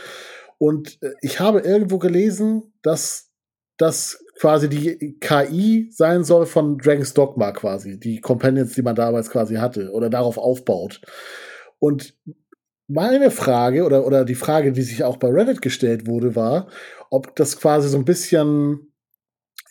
Und 0.58 1.02
äh, 1.02 1.14
ich 1.22 1.40
habe 1.40 1.62
irgendwo 1.62 2.00
gelesen, 2.00 2.74
dass 2.82 3.32
das 3.78 4.26
quasi 4.38 4.68
die 4.68 5.18
KI 5.22 5.90
sein 5.92 6.26
soll 6.26 6.46
von 6.48 6.78
Dragon's 6.78 7.14
Dogma 7.14 7.54
quasi, 7.54 7.98
die 7.98 8.20
Companions, 8.20 8.74
die 8.74 8.82
man 8.82 8.96
damals 8.96 9.30
quasi 9.30 9.56
hatte 9.56 9.92
oder 9.92 10.10
darauf 10.10 10.38
aufbaut. 10.38 11.00
Und 11.80 12.14
meine 12.90 13.32
Frage 13.32 13.86
oder, 13.86 14.06
oder 14.06 14.26
die 14.26 14.36
Frage, 14.36 14.72
die 14.74 14.82
sich 14.82 15.04
auch 15.04 15.18
bei 15.18 15.30
Reddit 15.30 15.62
gestellt 15.62 16.08
wurde, 16.08 16.36
war, 16.36 16.68
ob 17.10 17.36
das 17.36 17.58
quasi 17.60 17.90
so 17.90 17.98
ein 17.98 18.06
bisschen, 18.06 18.94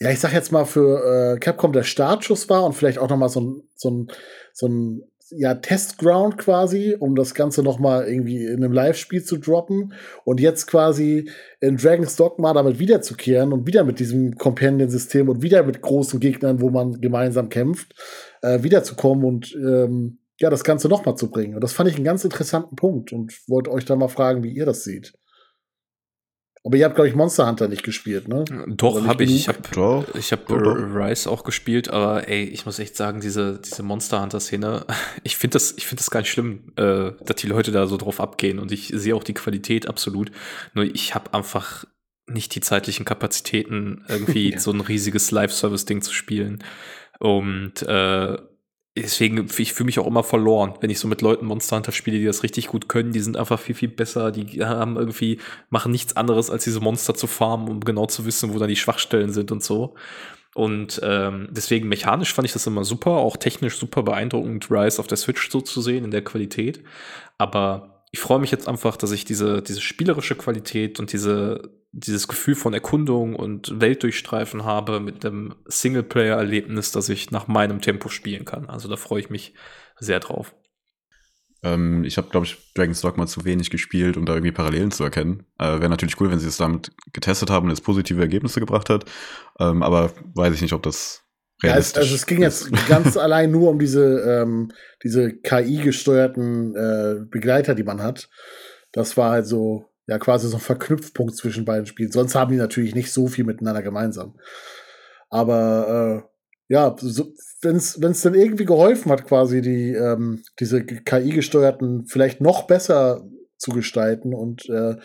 ja, 0.00 0.10
ich 0.10 0.20
sag 0.20 0.32
jetzt 0.32 0.52
mal 0.52 0.64
für 0.64 1.34
äh, 1.34 1.38
Capcom 1.38 1.72
der 1.72 1.84
Startschuss 1.84 2.48
war 2.48 2.64
und 2.64 2.74
vielleicht 2.74 2.98
auch 2.98 3.08
noch 3.08 3.16
mal 3.16 3.28
so 3.28 3.40
ein, 3.40 3.62
so 3.74 3.90
ein, 3.90 4.08
so 4.52 4.66
ein 4.66 5.02
ja, 5.30 5.54
Testground 5.54 6.38
quasi, 6.38 6.96
um 6.98 7.14
das 7.14 7.34
Ganze 7.34 7.62
noch 7.62 7.78
mal 7.78 8.08
irgendwie 8.08 8.44
in 8.44 8.64
einem 8.64 8.72
Live-Spiel 8.72 9.22
zu 9.22 9.36
droppen 9.36 9.92
und 10.24 10.40
jetzt 10.40 10.66
quasi 10.66 11.30
in 11.60 11.76
Dragon's 11.76 12.16
Dogma 12.16 12.52
damit 12.54 12.78
wiederzukehren 12.78 13.52
und 13.52 13.66
wieder 13.66 13.84
mit 13.84 13.98
diesem 13.98 14.36
Companion-System 14.36 15.28
und 15.28 15.42
wieder 15.42 15.62
mit 15.64 15.82
großen 15.82 16.20
Gegnern, 16.20 16.60
wo 16.60 16.70
man 16.70 17.00
gemeinsam 17.00 17.48
kämpft, 17.48 17.94
äh, 18.42 18.62
wiederzukommen 18.62 19.24
und 19.24 19.54
ähm, 19.54 20.20
ja, 20.40 20.50
das 20.50 20.64
Ganze 20.64 20.88
noch 20.88 21.04
mal 21.04 21.16
zu 21.16 21.30
bringen. 21.30 21.54
Und 21.54 21.64
das 21.64 21.72
fand 21.72 21.90
ich 21.90 21.96
einen 21.96 22.04
ganz 22.04 22.24
interessanten 22.24 22.76
Punkt 22.76 23.12
und 23.12 23.36
wollte 23.48 23.72
euch 23.72 23.84
da 23.84 23.96
mal 23.96 24.08
fragen, 24.08 24.42
wie 24.44 24.52
ihr 24.52 24.66
das 24.66 24.84
seht. 24.84 25.14
Aber 26.68 26.76
ihr 26.76 26.84
habt, 26.84 26.96
glaube 26.96 27.08
ich, 27.08 27.14
Monster 27.14 27.48
Hunter 27.48 27.66
nicht 27.66 27.82
gespielt, 27.82 28.28
ne? 28.28 28.44
Doch, 28.66 29.02
habe 29.06 29.24
ich. 29.24 29.34
Ich 29.34 29.48
habe 29.48 30.04
ich 30.18 30.32
hab 30.32 30.50
Rise 30.50 31.30
auch 31.30 31.42
gespielt, 31.42 31.88
aber 31.88 32.28
ey, 32.28 32.44
ich 32.44 32.66
muss 32.66 32.78
echt 32.78 32.94
sagen, 32.94 33.22
diese, 33.22 33.58
diese 33.58 33.82
Monster 33.82 34.20
Hunter-Szene, 34.20 34.84
ich 35.22 35.38
finde 35.38 35.54
das, 35.54 35.72
ich 35.78 35.86
finde 35.86 36.00
das 36.00 36.10
gar 36.10 36.20
nicht 36.20 36.30
schlimm, 36.30 36.74
äh, 36.76 37.12
dass 37.24 37.36
die 37.36 37.46
Leute 37.46 37.72
da 37.72 37.86
so 37.86 37.96
drauf 37.96 38.20
abgehen 38.20 38.58
und 38.58 38.70
ich 38.70 38.92
sehe 38.94 39.16
auch 39.16 39.24
die 39.24 39.32
Qualität 39.32 39.88
absolut. 39.88 40.30
Nur 40.74 40.84
ich 40.84 41.14
habe 41.14 41.32
einfach 41.32 41.86
nicht 42.26 42.54
die 42.54 42.60
zeitlichen 42.60 43.06
Kapazitäten, 43.06 44.04
irgendwie 44.06 44.50
ja. 44.52 44.58
so 44.58 44.70
ein 44.70 44.82
riesiges 44.82 45.30
Live-Service-Ding 45.30 46.02
zu 46.02 46.12
spielen. 46.12 46.62
Und 47.18 47.80
äh, 47.80 48.36
deswegen, 49.02 49.48
ich 49.58 49.72
fühle 49.72 49.86
mich 49.86 49.98
auch 49.98 50.06
immer 50.06 50.22
verloren, 50.22 50.74
wenn 50.80 50.90
ich 50.90 50.98
so 50.98 51.08
mit 51.08 51.22
Leuten 51.22 51.46
Monster 51.46 51.76
Hunter 51.76 51.92
spiele, 51.92 52.18
die 52.18 52.24
das 52.24 52.42
richtig 52.42 52.68
gut 52.68 52.88
können. 52.88 53.12
Die 53.12 53.20
sind 53.20 53.36
einfach 53.36 53.58
viel, 53.60 53.74
viel 53.74 53.88
besser. 53.88 54.30
Die 54.30 54.64
haben 54.64 54.96
irgendwie, 54.96 55.38
machen 55.70 55.92
nichts 55.92 56.16
anderes, 56.16 56.50
als 56.50 56.64
diese 56.64 56.80
Monster 56.80 57.14
zu 57.14 57.26
farmen, 57.26 57.68
um 57.68 57.80
genau 57.80 58.06
zu 58.06 58.24
wissen, 58.24 58.54
wo 58.54 58.58
da 58.58 58.66
die 58.66 58.76
Schwachstellen 58.76 59.32
sind 59.32 59.50
und 59.52 59.62
so. 59.62 59.94
Und 60.54 61.00
ähm, 61.04 61.48
deswegen 61.50 61.88
mechanisch 61.88 62.34
fand 62.34 62.46
ich 62.46 62.52
das 62.52 62.66
immer 62.66 62.84
super, 62.84 63.12
auch 63.12 63.36
technisch 63.36 63.78
super 63.78 64.02
beeindruckend, 64.02 64.70
Rise 64.70 64.98
auf 64.98 65.06
der 65.06 65.18
Switch 65.18 65.50
so 65.50 65.60
zu 65.60 65.80
sehen 65.80 66.04
in 66.04 66.10
der 66.10 66.24
Qualität. 66.24 66.82
Aber 67.36 68.02
ich 68.10 68.20
freue 68.20 68.38
mich 68.38 68.50
jetzt 68.50 68.66
einfach, 68.66 68.96
dass 68.96 69.12
ich 69.12 69.24
diese, 69.24 69.62
diese 69.62 69.80
spielerische 69.80 70.34
Qualität 70.34 70.98
und 70.98 71.12
diese, 71.12 71.70
dieses 71.92 72.28
Gefühl 72.28 72.54
von 72.54 72.74
Erkundung 72.74 73.34
und 73.34 73.80
Weltdurchstreifen 73.80 74.64
habe 74.64 75.00
mit 75.00 75.24
einem 75.24 75.54
Singleplayer-Erlebnis, 75.66 76.92
das 76.92 77.08
ich 77.08 77.30
nach 77.30 77.48
meinem 77.48 77.80
Tempo 77.80 78.08
spielen 78.08 78.44
kann. 78.44 78.68
Also 78.68 78.88
da 78.88 78.96
freue 78.96 79.20
ich 79.20 79.30
mich 79.30 79.54
sehr 79.98 80.20
drauf. 80.20 80.54
Ähm, 81.62 82.04
ich 82.04 82.18
habe, 82.18 82.28
glaube 82.28 82.46
ich, 82.46 82.72
Dragon's 82.74 83.00
Dogma 83.00 83.26
zu 83.26 83.44
wenig 83.44 83.70
gespielt, 83.70 84.16
um 84.16 84.26
da 84.26 84.34
irgendwie 84.34 84.52
Parallelen 84.52 84.90
zu 84.90 85.02
erkennen. 85.02 85.46
Äh, 85.58 85.80
Wäre 85.80 85.88
natürlich 85.88 86.20
cool, 86.20 86.30
wenn 86.30 86.38
sie 86.38 86.48
es 86.48 86.58
damit 86.58 86.92
getestet 87.12 87.50
haben 87.50 87.66
und 87.66 87.72
es 87.72 87.80
positive 87.80 88.20
Ergebnisse 88.20 88.60
gebracht 88.60 88.90
hat. 88.90 89.04
Ähm, 89.58 89.82
aber 89.82 90.12
weiß 90.34 90.54
ich 90.54 90.62
nicht, 90.62 90.74
ob 90.74 90.82
das 90.82 91.24
ja, 91.62 91.76
es, 91.76 91.96
also 91.96 92.14
es 92.14 92.26
ging 92.26 92.40
jetzt 92.40 92.70
ganz 92.88 93.16
allein 93.16 93.50
nur 93.50 93.70
um 93.70 93.80
diese, 93.80 94.20
ähm, 94.20 94.70
diese 95.02 95.32
KI-gesteuerten 95.32 96.76
äh, 96.76 97.24
Begleiter, 97.28 97.74
die 97.74 97.82
man 97.82 98.02
hat. 98.02 98.28
Das 98.92 99.16
war 99.16 99.32
halt 99.32 99.46
so, 99.46 99.86
ja, 100.08 100.18
quasi 100.18 100.48
so 100.48 100.56
ein 100.56 100.60
Verknüpfpunkt 100.60 101.36
zwischen 101.36 101.66
beiden 101.66 101.86
Spielen. 101.86 102.10
Sonst 102.10 102.34
haben 102.34 102.50
die 102.50 102.58
natürlich 102.58 102.94
nicht 102.94 103.12
so 103.12 103.28
viel 103.28 103.44
miteinander 103.44 103.82
gemeinsam. 103.82 104.38
Aber 105.28 106.24
äh, 106.24 106.72
ja, 106.72 106.96
so, 106.98 107.32
wenn 107.60 107.76
es 107.76 108.22
dann 108.22 108.34
irgendwie 108.34 108.64
geholfen 108.64 109.12
hat, 109.12 109.26
quasi 109.26 109.60
die 109.60 109.92
ähm, 109.92 110.42
diese 110.58 110.82
KI-gesteuerten 110.84 112.06
vielleicht 112.06 112.40
noch 112.40 112.66
besser 112.66 113.22
zu 113.58 113.72
gestalten 113.72 114.32
und 114.32 114.66
äh, 114.70 114.96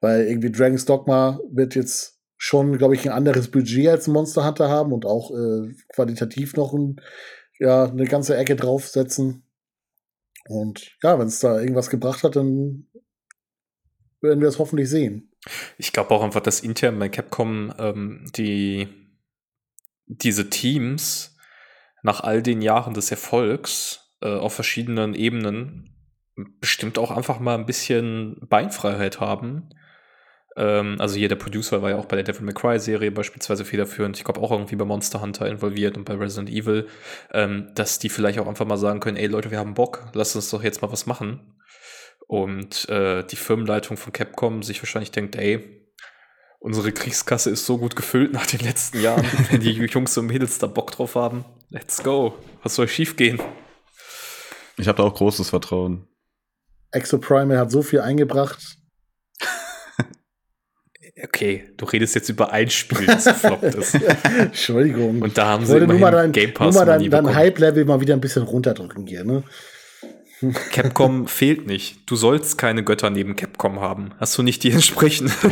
weil 0.00 0.26
irgendwie 0.26 0.52
Dragon's 0.52 0.84
Dogma 0.84 1.40
wird 1.50 1.74
jetzt 1.74 2.18
schon, 2.36 2.76
glaube 2.76 2.94
ich, 2.94 3.08
ein 3.08 3.16
anderes 3.16 3.50
Budget 3.50 3.88
als 3.88 4.08
Monster 4.08 4.46
Hunter 4.46 4.68
haben 4.68 4.92
und 4.92 5.06
auch 5.06 5.30
äh, 5.30 5.72
qualitativ 5.94 6.54
noch 6.56 6.74
ein, 6.74 7.00
ja, 7.58 7.84
eine 7.84 8.04
ganze 8.04 8.36
Ecke 8.36 8.56
draufsetzen. 8.56 9.44
Und 10.48 10.96
ja, 11.02 11.18
wenn 11.18 11.28
es 11.28 11.40
da 11.40 11.60
irgendwas 11.60 11.88
gebracht 11.90 12.24
hat, 12.24 12.36
dann 12.36 12.88
werden 14.20 14.40
wir 14.40 14.48
es 14.48 14.58
hoffentlich 14.58 14.88
sehen. 14.88 15.32
Ich 15.78 15.92
glaube 15.92 16.10
auch 16.10 16.22
einfach, 16.22 16.40
dass 16.40 16.60
intern 16.60 16.98
bei 16.98 17.08
Capcom 17.08 17.72
ähm, 17.78 18.26
die 18.36 18.88
diese 20.06 20.50
Teams 20.50 21.36
nach 22.02 22.20
all 22.20 22.42
den 22.42 22.62
Jahren 22.62 22.94
des 22.94 23.10
Erfolgs 23.10 24.16
äh, 24.20 24.28
auf 24.28 24.54
verschiedenen 24.54 25.14
Ebenen 25.14 25.94
bestimmt 26.60 26.98
auch 26.98 27.10
einfach 27.10 27.38
mal 27.38 27.56
ein 27.56 27.66
bisschen 27.66 28.36
Beinfreiheit 28.48 29.20
haben 29.20 29.70
ähm, 30.56 30.96
also 30.98 31.16
hier 31.16 31.28
der 31.28 31.36
Producer 31.36 31.80
war 31.82 31.90
ja 31.90 31.96
auch 31.96 32.06
bei 32.06 32.16
der 32.16 32.24
Devil 32.24 32.44
May 32.44 32.54
Cry 32.54 32.78
Serie 32.78 33.10
beispielsweise 33.10 33.64
federführend. 33.64 34.18
Ich 34.18 34.24
glaube 34.24 34.40
auch 34.40 34.50
irgendwie 34.50 34.76
bei 34.76 34.84
Monster 34.84 35.20
Hunter 35.20 35.48
involviert 35.48 35.96
und 35.96 36.04
bei 36.04 36.14
Resident 36.14 36.50
Evil, 36.50 36.86
ähm, 37.32 37.70
dass 37.74 37.98
die 37.98 38.08
vielleicht 38.08 38.38
auch 38.38 38.46
einfach 38.46 38.66
mal 38.66 38.76
sagen 38.76 39.00
können, 39.00 39.16
ey 39.16 39.26
Leute, 39.26 39.50
wir 39.50 39.58
haben 39.58 39.74
Bock, 39.74 40.08
lasst 40.12 40.36
uns 40.36 40.50
doch 40.50 40.62
jetzt 40.62 40.82
mal 40.82 40.92
was 40.92 41.06
machen. 41.06 41.54
Und 42.30 42.88
äh, 42.88 43.24
die 43.24 43.34
Firmenleitung 43.34 43.96
von 43.96 44.12
Capcom 44.12 44.62
sich 44.62 44.80
wahrscheinlich 44.80 45.10
denkt, 45.10 45.34
ey, 45.34 45.84
unsere 46.60 46.92
Kriegskasse 46.92 47.50
ist 47.50 47.66
so 47.66 47.76
gut 47.76 47.96
gefüllt 47.96 48.32
nach 48.32 48.46
den 48.46 48.60
letzten 48.60 49.00
Jahren, 49.00 49.26
wenn 49.50 49.60
die 49.60 49.72
Jungs 49.72 50.16
und 50.16 50.26
Mädels 50.26 50.58
da 50.58 50.68
Bock 50.68 50.92
drauf 50.92 51.16
haben. 51.16 51.44
Let's 51.70 52.00
go. 52.00 52.34
Was 52.62 52.76
soll 52.76 52.86
schief 52.86 53.16
gehen? 53.16 53.40
Ich 54.76 54.86
habe 54.86 54.98
da 54.98 55.02
auch 55.02 55.14
großes 55.14 55.50
Vertrauen. 55.50 56.06
Exo 56.92 57.18
Primal 57.18 57.58
hat 57.58 57.72
so 57.72 57.82
viel 57.82 58.00
eingebracht 58.00 58.76
okay, 61.24 61.74
du 61.78 61.84
redest 61.84 62.14
jetzt 62.14 62.28
über 62.28 62.52
ein 62.52 62.70
Spiel, 62.70 63.06
das 63.06 63.24
gefloppt 63.24 63.62
ist. 63.74 63.98
Entschuldigung. 64.38 65.20
Und 65.20 65.36
da 65.36 65.46
haben 65.46 65.66
sie 65.66 65.80
nur 65.80 65.98
mal 65.98 66.12
dein, 66.12 66.30
Game 66.30 66.54
Pass 66.54 66.76
nur 66.76 66.84
mal 66.84 66.96
dein, 66.96 67.10
dein 67.10 67.34
Hype-Level 67.34 67.86
mal 67.86 68.00
wieder 68.00 68.14
ein 68.14 68.20
bisschen 68.20 68.44
runterdrücken 68.44 69.08
hier, 69.08 69.24
ne? 69.24 69.42
Capcom 70.70 71.26
fehlt 71.28 71.66
nicht. 71.66 72.08
Du 72.10 72.16
sollst 72.16 72.58
keine 72.58 72.82
Götter 72.84 73.10
neben 73.10 73.36
Capcom 73.36 73.80
haben. 73.80 74.12
Hast 74.18 74.36
du 74.38 74.42
nicht 74.42 74.62
die 74.62 74.70
entsprechenden? 74.70 75.34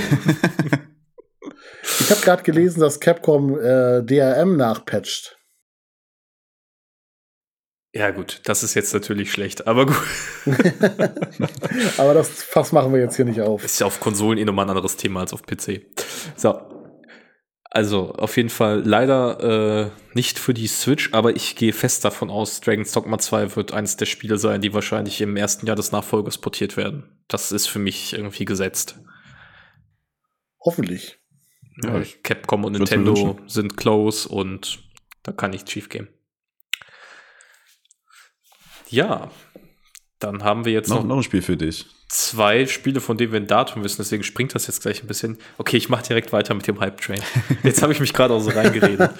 ich 1.82 2.10
habe 2.10 2.20
gerade 2.20 2.42
gelesen, 2.42 2.80
dass 2.80 3.00
Capcom 3.00 3.58
äh, 3.58 4.02
DRM 4.02 4.56
nachpatcht. 4.56 5.36
Ja, 7.94 8.10
gut, 8.10 8.42
das 8.44 8.62
ist 8.62 8.74
jetzt 8.74 8.92
natürlich 8.92 9.32
schlecht, 9.32 9.66
aber 9.66 9.86
gut. 9.86 9.96
aber 11.96 12.14
das 12.14 12.28
Fass 12.28 12.70
machen 12.70 12.92
wir 12.92 13.00
jetzt 13.00 13.16
hier 13.16 13.24
nicht 13.24 13.40
auf. 13.40 13.64
Ist 13.64 13.80
ja 13.80 13.86
auf 13.86 13.98
Konsolen 13.98 14.38
eh 14.38 14.44
nochmal 14.44 14.66
ein 14.66 14.70
anderes 14.70 14.96
Thema 14.96 15.20
als 15.20 15.32
auf 15.32 15.42
PC. 15.42 15.86
So. 16.36 16.77
Also, 17.78 18.12
auf 18.14 18.36
jeden 18.36 18.48
Fall 18.48 18.82
leider 18.84 19.84
äh, 19.84 19.90
nicht 20.12 20.40
für 20.40 20.52
die 20.52 20.66
Switch, 20.66 21.10
aber 21.12 21.36
ich 21.36 21.54
gehe 21.54 21.72
fest 21.72 22.04
davon 22.04 22.28
aus, 22.28 22.60
Dragon's 22.60 22.90
Dogma 22.90 23.18
2 23.18 23.54
wird 23.54 23.72
eines 23.72 23.96
der 23.96 24.06
Spiele 24.06 24.36
sein, 24.36 24.60
die 24.60 24.74
wahrscheinlich 24.74 25.20
im 25.20 25.36
ersten 25.36 25.64
Jahr 25.64 25.76
des 25.76 25.92
Nachfolgers 25.92 26.38
portiert 26.38 26.76
werden. 26.76 27.04
Das 27.28 27.52
ist 27.52 27.68
für 27.68 27.78
mich 27.78 28.14
irgendwie 28.14 28.46
gesetzt. 28.46 28.98
Hoffentlich. 30.58 31.20
Ja, 31.80 32.02
Capcom 32.24 32.64
und 32.64 32.72
Nintendo 32.72 33.38
sind 33.46 33.76
close 33.76 34.28
und 34.28 34.80
da 35.22 35.30
kann 35.30 35.52
nichts 35.52 35.70
schief 35.70 35.88
gehen. 35.88 36.08
Ja, 38.88 39.30
dann 40.18 40.42
haben 40.42 40.64
wir 40.64 40.72
jetzt 40.72 40.88
noch, 40.88 41.04
noch 41.04 41.18
ein 41.18 41.22
Spiel 41.22 41.42
für 41.42 41.56
dich. 41.56 41.86
Zwei 42.08 42.64
Spiele, 42.64 43.02
von 43.02 43.18
denen 43.18 43.32
wir 43.32 43.40
ein 43.40 43.46
Datum 43.46 43.84
wissen, 43.84 43.98
deswegen 43.98 44.22
springt 44.22 44.54
das 44.54 44.66
jetzt 44.66 44.80
gleich 44.80 45.02
ein 45.02 45.06
bisschen. 45.06 45.36
Okay, 45.58 45.76
ich 45.76 45.90
mache 45.90 46.04
direkt 46.04 46.32
weiter 46.32 46.54
mit 46.54 46.66
dem 46.66 46.80
Hype 46.80 46.98
Train. 47.02 47.20
Jetzt 47.62 47.82
habe 47.82 47.92
ich 47.92 48.00
mich 48.00 48.14
gerade 48.14 48.32
auch 48.32 48.40
so 48.40 48.48
reingeredet. 48.48 49.10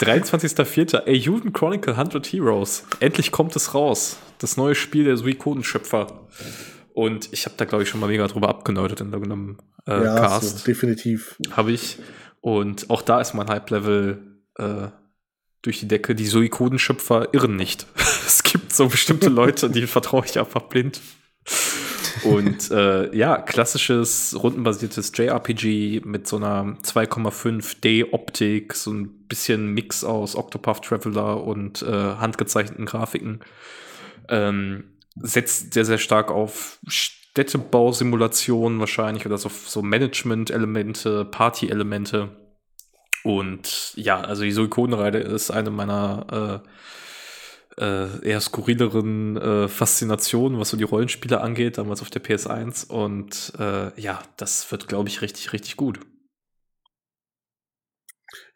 23.04. 0.00 1.08
A 1.08 1.10
Juden 1.10 1.52
Chronicle 1.52 1.94
100 1.94 2.24
Heroes. 2.28 2.84
Endlich 3.00 3.32
kommt 3.32 3.56
es 3.56 3.74
raus. 3.74 4.18
Das 4.38 4.56
neue 4.56 4.76
Spiel 4.76 5.02
der 5.02 5.16
Suikoden-Schöpfer. 5.16 6.28
Und 6.94 7.32
ich 7.32 7.44
habe 7.46 7.56
da, 7.56 7.64
glaube 7.64 7.82
ich, 7.82 7.88
schon 7.88 7.98
mal 7.98 8.06
mega 8.06 8.28
drüber 8.28 8.50
abgeneutet 8.50 9.00
in 9.00 9.12
irgendeinem 9.12 9.58
äh, 9.88 10.04
ja, 10.04 10.14
Cast. 10.14 10.58
So, 10.58 10.64
definitiv. 10.64 11.36
Habe 11.50 11.72
ich. 11.72 11.98
Und 12.40 12.88
auch 12.88 13.02
da 13.02 13.20
ist 13.20 13.34
mein 13.34 13.48
Hype-Level 13.48 14.40
äh, 14.58 14.88
durch 15.62 15.80
die 15.80 15.88
Decke. 15.88 16.14
Die 16.14 16.26
Suikoden-Schöpfer 16.26 17.34
irren 17.34 17.56
nicht. 17.56 17.86
es 18.26 18.44
gibt 18.44 18.72
so 18.72 18.86
bestimmte 18.86 19.28
Leute, 19.28 19.70
die 19.70 19.88
vertraue 19.88 20.24
ich 20.24 20.38
einfach 20.38 20.62
blind. 20.62 21.00
Und 22.24 22.70
äh, 22.70 23.14
ja, 23.16 23.38
klassisches 23.38 24.36
rundenbasiertes 24.40 25.12
JRPG 25.14 26.02
mit 26.04 26.26
so 26.26 26.36
einer 26.36 26.76
2,5D-Optik, 26.82 28.74
so 28.74 28.92
ein 28.92 29.26
bisschen 29.26 29.68
Mix 29.68 30.04
aus 30.04 30.36
Octopath 30.36 30.84
Traveler 30.84 31.42
und 31.42 31.82
äh, 31.82 31.86
handgezeichneten 31.86 32.86
Grafiken. 32.86 33.40
Ähm, 34.28 34.84
setzt 35.16 35.74
sehr, 35.74 35.84
sehr 35.84 35.98
stark 35.98 36.30
auf 36.30 36.78
Städtebausimulationen 36.86 38.78
wahrscheinlich 38.78 39.26
oder 39.26 39.38
so, 39.38 39.48
so 39.48 39.82
Management-Elemente, 39.82 41.24
Party-Elemente. 41.24 42.28
Und 43.24 43.92
ja, 43.96 44.20
also 44.20 44.42
die 44.42 44.52
Suikodenreide 44.52 45.18
ist 45.18 45.50
eine 45.50 45.70
meiner 45.70 46.62
äh, 46.64 46.68
äh, 47.78 48.26
eher 48.26 48.40
skurrileren 48.40 49.36
äh, 49.36 49.68
Faszinationen, 49.68 50.58
was 50.58 50.70
so 50.70 50.76
die 50.76 50.84
Rollenspiele 50.84 51.40
angeht, 51.40 51.78
damals 51.78 52.02
auf 52.02 52.10
der 52.10 52.22
PS1. 52.22 52.88
Und 52.88 53.52
äh, 53.58 53.98
ja, 54.00 54.22
das 54.36 54.70
wird, 54.70 54.88
glaube 54.88 55.08
ich, 55.08 55.22
richtig, 55.22 55.52
richtig 55.52 55.76
gut. 55.76 56.00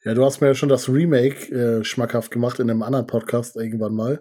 Ja, 0.04 0.14
du 0.14 0.24
hast 0.24 0.40
mir 0.40 0.48
ja 0.48 0.54
schon 0.54 0.68
das 0.68 0.88
Remake 0.88 1.52
äh, 1.52 1.84
schmackhaft 1.84 2.30
gemacht 2.30 2.60
in 2.60 2.70
einem 2.70 2.82
anderen 2.82 3.06
Podcast 3.06 3.56
irgendwann 3.56 3.94
mal. 3.94 4.20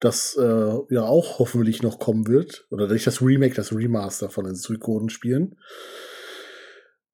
das 0.00 0.36
äh, 0.36 0.78
ja 0.88 1.02
auch 1.02 1.38
hoffentlich 1.38 1.82
noch 1.82 1.98
kommen 1.98 2.26
wird. 2.26 2.66
Oder 2.70 2.88
nicht 2.88 3.06
das 3.06 3.22
Remake, 3.22 3.54
das 3.54 3.72
Remaster 3.72 4.30
von 4.30 4.44
den 4.46 4.54
Suikoden-Spielen. 4.54 5.56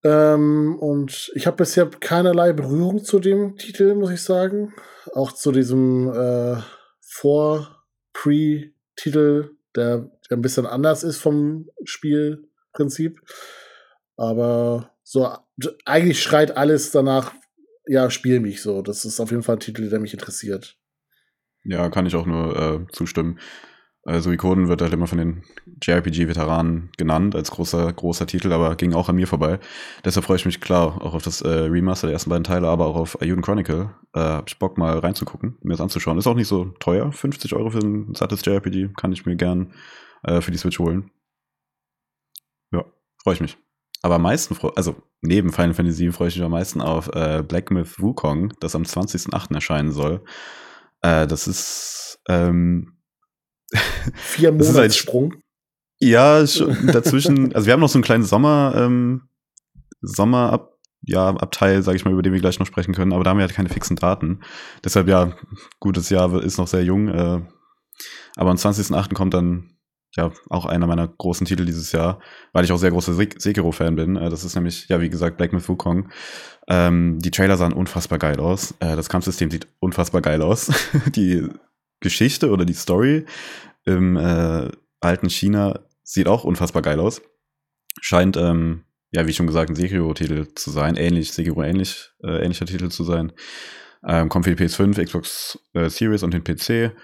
Ähm, 0.03 0.77
und 0.79 1.31
ich 1.35 1.47
habe 1.47 1.57
bisher 1.57 1.87
keinerlei 1.87 2.53
Berührung 2.53 3.03
zu 3.03 3.19
dem 3.19 3.57
Titel, 3.57 3.93
muss 3.95 4.11
ich 4.11 4.21
sagen. 4.21 4.73
Auch 5.13 5.31
zu 5.31 5.51
diesem 5.51 6.09
äh, 6.13 6.57
Vor-Pre-Titel, 7.21 9.55
der, 9.75 10.11
der 10.29 10.37
ein 10.37 10.41
bisschen 10.41 10.67
anders 10.67 11.03
ist 11.03 11.17
vom 11.17 11.69
Spielprinzip. 11.83 13.19
Aber 14.17 14.91
so, 15.03 15.31
eigentlich 15.85 16.21
schreit 16.21 16.57
alles 16.57 16.91
danach, 16.91 17.33
ja, 17.87 18.11
spiel 18.11 18.39
mich 18.39 18.61
so. 18.61 18.81
Das 18.81 19.05
ist 19.05 19.19
auf 19.19 19.31
jeden 19.31 19.43
Fall 19.43 19.55
ein 19.55 19.61
Titel, 19.61 19.89
der 19.89 19.99
mich 19.99 20.13
interessiert. 20.13 20.77
Ja, 21.63 21.89
kann 21.89 22.05
ich 22.05 22.15
auch 22.15 22.25
nur 22.25 22.55
äh, 22.55 22.85
zustimmen. 22.91 23.39
Also 24.07 24.31
Ikonen 24.31 24.69
wird 24.69 24.81
halt 24.81 24.93
immer 24.93 25.05
von 25.05 25.17
den 25.17 25.43
JRPG-Veteranen 25.83 26.91
genannt 26.95 27.35
als 27.35 27.51
großer, 27.51 27.91
großer 27.91 28.25
Titel, 28.25 28.53
aber 28.53 28.77
ging 28.77 28.93
auch 28.93 29.09
an 29.09 29.17
mir 29.17 29.27
vorbei. 29.27 29.59
Deshalb 30.05 30.25
freue 30.25 30.37
ich 30.37 30.45
mich 30.45 30.61
klar 30.61 31.01
auch 31.01 31.13
auf 31.13 31.23
das 31.23 31.41
äh, 31.41 31.49
Remaster 31.49 32.07
der 32.07 32.13
ersten 32.13 32.29
beiden 32.29 32.45
Teile, 32.45 32.69
aber 32.69 32.85
auch 32.85 32.95
auf 32.95 33.21
Ayuden 33.21 33.43
Chronicle. 33.43 33.89
Äh, 34.13 34.19
hab 34.19 34.47
ich 34.47 34.57
Bock 34.59 34.77
mal 34.77 34.97
reinzugucken, 34.97 35.57
mir 35.61 35.73
das 35.73 35.81
anzuschauen. 35.81 36.17
Ist 36.17 36.25
auch 36.25 36.35
nicht 36.35 36.47
so 36.47 36.67
teuer. 36.79 37.11
50 37.11 37.53
Euro 37.53 37.69
für 37.69 37.79
ein 37.79 38.15
sattes 38.15 38.45
JRPG 38.45 38.93
kann 38.95 39.11
ich 39.11 39.25
mir 39.25 39.35
gern 39.35 39.73
äh, 40.23 40.39
für 40.39 40.51
die 40.51 40.57
Switch 40.57 40.79
holen. 40.79 41.11
Ja, 42.71 42.85
freue 43.21 43.33
ich 43.33 43.41
mich. 43.41 43.57
Aber 44.03 44.15
am 44.15 44.21
meisten, 44.21 44.55
also 44.77 44.95
neben 45.19 45.51
Final 45.51 45.73
Fantasy 45.73 46.13
freue 46.13 46.29
ich 46.29 46.37
mich 46.37 46.45
am 46.45 46.51
meisten 46.51 46.79
auf 46.79 47.09
äh, 47.13 47.43
Black 47.45 47.71
Myth 47.71 47.99
Wukong, 47.99 48.53
das 48.61 48.73
am 48.73 48.83
20.08. 48.83 49.53
erscheinen 49.53 49.91
soll. 49.91 50.23
Äh, 51.01 51.27
das 51.27 51.45
ist 51.49 52.21
ähm, 52.29 52.96
vier 54.13 54.51
Monate 54.51 54.91
Sprung. 54.91 55.35
Ja, 55.99 56.41
dazwischen. 56.41 57.53
also 57.55 57.65
wir 57.65 57.73
haben 57.73 57.79
noch 57.79 57.89
so 57.89 57.97
einen 57.97 58.03
kleinen 58.03 58.23
Sommer 58.23 58.73
ähm, 58.75 59.23
Sommerab 60.01 60.77
ja, 61.07 61.29
Abteil, 61.29 61.83
sage 61.83 61.95
ich 61.95 62.05
mal, 62.05 62.11
über 62.11 62.21
den 62.21 62.33
wir 62.33 62.41
gleich 62.41 62.59
noch 62.59 62.67
sprechen 62.67 62.93
können, 62.93 63.13
aber 63.13 63.23
da 63.23 63.29
haben 63.29 63.37
wir 63.37 63.45
halt 63.45 63.53
keine 63.53 63.69
fixen 63.69 63.95
Daten. 63.95 64.41
Deshalb 64.83 65.07
ja, 65.07 65.33
gutes 65.79 66.09
Jahr 66.09 66.41
ist 66.43 66.57
noch 66.57 66.67
sehr 66.67 66.83
jung. 66.83 67.07
Äh, 67.07 67.41
aber 68.35 68.51
am 68.51 68.57
20.08. 68.57 69.13
kommt 69.13 69.33
dann 69.33 69.77
ja 70.15 70.31
auch 70.49 70.65
einer 70.65 70.87
meiner 70.87 71.07
großen 71.07 71.45
Titel 71.45 71.65
dieses 71.65 71.91
Jahr, 71.91 72.19
weil 72.51 72.65
ich 72.65 72.71
auch 72.71 72.77
sehr 72.77 72.91
großer 72.91 73.13
Sekiro-Fan 73.13 73.95
bin. 73.95 74.17
Äh, 74.17 74.29
das 74.29 74.43
ist 74.43 74.55
nämlich, 74.55 74.89
ja, 74.89 74.99
wie 74.99 75.09
gesagt, 75.09 75.37
Black 75.37 75.53
Myth 75.53 75.69
Wukong. 75.69 76.09
Ähm, 76.67 77.19
die 77.19 77.31
Trailer 77.31 77.55
sahen 77.55 77.73
unfassbar 77.73 78.19
geil 78.19 78.39
aus. 78.39 78.73
Äh, 78.79 78.95
das 78.95 79.09
Kampfsystem 79.09 79.49
sieht 79.49 79.67
unfassbar 79.79 80.21
geil 80.21 80.41
aus. 80.41 80.71
die 81.15 81.47
Geschichte 81.99 82.49
oder 82.51 82.65
die 82.65 82.73
Story 82.73 83.25
im 83.85 84.17
äh, 84.17 84.69
alten 84.99 85.29
China 85.29 85.85
sieht 86.03 86.27
auch 86.27 86.43
unfassbar 86.43 86.81
geil 86.81 86.99
aus. 86.99 87.21
Scheint, 88.01 88.37
ähm, 88.37 88.83
ja, 89.11 89.25
wie 89.27 89.33
schon 89.33 89.47
gesagt, 89.47 89.69
ein 89.69 89.75
Sekiro-Titel 89.75 90.47
zu 90.55 90.71
sein. 90.71 90.95
Ähnlich, 90.95 91.31
Sekiro 91.31 91.63
ähnlich, 91.63 92.11
äh, 92.23 92.43
ähnlicher 92.43 92.65
Titel 92.65 92.89
zu 92.89 93.03
sein. 93.03 93.31
Ähm, 94.05 94.29
kommt 94.29 94.45
für 94.45 94.55
die 94.55 94.63
PS5, 94.63 95.03
Xbox 95.03 95.59
äh, 95.73 95.89
Series 95.89 96.23
und 96.23 96.33
den 96.33 96.43
PC. 96.43 96.95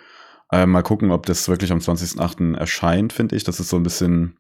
Äh, 0.52 0.66
mal 0.66 0.84
gucken, 0.84 1.12
ob 1.12 1.26
das 1.26 1.48
wirklich 1.50 1.72
am 1.72 1.80
20.08. 1.80 2.56
erscheint, 2.58 3.14
finde 3.14 3.36
ich. 3.36 3.44
Das 3.44 3.60
ist 3.60 3.70
so 3.70 3.78
ein 3.78 3.84
bisschen 3.84 4.38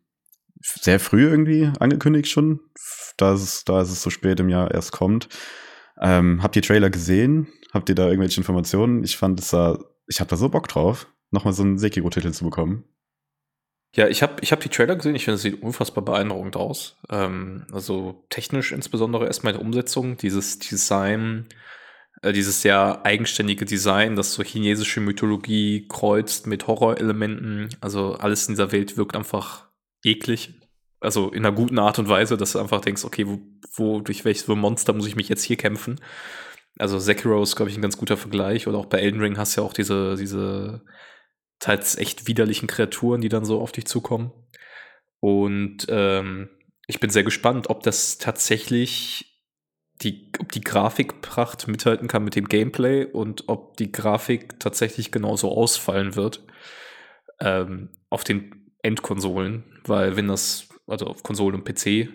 sehr 0.62 1.00
früh 1.00 1.28
irgendwie 1.28 1.72
angekündigt 1.80 2.30
schon, 2.30 2.60
da 3.18 3.34
es, 3.34 3.66
da 3.66 3.82
es 3.82 4.02
so 4.02 4.10
spät 4.10 4.40
im 4.40 4.50
Jahr 4.50 4.72
erst 4.72 4.92
kommt. 4.92 5.28
Ähm, 6.00 6.42
habt 6.42 6.56
ihr 6.56 6.62
Trailer 6.62 6.90
gesehen? 6.90 7.48
Habt 7.74 7.90
ihr 7.90 7.96
da 7.96 8.08
irgendwelche 8.08 8.40
Informationen? 8.40 9.04
Ich 9.04 9.18
fand 9.18 9.40
es 9.40 9.50
da, 9.50 9.80
ich 10.08 10.20
habe 10.20 10.30
da 10.30 10.36
so 10.36 10.50
Bock 10.50 10.68
drauf, 10.68 11.08
nochmal 11.32 11.54
so 11.54 11.64
einen 11.64 11.78
Sekiro-Titel 11.78 12.32
zu 12.32 12.46
bekommen. 12.46 12.86
Ja, 13.96 14.08
ich 14.08 14.24
habe 14.24 14.38
ich 14.42 14.52
hab 14.52 14.60
die 14.60 14.70
Trailer 14.70 14.96
gesehen. 14.96 15.16
Ich 15.16 15.26
finde, 15.26 15.36
es 15.36 15.44
sieht 15.44 15.62
unfassbar 15.62 16.04
beeindruckend 16.04 16.56
aus. 16.56 16.98
Ähm, 17.10 17.68
also 17.72 18.26
technisch 18.30 18.72
insbesondere 18.72 19.28
erstmal 19.28 19.54
der 19.54 19.62
Umsetzung, 19.62 20.18
dieses 20.18 20.58
Design, 20.58 21.48
äh, 22.24 22.34
dieses 22.34 22.64
sehr 22.64 23.06
eigenständige 23.06 23.66
Design, 23.66 24.16
das 24.16 24.34
so 24.34 24.42
chinesische 24.42 25.00
Mythologie 25.00 25.88
kreuzt 25.88 26.48
mit 26.48 26.66
Horrorelementen. 26.66 27.70
Also 27.82 28.16
alles 28.16 28.48
in 28.48 28.54
dieser 28.56 28.72
Welt 28.72 28.98
wirkt 28.98 29.16
einfach 29.16 29.68
eklig. 30.04 30.56
Also 31.00 31.30
in 31.32 31.46
einer 31.46 31.56
guten 31.56 31.78
Art 31.78 32.00
und 32.00 32.10
Weise, 32.10 32.36
dass 32.36 32.54
du 32.54 32.60
einfach 32.60 32.82
denkst, 32.82 33.06
okay, 33.06 33.28
wo, 33.28 33.42
wo 33.76 34.00
durch 34.00 34.26
welches 34.26 34.48
Monster 34.48 34.94
muss 34.94 35.06
ich 35.06 35.16
mich 35.16 35.30
jetzt 35.30 35.44
hier 35.44 35.58
kämpfen? 35.58 36.00
Also 36.78 37.00
Sekiro 37.00 37.42
ist, 37.44 37.56
glaube 37.56 37.70
ich, 37.70 37.78
ein 37.78 37.82
ganz 37.82 37.98
guter 37.98 38.18
Vergleich. 38.18 38.68
Oder 38.68 38.78
auch 38.78 38.88
bei 38.88 39.00
Elden 39.00 39.22
Ring 39.22 39.38
hast 39.38 39.56
du 39.56 39.62
ja 39.62 39.68
auch 39.68 39.74
diese, 39.74 40.16
diese 40.16 40.84
teils 41.60 41.98
echt 41.98 42.28
widerlichen 42.28 42.68
Kreaturen, 42.68 43.22
die 43.22 43.30
dann 43.30 43.46
so 43.46 43.62
auf 43.62 43.72
dich 43.72 43.86
zukommen. 43.86 44.32
Und 45.20 45.86
ähm, 45.90 46.50
ich 46.88 47.00
bin 47.00 47.10
sehr 47.10 47.24
gespannt, 47.24 47.70
ob 47.70 47.84
das 47.84 48.18
tatsächlich 48.18 49.42
die, 50.02 50.32
ob 50.40 50.52
die 50.52 50.62
Grafikpracht 50.62 51.68
mithalten 51.68 52.08
kann 52.08 52.24
mit 52.24 52.36
dem 52.36 52.50
Gameplay 52.50 53.06
und 53.06 53.48
ob 53.48 53.78
die 53.78 53.92
Grafik 53.92 54.60
tatsächlich 54.60 55.12
genauso 55.12 55.52
ausfallen 55.52 56.16
wird 56.16 56.44
ähm, 57.40 57.90
auf 58.10 58.24
den 58.24 58.74
Endkonsolen, 58.82 59.64
weil 59.86 60.18
wenn 60.18 60.28
das, 60.28 60.68
also 60.88 61.08
auf 61.08 61.24
Konsolen 61.24 61.56
und 61.56 61.64
PC, 61.64 62.10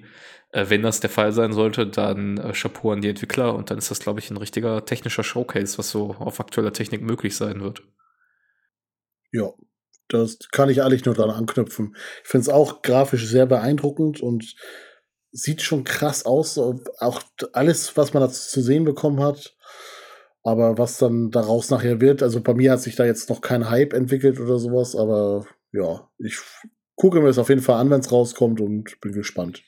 wenn 0.52 0.82
das 0.82 1.00
der 1.00 1.10
Fall 1.10 1.32
sein 1.32 1.52
sollte, 1.52 1.86
dann 1.86 2.38
äh, 2.38 2.52
Chapeau 2.52 2.92
an 2.92 3.02
die 3.02 3.08
Entwickler 3.08 3.54
und 3.54 3.70
dann 3.70 3.78
ist 3.78 3.90
das, 3.90 4.00
glaube 4.00 4.20
ich, 4.20 4.30
ein 4.30 4.36
richtiger 4.36 4.84
technischer 4.84 5.24
Showcase, 5.24 5.78
was 5.78 5.90
so 5.90 6.14
auf 6.14 6.40
aktueller 6.40 6.72
Technik 6.72 7.02
möglich 7.02 7.36
sein 7.36 7.60
wird. 7.60 7.82
Ja, 9.30 9.52
das 10.08 10.38
kann 10.52 10.70
ich 10.70 10.82
eigentlich 10.82 11.04
nur 11.04 11.14
dran 11.14 11.30
anknüpfen. 11.30 11.94
Ich 12.22 12.28
finde 12.28 12.42
es 12.42 12.48
auch 12.48 12.80
grafisch 12.80 13.26
sehr 13.26 13.44
beeindruckend 13.44 14.20
und 14.20 14.54
sieht 15.32 15.60
schon 15.60 15.84
krass 15.84 16.24
aus. 16.24 16.56
Auch 16.56 17.22
alles, 17.52 17.96
was 17.98 18.14
man 18.14 18.22
dazu 18.22 18.48
zu 18.48 18.62
sehen 18.62 18.84
bekommen 18.84 19.20
hat. 19.20 19.54
Aber 20.42 20.78
was 20.78 20.96
dann 20.96 21.30
daraus 21.30 21.68
nachher 21.68 22.00
wird, 22.00 22.22
also 22.22 22.40
bei 22.40 22.54
mir 22.54 22.72
hat 22.72 22.80
sich 22.80 22.96
da 22.96 23.04
jetzt 23.04 23.28
noch 23.28 23.42
kein 23.42 23.68
Hype 23.68 23.92
entwickelt 23.92 24.40
oder 24.40 24.58
sowas, 24.58 24.96
aber 24.96 25.46
ja, 25.72 26.08
ich 26.18 26.38
gucke 26.94 27.20
mir 27.20 27.26
das 27.26 27.38
auf 27.38 27.50
jeden 27.50 27.60
Fall 27.60 27.78
an, 27.78 27.90
wenn 27.90 28.00
es 28.00 28.10
rauskommt 28.10 28.60
und 28.60 28.98
bin 29.00 29.12
gespannt. 29.12 29.62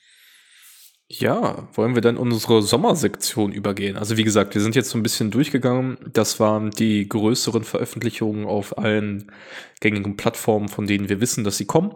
Ja, 1.13 1.69
wollen 1.73 1.97
wir 1.97 2.03
dann 2.03 2.17
unsere 2.17 2.63
Sommersektion 2.63 3.51
übergehen? 3.51 3.97
Also 3.97 4.17
wie 4.17 4.23
gesagt, 4.23 4.55
wir 4.55 4.63
sind 4.63 4.77
jetzt 4.77 4.91
so 4.91 4.97
ein 4.97 5.03
bisschen 5.03 5.33
durchgegangen. 5.33 5.99
Das 6.13 6.39
waren 6.39 6.71
die 6.71 7.09
größeren 7.09 7.65
Veröffentlichungen 7.65 8.47
auf 8.47 8.79
allen 8.79 9.33
gängigen 9.81 10.17
Plattformen, 10.17 10.69
von 10.69 10.87
denen 10.87 11.09
wir 11.09 11.21
wissen, 11.21 11.43
dass 11.43 11.57
sie 11.57 11.65
kommen. 11.65 11.93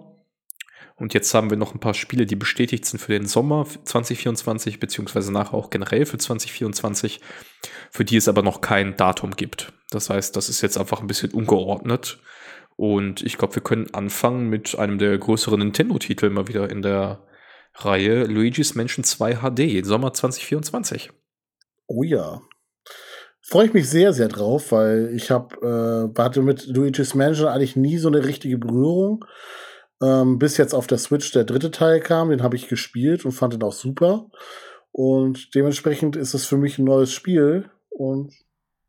Und 0.96 1.14
jetzt 1.14 1.32
haben 1.32 1.48
wir 1.48 1.56
noch 1.56 1.74
ein 1.74 1.78
paar 1.78 1.94
Spiele, 1.94 2.26
die 2.26 2.34
bestätigt 2.34 2.86
sind 2.86 2.98
für 2.98 3.12
den 3.12 3.26
Sommer 3.26 3.68
2024, 3.84 4.80
beziehungsweise 4.80 5.32
nachher 5.32 5.54
auch 5.54 5.70
generell 5.70 6.06
für 6.06 6.18
2024, 6.18 7.20
für 7.92 8.04
die 8.04 8.16
es 8.16 8.26
aber 8.26 8.42
noch 8.42 8.62
kein 8.62 8.96
Datum 8.96 9.36
gibt. 9.36 9.72
Das 9.90 10.10
heißt, 10.10 10.34
das 10.34 10.48
ist 10.48 10.60
jetzt 10.60 10.76
einfach 10.76 11.00
ein 11.00 11.06
bisschen 11.06 11.30
ungeordnet. 11.30 12.18
Und 12.74 13.22
ich 13.22 13.38
glaube, 13.38 13.54
wir 13.54 13.62
können 13.62 13.94
anfangen 13.94 14.48
mit 14.48 14.76
einem 14.76 14.98
der 14.98 15.16
größeren 15.18 15.60
Nintendo-Titel 15.60 16.30
mal 16.30 16.48
wieder 16.48 16.68
in 16.68 16.82
der 16.82 17.20
Reihe 17.74 18.24
Luigi's 18.24 18.74
Mansion 18.74 19.04
2 19.04 19.36
HD, 19.36 19.84
Sommer 19.84 20.12
2024. 20.12 21.10
Oh 21.86 22.02
ja. 22.02 22.40
Freue 23.42 23.66
ich 23.66 23.74
mich 23.74 23.90
sehr, 23.90 24.12
sehr 24.12 24.28
drauf, 24.28 24.72
weil 24.72 25.10
ich 25.14 25.30
habe 25.30 26.12
äh, 26.16 26.20
hatte 26.20 26.42
mit 26.42 26.66
Luigi's 26.66 27.14
Mansion 27.14 27.48
eigentlich 27.48 27.76
nie 27.76 27.98
so 27.98 28.08
eine 28.08 28.24
richtige 28.24 28.58
Berührung. 28.58 29.24
Ähm, 30.02 30.38
bis 30.38 30.56
jetzt 30.56 30.74
auf 30.74 30.86
der 30.86 30.98
Switch 30.98 31.30
der 31.32 31.44
dritte 31.44 31.70
Teil 31.70 32.00
kam, 32.00 32.30
den 32.30 32.42
habe 32.42 32.56
ich 32.56 32.68
gespielt 32.68 33.24
und 33.24 33.32
fand 33.32 33.52
den 33.52 33.62
auch 33.62 33.72
super. 33.72 34.30
Und 34.92 35.54
dementsprechend 35.54 36.16
ist 36.16 36.34
es 36.34 36.46
für 36.46 36.56
mich 36.56 36.78
ein 36.78 36.84
neues 36.84 37.12
Spiel 37.12 37.70
und 37.90 38.32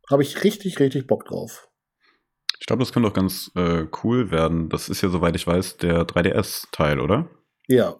habe 0.10 0.24
ich 0.24 0.44
richtig, 0.44 0.80
richtig 0.80 1.08
Bock 1.08 1.26
drauf. 1.26 1.68
Ich 2.60 2.68
glaube, 2.68 2.82
das 2.82 2.94
könnte 2.94 3.10
auch 3.10 3.14
ganz 3.14 3.52
äh, 3.56 3.86
cool 4.04 4.32
werden. 4.32 4.70
Das 4.70 4.88
ist 4.90 5.02
ja, 5.02 5.10
soweit 5.10 5.36
ich 5.36 5.46
weiß, 5.46 5.78
der 5.78 6.06
3DS-Teil, 6.06 7.00
oder? 7.00 7.30
Ja. 7.68 8.00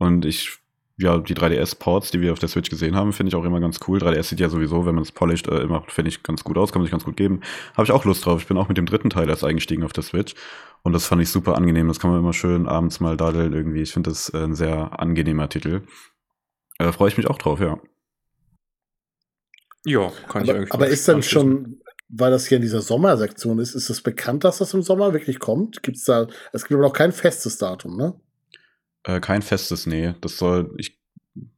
Und 0.00 0.24
ich 0.24 0.60
ja, 1.00 1.18
die 1.18 1.34
3DS-Ports, 1.34 2.10
die 2.10 2.20
wir 2.20 2.32
auf 2.32 2.38
der 2.38 2.48
Switch 2.48 2.68
gesehen 2.68 2.94
haben, 2.94 3.12
finde 3.12 3.28
ich 3.28 3.34
auch 3.34 3.44
immer 3.44 3.60
ganz 3.60 3.80
cool. 3.88 3.98
3DS 3.98 4.24
sieht 4.24 4.40
ja 4.40 4.50
sowieso, 4.50 4.84
wenn 4.84 4.94
man 4.94 5.02
es 5.02 5.12
polished, 5.12 5.48
äh, 5.48 5.60
immer, 5.60 5.82
finde 5.88 6.10
ich, 6.10 6.22
ganz 6.22 6.44
gut 6.44 6.58
aus, 6.58 6.72
kann 6.72 6.80
man 6.80 6.86
sich 6.86 6.90
ganz 6.90 7.04
gut 7.04 7.16
geben. 7.16 7.40
Habe 7.72 7.84
ich 7.84 7.92
auch 7.92 8.04
Lust 8.04 8.26
drauf. 8.26 8.42
Ich 8.42 8.46
bin 8.46 8.58
auch 8.58 8.68
mit 8.68 8.76
dem 8.76 8.84
dritten 8.84 9.08
Teil 9.08 9.28
erst 9.28 9.42
eingestiegen 9.42 9.82
auf 9.82 9.94
der 9.94 10.02
Switch. 10.02 10.34
Und 10.82 10.92
das 10.92 11.06
fand 11.06 11.22
ich 11.22 11.30
super 11.30 11.56
angenehm. 11.56 11.88
Das 11.88 12.00
kann 12.00 12.10
man 12.10 12.20
immer 12.20 12.34
schön 12.34 12.68
abends 12.68 13.00
mal 13.00 13.16
daddeln 13.16 13.54
irgendwie. 13.54 13.80
Ich 13.80 13.92
finde 13.92 14.10
das 14.10 14.28
äh, 14.34 14.44
ein 14.44 14.54
sehr 14.54 15.00
angenehmer 15.00 15.48
Titel. 15.48 15.82
Äh, 16.78 16.92
Freue 16.92 17.08
ich 17.08 17.16
mich 17.16 17.28
auch 17.28 17.38
drauf, 17.38 17.60
ja. 17.60 17.80
Ja, 19.86 20.12
kann 20.28 20.42
aber, 20.42 20.62
ich 20.62 20.72
Aber 20.72 20.86
ist 20.86 21.08
dann 21.08 21.22
schon, 21.22 21.80
weil 22.10 22.30
das 22.30 22.46
hier 22.46 22.56
in 22.56 22.62
dieser 22.62 22.82
Sommersektion 22.82 23.58
ist, 23.58 23.74
ist 23.74 23.88
es 23.88 24.02
bekannt, 24.02 24.44
dass 24.44 24.58
das 24.58 24.74
im 24.74 24.82
Sommer 24.82 25.14
wirklich 25.14 25.38
kommt? 25.38 25.82
Gibt's 25.82 26.04
da, 26.04 26.26
es 26.52 26.64
gibt 26.64 26.74
aber 26.74 26.88
noch 26.88 26.92
kein 26.92 27.12
festes 27.12 27.56
Datum, 27.56 27.96
ne? 27.96 28.20
Äh, 29.04 29.20
kein 29.20 29.42
festes, 29.42 29.86
nee. 29.86 30.14
Das 30.20 30.36
soll, 30.38 30.74
ich, 30.78 31.00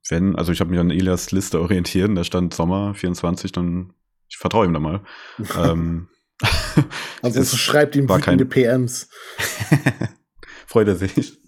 wenn, 0.09 0.37
also 0.37 0.53
ich 0.53 0.61
habe 0.61 0.71
mich 0.71 0.81
an 0.81 0.91
Elias 0.91 1.33
Liste 1.33 1.61
orientiert, 1.61 2.11
da 2.17 2.25
stand 2.25 2.55
Sommer 2.55 2.95
24, 2.95 3.53
dann 3.53 3.93
ich 4.29 4.39
vertraue 4.39 4.67
ihm 4.67 4.73
da 4.73 4.81
mal. 4.81 5.03
ähm, 5.59 6.09
Also 7.23 7.41
es 7.41 7.57
schreibt 7.57 7.95
ihm 7.97 8.09
wütende 8.09 8.45
PMs. 8.45 9.09
Freut 10.67 10.89
er 10.89 10.97
sich. 10.97 11.39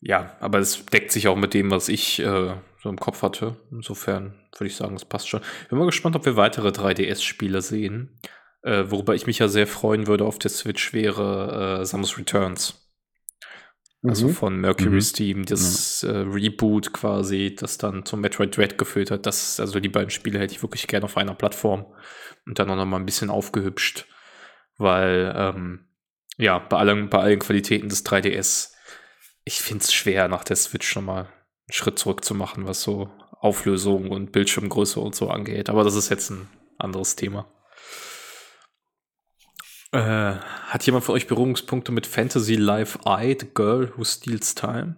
ja, 0.00 0.36
aber 0.40 0.58
es 0.58 0.84
deckt 0.86 1.12
sich 1.12 1.28
auch 1.28 1.36
mit 1.36 1.54
dem, 1.54 1.70
was 1.70 1.88
ich 1.88 2.18
äh, 2.18 2.54
so 2.82 2.88
im 2.88 2.98
Kopf 2.98 3.22
hatte. 3.22 3.56
Insofern 3.70 4.34
würde 4.56 4.66
ich 4.66 4.76
sagen, 4.76 4.96
es 4.96 5.04
passt 5.04 5.28
schon. 5.28 5.40
Ich 5.62 5.68
bin 5.68 5.78
mal 5.78 5.86
gespannt, 5.86 6.16
ob 6.16 6.24
wir 6.24 6.36
weitere 6.36 6.68
3DS-Spiele 6.68 7.62
sehen. 7.62 8.18
Äh, 8.62 8.84
worüber 8.88 9.14
ich 9.14 9.26
mich 9.26 9.38
ja 9.38 9.48
sehr 9.48 9.66
freuen 9.66 10.06
würde 10.06 10.24
auf 10.24 10.38
der 10.38 10.50
Switch 10.50 10.92
wäre 10.92 11.80
äh, 11.80 11.84
Samus 11.84 12.18
Returns. 12.18 12.81
Also 14.04 14.28
mhm. 14.28 14.32
von 14.32 14.60
Mercury 14.60 14.96
mhm. 14.96 15.00
Steam, 15.00 15.44
das 15.44 16.02
mhm. 16.02 16.10
äh, 16.10 16.18
Reboot 16.34 16.92
quasi, 16.92 17.54
das 17.56 17.78
dann 17.78 18.04
zum 18.04 18.20
Metroid 18.20 18.56
Dread 18.56 18.76
geführt 18.76 19.12
hat. 19.12 19.26
Das, 19.26 19.60
also 19.60 19.78
die 19.78 19.88
beiden 19.88 20.10
Spiele 20.10 20.40
hätte 20.40 20.54
ich 20.54 20.62
wirklich 20.62 20.88
gerne 20.88 21.04
auf 21.04 21.16
einer 21.16 21.34
Plattform 21.34 21.86
und 22.44 22.58
dann 22.58 22.68
auch 22.70 22.76
noch 22.76 22.84
mal 22.84 22.98
ein 22.98 23.06
bisschen 23.06 23.30
aufgehübscht, 23.30 24.06
weil 24.76 25.32
ähm, 25.36 25.86
ja, 26.36 26.58
bei 26.58 26.78
allen, 26.78 27.10
bei 27.10 27.18
allen 27.18 27.38
Qualitäten 27.38 27.88
des 27.88 28.04
3DS, 28.04 28.72
ich 29.44 29.60
finde 29.60 29.84
es 29.84 29.92
schwer, 29.92 30.26
nach 30.26 30.42
der 30.42 30.56
Switch 30.56 30.96
nochmal 30.96 31.24
einen 31.24 31.72
Schritt 31.72 31.98
zurück 31.98 32.24
zu 32.24 32.34
machen, 32.34 32.66
was 32.66 32.82
so 32.82 33.08
Auflösung 33.38 34.10
und 34.10 34.32
Bildschirmgröße 34.32 34.98
und 34.98 35.14
so 35.14 35.30
angeht. 35.30 35.70
Aber 35.70 35.84
das 35.84 35.94
ist 35.94 36.10
jetzt 36.10 36.30
ein 36.30 36.48
anderes 36.78 37.14
Thema. 37.14 37.46
Äh, 39.92 40.36
hat 40.68 40.84
jemand 40.84 41.04
von 41.04 41.14
euch 41.14 41.26
Berührungspunkte 41.26 41.92
mit 41.92 42.06
Fantasy 42.06 42.54
Life 42.54 42.98
I, 43.06 43.36
The 43.38 43.46
Girl 43.52 43.92
Who 43.94 44.04
Steals 44.04 44.54
Time? 44.54 44.96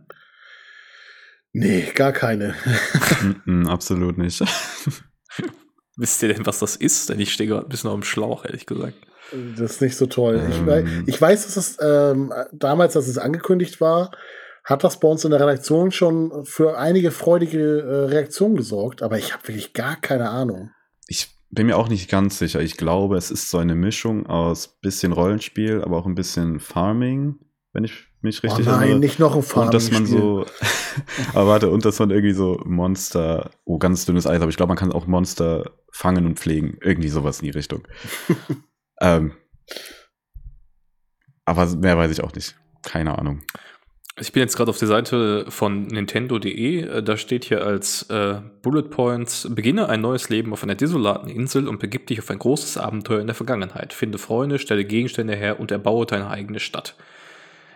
Nee, 1.53 1.91
gar 1.95 2.13
keine. 2.13 2.55
mm, 3.45 3.67
absolut 3.67 4.19
nicht. 4.19 4.41
Wisst 5.97 6.23
ihr 6.23 6.33
denn, 6.33 6.47
was 6.47 6.61
das 6.61 6.77
ist? 6.77 7.09
Denn 7.09 7.19
ich 7.21 7.33
stehe 7.33 7.49
gerade 7.49 7.67
ein 7.67 7.69
bisschen 7.69 7.91
auf 7.91 7.97
dem 7.97 8.05
Schlauch, 8.05 8.45
ehrlich 8.45 8.67
gesagt. 8.67 8.97
Das 9.57 9.73
ist 9.73 9.81
nicht 9.81 9.97
so 9.97 10.07
toll. 10.07 10.41
Ähm. 10.45 10.51
Ich, 10.51 10.67
weiß, 10.67 10.85
ich, 11.07 11.21
weiß, 11.21 11.45
dass 11.47 11.57
es 11.57 11.79
ähm, 11.81 12.33
damals, 12.53 12.97
als 12.97 13.09
es 13.09 13.19
angekündigt 13.19 13.81
war, 13.81 14.13
hat 14.65 14.85
das 14.85 15.01
bei 15.01 15.09
uns 15.09 15.25
in 15.25 15.31
der 15.31 15.41
Redaktion 15.41 15.91
schon 15.91 16.45
für 16.45 16.79
einige 16.79 17.11
freudige 17.11 17.81
äh, 17.81 18.11
Reaktionen 18.11 18.57
gesorgt, 18.57 19.03
aber 19.03 19.19
ich 19.19 19.33
habe 19.33 19.47
wirklich 19.47 19.73
gar 19.73 19.97
keine 19.97 20.31
Ahnung. 20.31 20.71
Ich 21.07 21.29
bin 21.55 21.69
mir 21.69 21.77
auch 21.77 21.89
nicht 21.89 22.11
ganz 22.11 22.39
sicher. 22.39 22.61
Ich 22.61 22.77
glaube, 22.77 23.17
es 23.17 23.31
ist 23.31 23.51
so 23.51 23.59
eine 23.59 23.75
Mischung 23.75 24.27
aus 24.27 24.79
bisschen 24.81 25.13
Rollenspiel, 25.13 25.83
aber 25.83 25.97
auch 25.97 26.07
ein 26.07 26.15
bisschen 26.15 26.61
Farming, 26.61 27.37
wenn 27.73 27.85
ich 27.85 28.09
mich 28.21 28.43
richtig 28.43 28.67
oh 28.67 28.71
nein, 28.71 28.81
erinnere. 28.81 28.99
nicht 29.01 29.19
noch 29.19 29.37
ein 29.37 29.43
Farming. 29.43 29.69
Und 29.69 29.75
dass 29.75 29.91
man 29.91 30.07
so, 30.07 30.47
aber 31.35 31.47
warte, 31.47 31.71
und 31.71 31.85
dass 31.85 31.99
man 31.99 32.11
irgendwie 32.11 32.35
so 32.35 32.61
Monster, 32.65 33.51
oh, 33.65 33.79
ganz 33.79 34.05
dünnes 34.05 34.27
Eis, 34.27 34.41
aber 34.41 34.51
ich 34.51 34.57
glaube, 34.57 34.71
man 34.71 34.77
kann 34.77 34.93
auch 34.93 35.07
Monster 35.07 35.73
fangen 35.91 36.27
und 36.27 36.39
pflegen. 36.39 36.79
Irgendwie 36.81 37.09
sowas 37.09 37.41
in 37.41 37.45
die 37.45 37.57
Richtung. 37.57 37.87
ähm, 39.01 39.33
aber 41.45 41.67
mehr 41.77 41.97
weiß 41.97 42.11
ich 42.11 42.23
auch 42.23 42.33
nicht. 42.33 42.57
Keine 42.83 43.19
Ahnung. 43.19 43.43
Ich 44.21 44.31
bin 44.31 44.43
jetzt 44.43 44.57
gerade 44.57 44.71
auf 44.71 44.79
der 44.79 44.87
Seite 44.87 45.47
von 45.49 45.89
Nintendo.de. 45.89 46.83
Äh, 46.83 47.03
da 47.03 47.17
steht 47.17 47.45
hier 47.45 47.65
als 47.65 48.03
äh, 48.11 48.41
Bullet 48.63 48.85
Points: 48.85 49.49
Beginne 49.51 49.89
ein 49.89 50.01
neues 50.01 50.29
Leben 50.29 50.53
auf 50.53 50.63
einer 50.63 50.77
desolaten 50.77 51.29
Insel 51.29 51.67
und 51.67 51.81
begib 51.81 52.07
dich 52.07 52.21
auf 52.21 52.31
ein 52.31 52.39
großes 52.39 52.79
Abenteuer 52.79 53.21
in 53.21 53.27
der 53.27 53.35
Vergangenheit. 53.35 53.93
Finde 53.93 54.19
Freunde, 54.19 54.61
stelle 54.61 54.85
Gegenstände 54.85 55.35
her 55.35 55.59
und 55.59 55.73
erbaue 55.73 56.07
deine 56.07 56.29
eigene 56.29 56.61
Stadt. 56.61 56.95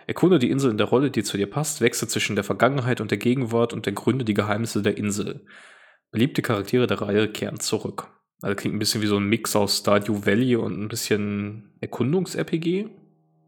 Erkunde 0.07 0.39
die 0.39 0.49
Insel 0.49 0.71
in 0.71 0.77
der 0.77 0.87
Rolle, 0.87 1.11
die 1.11 1.23
zu 1.23 1.35
dir 1.35 1.49
passt, 1.49 1.81
wechsle 1.81 2.07
zwischen 2.07 2.35
der 2.35 2.45
Vergangenheit 2.45 3.01
und 3.01 3.11
der 3.11 3.17
Gegenwart 3.17 3.73
und 3.73 3.85
ergründe 3.85 4.23
die 4.23 4.33
Geheimnisse 4.33 4.81
der 4.81 4.97
Insel. 4.97 5.45
Beliebte 6.11 6.41
Charaktere 6.41 6.87
der 6.87 7.01
Reihe 7.01 7.27
kehren 7.27 7.59
zurück. 7.59 8.07
Also 8.41 8.55
klingt 8.55 8.75
ein 8.75 8.79
bisschen 8.79 9.01
wie 9.01 9.07
so 9.07 9.17
ein 9.17 9.27
Mix 9.27 9.55
aus 9.57 9.79
Stardew 9.79 10.25
Valley 10.25 10.55
und 10.55 10.81
ein 10.81 10.87
bisschen 10.87 11.73
Erkundungs-RPG, 11.81 12.87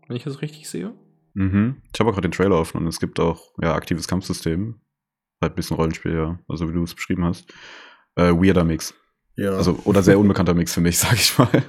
wenn 0.07 0.17
ich 0.17 0.23
das 0.23 0.41
richtig 0.41 0.69
sehe. 0.69 0.93
Mhm. 1.33 1.81
Ich 1.93 1.99
habe 1.99 2.09
auch 2.09 2.13
gerade 2.13 2.27
den 2.27 2.33
Trailer 2.33 2.57
offen 2.57 2.77
und 2.77 2.87
es 2.87 2.99
gibt 2.99 3.19
auch 3.19 3.53
ja 3.61 3.73
aktives 3.73 4.07
Kampfsystem. 4.07 4.81
Halt 5.41 5.53
ein 5.53 5.55
bisschen 5.55 5.77
Rollenspiel, 5.77 6.13
ja. 6.13 6.39
Also 6.47 6.69
wie 6.69 6.73
du 6.73 6.83
es 6.83 6.93
beschrieben 6.93 7.25
hast. 7.25 7.51
Äh, 8.15 8.31
weirder 8.31 8.63
Mix. 8.63 8.93
Ja. 9.35 9.51
Also, 9.51 9.79
oder 9.85 10.03
sehr 10.03 10.19
unbekannter 10.19 10.53
Mix 10.53 10.73
für 10.73 10.81
mich, 10.81 10.97
sag 10.99 11.13
ich 11.13 11.37
mal. 11.37 11.63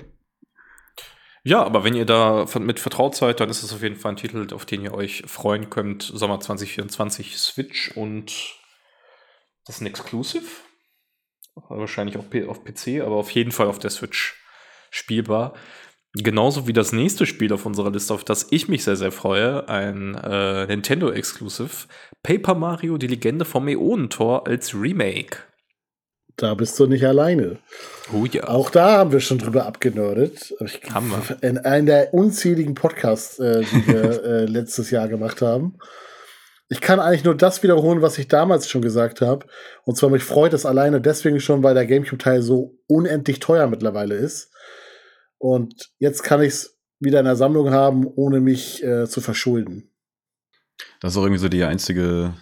Ja, 1.44 1.64
aber 1.64 1.82
wenn 1.82 1.94
ihr 1.94 2.04
da 2.04 2.46
mit 2.60 2.78
vertraut 2.78 3.16
seid, 3.16 3.40
dann 3.40 3.50
ist 3.50 3.62
es 3.62 3.72
auf 3.72 3.82
jeden 3.82 3.96
Fall 3.96 4.12
ein 4.12 4.16
Titel, 4.16 4.46
auf 4.52 4.64
den 4.64 4.82
ihr 4.82 4.94
euch 4.94 5.24
freuen 5.26 5.70
könnt. 5.70 6.02
Sommer 6.02 6.38
2024 6.38 7.36
Switch 7.36 7.96
und 7.96 8.56
das 9.64 9.76
ist 9.76 9.80
ein 9.82 9.86
Exclusive. 9.86 10.44
Wahrscheinlich 11.54 12.16
auch 12.16 12.24
auf 12.48 12.64
PC, 12.64 13.02
aber 13.02 13.16
auf 13.16 13.30
jeden 13.30 13.52
Fall 13.52 13.66
auf 13.66 13.78
der 13.78 13.90
Switch 13.90 14.40
spielbar. 14.90 15.54
Genauso 16.14 16.66
wie 16.66 16.74
das 16.74 16.92
nächste 16.92 17.24
Spiel 17.24 17.52
auf 17.52 17.64
unserer 17.64 17.90
Liste, 17.90 18.12
auf 18.12 18.24
das 18.24 18.48
ich 18.50 18.68
mich 18.68 18.84
sehr, 18.84 18.96
sehr 18.96 19.12
freue, 19.12 19.68
ein 19.68 20.14
äh, 20.14 20.66
Nintendo 20.66 21.10
Exclusive, 21.10 21.86
Paper 22.22 22.54
Mario, 22.54 22.98
die 22.98 23.06
Legende 23.06 23.46
vom 23.46 23.66
Äonentor 23.66 24.46
als 24.46 24.74
Remake. 24.74 25.38
Da 26.36 26.54
bist 26.54 26.78
du 26.78 26.86
nicht 26.86 27.04
alleine. 27.04 27.58
Oh 28.12 28.24
ja. 28.24 28.48
Auch 28.48 28.70
da 28.70 28.98
haben 28.98 29.12
wir 29.12 29.20
schon 29.20 29.38
drüber 29.38 29.66
abgenördet. 29.66 30.54
haben 30.92 31.10
wir. 31.10 31.36
In 31.42 31.58
einem 31.58 31.86
der 31.86 32.14
unzähligen 32.14 32.74
Podcasts, 32.74 33.38
äh, 33.38 33.62
die 33.62 33.86
wir 33.86 34.24
äh, 34.24 34.44
letztes 34.44 34.90
Jahr 34.90 35.08
gemacht 35.08 35.42
haben. 35.42 35.78
Ich 36.68 36.80
kann 36.80 37.00
eigentlich 37.00 37.24
nur 37.24 37.36
das 37.36 37.62
wiederholen, 37.62 38.00
was 38.00 38.16
ich 38.16 38.28
damals 38.28 38.68
schon 38.68 38.80
gesagt 38.80 39.20
habe. 39.20 39.46
Und 39.84 39.96
zwar 39.96 40.08
mich 40.08 40.24
freut 40.24 40.54
es 40.54 40.64
alleine 40.64 41.02
deswegen 41.02 41.38
schon, 41.38 41.62
weil 41.62 41.74
der 41.74 41.86
GameCube-Teil 41.86 42.40
so 42.40 42.78
unendlich 42.86 43.40
teuer 43.40 43.66
mittlerweile 43.66 44.14
ist. 44.14 44.51
Und 45.42 45.90
jetzt 45.98 46.22
kann 46.22 46.40
ich 46.40 46.52
es 46.52 46.78
wieder 47.00 47.18
in 47.18 47.24
der 47.24 47.34
Sammlung 47.34 47.72
haben, 47.72 48.06
ohne 48.06 48.40
mich 48.40 48.80
äh, 48.84 49.08
zu 49.08 49.20
verschulden. 49.20 49.90
Das 51.00 51.12
ist 51.12 51.18
auch 51.18 51.24
irgendwie 51.24 51.40
so 51.40 51.48
die 51.48 51.64
einzige 51.64 52.34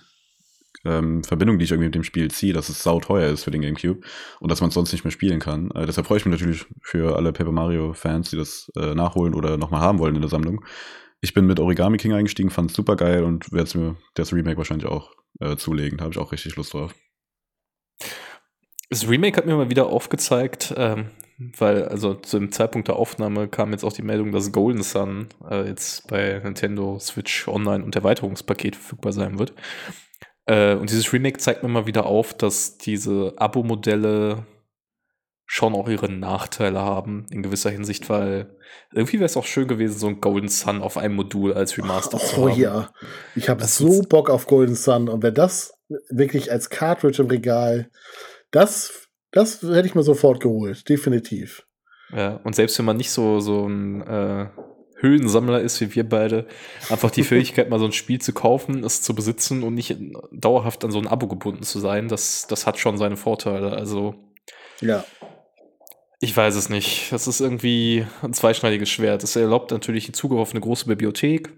ähm, 0.84 1.24
Verbindung, 1.24 1.58
die 1.58 1.64
ich 1.64 1.70
irgendwie 1.70 1.86
mit 1.86 1.94
dem 1.94 2.04
Spiel 2.04 2.30
ziehe, 2.30 2.52
dass 2.52 2.68
es 2.68 2.82
sauteuer 2.82 3.30
ist 3.30 3.44
für 3.44 3.50
den 3.50 3.62
GameCube 3.62 4.02
und 4.40 4.50
dass 4.50 4.60
man 4.60 4.68
es 4.68 4.74
sonst 4.74 4.92
nicht 4.92 5.02
mehr 5.02 5.12
spielen 5.12 5.40
kann. 5.40 5.70
Äh, 5.70 5.86
deshalb 5.86 6.06
freue 6.06 6.18
ich 6.18 6.26
mich 6.26 6.32
natürlich 6.32 6.66
für 6.82 7.16
alle 7.16 7.32
Paper 7.32 7.52
Mario-Fans, 7.52 8.28
die 8.28 8.36
das 8.36 8.70
äh, 8.76 8.94
nachholen 8.94 9.32
oder 9.32 9.56
nochmal 9.56 9.80
haben 9.80 9.98
wollen 9.98 10.14
in 10.14 10.20
der 10.20 10.30
Sammlung. 10.30 10.62
Ich 11.22 11.32
bin 11.32 11.46
mit 11.46 11.58
Origami 11.58 11.96
King 11.96 12.12
eingestiegen, 12.12 12.50
fand 12.50 12.70
es 12.70 12.76
super 12.76 12.96
geil 12.96 13.24
und 13.24 13.50
werde 13.50 13.78
mir 13.78 13.96
das 14.12 14.34
Remake 14.34 14.58
wahrscheinlich 14.58 14.86
auch 14.86 15.14
äh, 15.40 15.56
zulegen. 15.56 15.96
Da 15.96 16.04
habe 16.04 16.12
ich 16.12 16.20
auch 16.20 16.32
richtig 16.32 16.56
Lust 16.56 16.74
drauf. 16.74 16.94
Das 18.90 19.08
Remake 19.08 19.38
hat 19.38 19.46
mir 19.46 19.56
mal 19.56 19.70
wieder 19.70 19.86
aufgezeigt, 19.86 20.74
ähm, 20.76 21.06
weil 21.58 21.88
also 21.88 22.14
zu 22.14 22.38
dem 22.38 22.52
Zeitpunkt 22.52 22.88
der 22.88 22.96
Aufnahme 22.96 23.48
kam 23.48 23.72
jetzt 23.72 23.84
auch 23.84 23.92
die 23.92 24.02
Meldung, 24.02 24.30
dass 24.32 24.52
Golden 24.52 24.82
Sun 24.82 25.28
äh, 25.48 25.66
jetzt 25.66 26.06
bei 26.08 26.40
Nintendo 26.44 26.98
Switch 26.98 27.48
Online 27.48 27.84
und 27.84 27.96
Erweiterungspaket 27.96 28.76
verfügbar 28.76 29.12
sein 29.12 29.38
wird. 29.38 29.54
Äh, 30.46 30.74
und 30.74 30.90
dieses 30.90 31.12
Remake 31.12 31.38
zeigt 31.38 31.62
mir 31.62 31.68
mal 31.68 31.86
wieder 31.86 32.06
auf, 32.06 32.34
dass 32.34 32.76
diese 32.76 33.34
Abo-Modelle 33.36 34.46
schon 35.46 35.74
auch 35.74 35.88
ihre 35.88 36.08
Nachteile 36.08 36.80
haben 36.80 37.26
in 37.30 37.42
gewisser 37.42 37.70
Hinsicht, 37.70 38.08
weil 38.08 38.56
irgendwie 38.92 39.18
wäre 39.18 39.26
es 39.26 39.36
auch 39.36 39.46
schön 39.46 39.66
gewesen, 39.66 39.98
so 39.98 40.06
ein 40.06 40.20
Golden 40.20 40.48
Sun 40.48 40.80
auf 40.80 40.96
einem 40.96 41.16
Modul 41.16 41.54
als 41.54 41.76
Remaster 41.76 42.18
oh, 42.22 42.24
zu 42.24 42.36
haben. 42.36 42.42
Oh 42.42 42.48
ja, 42.48 42.90
ich 43.34 43.48
habe 43.48 43.64
so 43.64 44.02
Bock 44.02 44.30
auf 44.30 44.46
Golden 44.46 44.76
Sun 44.76 45.08
und 45.08 45.22
wenn 45.24 45.34
das 45.34 45.72
wirklich 46.08 46.52
als 46.52 46.70
Cartridge 46.70 47.22
im 47.22 47.28
Regal, 47.28 47.90
das 48.52 49.08
das 49.32 49.62
hätte 49.62 49.86
ich 49.86 49.94
mir 49.94 50.02
sofort 50.02 50.40
geholt, 50.40 50.88
definitiv. 50.88 51.66
Ja, 52.12 52.40
und 52.42 52.54
selbst 52.54 52.78
wenn 52.78 52.86
man 52.86 52.96
nicht 52.96 53.10
so, 53.10 53.40
so 53.40 53.66
ein 53.66 54.02
äh, 54.02 54.48
Höhlensammler 54.96 55.60
ist 55.60 55.80
wie 55.80 55.94
wir 55.94 56.08
beide, 56.08 56.46
einfach 56.88 57.10
die 57.10 57.22
Fähigkeit, 57.24 57.70
mal 57.70 57.78
so 57.78 57.86
ein 57.86 57.92
Spiel 57.92 58.20
zu 58.20 58.32
kaufen, 58.32 58.84
es 58.84 59.02
zu 59.02 59.14
besitzen 59.14 59.62
und 59.62 59.74
nicht 59.74 59.96
dauerhaft 60.32 60.84
an 60.84 60.90
so 60.90 60.98
ein 60.98 61.06
Abo 61.06 61.28
gebunden 61.28 61.62
zu 61.62 61.78
sein, 61.78 62.08
das, 62.08 62.46
das 62.46 62.66
hat 62.66 62.78
schon 62.78 62.98
seine 62.98 63.16
Vorteile. 63.16 63.72
Also. 63.72 64.14
Ja. 64.80 65.04
Ich 66.22 66.36
weiß 66.36 66.54
es 66.56 66.68
nicht. 66.68 67.10
Das 67.12 67.26
ist 67.26 67.40
irgendwie 67.40 68.06
ein 68.22 68.34
zweischneidiges 68.34 68.90
Schwert. 68.90 69.22
Es 69.24 69.36
erlaubt 69.36 69.70
natürlich 69.70 70.04
den 70.04 70.14
Zugriff 70.14 70.40
auf 70.40 70.50
eine 70.50 70.60
große 70.60 70.84
Bibliothek 70.86 71.50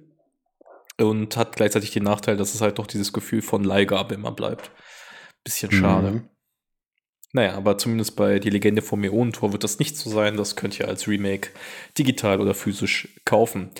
und 0.98 1.36
hat 1.36 1.56
gleichzeitig 1.56 1.90
den 1.90 2.04
Nachteil, 2.04 2.36
dass 2.36 2.54
es 2.54 2.60
halt 2.60 2.78
doch 2.78 2.86
dieses 2.86 3.12
Gefühl 3.12 3.42
von 3.42 3.64
Leihgabe 3.64 4.14
immer 4.14 4.30
bleibt. 4.30 4.70
Bisschen 5.42 5.72
schade. 5.72 6.10
Mhm. 6.12 6.28
Naja, 7.32 7.54
aber 7.54 7.78
zumindest 7.78 8.14
bei 8.14 8.38
Die 8.38 8.50
Legende 8.50 8.82
vom 8.82 9.00
Meonentor 9.00 9.52
wird 9.52 9.64
das 9.64 9.78
nicht 9.78 9.96
so 9.96 10.10
sein. 10.10 10.36
Das 10.36 10.54
könnt 10.54 10.78
ihr 10.78 10.88
als 10.88 11.08
Remake 11.08 11.48
digital 11.98 12.40
oder 12.40 12.54
physisch 12.54 13.08
kaufen. 13.24 13.70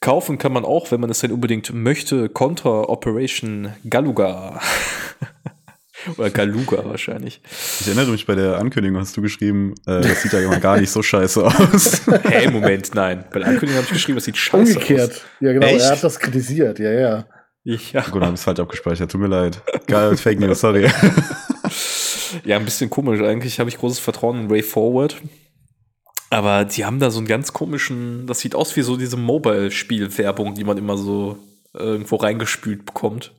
Kaufen 0.00 0.38
kann 0.38 0.52
man 0.52 0.64
auch, 0.64 0.90
wenn 0.90 1.00
man 1.00 1.10
es 1.10 1.20
denn 1.20 1.32
unbedingt 1.32 1.72
möchte, 1.72 2.28
Contra 2.28 2.82
Operation 2.88 3.72
Galuga. 3.88 4.60
Oder 6.18 6.30
Galuga 6.30 6.84
wahrscheinlich. 6.84 7.40
Ich 7.80 7.88
erinnere 7.88 8.12
mich, 8.12 8.26
bei 8.26 8.36
der 8.36 8.58
Ankündigung 8.58 9.00
hast 9.00 9.16
du 9.16 9.22
geschrieben, 9.22 9.74
äh, 9.86 10.02
das 10.02 10.22
sieht 10.22 10.32
ja 10.32 10.40
immer 10.40 10.60
gar 10.60 10.78
nicht 10.78 10.90
so 10.90 11.02
scheiße 11.02 11.44
aus. 11.44 12.02
hey, 12.22 12.48
Moment, 12.48 12.94
nein. 12.94 13.24
Bei 13.32 13.40
der 13.40 13.48
Ankündigung 13.48 13.76
habe 13.76 13.86
ich 13.86 13.92
geschrieben, 13.92 14.16
das 14.16 14.26
sieht 14.26 14.36
scheiße 14.36 14.74
Umgekehrt. 14.74 15.10
aus. 15.10 15.16
Umgekehrt. 15.16 15.40
Ja, 15.40 15.52
genau. 15.52 15.66
Echt? 15.66 15.80
Er 15.80 15.90
hat 15.92 16.04
das 16.04 16.20
kritisiert, 16.20 16.78
ja, 16.78 16.92
ja. 16.92 17.26
Ja. 17.64 18.02
Gut, 18.02 18.22
habe 18.22 18.34
es 18.34 18.44
falsch 18.44 18.60
abgespeichert. 18.60 19.10
Tut 19.10 19.20
mir 19.20 19.26
leid. 19.26 19.60
Geil, 19.88 20.16
Fake 20.16 20.38
News, 20.38 20.60
sorry. 20.60 20.88
Ja, 22.44 22.56
ein 22.56 22.64
bisschen 22.64 22.90
komisch. 22.90 23.20
Eigentlich 23.20 23.58
habe 23.58 23.70
ich 23.70 23.78
großes 23.78 23.98
Vertrauen 23.98 24.42
in 24.42 24.50
Way 24.50 24.62
Forward. 24.62 25.16
Aber 26.30 26.64
die 26.64 26.84
haben 26.84 26.98
da 26.98 27.10
so 27.10 27.18
einen 27.18 27.26
ganz 27.26 27.52
komischen, 27.52 28.26
das 28.26 28.40
sieht 28.40 28.54
aus 28.54 28.74
wie 28.76 28.82
so 28.82 28.96
diese 28.96 29.16
Mobile-Spiel-Werbung, 29.16 30.54
die 30.54 30.64
man 30.64 30.76
immer 30.76 30.98
so 30.98 31.38
irgendwo 31.72 32.16
reingespült 32.16 32.84
bekommt 32.84 33.32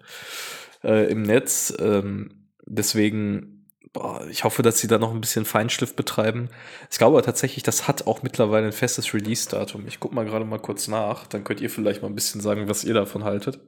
äh, 0.83 1.11
im 1.11 1.23
Netz. 1.23 1.73
Ähm, 1.79 2.47
deswegen, 2.65 3.65
boah, 3.91 4.25
ich 4.29 4.43
hoffe, 4.43 4.61
dass 4.61 4.79
sie 4.79 4.87
da 4.87 4.99
noch 4.99 5.13
ein 5.13 5.21
bisschen 5.21 5.43
Feinschliff 5.43 5.95
betreiben. 5.95 6.49
Ich 6.89 6.97
glaube 6.97 7.17
aber 7.17 7.25
tatsächlich, 7.25 7.63
das 7.63 7.87
hat 7.87 8.07
auch 8.07 8.23
mittlerweile 8.23 8.67
ein 8.67 8.73
festes 8.73 9.13
Release-Datum. 9.13 9.85
Ich 9.87 9.99
gucke 9.99 10.15
mal 10.15 10.25
gerade 10.25 10.45
mal 10.45 10.59
kurz 10.59 10.87
nach, 10.87 11.27
dann 11.27 11.43
könnt 11.43 11.61
ihr 11.61 11.69
vielleicht 11.69 12.01
mal 12.01 12.07
ein 12.07 12.15
bisschen 12.15 12.41
sagen, 12.41 12.69
was 12.69 12.83
ihr 12.85 12.93
davon 12.93 13.23
haltet. 13.25 13.59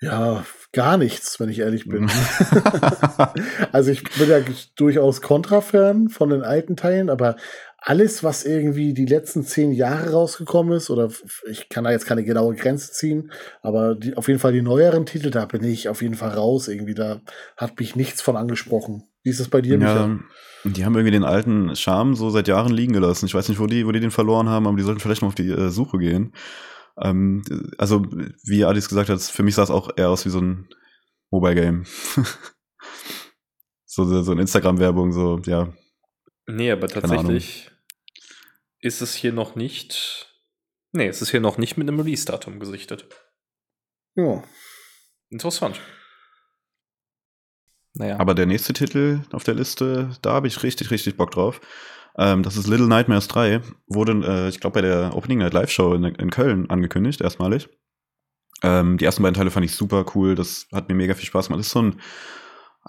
Ja, 0.00 0.44
gar 0.72 0.96
nichts, 0.96 1.38
wenn 1.38 1.48
ich 1.48 1.60
ehrlich 1.60 1.86
bin. 1.86 2.10
also 3.72 3.90
ich 3.90 4.02
bin 4.02 4.28
ja 4.28 4.40
durchaus 4.76 5.20
Contra-Fan 5.20 6.08
von 6.08 6.30
den 6.30 6.42
alten 6.42 6.76
Teilen, 6.76 7.10
aber 7.10 7.36
alles, 7.84 8.22
was 8.22 8.44
irgendwie 8.44 8.94
die 8.94 9.06
letzten 9.06 9.42
zehn 9.42 9.72
Jahre 9.72 10.12
rausgekommen 10.12 10.72
ist, 10.72 10.88
oder 10.88 11.10
ich 11.50 11.68
kann 11.68 11.84
da 11.84 11.90
jetzt 11.90 12.06
keine 12.06 12.22
genaue 12.22 12.54
Grenze 12.54 12.92
ziehen, 12.92 13.32
aber 13.60 13.96
die, 13.96 14.16
auf 14.16 14.28
jeden 14.28 14.38
Fall 14.38 14.52
die 14.52 14.62
neueren 14.62 15.04
Titel, 15.04 15.30
da 15.30 15.46
bin 15.46 15.64
ich 15.64 15.88
auf 15.88 16.00
jeden 16.00 16.14
Fall 16.14 16.30
raus. 16.30 16.68
Irgendwie, 16.68 16.94
da 16.94 17.20
hat 17.56 17.78
mich 17.78 17.96
nichts 17.96 18.22
von 18.22 18.36
angesprochen. 18.36 19.04
Wie 19.24 19.30
ist 19.30 19.40
es 19.40 19.48
bei 19.48 19.60
dir, 19.60 19.78
ja, 19.78 19.78
Michael? 19.78 20.20
Die 20.64 20.84
haben 20.84 20.94
irgendwie 20.94 21.10
den 21.10 21.24
alten 21.24 21.74
Charme 21.74 22.14
so 22.14 22.30
seit 22.30 22.46
Jahren 22.46 22.72
liegen 22.72 22.92
gelassen. 22.92 23.26
Ich 23.26 23.34
weiß 23.34 23.48
nicht, 23.48 23.58
wo 23.58 23.66
die, 23.66 23.84
wo 23.84 23.90
die 23.90 24.00
den 24.00 24.12
verloren 24.12 24.48
haben, 24.48 24.68
aber 24.68 24.76
die 24.76 24.84
sollten 24.84 25.00
vielleicht 25.00 25.22
mal 25.22 25.28
auf 25.28 25.34
die 25.34 25.50
äh, 25.50 25.70
Suche 25.70 25.98
gehen. 25.98 26.32
Ähm, 27.02 27.42
also, 27.78 28.04
wie 28.44 28.64
Alice 28.64 28.88
gesagt 28.88 29.08
hat, 29.08 29.20
für 29.20 29.42
mich 29.42 29.54
sah 29.54 29.64
es 29.64 29.70
auch 29.70 29.90
eher 29.96 30.10
aus 30.10 30.24
wie 30.24 30.30
so 30.30 30.40
ein 30.40 30.68
Mobile-Game. 31.30 31.84
so, 33.86 34.22
so 34.22 34.32
eine 34.32 34.42
Instagram-Werbung, 34.42 35.12
so, 35.12 35.40
ja. 35.44 35.72
Nee, 36.46 36.70
aber 36.70 36.88
tatsächlich 36.88 37.70
ist 38.80 39.00
es 39.00 39.14
hier 39.14 39.32
noch 39.32 39.54
nicht. 39.54 40.28
Nee, 40.92 41.06
es 41.06 41.22
ist 41.22 41.30
hier 41.30 41.40
noch 41.40 41.58
nicht 41.58 41.76
mit 41.76 41.88
einem 41.88 42.00
Release-Datum 42.00 42.60
gesichtet. 42.60 43.06
Ja. 44.14 44.42
Interessant. 45.30 45.80
Naja. 47.94 48.18
Aber 48.18 48.34
der 48.34 48.46
nächste 48.46 48.72
Titel 48.72 49.22
auf 49.32 49.44
der 49.44 49.54
Liste, 49.54 50.10
da 50.22 50.32
habe 50.32 50.48
ich 50.48 50.62
richtig, 50.62 50.90
richtig 50.90 51.16
Bock 51.16 51.30
drauf. 51.30 51.60
Ähm, 52.16 52.42
das 52.42 52.56
ist 52.56 52.66
Little 52.66 52.88
Nightmares 52.88 53.28
3. 53.28 53.60
Wurde, 53.86 54.12
äh, 54.26 54.48
ich 54.48 54.60
glaube, 54.60 54.74
bei 54.74 54.80
der 54.82 55.16
Opening 55.16 55.38
Night 55.38 55.54
Live 55.54 55.70
Show 55.70 55.94
in, 55.94 56.04
in 56.04 56.30
Köln 56.30 56.68
angekündigt, 56.70 57.20
erstmalig. 57.20 57.68
Ähm, 58.62 58.98
die 58.98 59.04
ersten 59.04 59.22
beiden 59.22 59.34
Teile 59.34 59.50
fand 59.50 59.66
ich 59.66 59.72
super 59.72 60.04
cool. 60.14 60.34
Das 60.34 60.66
hat 60.72 60.88
mir 60.88 60.94
mega 60.94 61.14
viel 61.14 61.26
Spaß 61.26 61.48
gemacht. 61.48 61.60
Das 61.60 61.66
ist 61.66 61.72
so 61.72 61.82
ein, 61.82 62.00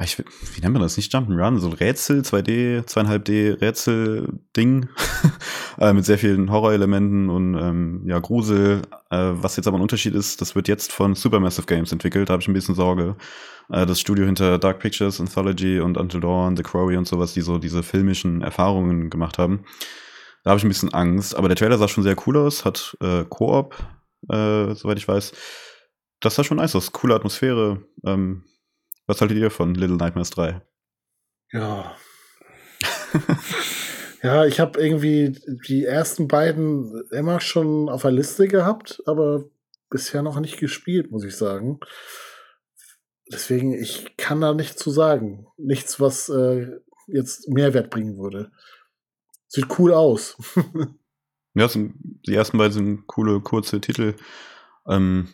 ich, 0.01 0.17
wie 0.17 0.61
nennt 0.61 0.73
man 0.73 0.81
das? 0.81 0.97
Nicht 0.97 1.13
Jump'n'Run, 1.13 1.59
so 1.59 1.67
ein 1.67 1.73
Rätsel, 1.73 2.21
2D, 2.21 2.85
2,5D 2.87 3.61
Rätsel-Ding. 3.61 4.89
äh, 5.79 5.93
mit 5.93 6.05
sehr 6.05 6.17
vielen 6.17 6.51
Horrorelementen 6.51 7.29
und 7.29 7.55
ähm, 7.55 8.01
ja, 8.05 8.17
Grusel. 8.17 8.81
Äh, 9.11 9.33
was 9.33 9.55
jetzt 9.55 9.67
aber 9.67 9.77
ein 9.77 9.81
Unterschied 9.81 10.15
ist, 10.15 10.41
das 10.41 10.55
wird 10.55 10.67
jetzt 10.67 10.91
von 10.91 11.13
Supermassive 11.13 11.67
Games 11.67 11.91
entwickelt. 11.91 12.29
Da 12.29 12.33
habe 12.33 12.41
ich 12.41 12.47
ein 12.47 12.53
bisschen 12.53 12.73
Sorge. 12.73 13.15
Äh, 13.69 13.85
das 13.85 13.99
Studio 13.99 14.25
hinter 14.25 14.57
Dark 14.57 14.79
Pictures, 14.79 15.21
Anthology 15.21 15.79
und 15.79 15.97
Until 15.97 16.21
Dawn, 16.21 16.57
The 16.57 16.63
Quarry 16.63 16.97
und 16.97 17.07
sowas, 17.07 17.33
die 17.33 17.41
so 17.41 17.59
diese 17.59 17.83
filmischen 17.83 18.41
Erfahrungen 18.41 19.11
gemacht 19.11 19.37
haben. 19.37 19.63
Da 20.43 20.49
habe 20.49 20.57
ich 20.57 20.65
ein 20.65 20.69
bisschen 20.69 20.93
Angst. 20.93 21.35
Aber 21.35 21.49
der 21.49 21.55
Trailer 21.55 21.77
sah 21.77 21.87
schon 21.87 22.03
sehr 22.03 22.15
cool 22.25 22.37
aus, 22.37 22.65
hat 22.65 22.97
äh, 22.99 23.25
Koop, 23.29 23.75
äh, 24.29 24.73
soweit 24.73 24.97
ich 24.97 25.07
weiß. 25.07 25.33
Das 26.19 26.33
sah 26.33 26.43
schon 26.43 26.57
nice 26.57 26.75
aus. 26.75 26.91
Coole 26.91 27.13
Atmosphäre. 27.13 27.83
Ähm, 28.05 28.43
was 29.07 29.21
haltet 29.21 29.37
ihr 29.37 29.51
von 29.51 29.75
Little 29.75 29.97
Nightmares 29.97 30.29
3? 30.31 30.61
Ja. 31.51 31.95
ja, 34.23 34.45
ich 34.45 34.59
habe 34.59 34.81
irgendwie 34.81 35.39
die 35.67 35.85
ersten 35.85 36.27
beiden 36.27 37.03
immer 37.11 37.39
schon 37.39 37.89
auf 37.89 38.01
der 38.01 38.11
Liste 38.11 38.47
gehabt, 38.47 39.01
aber 39.05 39.45
bisher 39.89 40.23
noch 40.23 40.39
nicht 40.39 40.57
gespielt, 40.57 41.11
muss 41.11 41.23
ich 41.23 41.35
sagen. 41.35 41.79
Deswegen, 43.31 43.73
ich 43.73 44.17
kann 44.17 44.41
da 44.41 44.53
nichts 44.53 44.81
zu 44.81 44.91
sagen. 44.91 45.47
Nichts, 45.57 45.99
was 45.99 46.29
äh, 46.29 46.79
jetzt 47.07 47.47
Mehrwert 47.49 47.89
bringen 47.89 48.17
würde. 48.17 48.51
Sieht 49.47 49.67
cool 49.77 49.93
aus. 49.93 50.37
ja, 51.53 51.67
sind, 51.67 51.95
die 52.25 52.33
ersten 52.33 52.57
beiden 52.57 52.73
sind 52.73 53.07
coole, 53.07 53.39
kurze 53.41 53.79
Titel. 53.79 54.15
Ähm, 54.87 55.29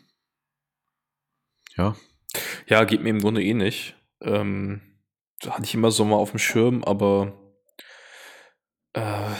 ja. 1.77 1.95
Ja, 2.67 2.83
geht 2.83 3.01
mir 3.01 3.09
im 3.09 3.21
Grunde 3.21 3.43
eh 3.43 3.53
nicht. 3.53 3.95
Ähm, 4.21 4.81
hatte 5.45 5.63
ich 5.63 5.73
immer 5.73 5.91
so 5.91 6.05
mal 6.05 6.17
auf 6.17 6.31
dem 6.31 6.39
Schirm, 6.39 6.83
aber 6.83 7.33
äh, 8.93 9.31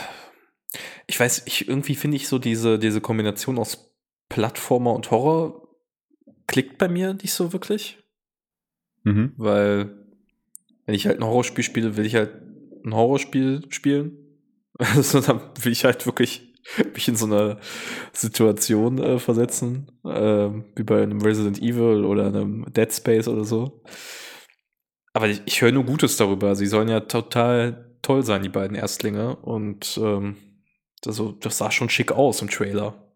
ich 1.08 1.20
weiß, 1.20 1.44
ich, 1.46 1.68
irgendwie 1.68 1.96
finde 1.96 2.18
ich 2.18 2.28
so 2.28 2.40
diese, 2.40 2.80
diese 2.80 3.02
Kombination 3.02 3.58
aus 3.58 3.96
Plattformer 4.30 4.94
und 4.94 5.12
Horror 5.12 5.68
klickt 6.48 6.78
bei 6.78 6.88
mir 6.88 7.14
nicht 7.14 7.34
so 7.34 7.52
wirklich. 7.52 7.98
Mhm. 9.04 9.34
Weil, 9.38 10.06
wenn 10.86 10.96
ich 10.96 11.08
halt 11.08 11.20
ein 11.20 11.26
Horrorspiel 11.26 11.64
spiele, 11.64 11.98
will 11.98 12.06
ich 12.06 12.16
halt 12.16 12.42
ein 12.86 12.94
Horrorspiel 12.94 13.66
spielen. 13.70 14.18
Also 14.82 15.20
dann 15.20 15.42
will 15.62 15.74
ich 15.74 15.84
halt 15.84 16.06
wirklich 16.06 16.49
mich 16.94 17.08
in 17.08 17.16
so 17.16 17.26
eine 17.26 17.60
Situation 18.14 18.98
äh, 19.00 19.20
versetzen, 19.20 19.92
äh, 20.04 20.50
wie 20.76 20.84
bei 20.84 21.04
einem 21.04 21.22
Resident 21.22 21.62
Evil 21.62 22.06
oder 22.06 22.28
einem 22.28 22.66
Dead 22.72 22.92
Space 22.94 23.28
oder 23.28 23.44
so. 23.44 23.84
Aber 25.14 25.28
ich, 25.28 25.42
ich 25.46 25.62
höre 25.62 25.72
nur 25.72 25.86
Gutes 25.86 26.18
darüber. 26.18 26.56
Sie 26.56 26.68
sollen 26.68 26.88
ja 26.88 27.02
total 27.02 27.98
toll 28.02 28.24
sein, 28.24 28.44
die 28.44 28.50
beiden 28.50 28.76
Erstlinge. 28.76 29.36
Und 29.38 29.98
ähm, 30.02 30.38
das, 31.02 31.22
das 31.40 31.58
sah 31.58 31.72
schon 31.72 31.90
schick 31.90 32.12
aus 32.12 32.42
im 32.42 32.50
Trailer. 32.50 33.16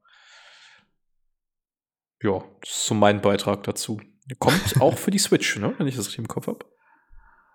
Ja, 2.21 2.43
das 2.61 2.69
ist 2.69 2.85
so 2.85 2.95
mein 2.95 3.21
Beitrag 3.21 3.63
dazu. 3.63 4.01
Kommt 4.39 4.75
auch 4.81 4.97
für 4.97 5.11
die 5.11 5.19
Switch, 5.19 5.57
ne? 5.57 5.75
wenn 5.77 5.87
ich 5.87 5.95
das 5.95 6.07
richtig 6.07 6.19
im 6.19 6.27
Kopf 6.27 6.47
habe. 6.47 6.65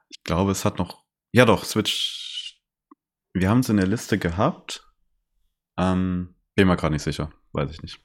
Ich 0.09 0.23
glaube, 0.23 0.53
es 0.53 0.65
hat 0.65 0.79
noch. 0.79 1.05
Ja, 1.33 1.45
doch, 1.45 1.65
Switch. 1.65 2.61
Wir 3.33 3.51
haben 3.51 3.61
es 3.61 3.69
in 3.69 3.77
der 3.77 3.87
Liste 3.87 4.19
gehabt. 4.19 4.88
Ähm, 5.79 6.35
bin 6.55 6.67
mir 6.67 6.77
gerade 6.77 6.93
nicht 6.93 7.03
sicher. 7.03 7.31
Weiß 7.53 7.71
ich 7.71 7.83
nicht. 7.83 8.01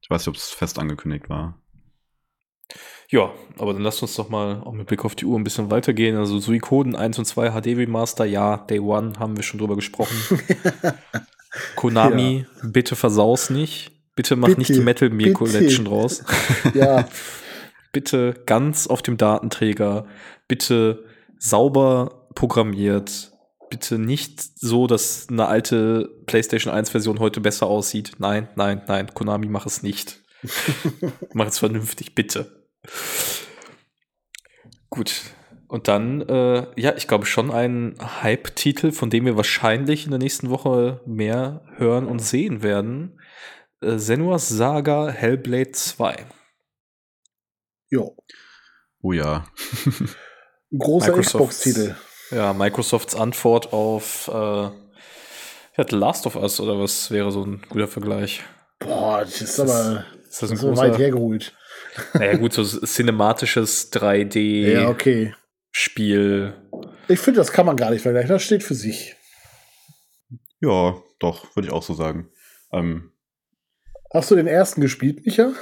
Ich 0.00 0.10
weiß 0.10 0.22
nicht, 0.22 0.28
ob 0.28 0.36
es 0.36 0.50
fest 0.50 0.78
angekündigt 0.78 1.28
war. 1.28 1.60
Ja, 3.08 3.32
aber 3.58 3.72
dann 3.72 3.82
lasst 3.82 4.02
uns 4.02 4.14
doch 4.14 4.28
mal 4.28 4.62
auch 4.62 4.72
mit 4.72 4.86
Blick 4.86 5.04
auf 5.04 5.14
die 5.14 5.24
Uhr 5.24 5.38
ein 5.38 5.44
bisschen 5.44 5.70
weitergehen. 5.70 6.16
Also 6.16 6.38
Suikoden 6.38 6.94
1 6.94 7.18
und 7.18 7.24
2 7.24 7.50
HD 7.50 7.76
Remaster, 7.76 8.24
ja, 8.24 8.58
Day 8.58 8.78
One 8.78 9.14
haben 9.18 9.36
wir 9.36 9.42
schon 9.42 9.58
drüber 9.58 9.74
gesprochen. 9.74 10.16
Konami, 11.76 12.46
ja. 12.62 12.68
bitte 12.68 12.94
versaus 12.94 13.50
nicht. 13.50 13.90
Bitte 14.14 14.36
mach 14.36 14.48
bitte, 14.48 14.60
nicht 14.60 14.74
die 14.74 14.80
Metal 14.80 15.10
Gear 15.10 15.32
Collection 15.32 15.86
raus. 15.86 16.24
ja. 16.74 17.08
bitte 17.92 18.34
ganz 18.46 18.86
auf 18.86 19.02
dem 19.02 19.16
Datenträger, 19.16 20.06
bitte 20.46 21.04
sauber 21.38 22.28
programmiert, 22.34 23.29
bitte 23.70 23.98
nicht 23.98 24.42
so, 24.58 24.86
dass 24.86 25.28
eine 25.28 25.46
alte 25.46 26.10
PlayStation 26.26 26.72
1 26.72 26.90
Version 26.90 27.20
heute 27.20 27.40
besser 27.40 27.66
aussieht. 27.66 28.12
Nein, 28.18 28.48
nein, 28.56 28.82
nein, 28.86 29.14
Konami 29.14 29.46
mach 29.46 29.66
es 29.66 29.82
nicht. 29.82 30.22
mach 31.32 31.46
es 31.46 31.58
vernünftig, 31.58 32.14
bitte. 32.14 32.68
Gut. 34.90 35.22
Und 35.68 35.86
dann, 35.86 36.20
äh, 36.22 36.66
ja, 36.80 36.96
ich 36.96 37.06
glaube 37.06 37.26
schon 37.26 37.52
ein 37.52 37.94
Hype-Titel, 38.00 38.90
von 38.90 39.08
dem 39.08 39.24
wir 39.24 39.36
wahrscheinlich 39.36 40.04
in 40.04 40.10
der 40.10 40.18
nächsten 40.18 40.50
Woche 40.50 41.00
mehr 41.06 41.64
hören 41.76 42.06
und 42.06 42.18
sehen 42.18 42.62
werden. 42.64 43.20
Äh, 43.80 43.98
Senua's 43.98 44.48
Saga 44.48 45.08
Hellblade 45.08 45.70
2. 45.70 46.26
Jo. 47.88 48.16
Oh 49.00 49.12
ja. 49.12 49.46
Großer 50.76 51.18
Xbox-Titel. 51.18 51.94
Ja, 52.30 52.52
Microsofts 52.52 53.16
Antwort 53.16 53.72
auf 53.72 54.28
äh, 54.32 54.32
ja, 55.80 55.86
The 55.88 55.96
Last 55.96 56.26
of 56.26 56.36
Us 56.36 56.60
oder 56.60 56.78
was 56.78 57.10
wäre 57.10 57.32
so 57.32 57.44
ein 57.44 57.62
guter 57.68 57.88
Vergleich? 57.88 58.42
Boah, 58.78 59.20
das 59.20 59.40
ist, 59.40 59.60
aber 59.60 60.04
ist 60.28 60.42
das 60.42 60.50
ein 60.50 60.56
so 60.56 60.76
weit 60.76 60.98
hergeholt. 60.98 61.54
Naja, 62.14 62.36
gut, 62.36 62.52
so 62.52 62.64
cinematisches 62.64 63.92
3D. 63.92 64.72
Ja, 64.72 64.88
okay. 64.88 65.34
Spiel. 65.72 66.54
Ich 67.08 67.18
finde, 67.18 67.38
das 67.38 67.52
kann 67.52 67.66
man 67.66 67.76
gar 67.76 67.90
nicht 67.90 68.02
vergleichen. 68.02 68.30
Das 68.30 68.42
steht 68.42 68.62
für 68.62 68.74
sich. 68.74 69.16
Ja, 70.60 70.96
doch, 71.18 71.56
würde 71.56 71.68
ich 71.68 71.74
auch 71.74 71.82
so 71.82 71.94
sagen. 71.94 72.28
Ähm, 72.72 73.12
Hast 74.12 74.30
du 74.30 74.36
den 74.36 74.46
ersten 74.46 74.80
gespielt, 74.80 75.24
Micha? 75.24 75.52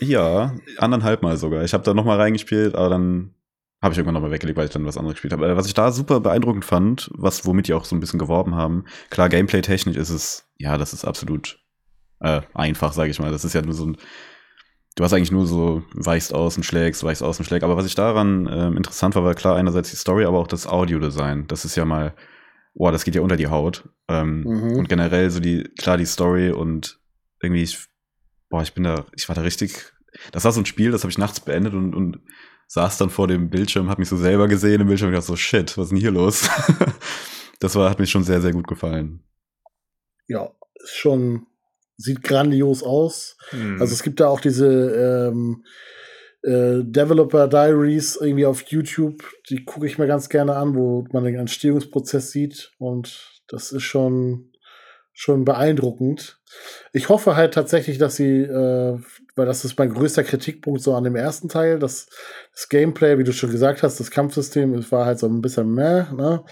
Ja, 0.00 0.56
anderthalb 0.78 1.22
Mal 1.22 1.36
sogar. 1.36 1.64
Ich 1.64 1.74
habe 1.74 1.84
da 1.84 1.94
nochmal 1.94 2.18
reingespielt, 2.20 2.74
aber 2.74 2.88
dann 2.88 3.34
habe 3.80 3.92
ich 3.92 3.98
irgendwann 3.98 4.14
nochmal 4.14 4.30
weggelegt, 4.30 4.58
weil 4.58 4.66
ich 4.66 4.72
dann 4.72 4.86
was 4.86 4.96
anderes 4.96 5.14
gespielt 5.14 5.32
habe. 5.32 5.56
Was 5.56 5.66
ich 5.66 5.74
da 5.74 5.92
super 5.92 6.20
beeindruckend 6.20 6.64
fand, 6.64 7.10
was 7.14 7.46
womit 7.46 7.68
die 7.68 7.74
auch 7.74 7.84
so 7.84 7.94
ein 7.94 8.00
bisschen 8.00 8.18
geworben 8.18 8.54
haben, 8.54 8.84
klar, 9.10 9.28
Gameplay-technisch 9.28 9.96
ist 9.96 10.10
es, 10.10 10.48
ja, 10.56 10.78
das 10.78 10.92
ist 10.92 11.04
absolut 11.04 11.60
äh, 12.20 12.40
einfach, 12.54 12.92
sage 12.92 13.10
ich 13.10 13.20
mal. 13.20 13.30
Das 13.30 13.44
ist 13.44 13.54
ja 13.54 13.62
nur 13.62 13.74
so 13.74 13.86
ein, 13.86 13.96
du 14.96 15.04
hast 15.04 15.12
eigentlich 15.12 15.30
nur 15.30 15.46
so, 15.46 15.84
weichst 15.94 16.34
aus 16.34 16.56
und 16.56 16.64
schlägst, 16.64 17.04
weichst 17.04 17.22
aus 17.22 17.38
und 17.38 17.44
schlägst. 17.44 17.64
Aber 17.64 17.76
was 17.76 17.86
ich 17.86 17.94
daran 17.94 18.46
äh, 18.46 18.68
interessant 18.68 19.14
war, 19.14 19.24
war 19.24 19.34
klar 19.34 19.56
einerseits 19.56 19.90
die 19.90 19.96
Story, 19.96 20.24
aber 20.24 20.38
auch 20.38 20.48
das 20.48 20.66
Audiodesign. 20.66 21.46
Das 21.46 21.64
ist 21.64 21.76
ja 21.76 21.84
mal 21.84 22.14
boah, 22.78 22.92
das 22.92 23.04
geht 23.04 23.14
ja 23.14 23.20
unter 23.20 23.36
die 23.36 23.48
Haut. 23.48 23.88
Ähm, 24.08 24.42
mhm. 24.42 24.76
Und 24.76 24.88
generell 24.88 25.30
so 25.30 25.40
die, 25.40 25.64
klar, 25.78 25.98
die 25.98 26.06
Story 26.06 26.50
und 26.50 27.00
irgendwie, 27.42 27.62
ich, 27.62 27.86
boah, 28.48 28.62
ich 28.62 28.72
bin 28.72 28.84
da, 28.84 29.04
ich 29.14 29.28
war 29.28 29.34
da 29.34 29.42
richtig, 29.42 29.92
das 30.32 30.44
war 30.44 30.52
so 30.52 30.60
ein 30.60 30.66
Spiel, 30.66 30.92
das 30.92 31.02
habe 31.02 31.10
ich 31.10 31.18
nachts 31.18 31.40
beendet 31.40 31.74
und, 31.74 31.94
und 31.94 32.20
saß 32.68 32.98
dann 32.98 33.10
vor 33.10 33.26
dem 33.26 33.50
Bildschirm, 33.50 33.88
habe 33.88 34.00
mich 34.00 34.08
so 34.08 34.16
selber 34.16 34.46
gesehen 34.46 34.80
im 34.80 34.86
Bildschirm 34.86 35.08
und 35.08 35.14
dachte 35.14 35.26
so, 35.26 35.36
shit, 35.36 35.76
was 35.76 35.86
ist 35.86 35.90
denn 35.90 35.98
hier 35.98 36.10
los? 36.10 36.48
das 37.60 37.74
war, 37.74 37.90
hat 37.90 37.98
mir 37.98 38.06
schon 38.06 38.24
sehr, 38.24 38.40
sehr 38.40 38.52
gut 38.52 38.68
gefallen. 38.68 39.24
Ja, 40.28 40.50
ist 40.74 40.96
schon, 40.96 41.46
sieht 41.96 42.22
grandios 42.22 42.82
aus. 42.82 43.36
Mhm. 43.52 43.80
Also 43.80 43.94
es 43.94 44.02
gibt 44.02 44.20
da 44.20 44.28
auch 44.28 44.40
diese 44.40 45.30
ähm, 45.32 45.64
äh, 46.42 46.84
Developer 46.84 47.48
Diaries 47.48 48.16
irgendwie 48.20 48.46
auf 48.46 48.62
YouTube, 48.62 49.24
die 49.48 49.64
gucke 49.64 49.86
ich 49.86 49.98
mir 49.98 50.06
ganz 50.06 50.28
gerne 50.28 50.54
an, 50.54 50.76
wo 50.76 51.06
man 51.10 51.24
den 51.24 51.36
Entstehungsprozess 51.36 52.30
sieht 52.30 52.72
und 52.78 53.40
das 53.48 53.72
ist 53.72 53.82
schon 53.82 54.52
schon 55.18 55.44
beeindruckend. 55.44 56.40
Ich 56.92 57.08
hoffe 57.08 57.34
halt 57.34 57.52
tatsächlich, 57.52 57.98
dass 57.98 58.14
sie, 58.14 58.42
äh, 58.42 59.00
weil 59.38 59.46
das 59.46 59.64
ist 59.64 59.78
mein 59.78 59.94
größter 59.94 60.24
Kritikpunkt 60.24 60.82
so 60.82 60.94
an 60.94 61.04
dem 61.04 61.16
ersten 61.16 61.48
Teil, 61.48 61.78
dass 61.78 62.08
das 62.52 62.68
Gameplay, 62.68 63.18
wie 63.18 63.24
du 63.24 63.32
schon 63.32 63.50
gesagt 63.50 63.82
hast, 63.82 64.00
das 64.00 64.10
Kampfsystem, 64.10 64.74
es 64.74 64.92
war 64.92 65.06
halt 65.06 65.18
so 65.18 65.26
ein 65.26 65.40
bisschen 65.40 65.72
mehr, 65.72 66.12
ne? 66.12 66.44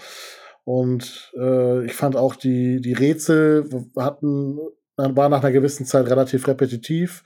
Und 0.63 1.31
äh, 1.37 1.85
ich 1.85 1.93
fand 1.93 2.17
auch 2.17 2.35
die, 2.35 2.81
die 2.81 2.93
Rätsel 2.93 3.69
hatten, 3.97 4.57
war 4.97 5.29
nach 5.29 5.41
einer 5.41 5.53
gewissen 5.53 5.85
Zeit 5.85 6.09
relativ 6.09 6.47
repetitiv. 6.47 7.23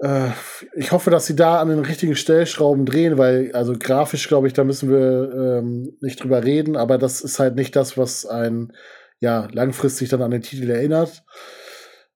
Äh, 0.00 0.30
ich 0.74 0.92
hoffe, 0.92 1.10
dass 1.10 1.26
sie 1.26 1.36
da 1.36 1.60
an 1.60 1.68
den 1.68 1.78
richtigen 1.78 2.16
Stellschrauben 2.16 2.84
drehen, 2.84 3.16
weil, 3.16 3.52
also 3.52 3.74
grafisch, 3.78 4.28
glaube 4.28 4.46
ich, 4.46 4.52
da 4.52 4.64
müssen 4.64 4.90
wir 4.90 5.32
ähm, 5.32 5.96
nicht 6.00 6.22
drüber 6.22 6.44
reden, 6.44 6.76
aber 6.76 6.98
das 6.98 7.22
ist 7.22 7.38
halt 7.38 7.54
nicht 7.54 7.74
das, 7.76 7.96
was 7.96 8.26
ein 8.26 8.72
ja, 9.20 9.48
langfristig 9.52 10.08
dann 10.10 10.22
an 10.22 10.30
den 10.30 10.42
Titel 10.42 10.70
erinnert. 10.70 11.24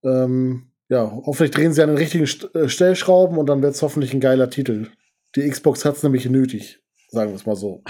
Ähm, 0.04 0.71
ja, 0.88 1.10
hoffentlich 1.24 1.52
drehen 1.52 1.72
sie 1.72 1.82
an 1.82 1.90
den 1.90 1.98
richtigen 1.98 2.26
St 2.26 2.54
äh, 2.54 2.68
Stellschrauben 2.68 3.38
und 3.38 3.46
dann 3.46 3.62
wird 3.62 3.74
es 3.74 3.82
hoffentlich 3.82 4.12
ein 4.12 4.20
geiler 4.20 4.50
Titel. 4.50 4.88
Die 5.36 5.48
Xbox 5.48 5.84
hat 5.84 5.96
es 5.96 6.02
nämlich 6.02 6.26
nötig, 6.26 6.80
sagen 7.08 7.30
wir 7.30 7.36
es 7.36 7.46
mal 7.46 7.56
so. 7.56 7.82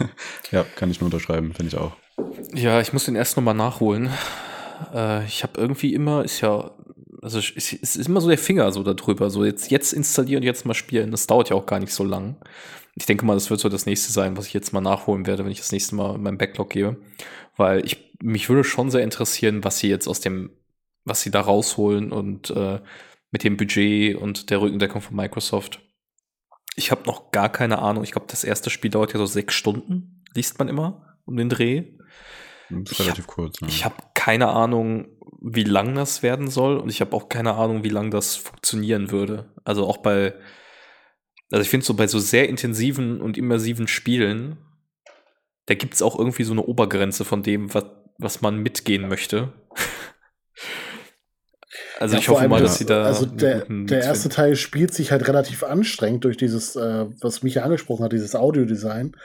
ja, 0.50 0.64
kann 0.76 0.90
ich 0.90 1.00
nur 1.00 1.06
unterschreiben, 1.06 1.54
finde 1.54 1.68
ich 1.68 1.78
auch. 1.78 1.92
Ja, 2.54 2.80
ich 2.80 2.92
muss 2.92 3.04
den 3.04 3.14
erst 3.14 3.36
nochmal 3.36 3.54
nachholen. 3.54 4.10
Äh, 4.92 5.24
ich 5.26 5.42
habe 5.42 5.60
irgendwie 5.60 5.94
immer, 5.94 6.24
ist 6.24 6.40
ja, 6.40 6.72
also 7.22 7.38
es 7.38 7.72
ist 7.72 7.96
immer 7.96 8.20
so 8.20 8.28
der 8.28 8.38
Finger 8.38 8.72
so 8.72 8.82
darüber, 8.82 9.30
so 9.30 9.44
jetzt, 9.44 9.70
jetzt 9.70 9.92
installieren 9.92 10.42
und 10.42 10.46
jetzt 10.46 10.66
mal 10.66 10.74
spielen. 10.74 11.10
Das 11.10 11.26
dauert 11.26 11.50
ja 11.50 11.56
auch 11.56 11.66
gar 11.66 11.80
nicht 11.80 11.92
so 11.92 12.04
lang. 12.04 12.36
Ich 12.94 13.06
denke 13.06 13.24
mal, 13.24 13.34
das 13.34 13.50
wird 13.50 13.60
so 13.60 13.68
das 13.68 13.86
nächste 13.86 14.12
sein, 14.12 14.36
was 14.36 14.46
ich 14.46 14.54
jetzt 14.54 14.72
mal 14.72 14.80
nachholen 14.80 15.26
werde, 15.26 15.44
wenn 15.44 15.52
ich 15.52 15.58
das 15.58 15.72
nächste 15.72 15.94
Mal 15.94 16.18
meinen 16.18 16.38
Backlog 16.38 16.70
gebe. 16.70 16.96
Weil 17.56 17.84
ich, 17.84 18.12
mich 18.22 18.48
würde 18.48 18.64
schon 18.64 18.90
sehr 18.90 19.02
interessieren, 19.02 19.62
was 19.62 19.78
sie 19.78 19.88
jetzt 19.88 20.08
aus 20.08 20.20
dem, 20.20 20.50
was 21.08 21.20
sie 21.20 21.30
da 21.30 21.40
rausholen 21.40 22.12
und 22.12 22.50
äh, 22.50 22.80
mit 23.30 23.44
dem 23.44 23.56
Budget 23.56 24.16
und 24.16 24.50
der 24.50 24.60
Rückendeckung 24.60 25.00
von 25.00 25.16
Microsoft. 25.16 25.80
Ich 26.76 26.90
habe 26.90 27.02
noch 27.06 27.30
gar 27.30 27.50
keine 27.50 27.80
Ahnung. 27.80 28.04
Ich 28.04 28.12
glaube, 28.12 28.26
das 28.30 28.44
erste 28.44 28.70
Spiel 28.70 28.90
dauert 28.90 29.12
ja 29.12 29.18
so 29.18 29.26
sechs 29.26 29.54
Stunden, 29.54 30.24
liest 30.34 30.58
man 30.58 30.68
immer, 30.68 31.18
um 31.24 31.36
den 31.36 31.48
Dreh. 31.48 31.98
Das 32.70 32.92
ist 32.92 33.00
relativ 33.00 33.26
hab, 33.26 33.34
kurz. 33.34 33.60
Ne? 33.60 33.68
Ich 33.68 33.84
habe 33.84 33.96
keine 34.14 34.48
Ahnung, 34.48 35.08
wie 35.40 35.64
lang 35.64 35.94
das 35.94 36.22
werden 36.22 36.48
soll 36.48 36.78
und 36.78 36.88
ich 36.88 37.00
habe 37.00 37.14
auch 37.16 37.28
keine 37.28 37.54
Ahnung, 37.54 37.84
wie 37.84 37.88
lang 37.88 38.10
das 38.10 38.36
funktionieren 38.36 39.10
würde. 39.10 39.52
Also 39.64 39.86
auch 39.86 39.98
bei 39.98 40.34
also 41.50 41.62
ich 41.62 41.70
finde 41.70 41.86
so 41.86 41.94
bei 41.94 42.06
so 42.06 42.18
sehr 42.18 42.48
intensiven 42.48 43.20
und 43.20 43.38
immersiven 43.38 43.88
Spielen, 43.88 44.58
da 45.66 45.74
gibt 45.74 45.94
es 45.94 46.02
auch 46.02 46.18
irgendwie 46.18 46.44
so 46.44 46.52
eine 46.52 46.62
Obergrenze 46.62 47.24
von 47.24 47.42
dem, 47.42 47.72
was, 47.72 47.86
was 48.18 48.40
man 48.42 48.58
mitgehen 48.58 49.08
möchte. 49.08 49.52
Also 51.98 52.14
ja, 52.14 52.20
ich 52.20 52.28
hoffe 52.28 52.48
mal, 52.48 52.62
dass 52.62 52.78
sie 52.78 52.86
da. 52.86 53.04
Also 53.04 53.26
der, 53.26 53.64
der 53.68 54.02
erste 54.02 54.28
Teil 54.28 54.56
spielt 54.56 54.94
sich 54.94 55.10
halt 55.10 55.26
relativ 55.26 55.64
anstrengend 55.64 56.24
durch 56.24 56.36
dieses, 56.36 56.76
äh, 56.76 57.06
was 57.20 57.42
mich 57.42 57.54
ja 57.54 57.62
angesprochen 57.62 58.04
hat, 58.04 58.12
dieses 58.12 58.36
Audiodesign. 58.36 59.16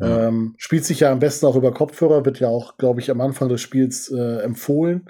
Ja. 0.00 0.28
Ähm, 0.28 0.54
spielt 0.56 0.84
sich 0.84 1.00
ja 1.00 1.12
am 1.12 1.20
besten 1.20 1.46
auch 1.46 1.56
über 1.56 1.72
Kopfhörer, 1.72 2.24
wird 2.24 2.40
ja 2.40 2.48
auch, 2.48 2.78
glaube 2.78 3.00
ich, 3.00 3.10
am 3.10 3.20
Anfang 3.20 3.48
des 3.48 3.60
Spiels 3.60 4.10
äh, 4.10 4.42
empfohlen. 4.42 5.06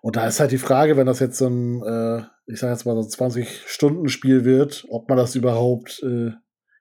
Und 0.00 0.16
da 0.16 0.26
ist 0.26 0.40
halt 0.40 0.50
die 0.50 0.58
Frage, 0.58 0.96
wenn 0.96 1.06
das 1.06 1.20
jetzt 1.20 1.38
so 1.38 1.46
ein, 1.46 1.82
äh, 1.82 2.22
ich 2.46 2.58
sage 2.58 2.72
jetzt 2.72 2.84
mal 2.84 3.00
so 3.00 3.02
ein 3.02 3.30
20-Stunden-Spiel 3.30 4.44
wird, 4.44 4.86
ob 4.90 5.08
man 5.08 5.18
das 5.18 5.34
überhaupt 5.34 6.02
äh, 6.02 6.32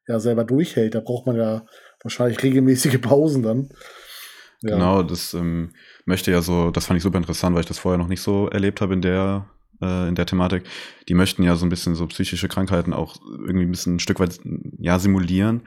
ja 0.07 0.19
selber 0.19 0.44
durchhält. 0.44 0.95
Da 0.95 0.99
braucht 0.99 1.26
man 1.26 1.36
ja 1.36 1.65
wahrscheinlich 2.02 2.41
regelmäßige 2.44 2.99
Pausen 3.02 3.44
dann. 3.44 3.69
Ja. 4.62 4.72
Genau, 4.72 5.04
das 5.04 5.34
ähm, 5.34 5.72
möchte 6.06 6.32
ja 6.32 6.42
so, 6.42 6.72
das 6.72 6.86
fand 6.88 6.98
ich 6.98 7.04
super 7.04 7.18
interessant, 7.18 7.56
weil 7.56 7.62
ich 7.62 7.68
das 7.68 7.80
vorher 7.80 7.98
noch 7.98 8.08
nicht 8.08 8.22
so 8.22 8.48
erlebt 8.48 8.82
habe 8.82 8.94
in 8.94 9.02
der 9.02 9.48
äh, 9.82 10.08
in 10.08 10.16
der 10.16 10.26
Thematik. 10.26 10.64
Die 11.08 11.14
möchten 11.14 11.44
ja 11.44 11.56
so 11.56 11.66
ein 11.66 11.70
bisschen 11.70 11.96
so 11.96 12.08
psychische 12.08 12.48
Krankheiten 12.48 12.94
auch 12.94 13.18
irgendwie 13.26 13.66
ein 13.66 13.72
bisschen 13.72 13.96
ein 13.96 14.00
Stück 14.00 14.20
weit 14.20 14.40
ja 14.80 15.00
simulieren. 15.00 15.64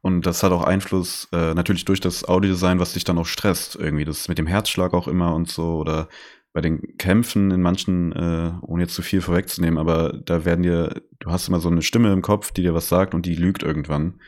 Und 0.00 0.26
das 0.26 0.42
hat 0.44 0.52
auch 0.52 0.62
Einfluss 0.62 1.28
äh, 1.32 1.54
natürlich 1.54 1.84
durch 1.84 2.00
das 2.00 2.24
Audiodesign, 2.26 2.78
was 2.78 2.92
dich 2.92 3.02
dann 3.02 3.18
auch 3.18 3.26
stresst 3.26 3.74
irgendwie. 3.74 4.04
Das 4.04 4.28
mit 4.28 4.38
dem 4.38 4.46
Herzschlag 4.46 4.94
auch 4.94 5.08
immer 5.08 5.34
und 5.34 5.50
so 5.50 5.76
oder 5.76 6.08
bei 6.52 6.60
den 6.60 6.96
Kämpfen 6.98 7.50
in 7.50 7.60
manchen, 7.60 8.12
äh, 8.12 8.52
ohne 8.62 8.82
jetzt 8.82 8.94
zu 8.94 9.02
viel 9.02 9.20
vorwegzunehmen, 9.20 9.78
aber 9.78 10.12
da 10.24 10.44
werden 10.44 10.62
dir, 10.62 11.02
du 11.18 11.30
hast 11.30 11.48
immer 11.48 11.60
so 11.60 11.68
eine 11.68 11.82
Stimme 11.82 12.12
im 12.12 12.22
Kopf, 12.22 12.52
die 12.52 12.62
dir 12.62 12.74
was 12.74 12.88
sagt 12.88 13.14
und 13.14 13.26
die 13.26 13.34
lügt 13.34 13.62
irgendwann. 13.62 14.20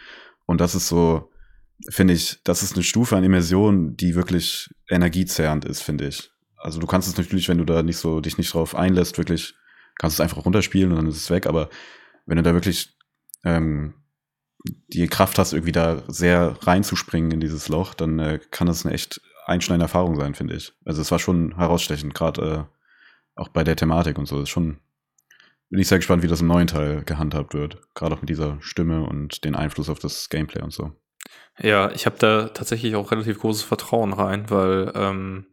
Und 0.47 0.61
das 0.61 0.75
ist 0.75 0.89
so, 0.89 1.31
finde 1.89 2.15
ich, 2.15 2.41
das 2.45 2.63
ist 2.63 2.75
eine 2.75 2.83
Stufe 2.83 3.17
an 3.17 3.25
Immersion, 3.25 3.97
die 3.97 4.15
wirklich 4.15 4.69
energiezerrend 4.89 5.65
ist, 5.65 5.83
finde 5.83 6.09
ich. 6.09 6.31
Also 6.57 6.79
du 6.79 6.87
kannst 6.87 7.09
es 7.09 7.17
natürlich, 7.17 7.49
wenn 7.49 7.59
du 7.59 7.65
da 7.65 7.83
nicht 7.83 7.97
so, 7.97 8.21
dich 8.21 8.37
nicht 8.39 8.53
drauf 8.53 8.75
einlässt, 8.75 9.19
wirklich, 9.19 9.55
kannst 9.99 10.17
es 10.17 10.21
einfach 10.21 10.45
runterspielen 10.45 10.91
und 10.91 10.97
dann 10.97 11.07
ist 11.07 11.17
es 11.17 11.31
weg, 11.31 11.47
aber 11.47 11.71
wenn 12.27 12.37
du 12.37 12.43
da 12.43 12.53
wirklich 12.53 12.97
ähm, 13.45 13.95
die 14.89 15.07
Kraft 15.09 15.39
hast, 15.39 15.53
irgendwie 15.53 15.73
da 15.73 16.03
sehr 16.09 16.59
reinzuspringen 16.63 17.33
in 17.33 17.41
dieses 17.41 17.69
Loch, 17.69 17.95
dann 17.95 18.19
äh, 18.19 18.41
kann 18.51 18.67
das 18.67 18.85
eine 18.85 18.95
echt 18.95 19.21
einschneidende 19.47 19.85
Erfahrung 19.85 20.17
sein, 20.17 20.35
finde 20.35 20.55
ich. 20.55 20.73
Also 20.85 21.01
es 21.01 21.11
war 21.11 21.19
schon 21.19 21.57
herausstechend, 21.57 22.15
gerade 22.15 22.69
äh, 22.69 23.41
auch 23.41 23.49
bei 23.49 23.65
der 23.65 23.77
Thematik 23.77 24.19
und 24.19 24.27
so. 24.27 24.37
Das 24.37 24.45
ist 24.45 24.51
schon, 24.51 24.79
bin 25.71 25.81
ich 25.81 25.89
sehr 25.89 25.99
gespannt, 25.99 26.23
wie 26.23 26.29
das 26.29 26.43
im 26.43 26.47
neuen 26.47 26.67
Teil 26.67 27.03
gehandhabt 27.05 27.55
wird. 27.55 27.79
Gerade 27.95 28.15
auch 28.15 28.21
mit 28.21 28.29
dieser 28.29 28.59
Stimme 28.61 29.03
und 29.03 29.45
den 29.45 29.55
Einfluss 29.55 29.89
auf 29.89 29.99
das 29.99 30.29
Gameplay 30.29 30.63
und 30.63 30.73
so. 30.73 30.93
Ja, 31.59 31.91
ich 31.93 32.07
habe 32.07 32.17
da 32.19 32.49
tatsächlich 32.49 32.95
auch 32.95 33.11
relativ 33.13 33.39
großes 33.39 33.63
Vertrauen 33.63 34.13
rein, 34.13 34.49
weil 34.49 34.93
ähm, 34.95 35.47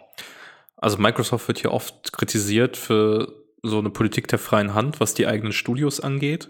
also 0.77 0.97
Microsoft 0.97 1.47
wird 1.47 1.59
hier 1.59 1.71
oft 1.71 2.13
kritisiert 2.13 2.77
für 2.77 3.33
so 3.63 3.79
eine 3.79 3.89
Politik 3.89 4.27
der 4.27 4.39
freien 4.39 4.73
Hand, 4.73 4.99
was 4.99 5.13
die 5.13 5.27
eigenen 5.27 5.51
Studios 5.51 5.99
angeht. 5.99 6.49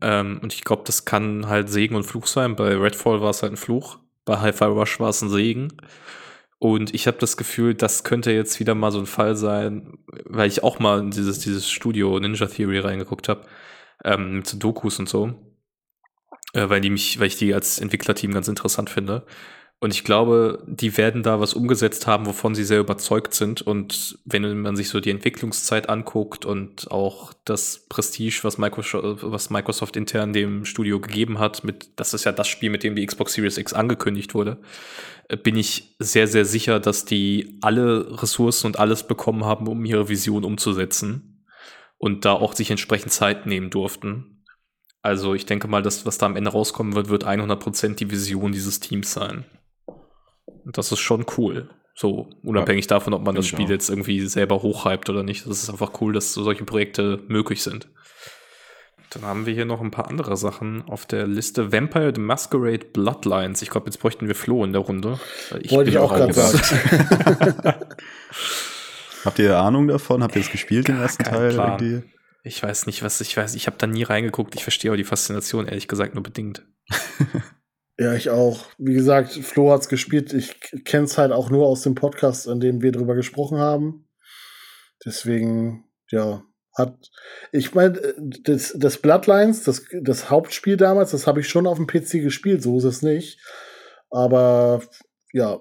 Ähm, 0.00 0.38
und 0.42 0.52
ich 0.52 0.64
glaube, 0.64 0.82
das 0.86 1.04
kann 1.04 1.48
halt 1.48 1.68
Segen 1.68 1.96
und 1.96 2.04
Fluch 2.04 2.26
sein. 2.26 2.56
Bei 2.56 2.76
Redfall 2.76 3.20
war 3.20 3.30
es 3.30 3.42
halt 3.42 3.52
ein 3.52 3.56
Fluch, 3.56 3.98
bei 4.24 4.38
Hi-Fi 4.38 4.64
Rush 4.64 5.00
war 5.00 5.08
es 5.08 5.22
ein 5.22 5.30
Segen. 5.30 5.72
Und 6.60 6.94
ich 6.94 7.06
habe 7.06 7.18
das 7.18 7.36
Gefühl, 7.36 7.74
das 7.74 8.04
könnte 8.04 8.32
jetzt 8.32 8.58
wieder 8.60 8.74
mal 8.74 8.90
so 8.90 8.98
ein 8.98 9.06
Fall 9.06 9.36
sein, 9.36 9.98
weil 10.24 10.48
ich 10.48 10.62
auch 10.62 10.78
mal 10.80 11.00
in 11.00 11.10
dieses, 11.10 11.38
dieses 11.38 11.70
Studio 11.70 12.18
Ninja 12.18 12.46
Theory 12.46 12.80
reingeguckt 12.80 13.28
habe, 13.28 13.46
ähm, 14.04 14.38
mit 14.38 14.46
so 14.46 14.58
Dokus 14.58 14.98
und 14.98 15.08
so. 15.08 15.34
Äh, 16.52 16.68
weil 16.68 16.80
die 16.80 16.90
mich, 16.90 17.18
weil 17.18 17.26
ich 17.26 17.36
die 17.36 17.54
als 17.54 17.78
Entwicklerteam 17.78 18.32
ganz 18.32 18.48
interessant 18.48 18.90
finde. 18.90 19.26
Und 19.80 19.94
ich 19.94 20.02
glaube, 20.02 20.64
die 20.66 20.96
werden 20.96 21.22
da 21.22 21.38
was 21.38 21.54
umgesetzt 21.54 22.08
haben, 22.08 22.26
wovon 22.26 22.56
sie 22.56 22.64
sehr 22.64 22.80
überzeugt 22.80 23.32
sind. 23.32 23.62
Und 23.62 24.18
wenn 24.24 24.60
man 24.60 24.74
sich 24.74 24.88
so 24.88 24.98
die 24.98 25.10
Entwicklungszeit 25.10 25.88
anguckt 25.88 26.44
und 26.44 26.90
auch 26.90 27.32
das 27.44 27.86
Prestige, 27.88 28.40
was 28.42 28.58
Microsoft, 28.58 29.22
was 29.22 29.50
Microsoft 29.50 29.96
intern 29.96 30.32
dem 30.32 30.64
Studio 30.64 30.98
gegeben 30.98 31.38
hat, 31.38 31.62
mit, 31.62 31.90
das 31.94 32.12
ist 32.12 32.24
ja 32.24 32.32
das 32.32 32.48
Spiel, 32.48 32.70
mit 32.70 32.82
dem 32.82 32.96
die 32.96 33.06
Xbox 33.06 33.34
Series 33.34 33.56
X 33.56 33.72
angekündigt 33.72 34.34
wurde, 34.34 34.58
äh, 35.28 35.36
bin 35.36 35.54
ich 35.54 35.94
sehr, 36.00 36.26
sehr 36.26 36.44
sicher, 36.44 36.80
dass 36.80 37.04
die 37.04 37.58
alle 37.60 38.20
Ressourcen 38.20 38.66
und 38.66 38.80
alles 38.80 39.06
bekommen 39.06 39.44
haben, 39.44 39.68
um 39.68 39.84
ihre 39.84 40.08
Vision 40.08 40.42
umzusetzen. 40.42 41.44
Und 41.98 42.24
da 42.24 42.32
auch 42.32 42.54
sich 42.54 42.70
entsprechend 42.70 43.12
Zeit 43.12 43.46
nehmen 43.46 43.70
durften. 43.70 44.37
Also 45.08 45.32
ich 45.32 45.46
denke 45.46 45.68
mal, 45.68 45.80
das, 45.80 46.04
was 46.04 46.18
da 46.18 46.26
am 46.26 46.36
Ende 46.36 46.50
rauskommen 46.50 46.94
wird, 46.94 47.08
wird 47.08 47.26
100% 47.26 47.94
die 47.94 48.10
Vision 48.10 48.52
dieses 48.52 48.78
Teams 48.78 49.10
sein. 49.10 49.46
Das 50.66 50.92
ist 50.92 50.98
schon 50.98 51.24
cool. 51.38 51.70
So, 51.94 52.28
unabhängig 52.42 52.84
ja, 52.84 52.88
davon, 52.90 53.14
ob 53.14 53.24
man 53.24 53.34
das 53.34 53.46
Spiel 53.46 53.64
auch. 53.64 53.70
jetzt 53.70 53.88
irgendwie 53.88 54.20
selber 54.28 54.60
hochhypt 54.60 55.08
oder 55.08 55.22
nicht. 55.22 55.46
Das 55.46 55.62
ist 55.62 55.70
einfach 55.70 55.98
cool, 56.02 56.12
dass 56.12 56.34
so 56.34 56.42
solche 56.42 56.64
Projekte 56.64 57.22
möglich 57.26 57.62
sind. 57.62 57.88
Dann 59.08 59.22
haben 59.22 59.46
wir 59.46 59.54
hier 59.54 59.64
noch 59.64 59.80
ein 59.80 59.90
paar 59.90 60.08
andere 60.08 60.36
Sachen 60.36 60.86
auf 60.86 61.06
der 61.06 61.26
Liste. 61.26 61.72
Vampire 61.72 62.12
the 62.14 62.20
Masquerade 62.20 62.84
Bloodlines. 62.92 63.62
Ich 63.62 63.70
glaube, 63.70 63.86
jetzt 63.86 63.96
bräuchten 63.98 64.28
wir 64.28 64.34
Flo 64.34 64.62
in 64.62 64.74
der 64.74 64.82
Runde. 64.82 65.18
Ich 65.62 65.72
Wollte 65.72 65.88
ich 65.88 65.96
auch 65.96 66.12
gerade 66.14 66.34
sagen. 66.34 66.58
Habt 69.24 69.38
ihr 69.38 69.56
Ahnung 69.58 69.88
davon? 69.88 70.22
Habt 70.22 70.36
ihr 70.36 70.42
es 70.42 70.50
gespielt, 70.50 70.88
den 70.88 71.00
ersten 71.00 71.24
Teil? 71.24 71.54
Irgendwie? 71.54 72.02
Ich 72.42 72.62
weiß 72.62 72.86
nicht, 72.86 73.02
was 73.02 73.20
ich 73.20 73.36
weiß. 73.36 73.54
Ich 73.54 73.66
habe 73.66 73.76
da 73.78 73.86
nie 73.86 74.04
reingeguckt. 74.04 74.54
Ich 74.54 74.62
verstehe 74.62 74.90
aber 74.90 74.96
die 74.96 75.04
Faszination, 75.04 75.66
ehrlich 75.66 75.88
gesagt, 75.88 76.14
nur 76.14 76.22
bedingt. 76.22 76.66
Ja, 78.00 78.14
ich 78.14 78.30
auch. 78.30 78.66
Wie 78.78 78.94
gesagt, 78.94 79.32
Flo 79.32 79.72
hat's 79.72 79.88
gespielt. 79.88 80.32
Ich 80.32 80.60
kenne 80.84 81.06
es 81.06 81.18
halt 81.18 81.32
auch 81.32 81.50
nur 81.50 81.66
aus 81.66 81.82
dem 81.82 81.96
Podcast, 81.96 82.46
in 82.46 82.60
dem 82.60 82.80
wir 82.80 82.92
drüber 82.92 83.16
gesprochen 83.16 83.58
haben. 83.58 84.08
Deswegen, 85.04 85.84
ja, 86.08 86.44
hat. 86.76 87.10
Ich 87.50 87.74
meine, 87.74 88.00
das, 88.44 88.72
das 88.76 88.98
Bloodlines, 88.98 89.64
das, 89.64 89.84
das 90.00 90.30
Hauptspiel 90.30 90.76
damals, 90.76 91.10
das 91.10 91.26
habe 91.26 91.40
ich 91.40 91.48
schon 91.48 91.66
auf 91.66 91.76
dem 91.76 91.88
PC 91.88 92.22
gespielt, 92.22 92.62
so 92.62 92.78
ist 92.78 92.84
es 92.84 93.02
nicht. 93.02 93.40
Aber 94.10 94.80
ja, 95.32 95.60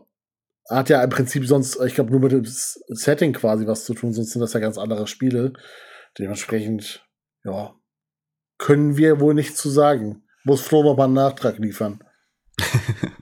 hat 0.70 0.90
ja 0.90 1.04
im 1.04 1.10
Prinzip 1.10 1.48
sonst, 1.48 1.80
ich 1.86 1.96
glaube, 1.96 2.12
nur 2.12 2.20
mit 2.20 2.34
dem 2.34 2.46
Setting 2.46 3.34
quasi 3.34 3.66
was 3.66 3.86
zu 3.86 3.96
tun, 3.96 4.14
sonst 4.14 4.32
sind 4.32 4.42
das 4.42 4.54
ja 4.54 4.60
ganz 4.60 4.78
andere 4.78 5.08
Spiele. 5.08 5.54
Dementsprechend, 6.18 7.06
ja, 7.44 7.76
können 8.58 8.98
wir 8.98 9.20
wohl 9.20 9.34
nichts 9.34 9.62
zu 9.62 9.70
sagen. 9.70 10.24
Muss 10.44 10.62
Flo 10.62 10.84
noch 10.84 10.98
mal 10.98 11.06
einen 11.06 11.14
Nachtrag 11.14 11.58
liefern. 11.60 12.04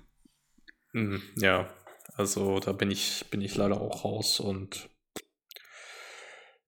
Hm, 0.96 1.22
ja, 1.36 1.68
also 2.16 2.62
da 2.62 2.72
bin 2.72 2.90
ich, 2.90 3.26
bin 3.30 3.42
ich 3.42 3.58
leider 3.58 3.82
auch 3.82 4.06
raus 4.06 4.40
und 4.40 4.90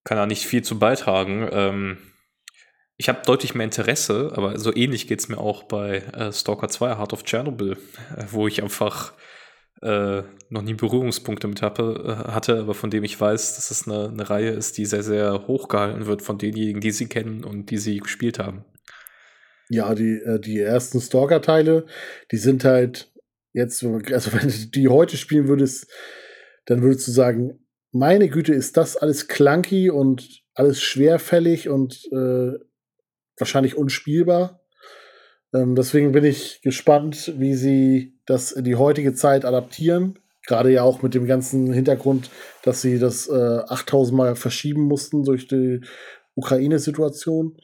kann 0.03 0.17
da 0.17 0.25
nicht 0.25 0.45
viel 0.45 0.63
zu 0.63 0.79
beitragen. 0.79 1.47
Ähm, 1.49 1.97
ich 2.97 3.07
habe 3.07 3.21
deutlich 3.25 3.55
mehr 3.55 3.63
Interesse, 3.63 4.33
aber 4.35 4.59
so 4.59 4.75
ähnlich 4.75 5.07
geht 5.07 5.19
es 5.19 5.29
mir 5.29 5.37
auch 5.37 5.63
bei 5.63 5.99
äh, 5.99 6.33
Stalker 6.33 6.67
2 6.67 6.97
Heart 6.97 7.13
of 7.13 7.23
Chernobyl, 7.23 7.77
äh, 8.17 8.25
wo 8.31 8.47
ich 8.47 8.61
einfach 8.61 9.13
äh, 9.81 10.23
noch 10.49 10.61
nie 10.61 10.73
Berührungspunkte 10.73 11.47
mit 11.47 11.61
habe, 11.61 12.25
äh, 12.27 12.31
hatte, 12.31 12.59
aber 12.59 12.73
von 12.73 12.89
dem 12.89 13.03
ich 13.03 13.19
weiß, 13.19 13.55
dass 13.55 13.71
es 13.71 13.87
eine, 13.87 14.09
eine 14.09 14.29
Reihe 14.29 14.49
ist, 14.49 14.77
die 14.77 14.85
sehr, 14.85 15.03
sehr 15.03 15.47
hoch 15.47 15.67
gehalten 15.67 16.05
wird 16.05 16.21
von 16.21 16.37
denjenigen, 16.37 16.81
die 16.81 16.91
sie 16.91 17.07
kennen 17.07 17.43
und 17.43 17.69
die 17.69 17.77
sie 17.77 17.99
gespielt 17.99 18.39
haben. 18.39 18.65
Ja, 19.69 19.93
die, 19.93 20.13
äh, 20.13 20.39
die 20.39 20.59
ersten 20.59 21.01
Stalker-Teile, 21.01 21.85
die 22.31 22.37
sind 22.37 22.63
halt 22.63 23.11
jetzt, 23.53 23.83
also 24.11 24.33
wenn 24.33 24.47
du 24.47 24.67
die 24.73 24.87
heute 24.87 25.17
spielen 25.17 25.47
würdest, 25.47 25.87
dann 26.65 26.81
würdest 26.81 27.07
du 27.07 27.11
sagen, 27.11 27.59
meine 27.91 28.29
Güte, 28.29 28.53
ist 28.53 28.77
das 28.77 28.97
alles 28.97 29.27
clunky 29.27 29.89
und 29.89 30.43
alles 30.53 30.81
schwerfällig 30.81 31.69
und 31.69 32.05
äh, 32.11 32.53
wahrscheinlich 33.37 33.77
unspielbar. 33.77 34.61
Ähm, 35.53 35.75
deswegen 35.75 36.11
bin 36.11 36.25
ich 36.25 36.61
gespannt, 36.61 37.33
wie 37.37 37.53
sie 37.53 38.16
das 38.27 38.51
in 38.51 38.63
die 38.63 38.75
heutige 38.75 39.13
Zeit 39.13 39.45
adaptieren. 39.45 40.19
Gerade 40.45 40.71
ja 40.71 40.83
auch 40.83 41.01
mit 41.01 41.13
dem 41.13 41.25
ganzen 41.25 41.73
Hintergrund, 41.73 42.29
dass 42.63 42.81
sie 42.81 42.99
das 42.99 43.27
äh, 43.27 43.59
8000 43.67 44.15
Mal 44.17 44.35
verschieben 44.35 44.83
mussten 44.83 45.23
durch 45.23 45.47
die 45.47 45.81
Ukraine-Situation. 46.35 47.57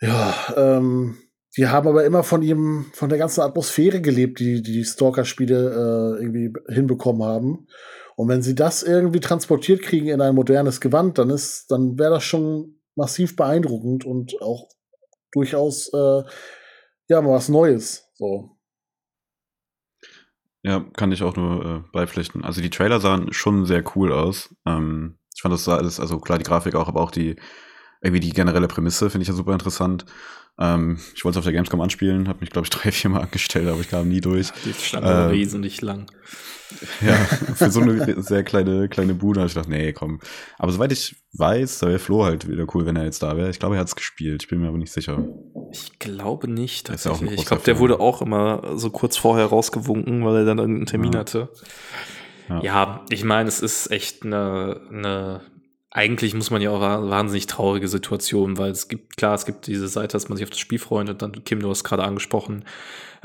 Ja, 0.00 0.34
ähm, 0.56 1.18
die 1.56 1.66
haben 1.66 1.88
aber 1.88 2.04
immer 2.04 2.22
von 2.22 2.42
ihrem, 2.42 2.86
von 2.92 3.08
der 3.08 3.18
ganzen 3.18 3.40
Atmosphäre 3.40 4.00
gelebt, 4.00 4.38
die 4.38 4.62
die, 4.62 4.72
die 4.72 4.84
Stalker-Spiele 4.84 6.16
äh, 6.18 6.22
irgendwie 6.22 6.52
hinbekommen 6.68 7.24
haben. 7.24 7.66
Und 8.16 8.28
wenn 8.28 8.42
sie 8.42 8.54
das 8.54 8.82
irgendwie 8.82 9.20
transportiert 9.20 9.82
kriegen 9.82 10.08
in 10.08 10.20
ein 10.20 10.34
modernes 10.34 10.80
Gewand, 10.80 11.18
dann 11.18 11.30
ist, 11.30 11.70
dann 11.70 11.98
wäre 11.98 12.14
das 12.14 12.24
schon 12.24 12.80
massiv 12.94 13.36
beeindruckend 13.36 14.04
und 14.04 14.40
auch 14.42 14.68
durchaus 15.32 15.92
äh, 15.92 16.22
ja 17.08 17.20
mal 17.20 17.34
was 17.34 17.48
Neues. 17.48 18.08
So. 18.14 18.57
Ja, 20.68 20.84
kann 20.98 21.12
ich 21.12 21.22
auch 21.22 21.34
nur 21.34 21.64
äh, 21.64 21.80
beipflichten. 21.92 22.44
Also 22.44 22.60
die 22.60 22.68
Trailer 22.68 23.00
sahen 23.00 23.32
schon 23.32 23.64
sehr 23.64 23.82
cool 23.96 24.12
aus. 24.12 24.54
Ähm, 24.66 25.16
ich 25.34 25.40
fand 25.40 25.54
das 25.54 25.66
alles, 25.66 25.98
also 25.98 26.18
klar 26.18 26.36
die 26.36 26.44
Grafik 26.44 26.74
auch, 26.74 26.88
aber 26.88 27.00
auch 27.00 27.10
die 27.10 27.36
irgendwie 28.00 28.20
die 28.20 28.32
generelle 28.32 28.68
Prämisse 28.68 29.10
finde 29.10 29.22
ich 29.22 29.28
ja 29.28 29.34
super 29.34 29.52
interessant. 29.52 30.04
Ähm, 30.58 30.98
ich 31.14 31.24
wollte 31.24 31.36
es 31.36 31.38
auf 31.38 31.44
der 31.44 31.52
Gamescom 31.52 31.80
anspielen, 31.80 32.28
habe 32.28 32.40
mich, 32.40 32.50
glaube 32.50 32.66
ich, 32.66 32.70
drei, 32.76 32.90
vier 32.90 33.10
Mal 33.10 33.22
angestellt, 33.22 33.68
aber 33.68 33.80
ich 33.80 33.88
kam 33.88 34.08
nie 34.08 34.20
durch. 34.20 34.50
Die 34.64 34.72
stand 34.72 35.06
ähm, 35.06 35.30
wesentlich 35.30 35.80
lang. 35.80 36.06
Ja, 37.00 37.14
für 37.54 37.70
so 37.70 37.80
eine 37.80 38.20
sehr 38.22 38.42
kleine, 38.42 38.88
kleine 38.88 39.14
Bude 39.14 39.40
habe 39.40 39.48
ich 39.48 39.54
gedacht, 39.54 39.70
nee, 39.70 39.92
komm. 39.92 40.20
Aber 40.58 40.72
soweit 40.72 40.92
ich 40.92 41.16
weiß, 41.32 41.78
da 41.78 41.88
wäre 41.88 41.98
Flo 41.98 42.24
halt 42.24 42.48
wieder 42.48 42.66
cool, 42.74 42.84
wenn 42.86 42.96
er 42.96 43.04
jetzt 43.04 43.22
da 43.22 43.36
wäre. 43.36 43.50
Ich 43.50 43.58
glaube, 43.58 43.76
er 43.76 43.80
hat 43.80 43.88
es 43.88 43.96
gespielt. 43.96 44.42
Ich 44.42 44.48
bin 44.48 44.60
mir 44.60 44.68
aber 44.68 44.78
nicht 44.78 44.92
sicher. 44.92 45.26
Ich 45.72 45.98
glaube 45.98 46.48
nicht. 46.48 46.88
Ja 46.88 46.94
ich 46.94 47.46
glaube, 47.46 47.62
der 47.64 47.78
wurde 47.78 48.00
auch 48.00 48.20
immer 48.20 48.76
so 48.76 48.90
kurz 48.90 49.16
vorher 49.16 49.46
rausgewunken, 49.46 50.24
weil 50.24 50.36
er 50.36 50.44
dann 50.44 50.58
irgendeinen 50.58 50.86
Termin 50.86 51.12
ja. 51.12 51.20
hatte. 51.20 51.48
Ja. 52.48 52.62
ja, 52.62 53.04
ich 53.10 53.24
meine, 53.24 53.48
es 53.48 53.60
ist 53.60 53.90
echt 53.90 54.24
eine, 54.24 54.80
eine 54.90 55.42
eigentlich 55.98 56.32
muss 56.32 56.52
man 56.52 56.62
ja 56.62 56.70
auch 56.70 56.80
wahnsinnig 56.80 57.48
traurige 57.48 57.88
Situationen, 57.88 58.56
weil 58.56 58.70
es 58.70 58.86
gibt, 58.86 59.16
klar, 59.16 59.34
es 59.34 59.46
gibt 59.46 59.66
diese 59.66 59.88
Seite, 59.88 60.12
dass 60.12 60.28
man 60.28 60.38
sich 60.38 60.44
auf 60.44 60.50
das 60.50 60.60
Spiel 60.60 60.78
freut 60.78 61.10
und 61.10 61.20
dann, 61.20 61.44
Kim, 61.44 61.58
du 61.58 61.68
hast 61.68 61.82
gerade 61.82 62.04
angesprochen, 62.04 62.64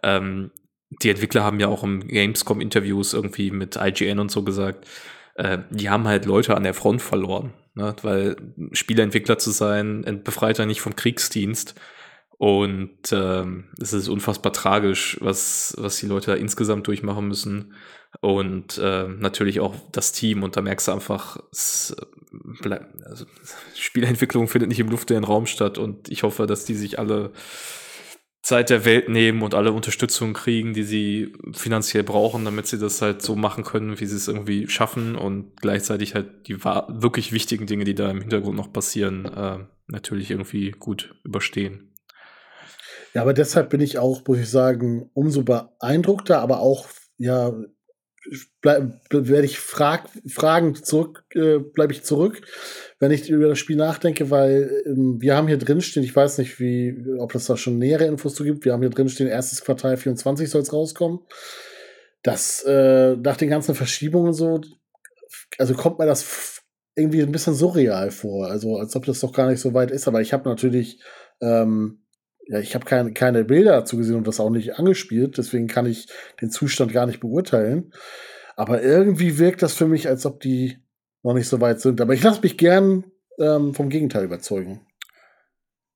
ähm, 0.02 0.50
die 1.04 1.12
Entwickler 1.12 1.44
haben 1.44 1.60
ja 1.60 1.68
auch 1.68 1.84
im 1.84 2.08
Gamescom-Interviews 2.08 3.14
irgendwie 3.14 3.52
mit 3.52 3.76
IGN 3.76 4.18
und 4.18 4.32
so 4.32 4.44
gesagt, 4.44 4.88
äh, 5.36 5.60
die 5.70 5.92
haben 5.92 6.08
halt 6.08 6.26
Leute 6.26 6.58
an 6.58 6.64
der 6.64 6.74
Front 6.74 7.04
verloren, 7.04 7.54
ne? 7.76 7.96
weil 8.02 8.38
Spieleentwickler 8.72 9.38
zu 9.38 9.52
sein, 9.52 10.22
befreit 10.24 10.58
er 10.58 10.66
nicht 10.66 10.82
vom 10.82 10.96
Kriegsdienst. 10.96 11.80
Und 12.40 13.12
ähm, 13.12 13.70
es 13.80 13.94
ist 13.94 14.10
unfassbar 14.10 14.52
tragisch, 14.52 15.18
was, 15.22 15.76
was 15.78 15.98
die 15.98 16.08
Leute 16.08 16.32
da 16.32 16.38
insgesamt 16.38 16.88
durchmachen 16.88 17.28
müssen. 17.28 17.76
Und 18.22 18.78
äh, 18.78 19.08
natürlich 19.08 19.60
auch 19.60 19.76
das 19.92 20.12
Team. 20.12 20.44
Und 20.44 20.56
da 20.56 20.62
merkst 20.62 20.88
du 20.88 20.92
einfach, 20.92 21.38
es 21.52 21.96
bleibt, 22.62 23.04
also 23.06 23.26
Spielentwicklung 23.76 24.48
findet 24.48 24.70
nicht 24.70 24.80
im 24.80 24.90
luftleeren 24.90 25.24
Raum 25.24 25.46
statt. 25.46 25.78
Und 25.78 26.10
ich 26.10 26.24
hoffe, 26.24 26.46
dass 26.46 26.66
die 26.66 26.76
sich 26.76 27.00
alle 27.00 27.32
Zeit 28.44 28.70
der 28.70 28.84
Welt 28.84 29.08
nehmen 29.08 29.42
und 29.42 29.54
alle 29.54 29.72
Unterstützung 29.72 30.34
kriegen, 30.34 30.74
die 30.74 30.84
sie 30.84 31.34
finanziell 31.54 32.04
brauchen, 32.04 32.44
damit 32.44 32.68
sie 32.68 32.78
das 32.78 33.02
halt 33.02 33.22
so 33.22 33.38
machen 33.38 33.64
können, 33.64 34.02
wie 34.02 34.06
sie 34.06 34.18
es 34.18 34.28
irgendwie 34.28 34.68
schaffen 34.68 35.16
und 35.16 35.56
gleichzeitig 35.62 36.14
halt 36.14 36.48
die 36.48 36.62
wirklich 36.62 37.32
wichtigen 37.32 37.68
Dinge, 37.68 37.86
die 37.86 37.96
da 37.96 38.12
im 38.12 38.20
Hintergrund 38.20 38.58
noch 38.58 38.74
passieren, 38.74 39.26
äh, 39.26 39.60
natürlich 39.88 40.30
irgendwie 40.30 40.72
gut 40.72 41.16
überstehen. 41.24 41.94
Ja, 43.14 43.22
aber 43.22 43.34
deshalb 43.34 43.70
bin 43.70 43.80
ich 43.80 43.98
auch, 43.98 44.24
muss 44.28 44.40
ich 44.40 44.50
sagen, 44.50 45.10
umso 45.14 45.44
beeindruckter, 45.44 46.42
aber 46.42 46.60
auch 46.60 46.90
ja 47.18 47.54
werde 48.62 49.46
ich 49.46 49.60
frag, 49.60 50.08
fragend 50.28 50.86
zurück, 50.86 51.26
äh, 51.36 51.60
bleibe 51.60 51.94
ich 51.94 52.04
zurück, 52.04 52.42
wenn 53.00 53.12
ich 53.12 53.30
über 53.30 53.50
das 53.50 53.60
Spiel 53.60 53.76
nachdenke, 53.76 54.32
weil 54.32 54.84
ähm, 54.86 55.22
wir 55.22 55.36
haben 55.36 55.48
hier 55.48 55.58
drin 55.58 55.82
stehen, 55.82 56.04
ich 56.04 56.16
weiß 56.16 56.38
nicht, 56.38 56.60
wie, 56.60 56.96
ob 57.20 57.36
es 57.36 57.46
da 57.46 57.58
schon 57.58 57.78
nähere 57.78 58.06
Infos 58.06 58.36
zu 58.36 58.44
gibt, 58.44 58.66
wir 58.66 58.74
haben 58.74 58.82
hier 58.82 58.90
drin 58.90 59.10
stehen, 59.10 59.28
erstes 59.28 59.64
Quartal 59.64 59.98
24 59.98 60.50
soll 60.50 60.62
es 60.62 60.74
rauskommen. 60.74 61.20
Das, 62.22 62.64
äh, 62.64 63.18
nach 63.18 63.36
den 63.36 63.50
ganzen 63.50 63.76
Verschiebungen 63.76 64.34
so, 64.34 64.62
also 65.58 65.74
kommt 65.74 66.00
mir 66.00 66.06
das 66.06 66.62
irgendwie 66.96 67.22
ein 67.22 67.32
bisschen 67.32 67.56
surreal 67.56 68.12
vor, 68.12 68.48
also 68.48 68.78
als 68.78 68.96
ob 68.96 69.06
das 69.06 69.20
doch 69.20 69.34
gar 69.34 69.50
nicht 69.50 69.60
so 69.60 69.74
weit 69.74 69.92
ist, 69.92 70.08
aber 70.08 70.22
ich 70.22 70.32
habe 70.32 70.48
natürlich 70.48 71.02
ähm, 71.42 72.03
ja, 72.48 72.60
ich 72.60 72.76
habe 72.76 72.86
keine, 72.86 73.14
keine 73.14 73.46
Bilder 73.46 73.72
dazu 73.72 73.98
gesehen 73.98 74.16
und 74.16 74.28
das 74.28 74.40
auch 74.40 74.50
nicht 74.50 74.78
angespielt, 74.78 75.38
deswegen 75.38 75.68
kann 75.68 75.86
ich 75.86 76.08
den 76.42 76.50
Zustand 76.50 76.94
gar 76.94 77.06
nicht 77.06 77.20
beurteilen. 77.20 77.94
Aber 78.56 78.82
irgendwie 78.82 79.40
wirkt 79.40 79.62
das 79.62 79.74
für 79.74 79.88
mich, 79.88 80.08
als 80.08 80.26
ob 80.26 80.40
die 80.40 80.78
noch 81.24 81.34
nicht 81.34 81.48
so 81.48 81.62
weit 81.62 81.82
sind. 81.82 82.02
Aber 82.02 82.14
ich 82.14 82.22
lasse 82.22 82.42
mich 82.42 82.58
gern 82.58 83.06
ähm, 83.40 83.74
vom 83.74 83.90
Gegenteil 83.90 84.26
überzeugen. 84.26 84.86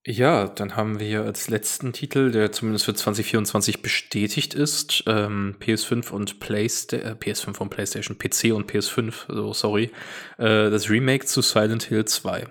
Ja, 0.10 0.48
dann 0.48 0.78
haben 0.78 1.02
wir 1.02 1.24
als 1.24 1.50
letzten 1.50 1.92
Titel, 1.92 2.32
der 2.32 2.54
zumindest 2.54 2.86
für 2.86 2.94
2024 2.94 3.82
bestätigt 3.82 4.54
ist, 4.54 5.04
ähm, 5.06 5.58
PS5 5.60 6.12
und 6.12 6.40
Playsta 6.40 6.96
äh, 6.96 7.16
PS5 7.20 7.58
und 7.58 7.70
PlayStation, 7.70 8.18
PC 8.18 8.56
und 8.56 8.72
PS5, 8.72 9.14
so 9.28 9.52
sorry, 9.52 9.92
äh, 10.38 10.70
das 10.70 10.90
Remake 10.90 11.26
zu 11.26 11.42
Silent 11.42 11.84
Hill 11.84 12.06
2. 12.06 12.48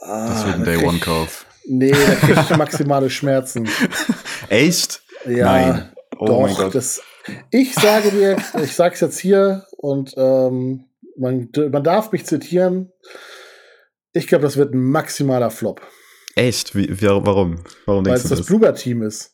Ah, 0.00 0.28
das 0.28 0.46
wird 0.46 0.54
ein 0.54 0.64
Day 0.64 0.78
One 0.78 1.00
Kauf. 1.00 1.44
Nee, 1.68 1.90
da 1.90 2.14
krieg 2.14 2.36
ich 2.38 2.56
maximale 2.56 3.10
Schmerzen. 3.10 3.68
Echt? 4.48 5.02
Ja, 5.26 5.44
Nein. 5.44 5.92
Oh 6.18 6.26
doch, 6.26 6.40
mein 6.42 6.54
Gott. 6.54 6.74
Das, 6.74 7.02
ich 7.50 7.74
sage 7.74 8.10
dir, 8.10 8.36
ich 8.62 8.74
sag's 8.74 9.00
jetzt 9.00 9.18
hier 9.18 9.66
und 9.76 10.14
ähm, 10.16 10.84
man, 11.16 11.50
man 11.70 11.84
darf 11.84 12.12
mich 12.12 12.24
zitieren. 12.24 12.92
Ich 14.12 14.28
glaube, 14.28 14.42
das 14.42 14.56
wird 14.56 14.74
ein 14.74 14.82
maximaler 14.82 15.50
Flop. 15.50 15.82
Echt? 16.36 16.74
Wie, 16.74 16.88
wie, 17.00 17.06
warum? 17.06 17.64
Warum 17.86 18.06
Weil 18.06 18.14
es 18.14 18.22
das, 18.22 18.38
das 18.38 18.46
Bloober-Team 18.46 19.02
ist. 19.02 19.32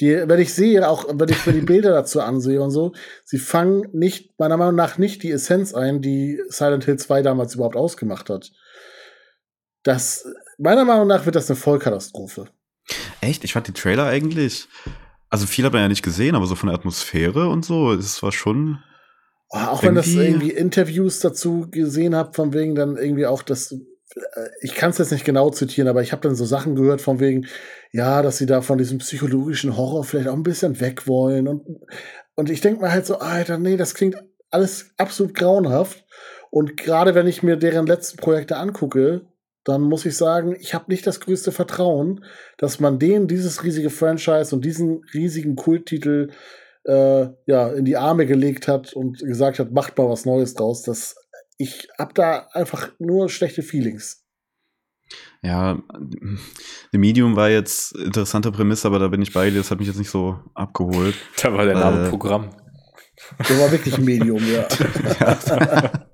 Die, 0.00 0.26
wenn 0.26 0.40
ich 0.40 0.54
sehe, 0.54 0.88
auch 0.88 1.04
wenn 1.12 1.28
ich 1.28 1.44
mir 1.44 1.52
die 1.52 1.60
Bilder 1.60 1.90
dazu 1.90 2.22
ansehe 2.22 2.62
und 2.62 2.70
so, 2.70 2.92
sie 3.24 3.38
fangen 3.38 3.86
nicht, 3.92 4.38
meiner 4.38 4.56
Meinung 4.56 4.76
nach, 4.76 4.96
nicht 4.96 5.22
die 5.22 5.30
Essenz 5.30 5.74
ein, 5.74 6.00
die 6.00 6.40
Silent 6.48 6.84
Hill 6.84 6.98
2 6.98 7.20
damals 7.20 7.54
überhaupt 7.54 7.76
ausgemacht 7.76 8.30
hat. 8.30 8.50
Das, 9.82 10.26
meiner 10.58 10.84
Meinung 10.84 11.06
nach 11.06 11.24
wird 11.24 11.36
das 11.36 11.50
eine 11.50 11.56
Vollkatastrophe. 11.56 12.46
Echt? 13.20 13.44
Ich 13.44 13.52
fand 13.52 13.68
die 13.68 13.72
Trailer 13.72 14.06
eigentlich, 14.06 14.68
also 15.28 15.46
viel 15.46 15.64
hat 15.64 15.72
man 15.72 15.82
ja 15.82 15.88
nicht 15.88 16.02
gesehen, 16.02 16.34
aber 16.34 16.46
so 16.46 16.54
von 16.54 16.68
der 16.68 16.76
Atmosphäre 16.76 17.48
und 17.48 17.64
so, 17.64 17.92
es 17.92 18.22
war 18.22 18.32
schon. 18.32 18.82
Oh, 19.50 19.58
auch 19.58 19.82
wenn 19.82 19.94
das 19.94 20.08
irgendwie 20.08 20.50
Interviews 20.50 21.20
dazu 21.20 21.66
gesehen 21.70 22.14
habe, 22.14 22.34
von 22.34 22.52
wegen 22.52 22.74
dann 22.74 22.96
irgendwie 22.96 23.26
auch, 23.26 23.42
dass 23.42 23.72
äh, 23.72 24.48
ich 24.60 24.74
kann 24.74 24.90
es 24.90 24.98
jetzt 24.98 25.12
nicht 25.12 25.24
genau 25.24 25.50
zitieren, 25.50 25.88
aber 25.88 26.02
ich 26.02 26.12
habe 26.12 26.22
dann 26.22 26.34
so 26.34 26.44
Sachen 26.44 26.76
gehört 26.76 27.00
von 27.00 27.20
wegen, 27.20 27.46
ja, 27.92 28.22
dass 28.22 28.38
sie 28.38 28.46
da 28.46 28.62
von 28.62 28.78
diesem 28.78 28.98
psychologischen 28.98 29.76
Horror 29.76 30.04
vielleicht 30.04 30.28
auch 30.28 30.34
ein 30.34 30.42
bisschen 30.42 30.80
weg 30.80 31.06
wollen. 31.06 31.48
Und, 31.48 31.62
und 32.36 32.50
ich 32.50 32.60
denke 32.60 32.82
mir 32.82 32.92
halt 32.92 33.06
so, 33.06 33.18
Alter, 33.18 33.58
nee, 33.58 33.76
das 33.76 33.94
klingt 33.94 34.16
alles 34.50 34.90
absolut 34.96 35.34
grauenhaft. 35.34 36.04
Und 36.50 36.76
gerade 36.76 37.14
wenn 37.14 37.26
ich 37.26 37.42
mir 37.42 37.56
deren 37.56 37.86
letzten 37.86 38.18
Projekte 38.18 38.56
angucke, 38.56 39.22
dann 39.64 39.82
muss 39.82 40.06
ich 40.06 40.16
sagen, 40.16 40.56
ich 40.58 40.74
habe 40.74 40.86
nicht 40.88 41.06
das 41.06 41.20
größte 41.20 41.52
Vertrauen, 41.52 42.24
dass 42.58 42.80
man 42.80 42.98
denen 42.98 43.28
dieses 43.28 43.62
riesige 43.62 43.90
Franchise 43.90 44.54
und 44.54 44.64
diesen 44.64 45.02
riesigen 45.12 45.56
Kulttitel 45.56 46.30
äh, 46.84 47.26
ja, 47.46 47.68
in 47.68 47.84
die 47.84 47.96
Arme 47.96 48.26
gelegt 48.26 48.68
hat 48.68 48.92
und 48.94 49.18
gesagt 49.18 49.58
hat, 49.58 49.72
macht 49.72 49.98
mal 49.98 50.08
was 50.08 50.24
Neues 50.24 50.54
draus. 50.54 50.82
Das, 50.82 51.16
ich 51.58 51.88
habe 51.98 52.14
da 52.14 52.48
einfach 52.52 52.90
nur 52.98 53.28
schlechte 53.28 53.62
Feelings. 53.62 54.24
Ja, 55.42 55.82
The 56.92 56.98
Medium 56.98 57.34
war 57.34 57.50
jetzt 57.50 57.96
interessante 57.96 58.52
Prämisse, 58.52 58.86
aber 58.86 58.98
da 58.98 59.08
bin 59.08 59.22
ich 59.22 59.32
bei 59.32 59.50
dir, 59.50 59.58
das 59.58 59.70
hat 59.70 59.78
mich 59.78 59.88
jetzt 59.88 59.98
nicht 59.98 60.10
so 60.10 60.38
abgeholt. 60.54 61.14
Da 61.42 61.52
war 61.52 61.64
der 61.64 61.74
Name 61.74 62.06
äh, 62.06 62.10
Programm. 62.10 62.50
Der 63.48 63.58
war 63.58 63.70
wirklich 63.72 63.96
ein 63.96 64.04
Medium, 64.04 64.42
ja. 64.46 64.66
ja. 65.20 66.06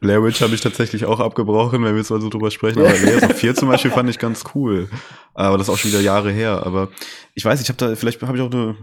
Blair 0.00 0.22
Witch 0.22 0.40
habe 0.42 0.54
ich 0.54 0.60
tatsächlich 0.60 1.04
auch 1.04 1.20
abgebrochen, 1.20 1.82
wenn 1.84 1.92
wir 1.92 1.98
jetzt 1.98 2.10
mal 2.10 2.20
so 2.20 2.28
drüber 2.28 2.50
sprechen. 2.50 2.80
Aber 2.80 2.90
Layers 2.90 3.22
of 3.24 3.36
4 3.36 3.54
zum 3.54 3.68
Beispiel 3.68 3.90
fand 3.90 4.10
ich 4.10 4.18
ganz 4.18 4.44
cool. 4.54 4.88
Aber 5.34 5.58
das 5.58 5.68
ist 5.68 5.74
auch 5.74 5.78
schon 5.78 5.90
wieder 5.90 6.00
Jahre 6.00 6.30
her. 6.30 6.64
Aber 6.64 6.88
ich 7.34 7.44
weiß, 7.44 7.60
ich 7.60 7.68
habe 7.68 7.78
da, 7.78 7.96
vielleicht 7.96 8.22
habe 8.22 8.36
ich 8.36 8.42
auch 8.42 8.50
eine 8.50 8.76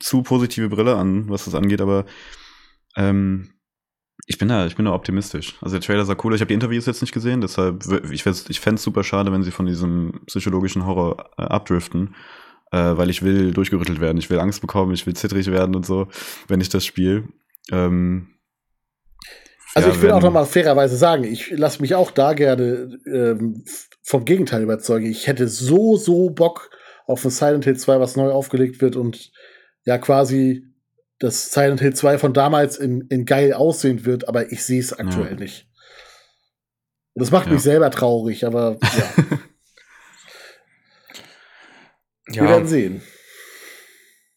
zu 0.00 0.22
positive 0.22 0.68
Brille 0.68 0.96
an, 0.96 1.28
was 1.28 1.44
das 1.44 1.54
angeht, 1.54 1.80
aber 1.80 2.04
ähm, 2.96 3.50
ich 4.26 4.36
bin 4.36 4.48
da, 4.48 4.66
ich 4.66 4.76
bin 4.76 4.84
da 4.84 4.92
optimistisch. 4.92 5.56
Also 5.62 5.76
der 5.76 5.80
Trailer 5.80 6.04
sah 6.04 6.16
cool. 6.22 6.34
Ich 6.34 6.40
habe 6.40 6.48
die 6.48 6.54
Interviews 6.54 6.86
jetzt 6.86 7.00
nicht 7.00 7.14
gesehen, 7.14 7.40
deshalb 7.40 7.84
ich, 8.10 8.26
ich 8.26 8.60
fände 8.60 8.76
es 8.76 8.82
super 8.82 9.02
schade, 9.02 9.32
wenn 9.32 9.42
sie 9.42 9.50
von 9.50 9.66
diesem 9.66 10.20
psychologischen 10.26 10.84
Horror 10.84 11.30
äh, 11.38 11.42
abdriften, 11.42 12.14
äh, 12.70 12.96
weil 12.96 13.08
ich 13.08 13.22
will 13.22 13.52
durchgerüttelt 13.52 14.00
werden. 14.00 14.18
Ich 14.18 14.28
will 14.28 14.38
Angst 14.38 14.60
bekommen, 14.60 14.92
ich 14.92 15.06
will 15.06 15.14
zittrig 15.14 15.46
werden 15.46 15.74
und 15.74 15.86
so, 15.86 16.08
wenn 16.46 16.60
ich 16.60 16.68
das 16.68 16.84
spiele. 16.84 17.28
Ähm, 17.70 18.28
also 19.74 19.88
ja, 19.88 19.94
ich 19.94 20.02
will 20.02 20.10
auch 20.12 20.22
noch 20.22 20.32
mal 20.32 20.46
fairerweise 20.46 20.96
sagen, 20.96 21.24
ich 21.24 21.50
lasse 21.50 21.80
mich 21.80 21.94
auch 21.94 22.10
da 22.10 22.32
gerne 22.32 22.98
ähm, 23.06 23.64
vom 24.02 24.24
Gegenteil 24.24 24.62
überzeugen. 24.62 25.06
Ich 25.06 25.26
hätte 25.26 25.48
so, 25.48 25.96
so 25.96 26.30
Bock 26.30 26.70
auf 27.06 27.24
ein 27.24 27.30
Silent 27.30 27.64
Hill 27.64 27.76
2, 27.76 28.00
was 28.00 28.16
neu 28.16 28.30
aufgelegt 28.30 28.80
wird 28.80 28.96
und 28.96 29.30
ja 29.84 29.98
quasi 29.98 30.64
das 31.18 31.52
Silent 31.52 31.80
Hill 31.80 31.94
2 31.94 32.18
von 32.18 32.32
damals 32.32 32.76
in, 32.76 33.02
in 33.08 33.24
geil 33.24 33.52
aussehen 33.52 34.04
wird, 34.04 34.28
aber 34.28 34.52
ich 34.52 34.64
sehe 34.64 34.80
es 34.80 34.92
aktuell 34.92 35.32
ja. 35.32 35.38
nicht. 35.38 35.68
Und 37.14 37.22
das 37.22 37.30
macht 37.30 37.46
ja. 37.46 37.52
mich 37.52 37.62
selber 37.62 37.90
traurig, 37.90 38.46
aber 38.46 38.78
ja. 38.82 38.88
ja. 42.28 42.42
Wir 42.42 42.48
werden 42.48 42.68
sehen. 42.68 43.02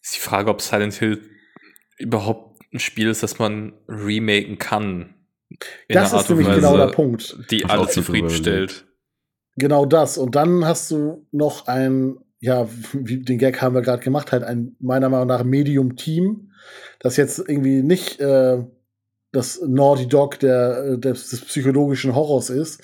Ist 0.02 0.16
die 0.16 0.22
Frage, 0.22 0.50
ob 0.50 0.62
Silent 0.62 0.96
Hill 0.96 1.22
überhaupt 1.98 2.60
ein 2.74 2.80
Spiel 2.80 3.10
ist, 3.10 3.22
das 3.22 3.38
man 3.38 3.74
remaken 3.88 4.58
kann. 4.58 5.21
Das 5.90 6.14
ist 6.14 6.30
nämlich 6.30 6.48
genau 6.48 6.78
der 6.78 6.88
Punkt. 6.88 7.38
Die 7.52 7.66
alle 7.66 7.88
zufriedenstellt. 7.88 8.86
Genau 9.58 9.86
das. 9.86 10.18
Und 10.18 10.36
dann 10.36 10.66
hast 10.66 10.92
du 10.92 11.28
noch 11.32 11.68
ein, 11.68 12.18
ja, 12.40 12.68
den 12.94 13.38
Gag 13.38 13.62
haben 13.62 13.76
wir 13.76 13.82
gerade 13.82 14.04
gemacht, 14.04 14.32
halt 14.32 14.44
ein 14.44 14.76
meiner 14.80 15.10
Meinung 15.10 15.28
nach 15.28 15.44
Medium-Team, 15.44 16.52
das 17.00 17.18
jetzt 17.18 17.40
irgendwie 17.40 17.82
nicht 17.82 18.20
äh, 18.20 18.64
das 19.32 19.62
Naughty 19.66 20.08
Dog 20.08 20.40
der, 20.40 20.84
äh, 20.84 20.98
des, 21.00 21.30
des 21.30 21.46
psychologischen 21.46 22.16
Horrors 22.16 22.50
ist. 22.50 22.82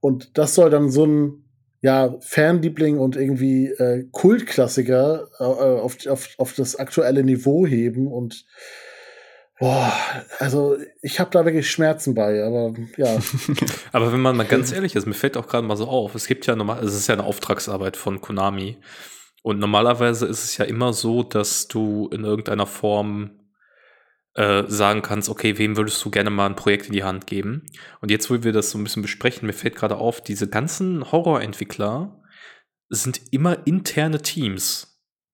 Und 0.00 0.38
das 0.38 0.54
soll 0.54 0.70
dann 0.70 0.90
so 0.90 1.04
ein 1.04 1.44
ja, 1.80 2.16
Fanliebling 2.20 2.98
und 2.98 3.16
irgendwie 3.16 3.66
äh, 3.68 4.04
Kultklassiker 4.10 5.28
äh, 5.38 5.44
auf, 5.44 5.96
auf, 6.08 6.28
auf 6.38 6.52
das 6.54 6.76
aktuelle 6.76 7.22
Niveau 7.22 7.66
heben. 7.66 8.08
Und 8.08 8.46
boah, 9.58 9.92
also 10.38 10.76
ich 11.02 11.20
habe 11.20 11.30
da 11.30 11.44
wirklich 11.44 11.70
Schmerzen 11.70 12.14
bei, 12.14 12.42
aber 12.44 12.74
ja. 12.96 13.18
aber 13.92 14.12
wenn 14.12 14.20
man 14.20 14.36
mal 14.36 14.46
ganz 14.46 14.72
ehrlich 14.72 14.94
ist, 14.96 15.06
mir 15.06 15.14
fällt 15.14 15.36
auch 15.36 15.48
gerade 15.48 15.66
mal 15.66 15.76
so 15.76 15.86
auf, 15.88 16.14
es 16.14 16.26
gibt 16.26 16.46
ja 16.46 16.56
normal, 16.56 16.84
es 16.84 16.94
ist 16.94 17.06
ja 17.08 17.14
eine 17.14 17.24
Auftragsarbeit 17.24 17.96
von 17.96 18.20
Konami. 18.20 18.78
Und 19.42 19.58
normalerweise 19.58 20.26
ist 20.26 20.44
es 20.44 20.56
ja 20.56 20.64
immer 20.64 20.92
so, 20.92 21.22
dass 21.22 21.68
du 21.68 22.08
in 22.12 22.24
irgendeiner 22.24 22.66
Form 22.66 23.30
äh, 24.34 24.64
sagen 24.68 25.02
kannst, 25.02 25.28
okay, 25.28 25.58
wem 25.58 25.76
würdest 25.76 26.04
du 26.04 26.10
gerne 26.10 26.30
mal 26.30 26.46
ein 26.46 26.56
Projekt 26.56 26.86
in 26.86 26.92
die 26.92 27.04
Hand 27.04 27.26
geben? 27.26 27.66
Und 28.00 28.10
jetzt, 28.10 28.30
wo 28.30 28.42
wir 28.42 28.52
das 28.52 28.70
so 28.70 28.78
ein 28.78 28.84
bisschen 28.84 29.02
besprechen, 29.02 29.46
mir 29.46 29.52
fällt 29.52 29.74
gerade 29.76 29.96
auf, 29.96 30.20
diese 30.20 30.48
ganzen 30.48 31.10
Horrorentwickler 31.10 32.22
sind 32.88 33.20
immer 33.32 33.66
interne 33.66 34.22
Teams, 34.22 34.87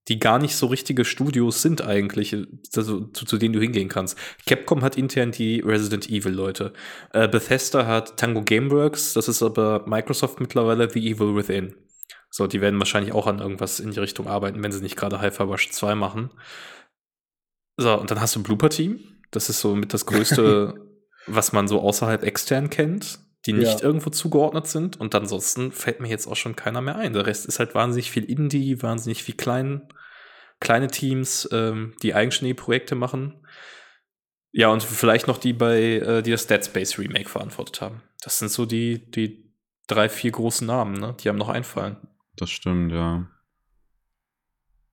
die 0.09 0.18
gar 0.18 0.39
nicht 0.39 0.56
so 0.56 0.66
richtige 0.66 1.05
Studios 1.05 1.62
sind 1.62 1.82
eigentlich, 1.82 2.36
also, 2.76 3.01
zu, 3.06 3.24
zu, 3.24 3.39
denen 3.39 3.55
du 3.55 3.60
hingehen 3.60 3.89
kannst. 3.89 4.18
Capcom 4.47 4.82
hat 4.82 4.97
intern 4.97 5.32
die 5.32 5.60
Resident 5.60 6.10
Evil 6.10 6.32
Leute. 6.32 6.72
Äh, 7.12 7.28
Bethesda 7.28 7.86
hat 7.86 8.16
Tango 8.18 8.43
Gameworks, 8.43 9.14
das 9.14 9.28
ist 9.28 9.43
aber 9.43 9.85
Microsoft 9.86 10.40
mittlerweile 10.40 10.90
The 10.90 11.10
Evil 11.10 11.35
Within. 11.35 11.74
So, 12.31 12.47
die 12.47 12.60
werden 12.60 12.81
wahrscheinlich 12.81 13.14
auch 13.14 13.26
an 13.26 13.39
irgendwas 13.39 13.81
in 13.81 13.93
die 13.93 14.01
Richtung 14.01 14.26
arbeiten, 14.26 14.62
wenn 14.62 14.72
sie 14.72 14.82
nicht 14.82 14.97
gerade 14.97 15.20
Hyper 15.20 15.44
Rush 15.44 15.70
2 15.70 15.94
machen. 15.94 16.31
So, 17.76 17.98
und 17.98 18.10
dann 18.10 18.20
hast 18.20 18.35
du 18.35 18.40
ein 18.40 18.44
Blooper-Team. 18.44 19.01
Das 19.31 19.48
ist 19.48 19.60
so 19.60 19.74
mit 19.74 19.94
das 19.94 20.05
Größte, 20.05 20.74
was 21.26 21.52
man 21.52 21.68
so 21.68 21.81
außerhalb 21.81 22.22
extern 22.24 22.70
kennt, 22.70 23.20
die 23.46 23.52
nicht 23.52 23.80
ja. 23.80 23.84
irgendwo 23.84 24.10
zugeordnet 24.10 24.66
sind. 24.66 24.98
Und 24.98 25.14
ansonsten 25.14 25.72
fällt 25.72 26.00
mir 26.00 26.08
jetzt 26.08 26.26
auch 26.26 26.36
schon 26.36 26.56
keiner 26.56 26.80
mehr 26.80 26.96
ein. 26.96 27.12
Der 27.12 27.26
Rest 27.26 27.46
ist 27.46 27.58
halt 27.58 27.74
wahnsinnig 27.74 28.10
viel 28.10 28.24
Indie, 28.24 28.82
wahnsinnig 28.82 29.22
viel 29.22 29.36
klein, 29.36 29.88
kleine 30.60 30.88
Teams, 30.88 31.48
ähm, 31.52 31.94
die 32.02 32.14
eigenständige 32.14 32.60
Projekte 32.60 32.94
machen. 32.94 33.44
Ja, 34.52 34.68
und 34.68 34.82
vielleicht 34.82 35.26
noch 35.26 35.38
die 35.38 35.52
bei, 35.52 35.96
äh, 35.96 36.22
die 36.22 36.30
das 36.30 36.46
Dead 36.46 36.64
Space 36.64 36.98
Remake 36.98 37.28
verantwortet 37.28 37.80
haben. 37.80 38.02
Das 38.22 38.38
sind 38.38 38.50
so 38.50 38.66
die, 38.66 39.10
die 39.10 39.52
drei, 39.86 40.08
vier 40.08 40.30
großen 40.30 40.66
Namen, 40.66 40.98
ne, 40.98 41.14
die 41.20 41.28
einem 41.28 41.38
noch 41.38 41.48
einfallen. 41.48 41.96
Das 42.36 42.50
stimmt, 42.50 42.92
ja. 42.92 43.28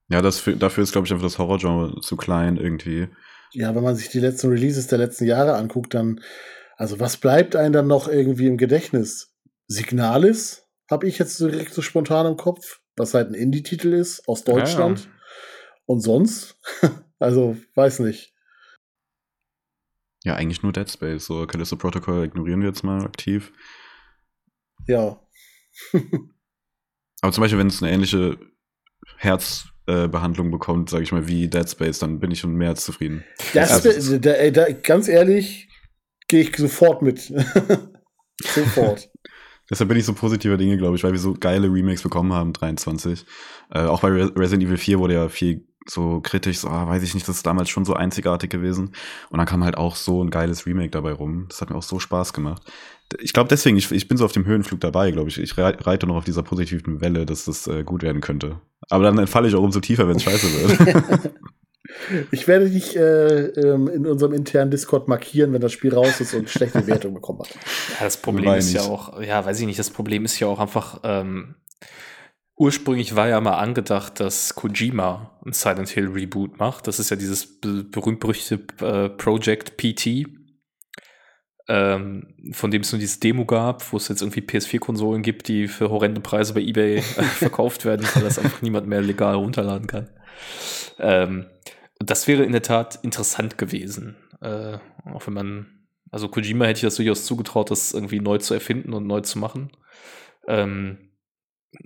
Ja, 0.08 0.20
das, 0.20 0.44
dafür 0.58 0.84
ist, 0.84 0.92
glaube 0.92 1.06
ich, 1.06 1.12
einfach 1.12 1.24
das 1.24 1.38
Horror-Genre 1.38 2.00
zu 2.00 2.16
klein 2.16 2.56
irgendwie. 2.56 3.08
Ja, 3.52 3.74
wenn 3.74 3.82
man 3.82 3.96
sich 3.96 4.08
die 4.08 4.20
letzten 4.20 4.48
Releases 4.48 4.86
der 4.88 4.98
letzten 4.98 5.24
Jahre 5.24 5.54
anguckt, 5.54 5.94
dann, 5.94 6.20
also 6.76 7.00
was 7.00 7.16
bleibt 7.16 7.56
einem 7.56 7.72
dann 7.72 7.86
noch 7.86 8.08
irgendwie 8.08 8.46
im 8.46 8.56
Gedächtnis? 8.56 9.34
Signalis 9.68 10.68
habe 10.90 11.08
ich 11.08 11.18
jetzt 11.18 11.40
direkt 11.40 11.72
so 11.74 11.82
spontan 11.82 12.26
im 12.26 12.36
Kopf, 12.36 12.80
was 12.96 13.14
halt 13.14 13.30
ein 13.30 13.34
Indie-Titel 13.34 13.92
ist 13.92 14.28
aus 14.28 14.44
Deutschland. 14.44 15.04
Ja. 15.04 15.10
Und 15.86 16.00
sonst? 16.00 16.60
also, 17.18 17.56
weiß 17.74 18.00
nicht. 18.00 18.34
Ja, 20.24 20.36
eigentlich 20.36 20.62
nur 20.62 20.72
Dead 20.72 20.88
Space. 20.88 21.24
So, 21.24 21.46
Callisto 21.46 21.76
Protocol 21.76 22.24
ignorieren 22.24 22.60
wir 22.60 22.68
jetzt 22.68 22.84
mal 22.84 23.04
aktiv. 23.04 23.52
Ja. 24.86 25.20
Aber 27.22 27.32
zum 27.32 27.42
Beispiel, 27.42 27.58
wenn 27.58 27.68
es 27.68 27.82
eine 27.82 27.92
ähnliche 27.92 28.38
Herzbehandlung 29.16 30.48
äh, 30.48 30.50
bekommt, 30.50 30.90
sage 30.90 31.04
ich 31.04 31.12
mal, 31.12 31.26
wie 31.26 31.48
Dead 31.48 31.68
Space, 31.68 31.98
dann 31.98 32.20
bin 32.20 32.30
ich 32.30 32.40
schon 32.40 32.54
mehr 32.54 32.70
als 32.70 32.84
zufrieden. 32.84 33.24
Das, 33.54 33.84
also, 33.86 34.18
da, 34.18 34.32
ey, 34.32 34.52
da, 34.52 34.70
ganz 34.70 35.08
ehrlich, 35.08 35.68
gehe 36.32 36.40
ich 36.40 36.56
sofort 36.56 37.02
mit. 37.02 37.20
sofort. 38.42 39.10
Deshalb 39.70 39.88
bin 39.88 39.98
ich 39.98 40.04
so 40.06 40.14
positiver 40.14 40.56
Dinge, 40.56 40.78
glaube 40.78 40.96
ich, 40.96 41.04
weil 41.04 41.12
wir 41.12 41.18
so 41.18 41.34
geile 41.34 41.68
Remakes 41.68 42.02
bekommen 42.02 42.32
haben, 42.32 42.52
23. 42.52 43.24
Äh, 43.70 43.80
auch 43.80 44.00
bei 44.00 44.08
Resident 44.08 44.64
Evil 44.64 44.78
4 44.78 44.98
wurde 44.98 45.14
ja 45.14 45.28
viel 45.28 45.66
so 45.86 46.20
kritisch, 46.20 46.58
so, 46.58 46.68
ah, 46.68 46.88
weiß 46.88 47.02
ich 47.02 47.14
nicht, 47.14 47.28
das 47.28 47.36
ist 47.36 47.46
damals 47.46 47.68
schon 47.68 47.84
so 47.84 47.94
einzigartig 47.94 48.50
gewesen. 48.50 48.92
Und 49.30 49.38
dann 49.38 49.46
kam 49.46 49.62
halt 49.62 49.76
auch 49.76 49.94
so 49.96 50.22
ein 50.22 50.30
geiles 50.30 50.64
Remake 50.64 50.90
dabei 50.90 51.12
rum. 51.12 51.46
Das 51.48 51.60
hat 51.60 51.70
mir 51.70 51.76
auch 51.76 51.82
so 51.82 51.98
Spaß 51.98 52.32
gemacht. 52.32 52.62
Ich 53.20 53.32
glaube 53.32 53.48
deswegen, 53.48 53.76
ich, 53.76 53.90
ich 53.92 54.08
bin 54.08 54.16
so 54.16 54.24
auf 54.24 54.32
dem 54.32 54.46
Höhenflug 54.46 54.80
dabei, 54.80 55.10
glaube 55.10 55.28
ich. 55.28 55.38
Ich 55.38 55.58
reite 55.58 56.06
noch 56.06 56.16
auf 56.16 56.24
dieser 56.24 56.42
positiven 56.42 57.00
Welle, 57.00 57.26
dass 57.26 57.44
das 57.44 57.66
äh, 57.66 57.84
gut 57.84 58.02
werden 58.02 58.22
könnte. 58.22 58.60
Aber 58.88 59.04
dann 59.04 59.18
entfalle 59.18 59.48
ich 59.48 59.54
auch 59.54 59.62
umso 59.62 59.80
tiefer, 59.80 60.08
wenn 60.08 60.16
es 60.16 60.22
scheiße 60.22 60.46
wird. 60.78 61.34
ich 62.30 62.48
werde 62.48 62.68
dich 62.68 62.96
äh, 62.96 63.46
ähm, 63.46 63.88
in 63.88 64.06
unserem 64.06 64.32
internen 64.32 64.70
Discord 64.70 65.08
markieren, 65.08 65.52
wenn 65.52 65.60
das 65.60 65.72
Spiel 65.72 65.94
raus 65.94 66.20
ist 66.20 66.34
und 66.34 66.50
schlechte 66.50 66.86
Wertung 66.86 67.14
bekommen 67.14 67.40
hat. 67.40 67.50
Ja, 67.98 68.04
das 68.04 68.16
Problem 68.16 68.54
ist 68.54 68.72
ja 68.72 68.82
auch, 68.82 69.20
ja, 69.20 69.44
weiß 69.44 69.60
ich 69.60 69.66
nicht, 69.66 69.78
das 69.78 69.90
Problem 69.90 70.24
ist 70.24 70.38
ja 70.38 70.46
auch 70.46 70.58
einfach, 70.58 71.00
ähm, 71.04 71.56
Ursprünglich 72.62 73.16
war 73.16 73.28
ja 73.28 73.40
mal 73.40 73.56
angedacht, 73.56 74.20
dass 74.20 74.54
Kojima 74.54 75.40
ein 75.44 75.52
Silent 75.52 75.88
Hill 75.88 76.08
Reboot 76.08 76.58
macht. 76.58 76.86
Das 76.86 77.00
ist 77.00 77.10
ja 77.10 77.16
dieses 77.16 77.60
berühmt-berüchtigte 77.60 78.86
äh, 78.86 79.08
Project 79.08 79.76
PT, 79.78 80.28
ähm, 81.66 82.34
von 82.52 82.70
dem 82.70 82.82
es 82.82 82.92
nur 82.92 83.00
dieses 83.00 83.18
Demo 83.18 83.46
gab, 83.46 83.92
wo 83.92 83.96
es 83.96 84.08
jetzt 84.08 84.20
irgendwie 84.20 84.42
PS4-Konsolen 84.42 85.22
gibt, 85.22 85.48
die 85.48 85.66
für 85.66 85.90
horrende 85.90 86.20
Preise 86.20 86.54
bei 86.54 86.60
eBay 86.60 86.98
äh, 86.98 87.02
verkauft 87.02 87.84
werden, 87.84 88.06
weil 88.14 88.22
das 88.22 88.38
einfach 88.38 88.62
niemand 88.62 88.86
mehr 88.86 89.00
legal 89.00 89.34
runterladen 89.34 89.86
kann. 89.86 90.10
Ähm, 90.98 91.46
das 92.10 92.26
wäre 92.28 92.44
in 92.44 92.52
der 92.52 92.62
Tat 92.62 92.98
interessant 93.02 93.58
gewesen, 93.58 94.16
äh, 94.40 94.78
auch 95.04 95.26
wenn 95.26 95.34
man 95.34 95.66
Also 96.10 96.28
Kojima 96.28 96.66
hätte 96.66 96.78
ich 96.78 96.82
das 96.82 96.96
durchaus 96.96 97.24
zugetraut, 97.24 97.70
das 97.70 97.92
irgendwie 97.92 98.20
neu 98.20 98.38
zu 98.38 98.54
erfinden 98.54 98.92
und 98.92 99.06
neu 99.06 99.20
zu 99.20 99.38
machen. 99.38 99.70
Ähm, 100.46 100.98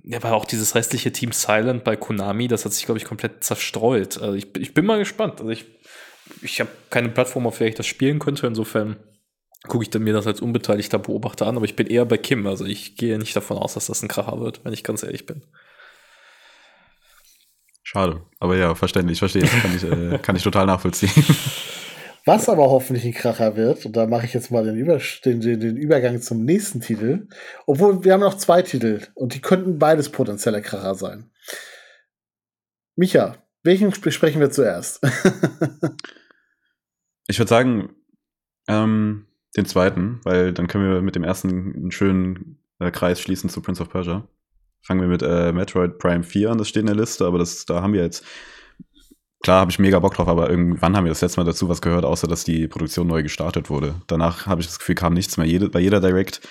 ja, 0.03 0.17
aber 0.17 0.33
auch 0.33 0.45
dieses 0.45 0.75
restliche 0.75 1.13
Team 1.13 1.31
Silent 1.31 1.83
bei 1.85 1.95
Konami, 1.95 2.47
das 2.49 2.65
hat 2.65 2.73
sich, 2.73 2.85
glaube 2.85 2.99
ich, 2.99 3.05
komplett 3.05 3.43
zerstreut. 3.43 4.21
Also 4.21 4.33
ich, 4.33 4.55
ich 4.57 4.73
bin 4.73 4.85
mal 4.85 4.99
gespannt. 4.99 5.39
Also 5.39 5.51
ich, 5.51 5.65
ich 6.41 6.59
habe 6.59 6.69
keine 6.89 7.09
Plattform, 7.09 7.47
auf 7.47 7.57
der 7.57 7.67
ich 7.67 7.75
das 7.75 7.87
spielen 7.87 8.19
könnte. 8.19 8.47
Insofern 8.47 8.97
gucke 9.67 9.83
ich 9.83 9.89
dann 9.89 10.03
mir 10.03 10.13
das 10.13 10.27
als 10.27 10.41
unbeteiligter 10.41 10.99
Beobachter 10.99 11.47
an, 11.47 11.55
aber 11.55 11.65
ich 11.65 11.75
bin 11.77 11.87
eher 11.87 12.05
bei 12.05 12.17
Kim. 12.17 12.45
Also 12.47 12.65
ich 12.65 12.97
gehe 12.97 13.17
nicht 13.17 13.35
davon 13.35 13.57
aus, 13.57 13.75
dass 13.75 13.87
das 13.87 14.03
ein 14.03 14.09
Kracher 14.09 14.39
wird, 14.41 14.65
wenn 14.65 14.73
ich 14.73 14.83
ganz 14.83 15.03
ehrlich 15.03 15.25
bin. 15.25 15.43
Schade. 17.87 18.21
Aber 18.41 18.57
ja, 18.57 18.75
verständlich, 18.75 19.17
verstehe. 19.17 19.43
Kann 19.43 19.73
ich, 19.73 19.81
äh, 19.85 20.17
kann 20.21 20.35
ich 20.35 20.43
total 20.43 20.65
nachvollziehen. 20.65 21.23
Was 22.25 22.49
aber 22.49 22.63
hoffentlich 22.63 23.05
ein 23.05 23.13
Kracher 23.13 23.55
wird, 23.55 23.85
und 23.85 23.95
da 23.95 24.07
mache 24.07 24.25
ich 24.25 24.33
jetzt 24.33 24.51
mal 24.51 24.65
den, 24.65 24.75
Über 24.75 24.99
den, 25.23 25.39
den, 25.39 25.77
Übergang 25.77 26.21
zum 26.21 26.43
nächsten 26.43 26.81
Titel, 26.81 27.29
obwohl 27.65 28.03
wir 28.03 28.11
haben 28.11 28.19
noch 28.19 28.35
zwei 28.35 28.61
Titel 28.61 29.07
und 29.13 29.35
die 29.35 29.39
könnten 29.39 29.79
beides 29.79 30.09
potenzielle 30.09 30.61
Kracher 30.61 30.95
sein. 30.95 31.29
Micha, 32.97 33.37
welchen 33.63 33.89
besprechen 33.91 34.41
wir 34.41 34.51
zuerst? 34.51 35.01
ich 37.27 37.39
würde 37.39 37.49
sagen, 37.49 37.95
ähm, 38.67 39.27
den 39.55 39.65
zweiten, 39.65 40.19
weil 40.25 40.51
dann 40.51 40.67
können 40.67 40.91
wir 40.91 41.01
mit 41.01 41.15
dem 41.15 41.23
ersten 41.23 41.73
einen 41.73 41.91
schönen 41.91 42.59
äh, 42.79 42.91
Kreis 42.91 43.21
schließen 43.21 43.49
zu 43.49 43.61
Prince 43.61 43.81
of 43.81 43.89
Persia. 43.89 44.27
Fangen 44.87 45.01
wir 45.01 45.09
mit 45.09 45.21
äh, 45.21 45.51
Metroid 45.51 45.99
Prime 45.99 46.23
4 46.23 46.51
an, 46.51 46.57
das 46.57 46.69
steht 46.69 46.81
in 46.81 46.87
der 46.87 46.95
Liste, 46.95 47.25
aber 47.25 47.37
das, 47.37 47.65
da 47.65 47.81
haben 47.81 47.91
wir 47.91 48.01
jetzt 48.01 48.23
klar 49.43 49.59
habe 49.59 49.71
ich 49.71 49.79
mega 49.79 49.99
Bock 49.99 50.13
drauf, 50.13 50.29
aber 50.29 50.49
irgendwann 50.49 50.95
haben 50.95 51.03
wir 51.03 51.09
das 51.09 51.21
letzte 51.21 51.39
Mal 51.39 51.45
dazu 51.45 51.67
was 51.67 51.81
gehört, 51.81 52.05
außer 52.05 52.25
dass 52.27 52.45
die 52.45 52.67
Produktion 52.69 53.05
neu 53.05 53.21
gestartet 53.21 53.69
wurde. 53.69 53.95
Danach 54.07 54.45
habe 54.45 54.61
ich 54.61 54.67
das 54.67 54.79
Gefühl, 54.79 54.95
kam 54.95 55.13
nichts 55.13 55.37
mehr. 55.37 55.45
Jede, 55.45 55.69
bei 55.69 55.81
jeder 55.81 55.99
Direct 55.99 56.41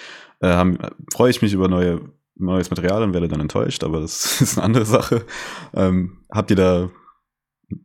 äh, 0.40 0.64
freue 1.12 1.30
ich 1.30 1.40
mich 1.40 1.54
über 1.54 1.68
neue, 1.68 2.00
neues 2.34 2.70
Material 2.70 3.02
und 3.02 3.14
werde 3.14 3.28
dann 3.28 3.40
enttäuscht, 3.40 3.84
aber 3.84 4.00
das 4.00 4.40
ist 4.42 4.58
eine 4.58 4.64
andere 4.64 4.84
Sache. 4.84 5.24
Ähm, 5.74 6.18
habt 6.30 6.50
ihr 6.50 6.56
da 6.56 6.90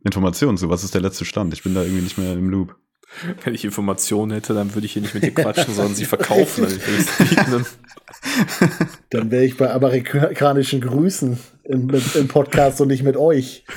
Informationen 0.04 0.58
zu? 0.58 0.68
Was 0.68 0.84
ist 0.84 0.94
der 0.94 1.00
letzte 1.00 1.24
Stand? 1.24 1.54
Ich 1.54 1.62
bin 1.62 1.74
da 1.74 1.82
irgendwie 1.82 2.02
nicht 2.02 2.18
mehr 2.18 2.34
im 2.34 2.50
Loop. 2.50 2.76
Wenn 3.44 3.54
ich 3.54 3.64
Informationen 3.64 4.32
hätte, 4.32 4.54
dann 4.54 4.74
würde 4.74 4.86
ich 4.86 4.92
hier 4.92 5.02
nicht 5.02 5.14
mit 5.14 5.22
dir 5.22 5.34
quatschen, 5.34 5.74
sondern 5.74 5.94
sie 5.94 6.04
verkaufen. 6.04 6.66
dann 9.10 9.30
wäre 9.30 9.44
ich 9.44 9.56
bei 9.56 9.70
amerikanischen 9.70 10.80
Grüßen 10.80 11.38
im, 11.64 11.90
im 12.14 12.28
Podcast 12.28 12.80
und 12.80 12.88
nicht 12.88 13.02
mit 13.02 13.16
euch. 13.16 13.64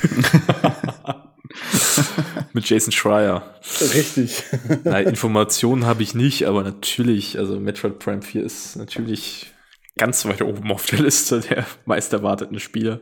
mit 2.53 2.69
Jason 2.69 2.91
Schreier. 2.91 3.55
Richtig. 3.93 4.43
Nein, 4.83 5.07
Informationen 5.07 5.85
habe 5.85 6.03
ich 6.03 6.15
nicht, 6.15 6.45
aber 6.45 6.63
natürlich, 6.63 7.37
also 7.37 7.59
Metroid 7.59 7.99
Prime 7.99 8.21
4 8.21 8.43
ist 8.43 8.75
natürlich 8.75 9.51
ganz 9.97 10.25
weit 10.25 10.41
oben 10.41 10.71
auf 10.71 10.85
der 10.85 10.99
Liste 10.99 11.39
der 11.39 11.65
meist 11.85 12.13
erwarteten 12.13 12.59
Spiele. 12.59 12.99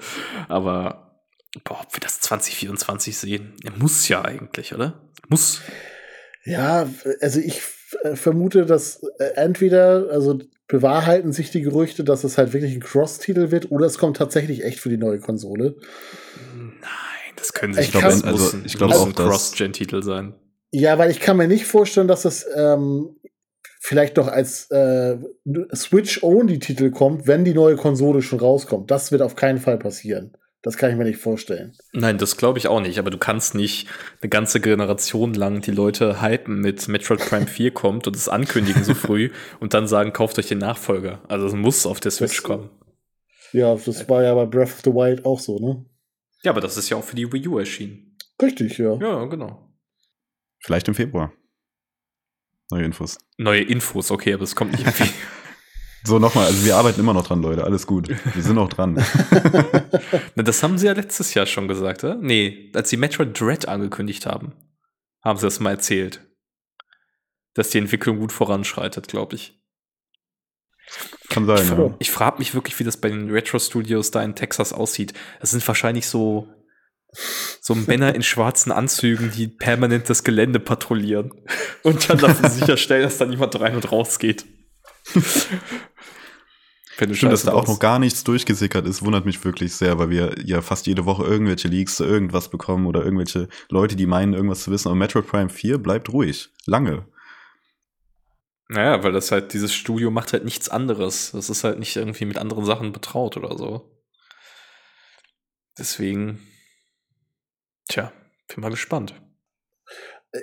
Aber 0.47 1.19
boah, 1.63 1.81
ob 1.81 1.93
wir 1.93 2.01
das 2.01 2.19
2024 2.21 3.17
sehen, 3.17 3.53
er 3.63 3.71
muss 3.71 4.07
ja 4.07 4.23
eigentlich, 4.23 4.73
oder? 4.73 5.01
Muss. 5.29 5.61
Ja, 6.45 6.87
also 7.21 7.39
ich 7.39 7.61
vermute, 8.15 8.65
dass 8.65 9.01
äh, 9.19 9.35
entweder, 9.35 10.07
also 10.11 10.39
bewahrheiten 10.67 11.31
sich 11.31 11.51
die 11.51 11.61
Gerüchte, 11.61 12.03
dass 12.03 12.23
es 12.23 12.37
halt 12.37 12.53
wirklich 12.53 12.73
ein 12.73 12.81
Cross-Titel 12.81 13.51
wird, 13.51 13.71
oder 13.71 13.85
es 13.85 13.97
kommt 13.97 14.17
tatsächlich 14.17 14.63
echt 14.63 14.79
für 14.79 14.89
die 14.89 14.97
neue 14.97 15.19
Konsole. 15.19 15.75
Nein, 16.55 17.33
das 17.35 17.53
können 17.53 17.73
sich 17.73 17.87
ich 17.87 17.91
glaube, 17.91 18.21
also, 18.23 18.57
ich 18.63 18.77
glaube 18.77 18.95
auch, 18.95 19.13
Cross-Gen-Titel 19.13 20.01
sein. 20.03 20.35
Ja, 20.71 20.97
weil 20.97 21.11
ich 21.11 21.19
kann 21.19 21.37
mir 21.37 21.47
nicht 21.47 21.65
vorstellen, 21.65 22.07
dass 22.07 22.25
es 22.25 22.45
ähm, 22.55 23.17
vielleicht 23.79 24.17
doch 24.17 24.27
als 24.27 24.71
äh, 24.71 25.17
Switch-Only-Titel 25.75 26.89
kommt, 26.91 27.27
wenn 27.27 27.43
die 27.45 27.53
neue 27.53 27.75
Konsole 27.75 28.21
schon 28.21 28.39
rauskommt. 28.39 28.89
Das 28.89 29.11
wird 29.11 29.21
auf 29.21 29.35
keinen 29.35 29.59
Fall 29.59 29.77
passieren. 29.77 30.35
Das 30.63 30.77
kann 30.77 30.89
ich 30.89 30.95
mir 30.95 31.03
nicht 31.03 31.19
vorstellen. 31.19 31.75
Nein, 31.91 32.17
das 32.17 32.37
glaube 32.37 32.57
ich 32.57 32.69
auch 32.69 32.79
nicht. 32.79 32.97
Aber 32.97 33.11
du 33.11 33.17
kannst 33.17 33.53
nicht 33.53 33.89
eine 34.21 34.29
ganze 34.29 34.61
Generation 34.61 35.33
lang 35.33 35.59
die 35.59 35.71
Leute 35.71 36.21
hypen 36.21 36.61
mit 36.61 36.87
Metroid 36.87 37.19
Prime 37.19 37.47
4 37.47 37.71
kommt 37.71 38.07
und 38.07 38.15
es 38.15 38.29
ankündigen 38.29 38.85
so 38.85 38.93
früh 38.93 39.29
und 39.59 39.73
dann 39.73 39.87
sagen, 39.87 40.13
kauft 40.13 40.39
euch 40.39 40.47
den 40.47 40.59
Nachfolger. 40.59 41.21
Also 41.27 41.47
es 41.47 41.53
muss 41.53 41.85
auf 41.85 41.99
der 41.99 42.11
Switch 42.11 42.37
das, 42.37 42.43
kommen. 42.43 42.69
Ja, 43.51 43.75
das 43.75 44.07
war 44.07 44.23
ja 44.23 44.33
bei 44.33 44.45
Breath 44.45 44.69
of 44.69 44.81
the 44.85 44.91
Wild 44.91 45.25
auch 45.25 45.39
so, 45.39 45.59
ne? 45.59 45.85
Ja, 46.43 46.51
aber 46.51 46.61
das 46.61 46.77
ist 46.77 46.89
ja 46.89 46.95
auch 46.95 47.03
für 47.03 47.17
die 47.17 47.31
Wii 47.31 47.47
U 47.49 47.59
erschienen. 47.59 48.17
Richtig, 48.41 48.77
ja. 48.77 48.95
Ja, 48.95 49.25
genau. 49.25 49.69
Vielleicht 50.59 50.87
im 50.87 50.95
Februar. 50.95 51.33
Neue 52.71 52.85
Infos. 52.85 53.17
Neue 53.37 53.61
Infos, 53.61 54.11
okay, 54.11 54.33
aber 54.33 54.43
es 54.43 54.55
kommt 54.55 54.71
nicht 54.71 54.85
irgendwie. 54.85 55.11
So, 56.05 56.19
nochmal, 56.19 56.47
also 56.47 56.65
wir 56.65 56.75
arbeiten 56.75 56.99
immer 56.99 57.13
noch 57.13 57.25
dran, 57.25 57.41
Leute, 57.41 57.63
alles 57.63 57.87
gut. 57.87 58.09
Wir 58.09 58.43
sind 58.43 58.55
noch 58.55 58.67
dran. 58.67 58.95
Na, 60.35 60.43
das 60.43 60.61
haben 60.61 60.77
sie 60.77 60.87
ja 60.87 60.93
letztes 60.93 61.33
Jahr 61.33 61.45
schon 61.45 61.69
gesagt, 61.69 62.03
oder? 62.03 62.15
Nee, 62.15 62.71
als 62.75 62.89
sie 62.89 62.97
Metroid 62.97 63.39
Dread 63.39 63.67
angekündigt 63.69 64.25
haben, 64.25 64.51
haben 65.23 65.39
sie 65.39 65.45
das 65.47 65.61
mal 65.61 65.71
erzählt. 65.71 66.19
Dass 67.53 67.69
die 67.69 67.77
Entwicklung 67.77 68.19
gut 68.19 68.33
voranschreitet, 68.33 69.07
glaube 69.07 69.35
ich. 69.35 69.61
Kann 71.29 71.45
sein, 71.45 71.63
ich, 71.63 71.69
ja. 71.69 71.95
Ich 71.99 72.11
frage 72.11 72.39
mich 72.39 72.53
wirklich, 72.53 72.77
wie 72.79 72.83
das 72.83 72.97
bei 72.97 73.09
den 73.09 73.29
Retro-Studios 73.29 74.11
da 74.11 74.21
in 74.23 74.35
Texas 74.35 74.73
aussieht. 74.73 75.13
Es 75.39 75.51
sind 75.51 75.65
wahrscheinlich 75.65 76.07
so, 76.07 76.47
so 77.61 77.75
Männer 77.75 78.13
in 78.13 78.23
schwarzen 78.23 78.73
Anzügen, 78.73 79.31
die 79.31 79.47
permanent 79.47 80.09
das 80.09 80.25
Gelände 80.25 80.59
patrouillieren 80.59 81.31
und 81.83 82.09
dann 82.09 82.17
dafür 82.17 82.49
sicherstellen, 82.49 83.03
dass 83.03 83.19
da 83.19 83.25
niemand 83.25 83.57
rein 83.59 83.75
und 83.75 83.89
raus 83.89 84.19
geht. 86.97 87.15
Schön, 87.17 87.29
dass 87.29 87.43
da 87.43 87.53
auch 87.53 87.67
noch 87.67 87.79
gar 87.79 87.99
nichts 87.99 88.23
durchgesickert 88.23 88.87
ist, 88.87 89.03
wundert 89.03 89.25
mich 89.25 89.43
wirklich 89.43 89.75
sehr, 89.75 89.99
weil 89.99 90.09
wir 90.09 90.35
ja 90.43 90.61
fast 90.61 90.87
jede 90.87 91.05
Woche 91.05 91.23
irgendwelche 91.23 91.67
Leaks 91.67 91.95
zu 91.95 92.05
irgendwas 92.05 92.49
bekommen 92.49 92.85
oder 92.85 93.03
irgendwelche 93.03 93.47
Leute, 93.69 93.95
die 93.95 94.05
meinen, 94.05 94.33
irgendwas 94.33 94.63
zu 94.63 94.71
wissen. 94.71 94.89
Aber 94.89 94.95
Metro 94.95 95.21
Prime 95.21 95.49
4 95.49 95.77
bleibt 95.77 96.09
ruhig. 96.09 96.49
Lange. 96.65 97.05
Naja, 98.69 99.03
weil 99.03 99.11
das 99.11 99.31
halt, 99.31 99.53
dieses 99.53 99.73
Studio 99.73 100.09
macht 100.09 100.33
halt 100.33 100.45
nichts 100.45 100.69
anderes. 100.69 101.31
Das 101.31 101.49
ist 101.49 101.63
halt 101.63 101.79
nicht 101.79 101.95
irgendwie 101.95 102.25
mit 102.25 102.37
anderen 102.37 102.65
Sachen 102.65 102.91
betraut 102.91 103.37
oder 103.37 103.57
so. 103.57 103.89
Deswegen, 105.77 106.39
tja, 107.87 108.11
bin 108.47 108.61
mal 108.61 108.69
gespannt. 108.69 109.15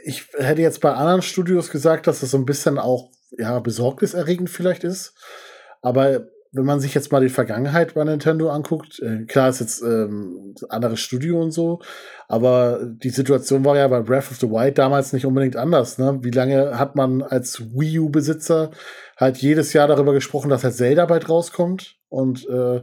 Ich 0.04 0.28
hätte 0.36 0.62
jetzt 0.62 0.80
bei 0.80 0.92
anderen 0.92 1.22
Studios 1.22 1.70
gesagt, 1.70 2.06
dass 2.06 2.20
das 2.20 2.30
so 2.30 2.38
ein 2.38 2.46
bisschen 2.46 2.78
auch 2.78 3.10
ja, 3.36 3.58
besorgniserregend 3.58 4.50
vielleicht 4.50 4.84
ist. 4.84 5.14
Aber 5.82 6.28
wenn 6.52 6.64
man 6.64 6.80
sich 6.80 6.94
jetzt 6.94 7.12
mal 7.12 7.20
die 7.20 7.28
Vergangenheit 7.28 7.94
bei 7.94 8.02
Nintendo 8.02 8.50
anguckt, 8.50 8.98
äh, 9.00 9.24
klar 9.26 9.48
ist 9.50 9.60
jetzt 9.60 9.82
ähm, 9.82 10.54
anderes 10.68 11.00
Studio 11.00 11.40
und 11.40 11.52
so, 11.52 11.80
aber 12.28 12.80
die 12.84 13.10
Situation 13.10 13.64
war 13.64 13.76
ja 13.76 13.86
bei 13.86 14.00
Breath 14.00 14.30
of 14.30 14.38
the 14.38 14.50
Wild 14.50 14.78
damals 14.78 15.12
nicht 15.12 15.26
unbedingt 15.26 15.56
anders. 15.56 15.98
Ne? 15.98 16.18
Wie 16.22 16.30
lange 16.30 16.78
hat 16.78 16.96
man 16.96 17.22
als 17.22 17.60
Wii 17.60 18.00
U-Besitzer 18.00 18.72
halt 19.16 19.38
jedes 19.38 19.72
Jahr 19.72 19.86
darüber 19.86 20.12
gesprochen, 20.12 20.50
dass 20.50 20.64
halt 20.64 20.74
Zelda 20.74 21.06
bald 21.06 21.28
rauskommt 21.28 21.98
und 22.08 22.48
äh, 22.48 22.82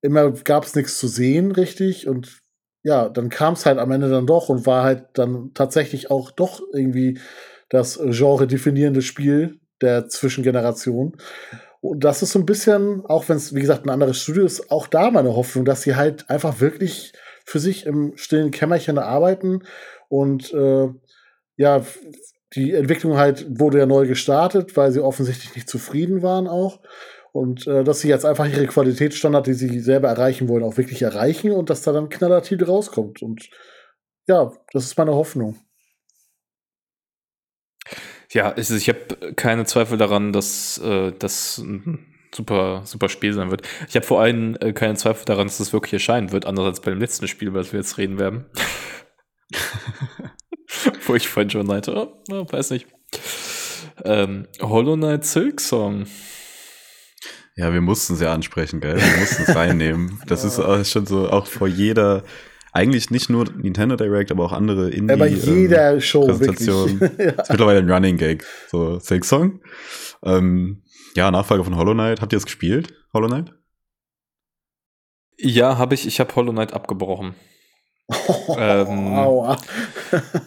immer 0.00 0.30
gab 0.30 0.64
es 0.64 0.74
nichts 0.74 0.98
zu 0.98 1.08
sehen, 1.08 1.52
richtig 1.52 2.06
und 2.06 2.42
ja, 2.84 3.08
dann 3.08 3.28
kam 3.28 3.54
es 3.54 3.66
halt 3.66 3.78
am 3.78 3.90
Ende 3.90 4.10
dann 4.10 4.26
doch 4.26 4.48
und 4.48 4.66
war 4.66 4.84
halt 4.84 5.06
dann 5.14 5.52
tatsächlich 5.54 6.10
auch 6.10 6.30
doch 6.30 6.60
irgendwie 6.72 7.20
das 7.68 7.98
Genre 8.10 8.46
definierende 8.46 9.02
Spiel 9.02 9.60
der 9.80 10.08
Zwischengeneration. 10.08 11.16
Und 11.82 12.04
das 12.04 12.22
ist 12.22 12.30
so 12.30 12.38
ein 12.38 12.46
bisschen, 12.46 13.04
auch 13.06 13.28
wenn 13.28 13.36
es, 13.36 13.54
wie 13.54 13.60
gesagt, 13.60 13.84
ein 13.84 13.90
anderes 13.90 14.18
Studio 14.18 14.44
ist, 14.46 14.70
auch 14.70 14.86
da 14.86 15.10
meine 15.10 15.34
Hoffnung, 15.34 15.64
dass 15.64 15.82
sie 15.82 15.96
halt 15.96 16.30
einfach 16.30 16.60
wirklich 16.60 17.12
für 17.44 17.58
sich 17.58 17.86
im 17.86 18.12
stillen 18.16 18.52
Kämmerchen 18.52 18.98
arbeiten 18.98 19.64
und 20.08 20.54
äh, 20.54 20.88
ja, 21.56 21.84
die 22.54 22.72
Entwicklung 22.72 23.16
halt 23.16 23.46
wurde 23.58 23.78
ja 23.78 23.86
neu 23.86 24.06
gestartet, 24.06 24.76
weil 24.76 24.92
sie 24.92 25.00
offensichtlich 25.00 25.56
nicht 25.56 25.68
zufrieden 25.68 26.22
waren 26.22 26.46
auch. 26.46 26.80
Und 27.32 27.66
äh, 27.66 27.82
dass 27.82 28.00
sie 28.00 28.08
jetzt 28.08 28.26
einfach 28.26 28.46
ihre 28.46 28.66
Qualitätsstandard, 28.66 29.46
die 29.46 29.54
sie 29.54 29.80
selber 29.80 30.08
erreichen 30.08 30.48
wollen, 30.48 30.62
auch 30.62 30.76
wirklich 30.76 31.02
erreichen 31.02 31.50
und 31.50 31.70
dass 31.70 31.82
da 31.82 31.92
dann 31.92 32.10
Knallertitel 32.10 32.64
rauskommt. 32.64 33.22
Und 33.22 33.48
ja, 34.28 34.52
das 34.72 34.84
ist 34.84 34.98
meine 34.98 35.14
Hoffnung. 35.14 35.56
Ja, 38.32 38.54
ich, 38.56 38.70
ich 38.70 38.88
habe 38.88 39.34
keine 39.36 39.66
Zweifel 39.66 39.98
daran, 39.98 40.32
dass 40.32 40.78
äh, 40.78 41.12
das 41.18 41.58
ein 41.58 42.06
super, 42.34 42.82
super 42.84 43.08
Spiel 43.10 43.34
sein 43.34 43.50
wird. 43.50 43.62
Ich 43.88 43.94
habe 43.94 44.06
vor 44.06 44.22
allem 44.22 44.56
äh, 44.60 44.72
keine 44.72 44.94
Zweifel 44.94 45.24
daran, 45.26 45.46
dass 45.46 45.58
das 45.58 45.72
wirklich 45.72 45.92
erscheinen 45.92 46.32
wird, 46.32 46.46
anders 46.46 46.64
als 46.64 46.80
bei 46.80 46.90
dem 46.90 47.00
letzten 47.00 47.28
Spiel, 47.28 47.48
über 47.48 47.58
das 47.58 47.72
wir 47.72 47.80
jetzt 47.80 47.98
reden 47.98 48.18
werden. 48.18 48.46
Wo 51.06 51.14
ich 51.14 51.28
vorhin 51.28 51.50
schon 51.50 51.66
meinte, 51.66 51.94
oh, 51.94 52.22
oh, 52.30 52.46
weiß 52.50 52.70
nicht. 52.70 52.86
Ähm, 54.04 54.48
Hollow 54.60 54.96
Knight 54.96 55.26
Silk 55.26 55.60
Song. 55.60 56.06
Ja, 57.54 57.70
wir 57.74 57.82
mussten 57.82 58.14
es 58.14 58.20
ja 58.20 58.32
ansprechen, 58.32 58.80
gell? 58.80 58.96
Wir 58.96 59.18
mussten 59.18 59.42
es 59.42 59.54
reinnehmen. 59.54 60.22
Das 60.26 60.42
ist 60.46 60.58
auch 60.58 60.82
schon 60.86 61.04
so, 61.04 61.28
auch 61.28 61.46
vor 61.46 61.68
jeder 61.68 62.24
eigentlich 62.72 63.10
nicht 63.10 63.28
nur 63.28 63.44
Nintendo 63.52 63.96
Direct, 63.96 64.30
aber 64.30 64.44
auch 64.44 64.52
andere 64.52 64.90
Indie. 64.90 65.12
Aber 65.12 65.26
jeder 65.26 65.94
ähm, 65.94 66.00
Show 66.00 66.26
Präsentation. 66.26 66.98
ja. 67.00 67.06
Ist 67.42 67.50
mittlerweile 67.50 67.78
ein 67.80 67.90
Running 67.90 68.16
Gag. 68.16 68.44
So, 68.68 68.98
Silk 68.98 69.24
Song. 69.24 69.60
Ähm, 70.24 70.82
ja, 71.14 71.30
Nachfolger 71.30 71.64
von 71.64 71.76
Hollow 71.76 71.92
Knight. 71.92 72.22
Habt 72.22 72.32
ihr 72.32 72.38
es 72.38 72.46
gespielt, 72.46 72.94
Hollow 73.12 73.28
Knight? 73.28 73.52
Ja, 75.38 75.76
habe 75.76 75.94
ich. 75.94 76.06
Ich 76.06 76.18
habe 76.18 76.34
Hollow 76.34 76.52
Knight 76.52 76.72
abgebrochen. 76.72 77.34
ähm, 78.58 79.14
Aua. 79.14 79.56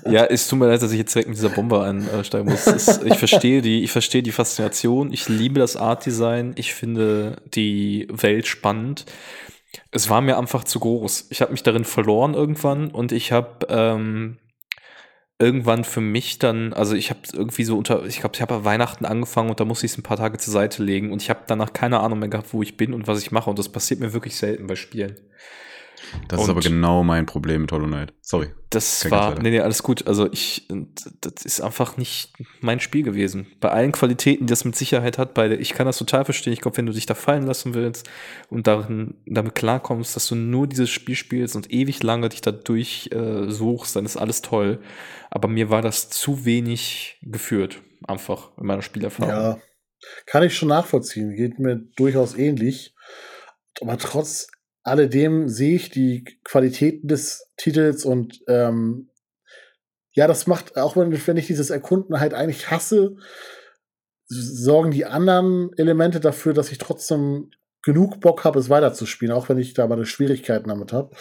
ja, 0.10 0.26
es 0.26 0.48
tut 0.48 0.60
mir 0.60 0.68
leid, 0.68 0.82
dass 0.82 0.92
ich 0.92 0.98
jetzt 0.98 1.16
direkt 1.16 1.30
mit 1.30 1.38
dieser 1.38 1.50
Bombe 1.50 1.82
einsteigen 1.82 2.50
muss. 2.50 2.68
Es, 2.68 3.02
ich 3.04 3.18
verstehe 3.18 3.62
die, 3.62 3.84
ich 3.84 3.92
verstehe 3.92 4.24
die 4.24 4.32
Faszination. 4.32 5.12
Ich 5.12 5.30
liebe 5.30 5.60
das 5.60 5.76
Art 5.76 6.06
Design. 6.06 6.54
Ich 6.58 6.74
finde 6.74 7.42
die 7.54 8.08
Welt 8.12 8.48
spannend. 8.48 9.06
Es 9.92 10.10
war 10.10 10.22
mir 10.22 10.38
einfach 10.38 10.64
zu 10.64 10.80
groß. 10.80 11.28
Ich 11.30 11.42
habe 11.42 11.52
mich 11.52 11.64
darin 11.64 11.86
verloren 11.86 12.34
irgendwann 12.34 12.92
und 12.92 13.12
ich 13.12 13.32
habe 13.32 13.66
ähm, 13.70 14.38
irgendwann 15.38 15.84
für 15.84 16.02
mich 16.02 16.40
dann, 16.40 16.74
also 16.74 16.96
ich 16.96 17.10
habe 17.10 17.20
irgendwie 17.34 17.66
so 17.66 17.78
unter, 17.78 18.06
ich 18.06 18.20
glaube, 18.20 18.36
ich 18.36 18.42
habe 18.42 18.64
Weihnachten 18.64 19.06
angefangen 19.06 19.50
und 19.50 19.60
da 19.60 19.66
musste 19.66 19.86
ich 19.86 19.92
es 19.92 19.98
ein 19.98 20.04
paar 20.04 20.18
Tage 20.18 20.38
zur 20.38 20.54
Seite 20.54 20.84
legen 20.84 21.12
und 21.12 21.22
ich 21.22 21.30
habe 21.30 21.42
danach 21.48 21.74
keine 21.74 22.00
Ahnung 22.00 22.20
mehr 22.20 22.30
gehabt, 22.30 22.54
wo 22.54 22.62
ich 22.62 22.78
bin 22.78 22.94
und 22.94 23.08
was 23.08 23.22
ich 23.22 23.32
mache 23.32 23.50
und 23.50 23.60
das 23.60 23.70
passiert 23.70 24.00
mir 24.00 24.14
wirklich 24.14 24.38
selten 24.38 24.68
bei 24.68 24.76
Spielen. 24.76 25.16
Das 26.28 26.40
und 26.40 26.46
ist 26.46 26.50
aber 26.50 26.62
genau 26.62 27.04
mein 27.04 27.26
Problem 27.26 27.62
mit 27.62 27.72
Hollow 27.72 27.88
Knight. 27.88 28.14
Sorry. 28.22 28.48
Das 28.70 29.10
war, 29.10 29.40
nee, 29.40 29.52
nee, 29.52 29.60
alles 29.60 29.84
gut. 29.84 30.06
Also 30.08 30.30
ich, 30.32 30.68
das 31.22 31.46
ist 31.46 31.62
einfach 31.62 31.98
nicht 31.98 32.34
mein 32.60 32.80
Spiel 32.80 33.04
gewesen. 33.04 33.48
Bei 33.62 33.70
allen 33.70 33.92
Qualitäten, 33.92 34.48
die 34.48 34.52
das 34.52 34.66
mit 34.66 34.76
Sicherheit 34.76 35.18
hat, 35.18 35.34
bei 35.34 35.48
der, 35.48 35.60
ich 35.60 35.74
kann 35.74 35.86
das 35.86 35.98
total 35.98 36.26
verstehen. 36.26 36.52
Ich 36.52 36.62
glaube, 36.62 36.78
wenn 36.78 36.86
du 36.86 36.92
dich 36.92 37.06
da 37.06 37.14
fallen 37.14 37.46
lassen 37.46 37.74
willst 37.74 38.10
und 38.50 38.68
darin, 38.68 39.16
damit 39.26 39.56
klarkommst, 39.56 40.16
dass 40.16 40.28
du 40.28 40.36
nur 40.36 40.68
dieses 40.68 40.90
Spiel 40.90 41.16
spielst 41.16 41.56
und 41.56 41.72
ewig 41.72 42.04
lange 42.04 42.30
dich 42.30 42.42
da 42.42 42.52
durchsuchst, 42.52 43.96
äh, 43.96 43.98
dann 43.98 44.06
ist 44.06 44.18
alles 44.18 44.42
toll. 44.42 44.80
Aber 45.30 45.48
mir 45.48 45.70
war 45.70 45.82
das 45.82 46.10
zu 46.10 46.44
wenig 46.46 47.20
geführt, 47.22 47.82
einfach 48.08 48.58
in 48.58 48.66
meiner 48.66 48.82
Spielerfahrung. 48.82 49.32
Ja, 49.32 49.58
kann 50.26 50.44
ich 50.44 50.56
schon 50.56 50.70
nachvollziehen. 50.70 51.36
Geht 51.36 51.60
mir 51.60 51.78
durchaus 51.96 52.36
ähnlich. 52.36 52.94
Aber 53.82 53.98
trotz 53.98 54.48
alledem 54.86 55.50
sehe 55.50 55.76
ich 55.76 55.90
die 55.90 56.24
Qualitäten 56.44 57.08
des 57.08 57.50
Titels 57.58 58.06
und 58.06 58.42
ähm, 58.48 59.10
ja, 60.14 60.28
das 60.28 60.48
macht, 60.48 60.78
auch 60.78 60.96
wenn, 60.96 61.12
wenn 61.28 61.38
ich 61.38 61.48
dieses 61.48 61.72
Erkunden 61.72 62.20
halt 62.20 62.34
eigentlich 62.34 62.72
hasse, 62.72 63.18
sorgen 64.28 64.92
die 64.92 65.06
anderen 65.06 65.72
Elemente 65.76 66.20
dafür, 66.20 66.54
dass 66.54 66.72
ich 66.72 66.78
trotzdem 66.78 67.52
genug 67.84 68.22
Bock 68.22 68.44
habe, 68.44 68.60
es 68.60 68.70
weiterzuspielen, 68.70 69.36
auch 69.36 69.50
wenn 69.50 69.58
ich 69.58 69.74
da 69.74 69.88
meine 69.88 70.06
Schwierigkeiten 70.06 70.70
damit 70.70 70.94
habe. 70.94 71.16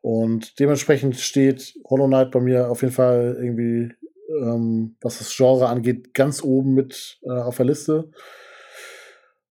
Und 0.00 0.58
dementsprechend 0.58 1.16
steht 1.16 1.74
Hollow 1.88 2.06
Knight 2.06 2.30
bei 2.30 2.40
mir 2.40 2.70
auf 2.70 2.82
jeden 2.82 2.94
Fall 2.94 3.36
irgendwie, 3.38 3.92
ähm, 4.40 4.96
was 5.00 5.18
das 5.18 5.34
Genre 5.34 5.68
angeht, 5.68 6.14
ganz 6.14 6.42
oben 6.42 6.74
mit 6.74 7.18
äh, 7.22 7.30
auf 7.30 7.56
der 7.56 7.66
Liste. 7.66 8.10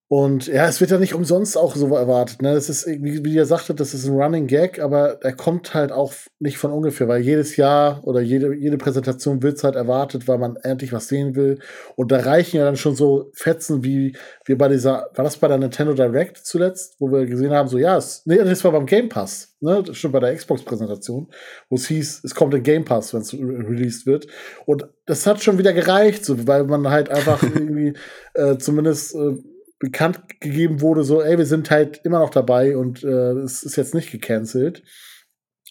Und 0.08 0.46
ja, 0.46 0.68
es 0.68 0.80
wird 0.82 0.92
ja 0.92 1.00
nicht 1.00 1.16
umsonst 1.16 1.58
auch 1.58 1.76
so 1.76 1.88
erwartet. 1.96 2.44
Ne? 2.44 2.54
Das 2.54 2.70
ist, 2.70 2.86
wie, 2.86 3.26
wie 3.26 3.34
ihr 3.34 3.48
sagtet, 3.48 3.80
das 3.80 3.96
ist 3.96 4.06
ein 4.06 4.14
Running 4.14 4.46
Gag, 4.46 4.80
aber 4.80 5.24
er 5.24 5.34
kommt 5.34 5.74
halt 5.74 5.92
auch 5.92 6.14
nicht 6.38 6.60
von 6.60 6.72
ungefähr, 6.72 7.08
weil 7.08 7.22
jedes 7.22 7.58
Jahr 7.58 8.06
oder 8.06 8.22
jede, 8.22 8.54
jede 8.54 8.78
Präsentation 8.78 9.42
wird 9.42 9.64
halt 9.64 9.76
erwartet, 9.76 10.28
weil 10.28 10.38
man 10.38 10.58
endlich 10.58 10.94
was 10.94 11.08
sehen 11.08 11.36
will. 11.36 11.58
Und 11.96 12.12
da 12.12 12.20
reichen 12.20 12.58
ja 12.58 12.66
dann 12.66 12.76
schon 12.76 12.96
so 12.96 13.32
Fetzen 13.34 13.84
wie 13.84 14.16
wir 14.46 14.60
bei 14.60 14.68
dieser, 14.68 15.10
war 15.16 15.24
das 15.24 15.38
bei 15.38 15.48
der 15.48 15.58
Nintendo 15.58 15.94
Direct 15.94 16.38
zuletzt, 16.38 16.98
wo 17.00 17.12
wir 17.12 17.26
gesehen 17.26 17.52
haben, 17.52 17.68
so 17.68 17.80
ja, 17.80 17.98
es, 17.98 18.22
nee, 18.26 18.38
das 18.38 18.64
war 18.64 18.74
beim 18.74 18.86
Game 18.86 19.10
Pass, 19.10 19.56
ne? 19.60 19.84
Stimmt 19.92 20.14
bei 20.14 20.20
der 20.20 20.36
Xbox-Präsentation, 20.36 21.32
wo 21.70 21.76
es 21.76 21.88
hieß, 21.88 22.22
es 22.24 22.36
kommt 22.36 22.54
ein 22.54 22.62
Game 22.62 22.86
Pass, 22.86 23.12
wenn 23.16 23.22
es 23.22 23.34
released 23.34 24.06
wird. 24.06 24.28
Und 24.68 24.88
das 25.08 25.26
hat 25.26 25.42
schon 25.42 25.58
wieder 25.58 25.74
gereicht, 25.74 26.26
so, 26.26 26.46
weil 26.46 26.66
man 26.66 26.90
halt 26.90 27.10
einfach 27.10 27.42
irgendwie 27.56 27.94
äh, 28.36 28.58
zumindest 28.58 29.16
äh, 29.16 29.38
bekannt 29.86 30.42
gegeben 30.42 30.82
wurde, 30.82 31.04
so, 31.04 31.22
ey, 31.22 31.38
wir 31.38 31.46
sind 31.46 31.70
halt 31.70 32.02
immer 32.04 32.20
noch 32.20 32.32
dabei 32.32 32.76
und 32.76 33.04
äh, 33.04 33.34
es 33.44 33.62
ist 33.62 33.76
jetzt 33.76 33.94
nicht 33.94 34.12
gecancelt. 34.12 34.82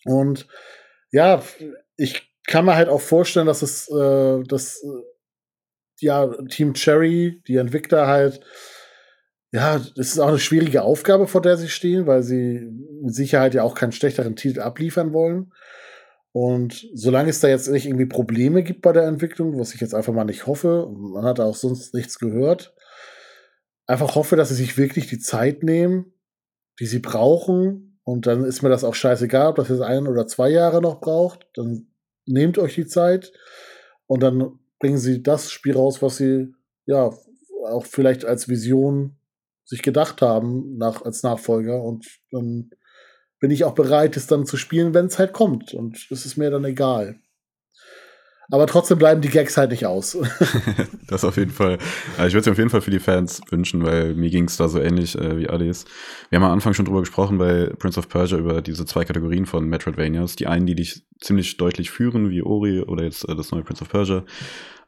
Und 0.04 0.46
ja, 1.10 1.42
ich 1.96 2.32
kann 2.46 2.64
mir 2.64 2.76
halt 2.76 2.88
auch 2.88 3.00
vorstellen, 3.00 3.48
dass 3.48 3.62
es, 3.62 3.90
äh, 3.90 4.42
dass 4.44 4.82
äh, 4.84 5.02
ja, 6.00 6.28
Team 6.48 6.74
Cherry, 6.74 7.42
die 7.48 7.56
Entwickler 7.56 8.06
halt, 8.06 8.40
ja, 9.52 9.78
das 9.78 10.08
ist 10.08 10.20
auch 10.20 10.28
eine 10.28 10.38
schwierige 10.38 10.82
Aufgabe, 10.82 11.26
vor 11.26 11.42
der 11.42 11.56
sie 11.56 11.68
stehen, 11.68 12.06
weil 12.06 12.22
sie 12.22 12.70
mit 13.02 13.14
Sicherheit 13.14 13.54
ja 13.54 13.64
auch 13.64 13.74
keinen 13.74 13.92
schlechteren 13.92 14.36
Titel 14.36 14.60
abliefern 14.60 15.12
wollen. 15.12 15.52
Und 16.32 16.86
solange 16.94 17.30
es 17.30 17.40
da 17.40 17.48
jetzt 17.48 17.68
nicht 17.68 17.86
irgendwie 17.86 18.06
Probleme 18.06 18.62
gibt 18.62 18.82
bei 18.82 18.92
der 18.92 19.06
Entwicklung, 19.06 19.58
was 19.58 19.74
ich 19.74 19.80
jetzt 19.80 19.94
einfach 19.94 20.12
mal 20.12 20.24
nicht 20.24 20.46
hoffe, 20.46 20.88
man 20.92 21.24
hat 21.24 21.40
auch 21.40 21.54
sonst 21.54 21.94
nichts 21.94 22.18
gehört, 22.18 22.74
einfach 23.86 24.14
hoffe, 24.14 24.36
dass 24.36 24.48
sie 24.48 24.54
sich 24.54 24.76
wirklich 24.76 25.06
die 25.06 25.18
Zeit 25.18 25.62
nehmen, 25.62 26.12
die 26.80 26.86
sie 26.86 27.00
brauchen. 27.00 28.00
Und 28.04 28.26
dann 28.26 28.44
ist 28.44 28.62
mir 28.62 28.68
das 28.68 28.84
auch 28.84 28.94
scheißegal, 28.94 29.48
ob 29.48 29.56
das 29.56 29.68
jetzt 29.68 29.80
ein 29.80 30.06
oder 30.06 30.26
zwei 30.26 30.50
Jahre 30.50 30.80
noch 30.80 31.00
braucht. 31.00 31.46
Dann 31.54 31.88
nehmt 32.26 32.58
euch 32.58 32.74
die 32.74 32.86
Zeit 32.86 33.32
und 34.06 34.22
dann 34.22 34.58
bringen 34.78 34.98
sie 34.98 35.22
das 35.22 35.50
Spiel 35.50 35.74
raus, 35.74 36.02
was 36.02 36.18
sie 36.18 36.52
ja 36.86 37.10
auch 37.66 37.86
vielleicht 37.86 38.24
als 38.24 38.48
Vision 38.48 39.16
sich 39.64 39.82
gedacht 39.82 40.20
haben 40.20 40.76
nach, 40.76 41.02
als 41.02 41.22
Nachfolger. 41.22 41.82
Und 41.82 42.06
dann 42.30 42.70
bin 43.40 43.50
ich 43.50 43.64
auch 43.64 43.74
bereit, 43.74 44.16
es 44.16 44.26
dann 44.26 44.46
zu 44.46 44.56
spielen, 44.56 44.94
wenn 44.94 45.06
es 45.06 45.18
halt 45.18 45.32
kommt. 45.32 45.72
Und 45.72 46.06
es 46.10 46.26
ist 46.26 46.36
mir 46.36 46.50
dann 46.50 46.64
egal. 46.64 47.18
Aber 48.50 48.66
trotzdem 48.66 48.98
bleiben 48.98 49.20
die 49.20 49.30
Gags 49.30 49.56
halt 49.56 49.70
nicht 49.70 49.86
aus. 49.86 50.18
das 51.06 51.24
auf 51.24 51.36
jeden 51.36 51.50
Fall. 51.50 51.78
Also 52.18 52.28
ich 52.28 52.34
würde 52.34 52.40
es 52.40 52.48
auf 52.48 52.58
jeden 52.58 52.70
Fall 52.70 52.82
für 52.82 52.90
die 52.90 52.98
Fans 52.98 53.40
wünschen, 53.50 53.84
weil 53.84 54.14
mir 54.14 54.30
ging 54.30 54.44
es 54.44 54.56
da 54.56 54.68
so 54.68 54.78
ähnlich 54.78 55.18
äh, 55.18 55.38
wie 55.38 55.48
Adis. 55.48 55.86
Wir 56.28 56.38
haben 56.38 56.44
am 56.44 56.52
Anfang 56.52 56.74
schon 56.74 56.84
drüber 56.84 57.00
gesprochen 57.00 57.38
bei 57.38 57.70
Prince 57.78 57.98
of 57.98 58.08
Persia 58.08 58.38
über 58.38 58.60
diese 58.60 58.84
zwei 58.84 59.04
Kategorien 59.04 59.46
von 59.46 59.66
Metroidvanias. 59.66 60.36
Die 60.36 60.46
einen, 60.46 60.66
die 60.66 60.74
dich 60.74 61.04
ziemlich 61.20 61.56
deutlich 61.56 61.90
führen, 61.90 62.30
wie 62.30 62.42
Ori 62.42 62.80
oder 62.82 63.04
jetzt 63.04 63.28
äh, 63.28 63.34
das 63.34 63.50
neue 63.50 63.62
Prince 63.62 63.82
of 63.82 63.88
Persia. 63.88 64.24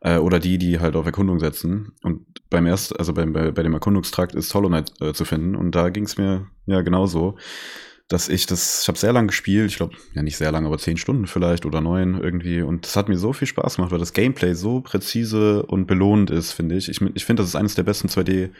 Äh, 0.01 0.19
oder 0.19 0.39
die, 0.39 0.59
die 0.59 0.79
halt 0.79 0.95
auf 0.95 1.07
Erkundung 1.07 1.41
setzen. 1.41 1.93
Und 2.03 2.27
beim 2.51 2.67
erst, 2.67 2.99
also 2.99 3.15
beim, 3.15 3.33
bei, 3.33 3.51
bei 3.53 3.63
dem 3.63 3.73
Erkundungstrakt 3.73 4.35
ist 4.35 4.55
Hollow 4.55 4.69
Knight 4.69 4.93
äh, 5.01 5.13
zu 5.15 5.25
finden. 5.25 5.57
Und 5.57 5.75
da 5.75 5.89
ging 5.89 6.05
es 6.05 6.19
mir 6.19 6.47
ja 6.67 6.83
genauso 6.83 7.37
dass 8.09 8.29
ich 8.29 8.47
das, 8.47 8.83
ich 8.83 8.89
habe 8.89 8.99
sehr 8.99 9.13
lange 9.13 9.29
gespielt, 9.29 9.71
ich 9.71 9.77
glaube, 9.77 9.97
ja 10.15 10.23
nicht 10.23 10.37
sehr 10.37 10.53
lange, 10.53 10.69
aber 10.69 10.79
zehn 10.79 10.97
Stunden 10.97 11.27
vielleicht 11.27 11.67
oder 11.67 11.81
neun 11.81 12.21
irgendwie. 12.21 12.63
Und 12.63 12.87
das 12.87 12.97
hat 12.97 13.09
mir 13.09 13.19
so 13.19 13.33
viel 13.33 13.49
Spaß 13.49 13.77
gemacht, 13.77 13.91
weil 13.91 13.99
das 13.99 14.13
Gameplay 14.13 14.55
so 14.55 14.81
präzise 14.81 15.65
und 15.65 15.87
belohnend 15.87 16.31
ist, 16.31 16.53
finde 16.53 16.77
ich. 16.77 16.89
Ich, 16.89 17.01
ich 17.01 17.25
finde, 17.25 17.43
das 17.43 17.51
ist 17.51 17.57
eines 17.57 17.75
der 17.75 17.83
besten 17.83 18.09
2D 18.09 18.51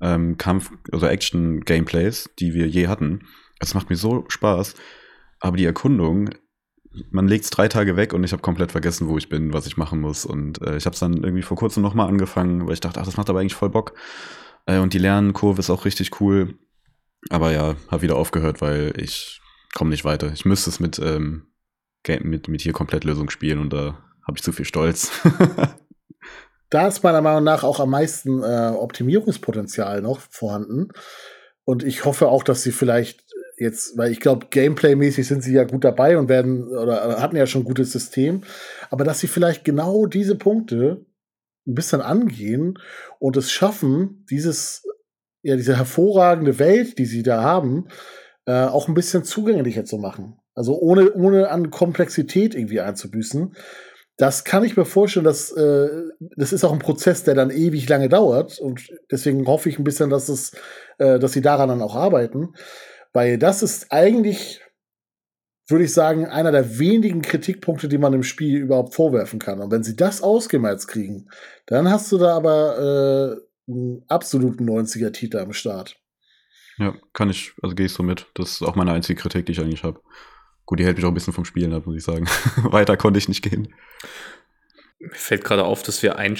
ähm, 0.00 0.38
Kampf, 0.38 0.70
also 0.90 1.06
Action-Gameplays, 1.06 2.30
die 2.38 2.54
wir 2.54 2.66
je 2.66 2.88
hatten. 2.88 3.26
Es 3.60 3.74
macht 3.74 3.90
mir 3.90 3.96
so 3.96 4.24
Spaß. 4.28 4.74
Aber 5.38 5.58
die 5.58 5.66
Erkundung, 5.66 6.30
man 7.10 7.28
legt 7.28 7.44
es 7.44 7.50
drei 7.50 7.68
Tage 7.68 7.96
weg 7.96 8.14
und 8.14 8.24
ich 8.24 8.32
habe 8.32 8.42
komplett 8.42 8.72
vergessen, 8.72 9.08
wo 9.08 9.18
ich 9.18 9.28
bin, 9.28 9.52
was 9.52 9.66
ich 9.66 9.76
machen 9.76 10.00
muss. 10.00 10.24
Und 10.24 10.62
äh, 10.62 10.78
ich 10.78 10.86
habe 10.86 10.94
es 10.94 11.00
dann 11.00 11.22
irgendwie 11.22 11.42
vor 11.42 11.58
kurzem 11.58 11.82
nochmal 11.82 12.08
angefangen, 12.08 12.66
weil 12.66 12.74
ich 12.74 12.80
dachte, 12.80 13.00
ach, 13.00 13.04
das 13.04 13.18
macht 13.18 13.28
aber 13.28 13.40
eigentlich 13.40 13.54
voll 13.54 13.70
Bock. 13.70 13.92
Äh, 14.64 14.78
und 14.78 14.94
die 14.94 14.98
Lernkurve 14.98 15.60
ist 15.60 15.68
auch 15.68 15.84
richtig 15.84 16.20
cool. 16.20 16.54
Aber 17.30 17.52
ja, 17.52 17.76
habe 17.90 18.02
wieder 18.02 18.16
aufgehört, 18.16 18.60
weil 18.60 18.92
ich 18.96 19.40
komme 19.74 19.90
nicht 19.90 20.04
weiter. 20.04 20.32
Ich 20.32 20.44
müsste 20.44 20.70
es 20.70 20.80
mit, 20.80 20.98
ähm, 20.98 21.46
mit, 22.06 22.48
mit 22.48 22.60
hier 22.60 22.72
Komplettlösung 22.72 23.30
spielen 23.30 23.58
und 23.58 23.72
da 23.72 23.98
habe 24.26 24.36
ich 24.36 24.42
zu 24.42 24.52
viel 24.52 24.64
Stolz. 24.64 25.10
da 26.70 26.88
ist 26.88 27.02
meiner 27.02 27.22
Meinung 27.22 27.44
nach 27.44 27.62
auch 27.64 27.80
am 27.80 27.90
meisten 27.90 28.42
äh, 28.42 28.72
Optimierungspotenzial 28.76 30.02
noch 30.02 30.20
vorhanden. 30.20 30.88
Und 31.64 31.82
ich 31.82 32.04
hoffe 32.04 32.28
auch, 32.28 32.42
dass 32.42 32.62
sie 32.62 32.72
vielleicht 32.72 33.24
jetzt, 33.56 33.96
weil 33.96 34.12
ich 34.12 34.20
glaube, 34.20 34.46
Gameplay-mäßig 34.50 35.26
sind 35.26 35.42
sie 35.42 35.54
ja 35.54 35.64
gut 35.64 35.84
dabei 35.84 36.18
und 36.18 36.28
werden 36.28 36.68
oder 36.68 37.20
hatten 37.20 37.36
ja 37.36 37.46
schon 37.46 37.62
ein 37.62 37.66
gutes 37.66 37.92
System, 37.92 38.42
aber 38.90 39.04
dass 39.04 39.20
sie 39.20 39.28
vielleicht 39.28 39.64
genau 39.64 40.06
diese 40.06 40.36
Punkte 40.36 41.06
ein 41.66 41.74
bisschen 41.74 42.00
angehen 42.00 42.78
und 43.18 43.36
es 43.36 43.50
schaffen, 43.50 44.26
dieses 44.28 44.83
ja, 45.44 45.56
diese 45.56 45.76
hervorragende 45.76 46.58
Welt, 46.58 46.98
die 46.98 47.04
sie 47.04 47.22
da 47.22 47.42
haben, 47.42 47.88
äh, 48.46 48.64
auch 48.64 48.88
ein 48.88 48.94
bisschen 48.94 49.24
zugänglicher 49.24 49.84
zu 49.84 49.98
machen. 49.98 50.38
Also 50.54 50.78
ohne, 50.78 51.12
ohne 51.12 51.50
an 51.50 51.70
Komplexität 51.70 52.54
irgendwie 52.54 52.80
einzubüßen. 52.80 53.54
Das 54.16 54.44
kann 54.44 54.64
ich 54.64 54.76
mir 54.76 54.84
vorstellen, 54.84 55.24
dass 55.24 55.52
äh, 55.52 55.88
das 56.36 56.52
ist 56.52 56.64
auch 56.64 56.72
ein 56.72 56.78
Prozess, 56.78 57.24
der 57.24 57.34
dann 57.34 57.50
ewig 57.50 57.88
lange 57.88 58.08
dauert. 58.08 58.58
Und 58.58 58.88
deswegen 59.10 59.46
hoffe 59.46 59.68
ich 59.68 59.78
ein 59.78 59.84
bisschen, 59.84 60.08
dass 60.08 60.28
es, 60.28 60.52
äh, 60.98 61.18
dass 61.18 61.32
sie 61.32 61.42
daran 61.42 61.68
dann 61.68 61.82
auch 61.82 61.94
arbeiten. 61.94 62.54
Weil 63.12 63.36
das 63.38 63.62
ist 63.62 63.92
eigentlich, 63.92 64.62
würde 65.68 65.84
ich 65.84 65.92
sagen, 65.92 66.26
einer 66.26 66.52
der 66.52 66.78
wenigen 66.78 67.20
Kritikpunkte, 67.20 67.88
die 67.88 67.98
man 67.98 68.14
im 68.14 68.22
Spiel 68.22 68.58
überhaupt 68.60 68.94
vorwerfen 68.94 69.40
kann. 69.40 69.60
Und 69.60 69.70
wenn 69.70 69.82
sie 69.82 69.96
das 69.96 70.22
ausgemerzt 70.22 70.88
kriegen, 70.88 71.28
dann 71.66 71.90
hast 71.90 72.10
du 72.12 72.18
da 72.18 72.34
aber 72.34 73.36
äh, 73.36 73.53
einen 73.68 74.04
absoluten 74.08 74.68
90er-Titel 74.68 75.38
am 75.38 75.52
Start. 75.52 75.96
Ja, 76.78 76.94
kann 77.12 77.30
ich, 77.30 77.52
also 77.62 77.74
gehe 77.74 77.86
ich 77.86 77.92
so 77.92 78.02
mit. 78.02 78.26
Das 78.34 78.52
ist 78.52 78.62
auch 78.62 78.74
meine 78.74 78.92
einzige 78.92 79.20
Kritik, 79.20 79.46
die 79.46 79.52
ich 79.52 79.60
eigentlich 79.60 79.84
habe. 79.84 80.00
Gut, 80.66 80.78
die 80.78 80.84
hält 80.84 80.96
mich 80.96 81.04
auch 81.04 81.10
ein 81.10 81.14
bisschen 81.14 81.32
vom 81.32 81.44
Spielen 81.44 81.72
ab, 81.72 81.86
muss 81.86 81.96
ich 81.96 82.04
sagen. 82.04 82.26
Weiter 82.62 82.96
konnte 82.96 83.18
ich 83.18 83.28
nicht 83.28 83.42
gehen. 83.42 83.74
Mir 84.98 85.10
fällt 85.10 85.44
gerade 85.44 85.64
auf, 85.64 85.82
dass 85.82 86.02
wir 86.02 86.16
ein, 86.16 86.36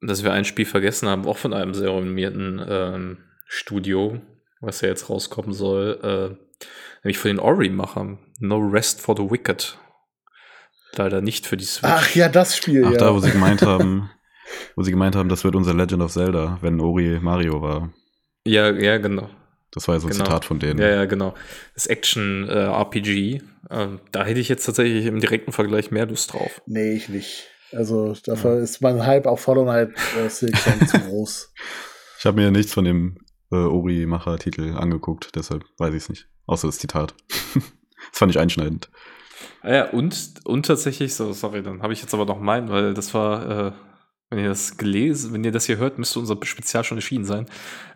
dass 0.00 0.22
wir 0.22 0.32
ein 0.32 0.44
Spiel 0.44 0.64
vergessen 0.64 1.08
haben, 1.08 1.26
auch 1.26 1.38
von 1.38 1.52
einem 1.52 1.74
sehr 1.74 1.90
renommierten 1.90 2.64
ähm, 2.66 3.18
Studio, 3.46 4.20
was 4.60 4.80
ja 4.80 4.88
jetzt 4.88 5.10
rauskommen 5.10 5.52
soll, 5.52 5.98
äh, 6.02 6.66
nämlich 7.02 7.18
von 7.18 7.30
den 7.30 7.40
Ori-Machern. 7.40 8.18
No 8.38 8.58
Rest 8.58 9.00
for 9.00 9.16
the 9.16 9.28
Wicked. 9.30 9.76
Leider 10.94 11.20
nicht 11.20 11.46
für 11.46 11.56
die 11.56 11.64
Switch. 11.64 11.90
Ach 11.90 12.14
ja, 12.14 12.28
das 12.28 12.56
Spiel. 12.56 12.84
Ach, 12.86 12.92
ja. 12.92 12.98
da, 12.98 13.14
wo 13.14 13.18
sie 13.18 13.30
gemeint 13.30 13.62
haben, 13.66 14.10
wo 14.76 14.82
sie 14.82 14.90
gemeint 14.90 15.16
haben, 15.16 15.28
das 15.28 15.44
wird 15.44 15.54
unser 15.56 15.74
Legend 15.74 16.02
of 16.02 16.12
Zelda, 16.12 16.58
wenn 16.60 16.80
Ori 16.80 17.18
Mario 17.20 17.62
war. 17.62 17.90
Ja, 18.46 18.70
ja, 18.70 18.98
genau. 18.98 19.28
Das 19.70 19.88
war 19.88 19.94
ja 19.94 20.00
so 20.00 20.08
ein 20.08 20.12
Genau. 20.12 20.24
Zitat 20.24 20.44
von 20.44 20.58
denen. 20.58 20.78
Ja, 20.80 20.88
ja, 20.90 21.04
genau. 21.06 21.34
Das 21.74 21.86
Action-RPG. 21.86 23.40
ähm, 23.70 24.00
da 24.10 24.24
hätte 24.24 24.40
ich 24.40 24.48
jetzt 24.48 24.64
tatsächlich 24.66 25.06
im 25.06 25.20
direkten 25.20 25.52
Vergleich 25.52 25.90
mehr 25.90 26.06
Lust 26.06 26.32
drauf. 26.32 26.60
Nee, 26.66 26.92
ich 26.92 27.08
nicht. 27.08 27.48
Also 27.72 28.14
dafür 28.26 28.58
ist 28.58 28.82
mein 28.82 29.06
Hype 29.06 29.26
auf 29.26 29.46
Hollow 29.46 29.62
Knight 29.62 29.92
äh, 30.22 30.28
Silksong 30.28 30.86
zu 30.86 30.98
groß. 31.08 31.52
Ich 32.18 32.26
habe 32.26 32.40
mir 32.40 32.50
nichts 32.50 32.74
von 32.74 32.84
dem 32.84 33.16
äh, 33.50 33.56
Ori-Macher-Titel 33.56 34.74
angeguckt, 34.76 35.30
deshalb 35.36 35.64
weiß 35.78 35.90
ich 35.94 36.02
es 36.02 36.08
nicht. 36.10 36.28
Außer 36.46 36.68
das 36.68 36.78
Zitat. 36.78 37.14
das 37.54 37.62
fand 38.12 38.30
ich 38.30 38.38
einschneidend. 38.38 38.90
Ah 39.62 39.72
Ja, 39.72 39.90
und, 39.90 40.34
und 40.44 40.66
tatsächlich, 40.66 41.14
so, 41.14 41.32
sorry, 41.32 41.62
dann 41.62 41.82
habe 41.82 41.92
ich 41.94 42.02
jetzt 42.02 42.12
aber 42.12 42.26
noch 42.26 42.38
meinen, 42.40 42.68
weil 42.68 42.92
das 42.92 43.14
war, 43.14 43.68
äh, 43.68 43.72
wenn 44.32 44.38
ihr 44.38 44.48
das 44.48 44.78
gelesen, 44.78 45.34
wenn 45.34 45.44
ihr 45.44 45.52
das 45.52 45.66
hier 45.66 45.76
hört, 45.76 45.98
müsste 45.98 46.18
unser 46.18 46.38
Spezial 46.42 46.84
schon 46.84 46.96
erschienen 46.98 47.26
sein. 47.26 47.46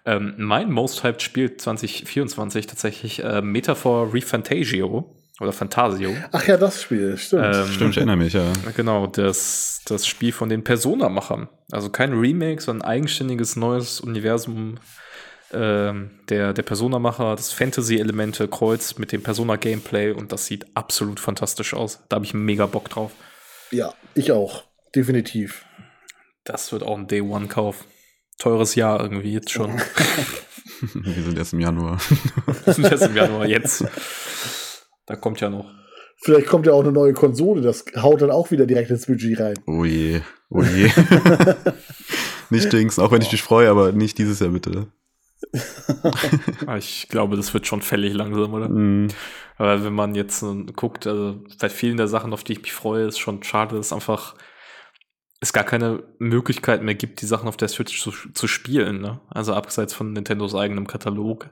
Ähm, 0.04 0.34
mein 0.36 0.70
Most 0.70 1.02
Hyped 1.02 1.22
Spiel 1.22 1.56
2024 1.56 2.66
tatsächlich 2.66 3.24
äh, 3.24 3.40
Metaphor 3.40 4.12
Refantasio 4.12 5.10
oder 5.40 5.52
Fantasio. 5.52 6.14
Ach 6.32 6.46
ja, 6.46 6.58
das 6.58 6.82
Spiel, 6.82 7.16
stimmt. 7.16 7.44
Ähm, 7.54 7.66
Stimmt, 7.68 7.90
ich 7.92 7.96
erinnere 7.96 8.16
mich, 8.16 8.34
ja. 8.34 8.52
Genau, 8.76 9.06
das, 9.06 9.80
das 9.86 10.06
Spiel 10.06 10.32
von 10.32 10.48
den 10.48 10.62
Persona-Machern. 10.62 11.48
Also 11.72 11.88
kein 11.90 12.12
Remake, 12.12 12.62
sondern 12.62 12.86
ein 12.86 12.96
eigenständiges 12.96 13.56
neues 13.56 14.00
Universum 14.00 14.78
ähm, 15.52 16.10
der, 16.28 16.52
der 16.52 16.62
Persona-Macher, 16.62 17.34
das 17.34 17.52
Fantasy-Elemente 17.52 18.48
kreuz 18.48 18.98
mit 18.98 19.12
dem 19.12 19.22
Persona-Gameplay 19.22 20.12
und 20.12 20.32
das 20.32 20.46
sieht 20.46 20.66
absolut 20.74 21.18
fantastisch 21.18 21.72
aus. 21.72 22.00
Da 22.08 22.16
habe 22.16 22.26
ich 22.26 22.34
mega 22.34 22.66
Bock 22.66 22.90
drauf. 22.90 23.12
ja, 23.70 23.94
ich 24.14 24.32
auch. 24.32 24.64
Definitiv. 24.94 25.65
Das 26.46 26.72
wird 26.72 26.82
auch 26.82 26.96
ein 26.96 27.06
Day-One-Kauf. 27.08 27.84
Teures 28.38 28.74
Jahr 28.74 29.00
irgendwie 29.00 29.32
jetzt 29.32 29.50
schon. 29.50 29.72
Wir 30.94 31.22
sind 31.22 31.38
erst 31.38 31.52
im 31.52 31.60
Januar. 31.60 31.98
Wir 32.64 32.72
sind 32.74 32.90
jetzt 32.90 33.02
im 33.06 33.16
Januar 33.16 33.46
jetzt. 33.46 33.84
Da 35.06 35.16
kommt 35.16 35.40
ja 35.40 35.48
noch. 35.48 35.70
Vielleicht 36.18 36.46
kommt 36.46 36.66
ja 36.66 36.72
auch 36.72 36.82
eine 36.82 36.92
neue 36.92 37.12
Konsole, 37.12 37.60
das 37.60 37.84
haut 37.96 38.22
dann 38.22 38.30
auch 38.30 38.50
wieder 38.50 38.66
direkt 38.66 38.90
ins 38.90 39.06
Budget 39.06 39.38
rein. 39.38 39.54
Oh 39.66 39.84
je, 39.84 40.22
oh 40.48 40.62
je. 40.62 40.90
nicht 42.50 42.72
Dings, 42.72 42.98
auch 42.98 43.12
wenn 43.12 43.20
ich 43.20 43.30
mich 43.30 43.42
freue, 43.42 43.68
aber 43.68 43.92
nicht 43.92 44.16
dieses 44.16 44.40
Jahr 44.40 44.50
bitte. 44.50 44.86
Ah, 46.66 46.78
Ich 46.78 47.08
glaube, 47.10 47.36
das 47.36 47.52
wird 47.52 47.66
schon 47.66 47.82
fällig 47.82 48.14
langsam, 48.14 48.54
oder? 48.54 48.68
Mm, 48.68 49.08
Aber 49.58 49.84
wenn 49.84 49.92
man 49.92 50.14
jetzt 50.14 50.42
guckt, 50.74 51.06
also 51.06 51.38
bei 51.60 51.68
vielen 51.68 51.98
der 51.98 52.08
Sachen, 52.08 52.32
auf 52.32 52.44
die 52.44 52.54
ich 52.54 52.62
mich 52.62 52.72
freue, 52.72 53.06
ist 53.06 53.18
schon 53.18 53.42
schade, 53.42 53.76
dass 53.76 53.92
einfach 53.92 54.34
es 55.40 55.52
gar 55.52 55.64
keine 55.64 56.02
Möglichkeit 56.18 56.82
mehr 56.82 56.94
gibt, 56.94 57.20
die 57.20 57.26
Sachen 57.26 57.48
auf 57.48 57.56
der 57.56 57.68
Switch 57.68 58.00
zu, 58.00 58.10
zu 58.10 58.48
spielen. 58.48 59.00
Ne? 59.00 59.20
Also 59.28 59.54
abseits 59.54 59.94
von 59.94 60.12
Nintendos 60.12 60.54
eigenem 60.54 60.86
Katalog. 60.86 61.50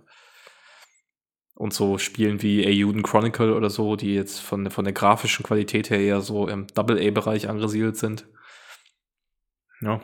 Und 1.57 1.73
so 1.73 1.99
Spielen 1.99 2.43
wie 2.43 2.67
Ayuden 2.67 3.05
Chronicle 3.05 3.55
oder 3.55 3.71
so, 3.71 3.95
die 3.95 4.15
jetzt 4.15 4.41
von, 4.41 4.71
von 4.71 4.85
der 4.85 4.95
grafischen 4.95 5.45
Qualität 5.45 5.89
her 5.89 6.01
eher 6.01 6.21
so 6.21 6.49
im 6.49 6.67
Double-A-Bereich 6.67 7.49
angesiedelt 7.49 7.97
sind. 7.97 8.27
Ja. 9.81 10.01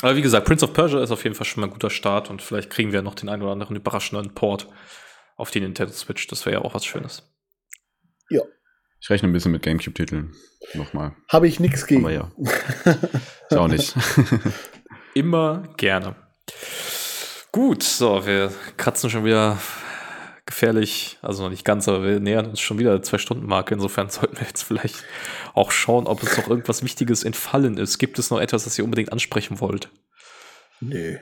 Aber 0.00 0.16
wie 0.16 0.22
gesagt, 0.22 0.46
Prince 0.46 0.64
of 0.64 0.72
Persia 0.72 1.02
ist 1.02 1.10
auf 1.10 1.24
jeden 1.24 1.36
Fall 1.36 1.46
schon 1.46 1.60
mal 1.60 1.66
ein 1.66 1.72
guter 1.72 1.90
Start 1.90 2.30
und 2.30 2.40
vielleicht 2.40 2.70
kriegen 2.70 2.92
wir 2.92 3.02
noch 3.02 3.14
den 3.14 3.28
einen 3.28 3.42
oder 3.42 3.52
anderen 3.52 3.76
überraschenden 3.76 4.34
Port 4.34 4.66
auf 5.36 5.50
die 5.50 5.60
Nintendo 5.60 5.92
Switch. 5.92 6.26
Das 6.26 6.46
wäre 6.46 6.56
ja 6.56 6.62
auch 6.62 6.74
was 6.74 6.86
Schönes. 6.86 7.30
Ich 9.02 9.10
rechne 9.10 9.28
ein 9.28 9.32
bisschen 9.32 9.50
mit 9.50 9.62
Gamecube-Titeln. 9.62 10.32
Nochmal. 10.74 11.16
Habe 11.28 11.48
ich 11.48 11.58
nichts 11.58 11.86
gegen. 11.86 12.04
Aber 12.04 12.12
ja. 12.12 12.30
Ich 13.50 13.56
auch 13.56 13.66
nicht. 13.66 13.94
Immer 15.14 15.74
gerne. 15.76 16.14
Gut, 17.50 17.82
so, 17.82 18.24
wir 18.24 18.52
kratzen 18.76 19.10
schon 19.10 19.24
wieder 19.24 19.58
gefährlich, 20.46 21.18
also 21.20 21.42
noch 21.42 21.50
nicht 21.50 21.64
ganz, 21.64 21.88
aber 21.88 22.04
wir 22.04 22.20
nähern 22.20 22.46
uns 22.46 22.60
schon 22.60 22.78
wieder 22.78 22.92
der 22.92 23.02
Zwei-Stunden-Marke. 23.02 23.74
Insofern 23.74 24.08
sollten 24.08 24.36
wir 24.38 24.46
jetzt 24.46 24.62
vielleicht 24.62 25.04
auch 25.52 25.72
schauen, 25.72 26.06
ob 26.06 26.22
uns 26.22 26.36
noch 26.36 26.48
irgendwas 26.48 26.84
Wichtiges 26.84 27.24
entfallen 27.24 27.78
ist. 27.78 27.98
Gibt 27.98 28.20
es 28.20 28.30
noch 28.30 28.40
etwas, 28.40 28.64
das 28.64 28.78
ihr 28.78 28.84
unbedingt 28.84 29.12
ansprechen 29.12 29.60
wollt? 29.60 29.90
Nee. 30.80 31.18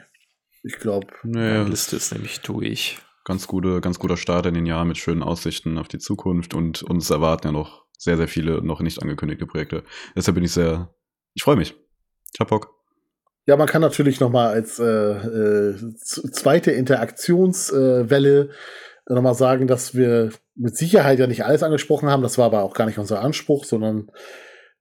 Ich 0.62 0.76
glaube, 0.76 1.06
Meine 1.22 1.64
nee, 1.64 1.70
Liste 1.70 1.96
ist 1.96 2.12
nämlich 2.12 2.40
durch. 2.40 2.98
Ganz, 3.30 3.46
gute, 3.46 3.80
ganz 3.80 4.00
guter 4.00 4.16
Start 4.16 4.46
in 4.46 4.54
den 4.54 4.66
Jahr 4.66 4.84
mit 4.84 4.98
schönen 4.98 5.22
Aussichten 5.22 5.78
auf 5.78 5.86
die 5.86 6.00
Zukunft 6.00 6.52
und 6.52 6.82
uns 6.82 7.10
erwarten 7.10 7.46
ja 7.46 7.52
noch 7.52 7.84
sehr, 7.96 8.16
sehr 8.16 8.26
viele 8.26 8.60
noch 8.60 8.80
nicht 8.80 9.00
angekündigte 9.00 9.46
Projekte. 9.46 9.84
Deshalb 10.16 10.34
bin 10.34 10.42
ich 10.42 10.50
sehr, 10.50 10.92
ich 11.34 11.44
freue 11.44 11.54
mich. 11.54 11.76
Ich 12.34 12.40
hab 12.40 12.48
Bock. 12.48 12.74
ja, 13.46 13.56
man 13.56 13.68
kann 13.68 13.82
natürlich 13.82 14.18
noch 14.18 14.30
mal 14.30 14.48
als 14.50 14.80
äh, 14.80 14.84
äh, 14.84 15.94
zweite 16.02 16.72
Interaktionswelle 16.72 18.48
äh, 19.08 19.14
noch 19.14 19.22
mal 19.22 19.34
sagen, 19.34 19.68
dass 19.68 19.94
wir 19.94 20.30
mit 20.56 20.76
Sicherheit 20.76 21.20
ja 21.20 21.28
nicht 21.28 21.44
alles 21.44 21.62
angesprochen 21.62 22.10
haben. 22.10 22.24
Das 22.24 22.36
war 22.36 22.46
aber 22.46 22.64
auch 22.64 22.74
gar 22.74 22.86
nicht 22.86 22.98
unser 22.98 23.20
Anspruch, 23.20 23.64
sondern 23.64 24.10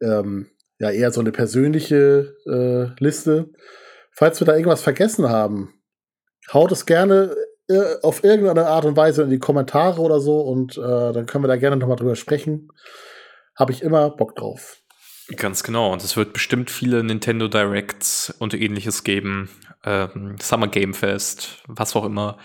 ähm, 0.01 0.47
ja 0.79 0.89
eher 0.89 1.11
so 1.11 1.21
eine 1.21 1.31
persönliche 1.31 2.35
äh, 2.47 2.99
Liste. 2.99 3.51
Falls 4.11 4.41
wir 4.41 4.45
da 4.45 4.55
irgendwas 4.55 4.81
vergessen 4.81 5.29
haben, 5.29 5.71
haut 6.51 6.71
es 6.71 6.87
gerne 6.87 7.35
auf 8.01 8.23
irgendeine 8.23 8.67
Art 8.67 8.85
und 8.85 8.97
Weise 8.97 9.23
in 9.23 9.29
die 9.29 9.39
Kommentare 9.39 10.01
oder 10.01 10.19
so 10.19 10.41
und 10.41 10.77
äh, 10.77 10.81
dann 11.13 11.25
können 11.25 11.43
wir 11.43 11.47
da 11.47 11.57
gerne 11.57 11.77
noch 11.77 11.87
mal 11.87 11.95
drüber 11.95 12.15
sprechen. 12.15 12.71
Habe 13.55 13.71
ich 13.71 13.81
immer 13.81 14.09
Bock 14.09 14.35
drauf. 14.35 14.77
Ganz 15.35 15.61
genau. 15.61 15.93
Und 15.93 16.03
es 16.03 16.17
wird 16.17 16.33
bestimmt 16.33 16.71
viele 16.71 17.03
Nintendo 17.03 17.47
Directs 17.47 18.33
und 18.39 18.55
ähnliches 18.55 19.03
geben. 19.03 19.49
Ähm, 19.85 20.35
Summer 20.41 20.67
Game 20.67 20.93
Fest, 20.93 21.59
was 21.67 21.95
auch 21.95 22.03
immer, 22.03 22.37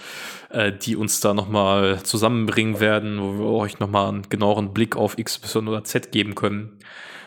äh, 0.50 0.70
die 0.70 0.94
uns 0.94 1.20
da 1.20 1.32
nochmal 1.32 2.02
zusammenbringen 2.02 2.80
werden, 2.80 3.20
wo 3.20 3.38
wir 3.38 3.46
euch 3.46 3.78
nochmal 3.78 4.08
einen 4.08 4.28
genaueren 4.28 4.74
Blick 4.74 4.96
auf 4.96 5.18
X, 5.18 5.38
Y 5.38 5.68
oder 5.68 5.84
Z 5.84 6.12
geben 6.12 6.34
können. 6.34 6.78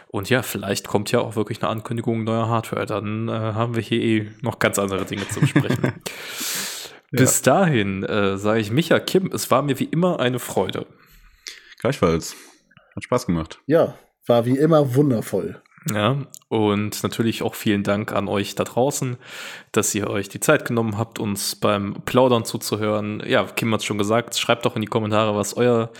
Und 0.10 0.30
ja, 0.30 0.44
vielleicht 0.44 0.88
kommt 0.88 1.12
ja 1.12 1.20
auch 1.20 1.36
wirklich 1.36 1.62
eine 1.62 1.70
Ankündigung 1.70 2.24
neuer 2.24 2.48
Hardware. 2.48 2.86
Dann 2.86 3.28
äh, 3.28 3.32
haben 3.32 3.76
wir 3.76 3.82
hier 3.82 4.02
eh 4.02 4.32
noch 4.42 4.60
ganz 4.60 4.78
andere 4.80 5.06
Dinge 5.06 5.28
zu 5.28 5.40
besprechen. 5.40 5.94
Bis 7.12 7.42
dahin 7.42 8.04
äh, 8.04 8.38
sage 8.38 8.60
ich 8.60 8.72
Micha, 8.72 9.00
Kim, 9.00 9.32
es 9.34 9.50
war 9.50 9.62
mir 9.62 9.80
wie 9.80 9.86
immer 9.86 10.20
eine 10.20 10.40
Freude. 10.40 10.86
Gleichfalls. 11.80 12.36
Hat 12.96 13.04
Spaß 13.04 13.28
gemacht. 13.28 13.60
Ja, 13.68 13.98
war 14.26 14.46
wie 14.46 14.58
immer 14.58 14.96
wundervoll. 14.96 15.62
Ja, 15.94 16.18
und 16.50 17.02
natürlich 17.04 17.44
auch 17.44 17.56
vielen 17.56 17.84
Dank 17.84 18.12
an 18.12 18.28
euch 18.28 18.56
da 18.56 18.66
draußen, 18.66 19.16
dass 19.72 19.96
ihr 19.96 20.10
euch 20.10 20.28
die 20.28 20.40
Zeit 20.40 20.66
genommen 20.66 20.98
habt, 20.98 21.20
uns 21.20 21.56
beim 21.56 22.02
Plaudern 22.04 22.44
zuzuhören. 22.44 23.24
Ja, 23.26 23.46
Kim 23.46 23.74
hat 23.74 23.84
schon 23.84 23.98
gesagt, 23.98 24.38
schreibt 24.38 24.66
doch 24.66 24.76
in 24.76 24.82
die 24.82 24.88
Kommentare, 24.88 25.36
was 25.36 25.56
euer 25.56 25.92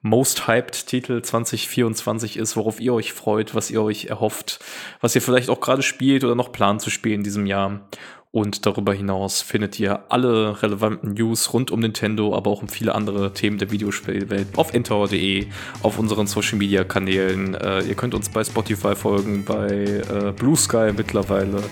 Most 0.00 0.46
Hyped 0.46 0.86
Titel 0.86 1.20
2024 1.20 2.36
ist, 2.36 2.56
worauf 2.56 2.80
ihr 2.80 2.94
euch 2.94 3.12
freut, 3.12 3.54
was 3.54 3.70
ihr 3.70 3.82
euch 3.82 4.06
erhofft, 4.06 4.60
was 5.00 5.14
ihr 5.14 5.22
vielleicht 5.22 5.50
auch 5.50 5.60
gerade 5.60 5.82
spielt 5.82 6.22
oder 6.24 6.34
noch 6.34 6.52
plant 6.52 6.80
zu 6.80 6.90
spielen 6.90 7.16
in 7.16 7.24
diesem 7.24 7.46
Jahr. 7.46 7.88
Und 8.36 8.66
darüber 8.66 8.92
hinaus 8.92 9.40
findet 9.40 9.80
ihr 9.80 10.00
alle 10.10 10.62
relevanten 10.62 11.14
News 11.14 11.54
rund 11.54 11.70
um 11.70 11.80
Nintendo, 11.80 12.36
aber 12.36 12.50
auch 12.50 12.60
um 12.60 12.68
viele 12.68 12.94
andere 12.94 13.32
Themen 13.32 13.56
der 13.56 13.70
Videospielwelt 13.70 14.58
auf 14.58 14.74
ntower.de, 14.74 15.46
auf 15.82 15.98
unseren 15.98 16.26
Social 16.26 16.58
Media 16.58 16.84
Kanälen. 16.84 17.54
Äh, 17.54 17.84
ihr 17.84 17.94
könnt 17.94 18.14
uns 18.14 18.28
bei 18.28 18.44
Spotify 18.44 18.94
folgen, 18.94 19.46
bei 19.46 19.70
äh, 19.70 20.32
Blue 20.36 20.54
Sky 20.54 20.90
mittlerweile. 20.94 21.62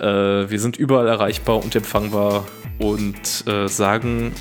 Äh, 0.00 0.50
wir 0.50 0.58
sind 0.58 0.78
überall 0.78 1.06
erreichbar 1.06 1.62
und 1.62 1.76
empfangbar 1.76 2.46
und 2.78 3.46
äh, 3.46 3.68
sagen 3.68 4.32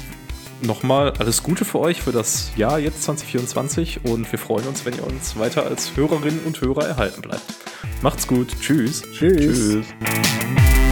nochmal 0.62 1.12
alles 1.20 1.44
Gute 1.44 1.66
für 1.66 1.80
euch 1.80 2.02
für 2.02 2.14
das 2.14 2.52
Jahr 2.56 2.80
jetzt 2.80 3.04
2024 3.04 4.06
und 4.06 4.32
wir 4.32 4.40
freuen 4.40 4.66
uns, 4.66 4.86
wenn 4.86 4.94
ihr 4.94 5.06
uns 5.06 5.38
weiter 5.38 5.66
als 5.66 5.98
Hörerinnen 5.98 6.40
und 6.46 6.62
Hörer 6.62 6.88
erhalten 6.88 7.22
bleibt. 7.22 7.44
Macht's 8.02 8.26
gut. 8.28 8.48
Tschüss. 8.62 9.04
Tschüss. 9.12 9.84
Tschüss. 9.84 10.89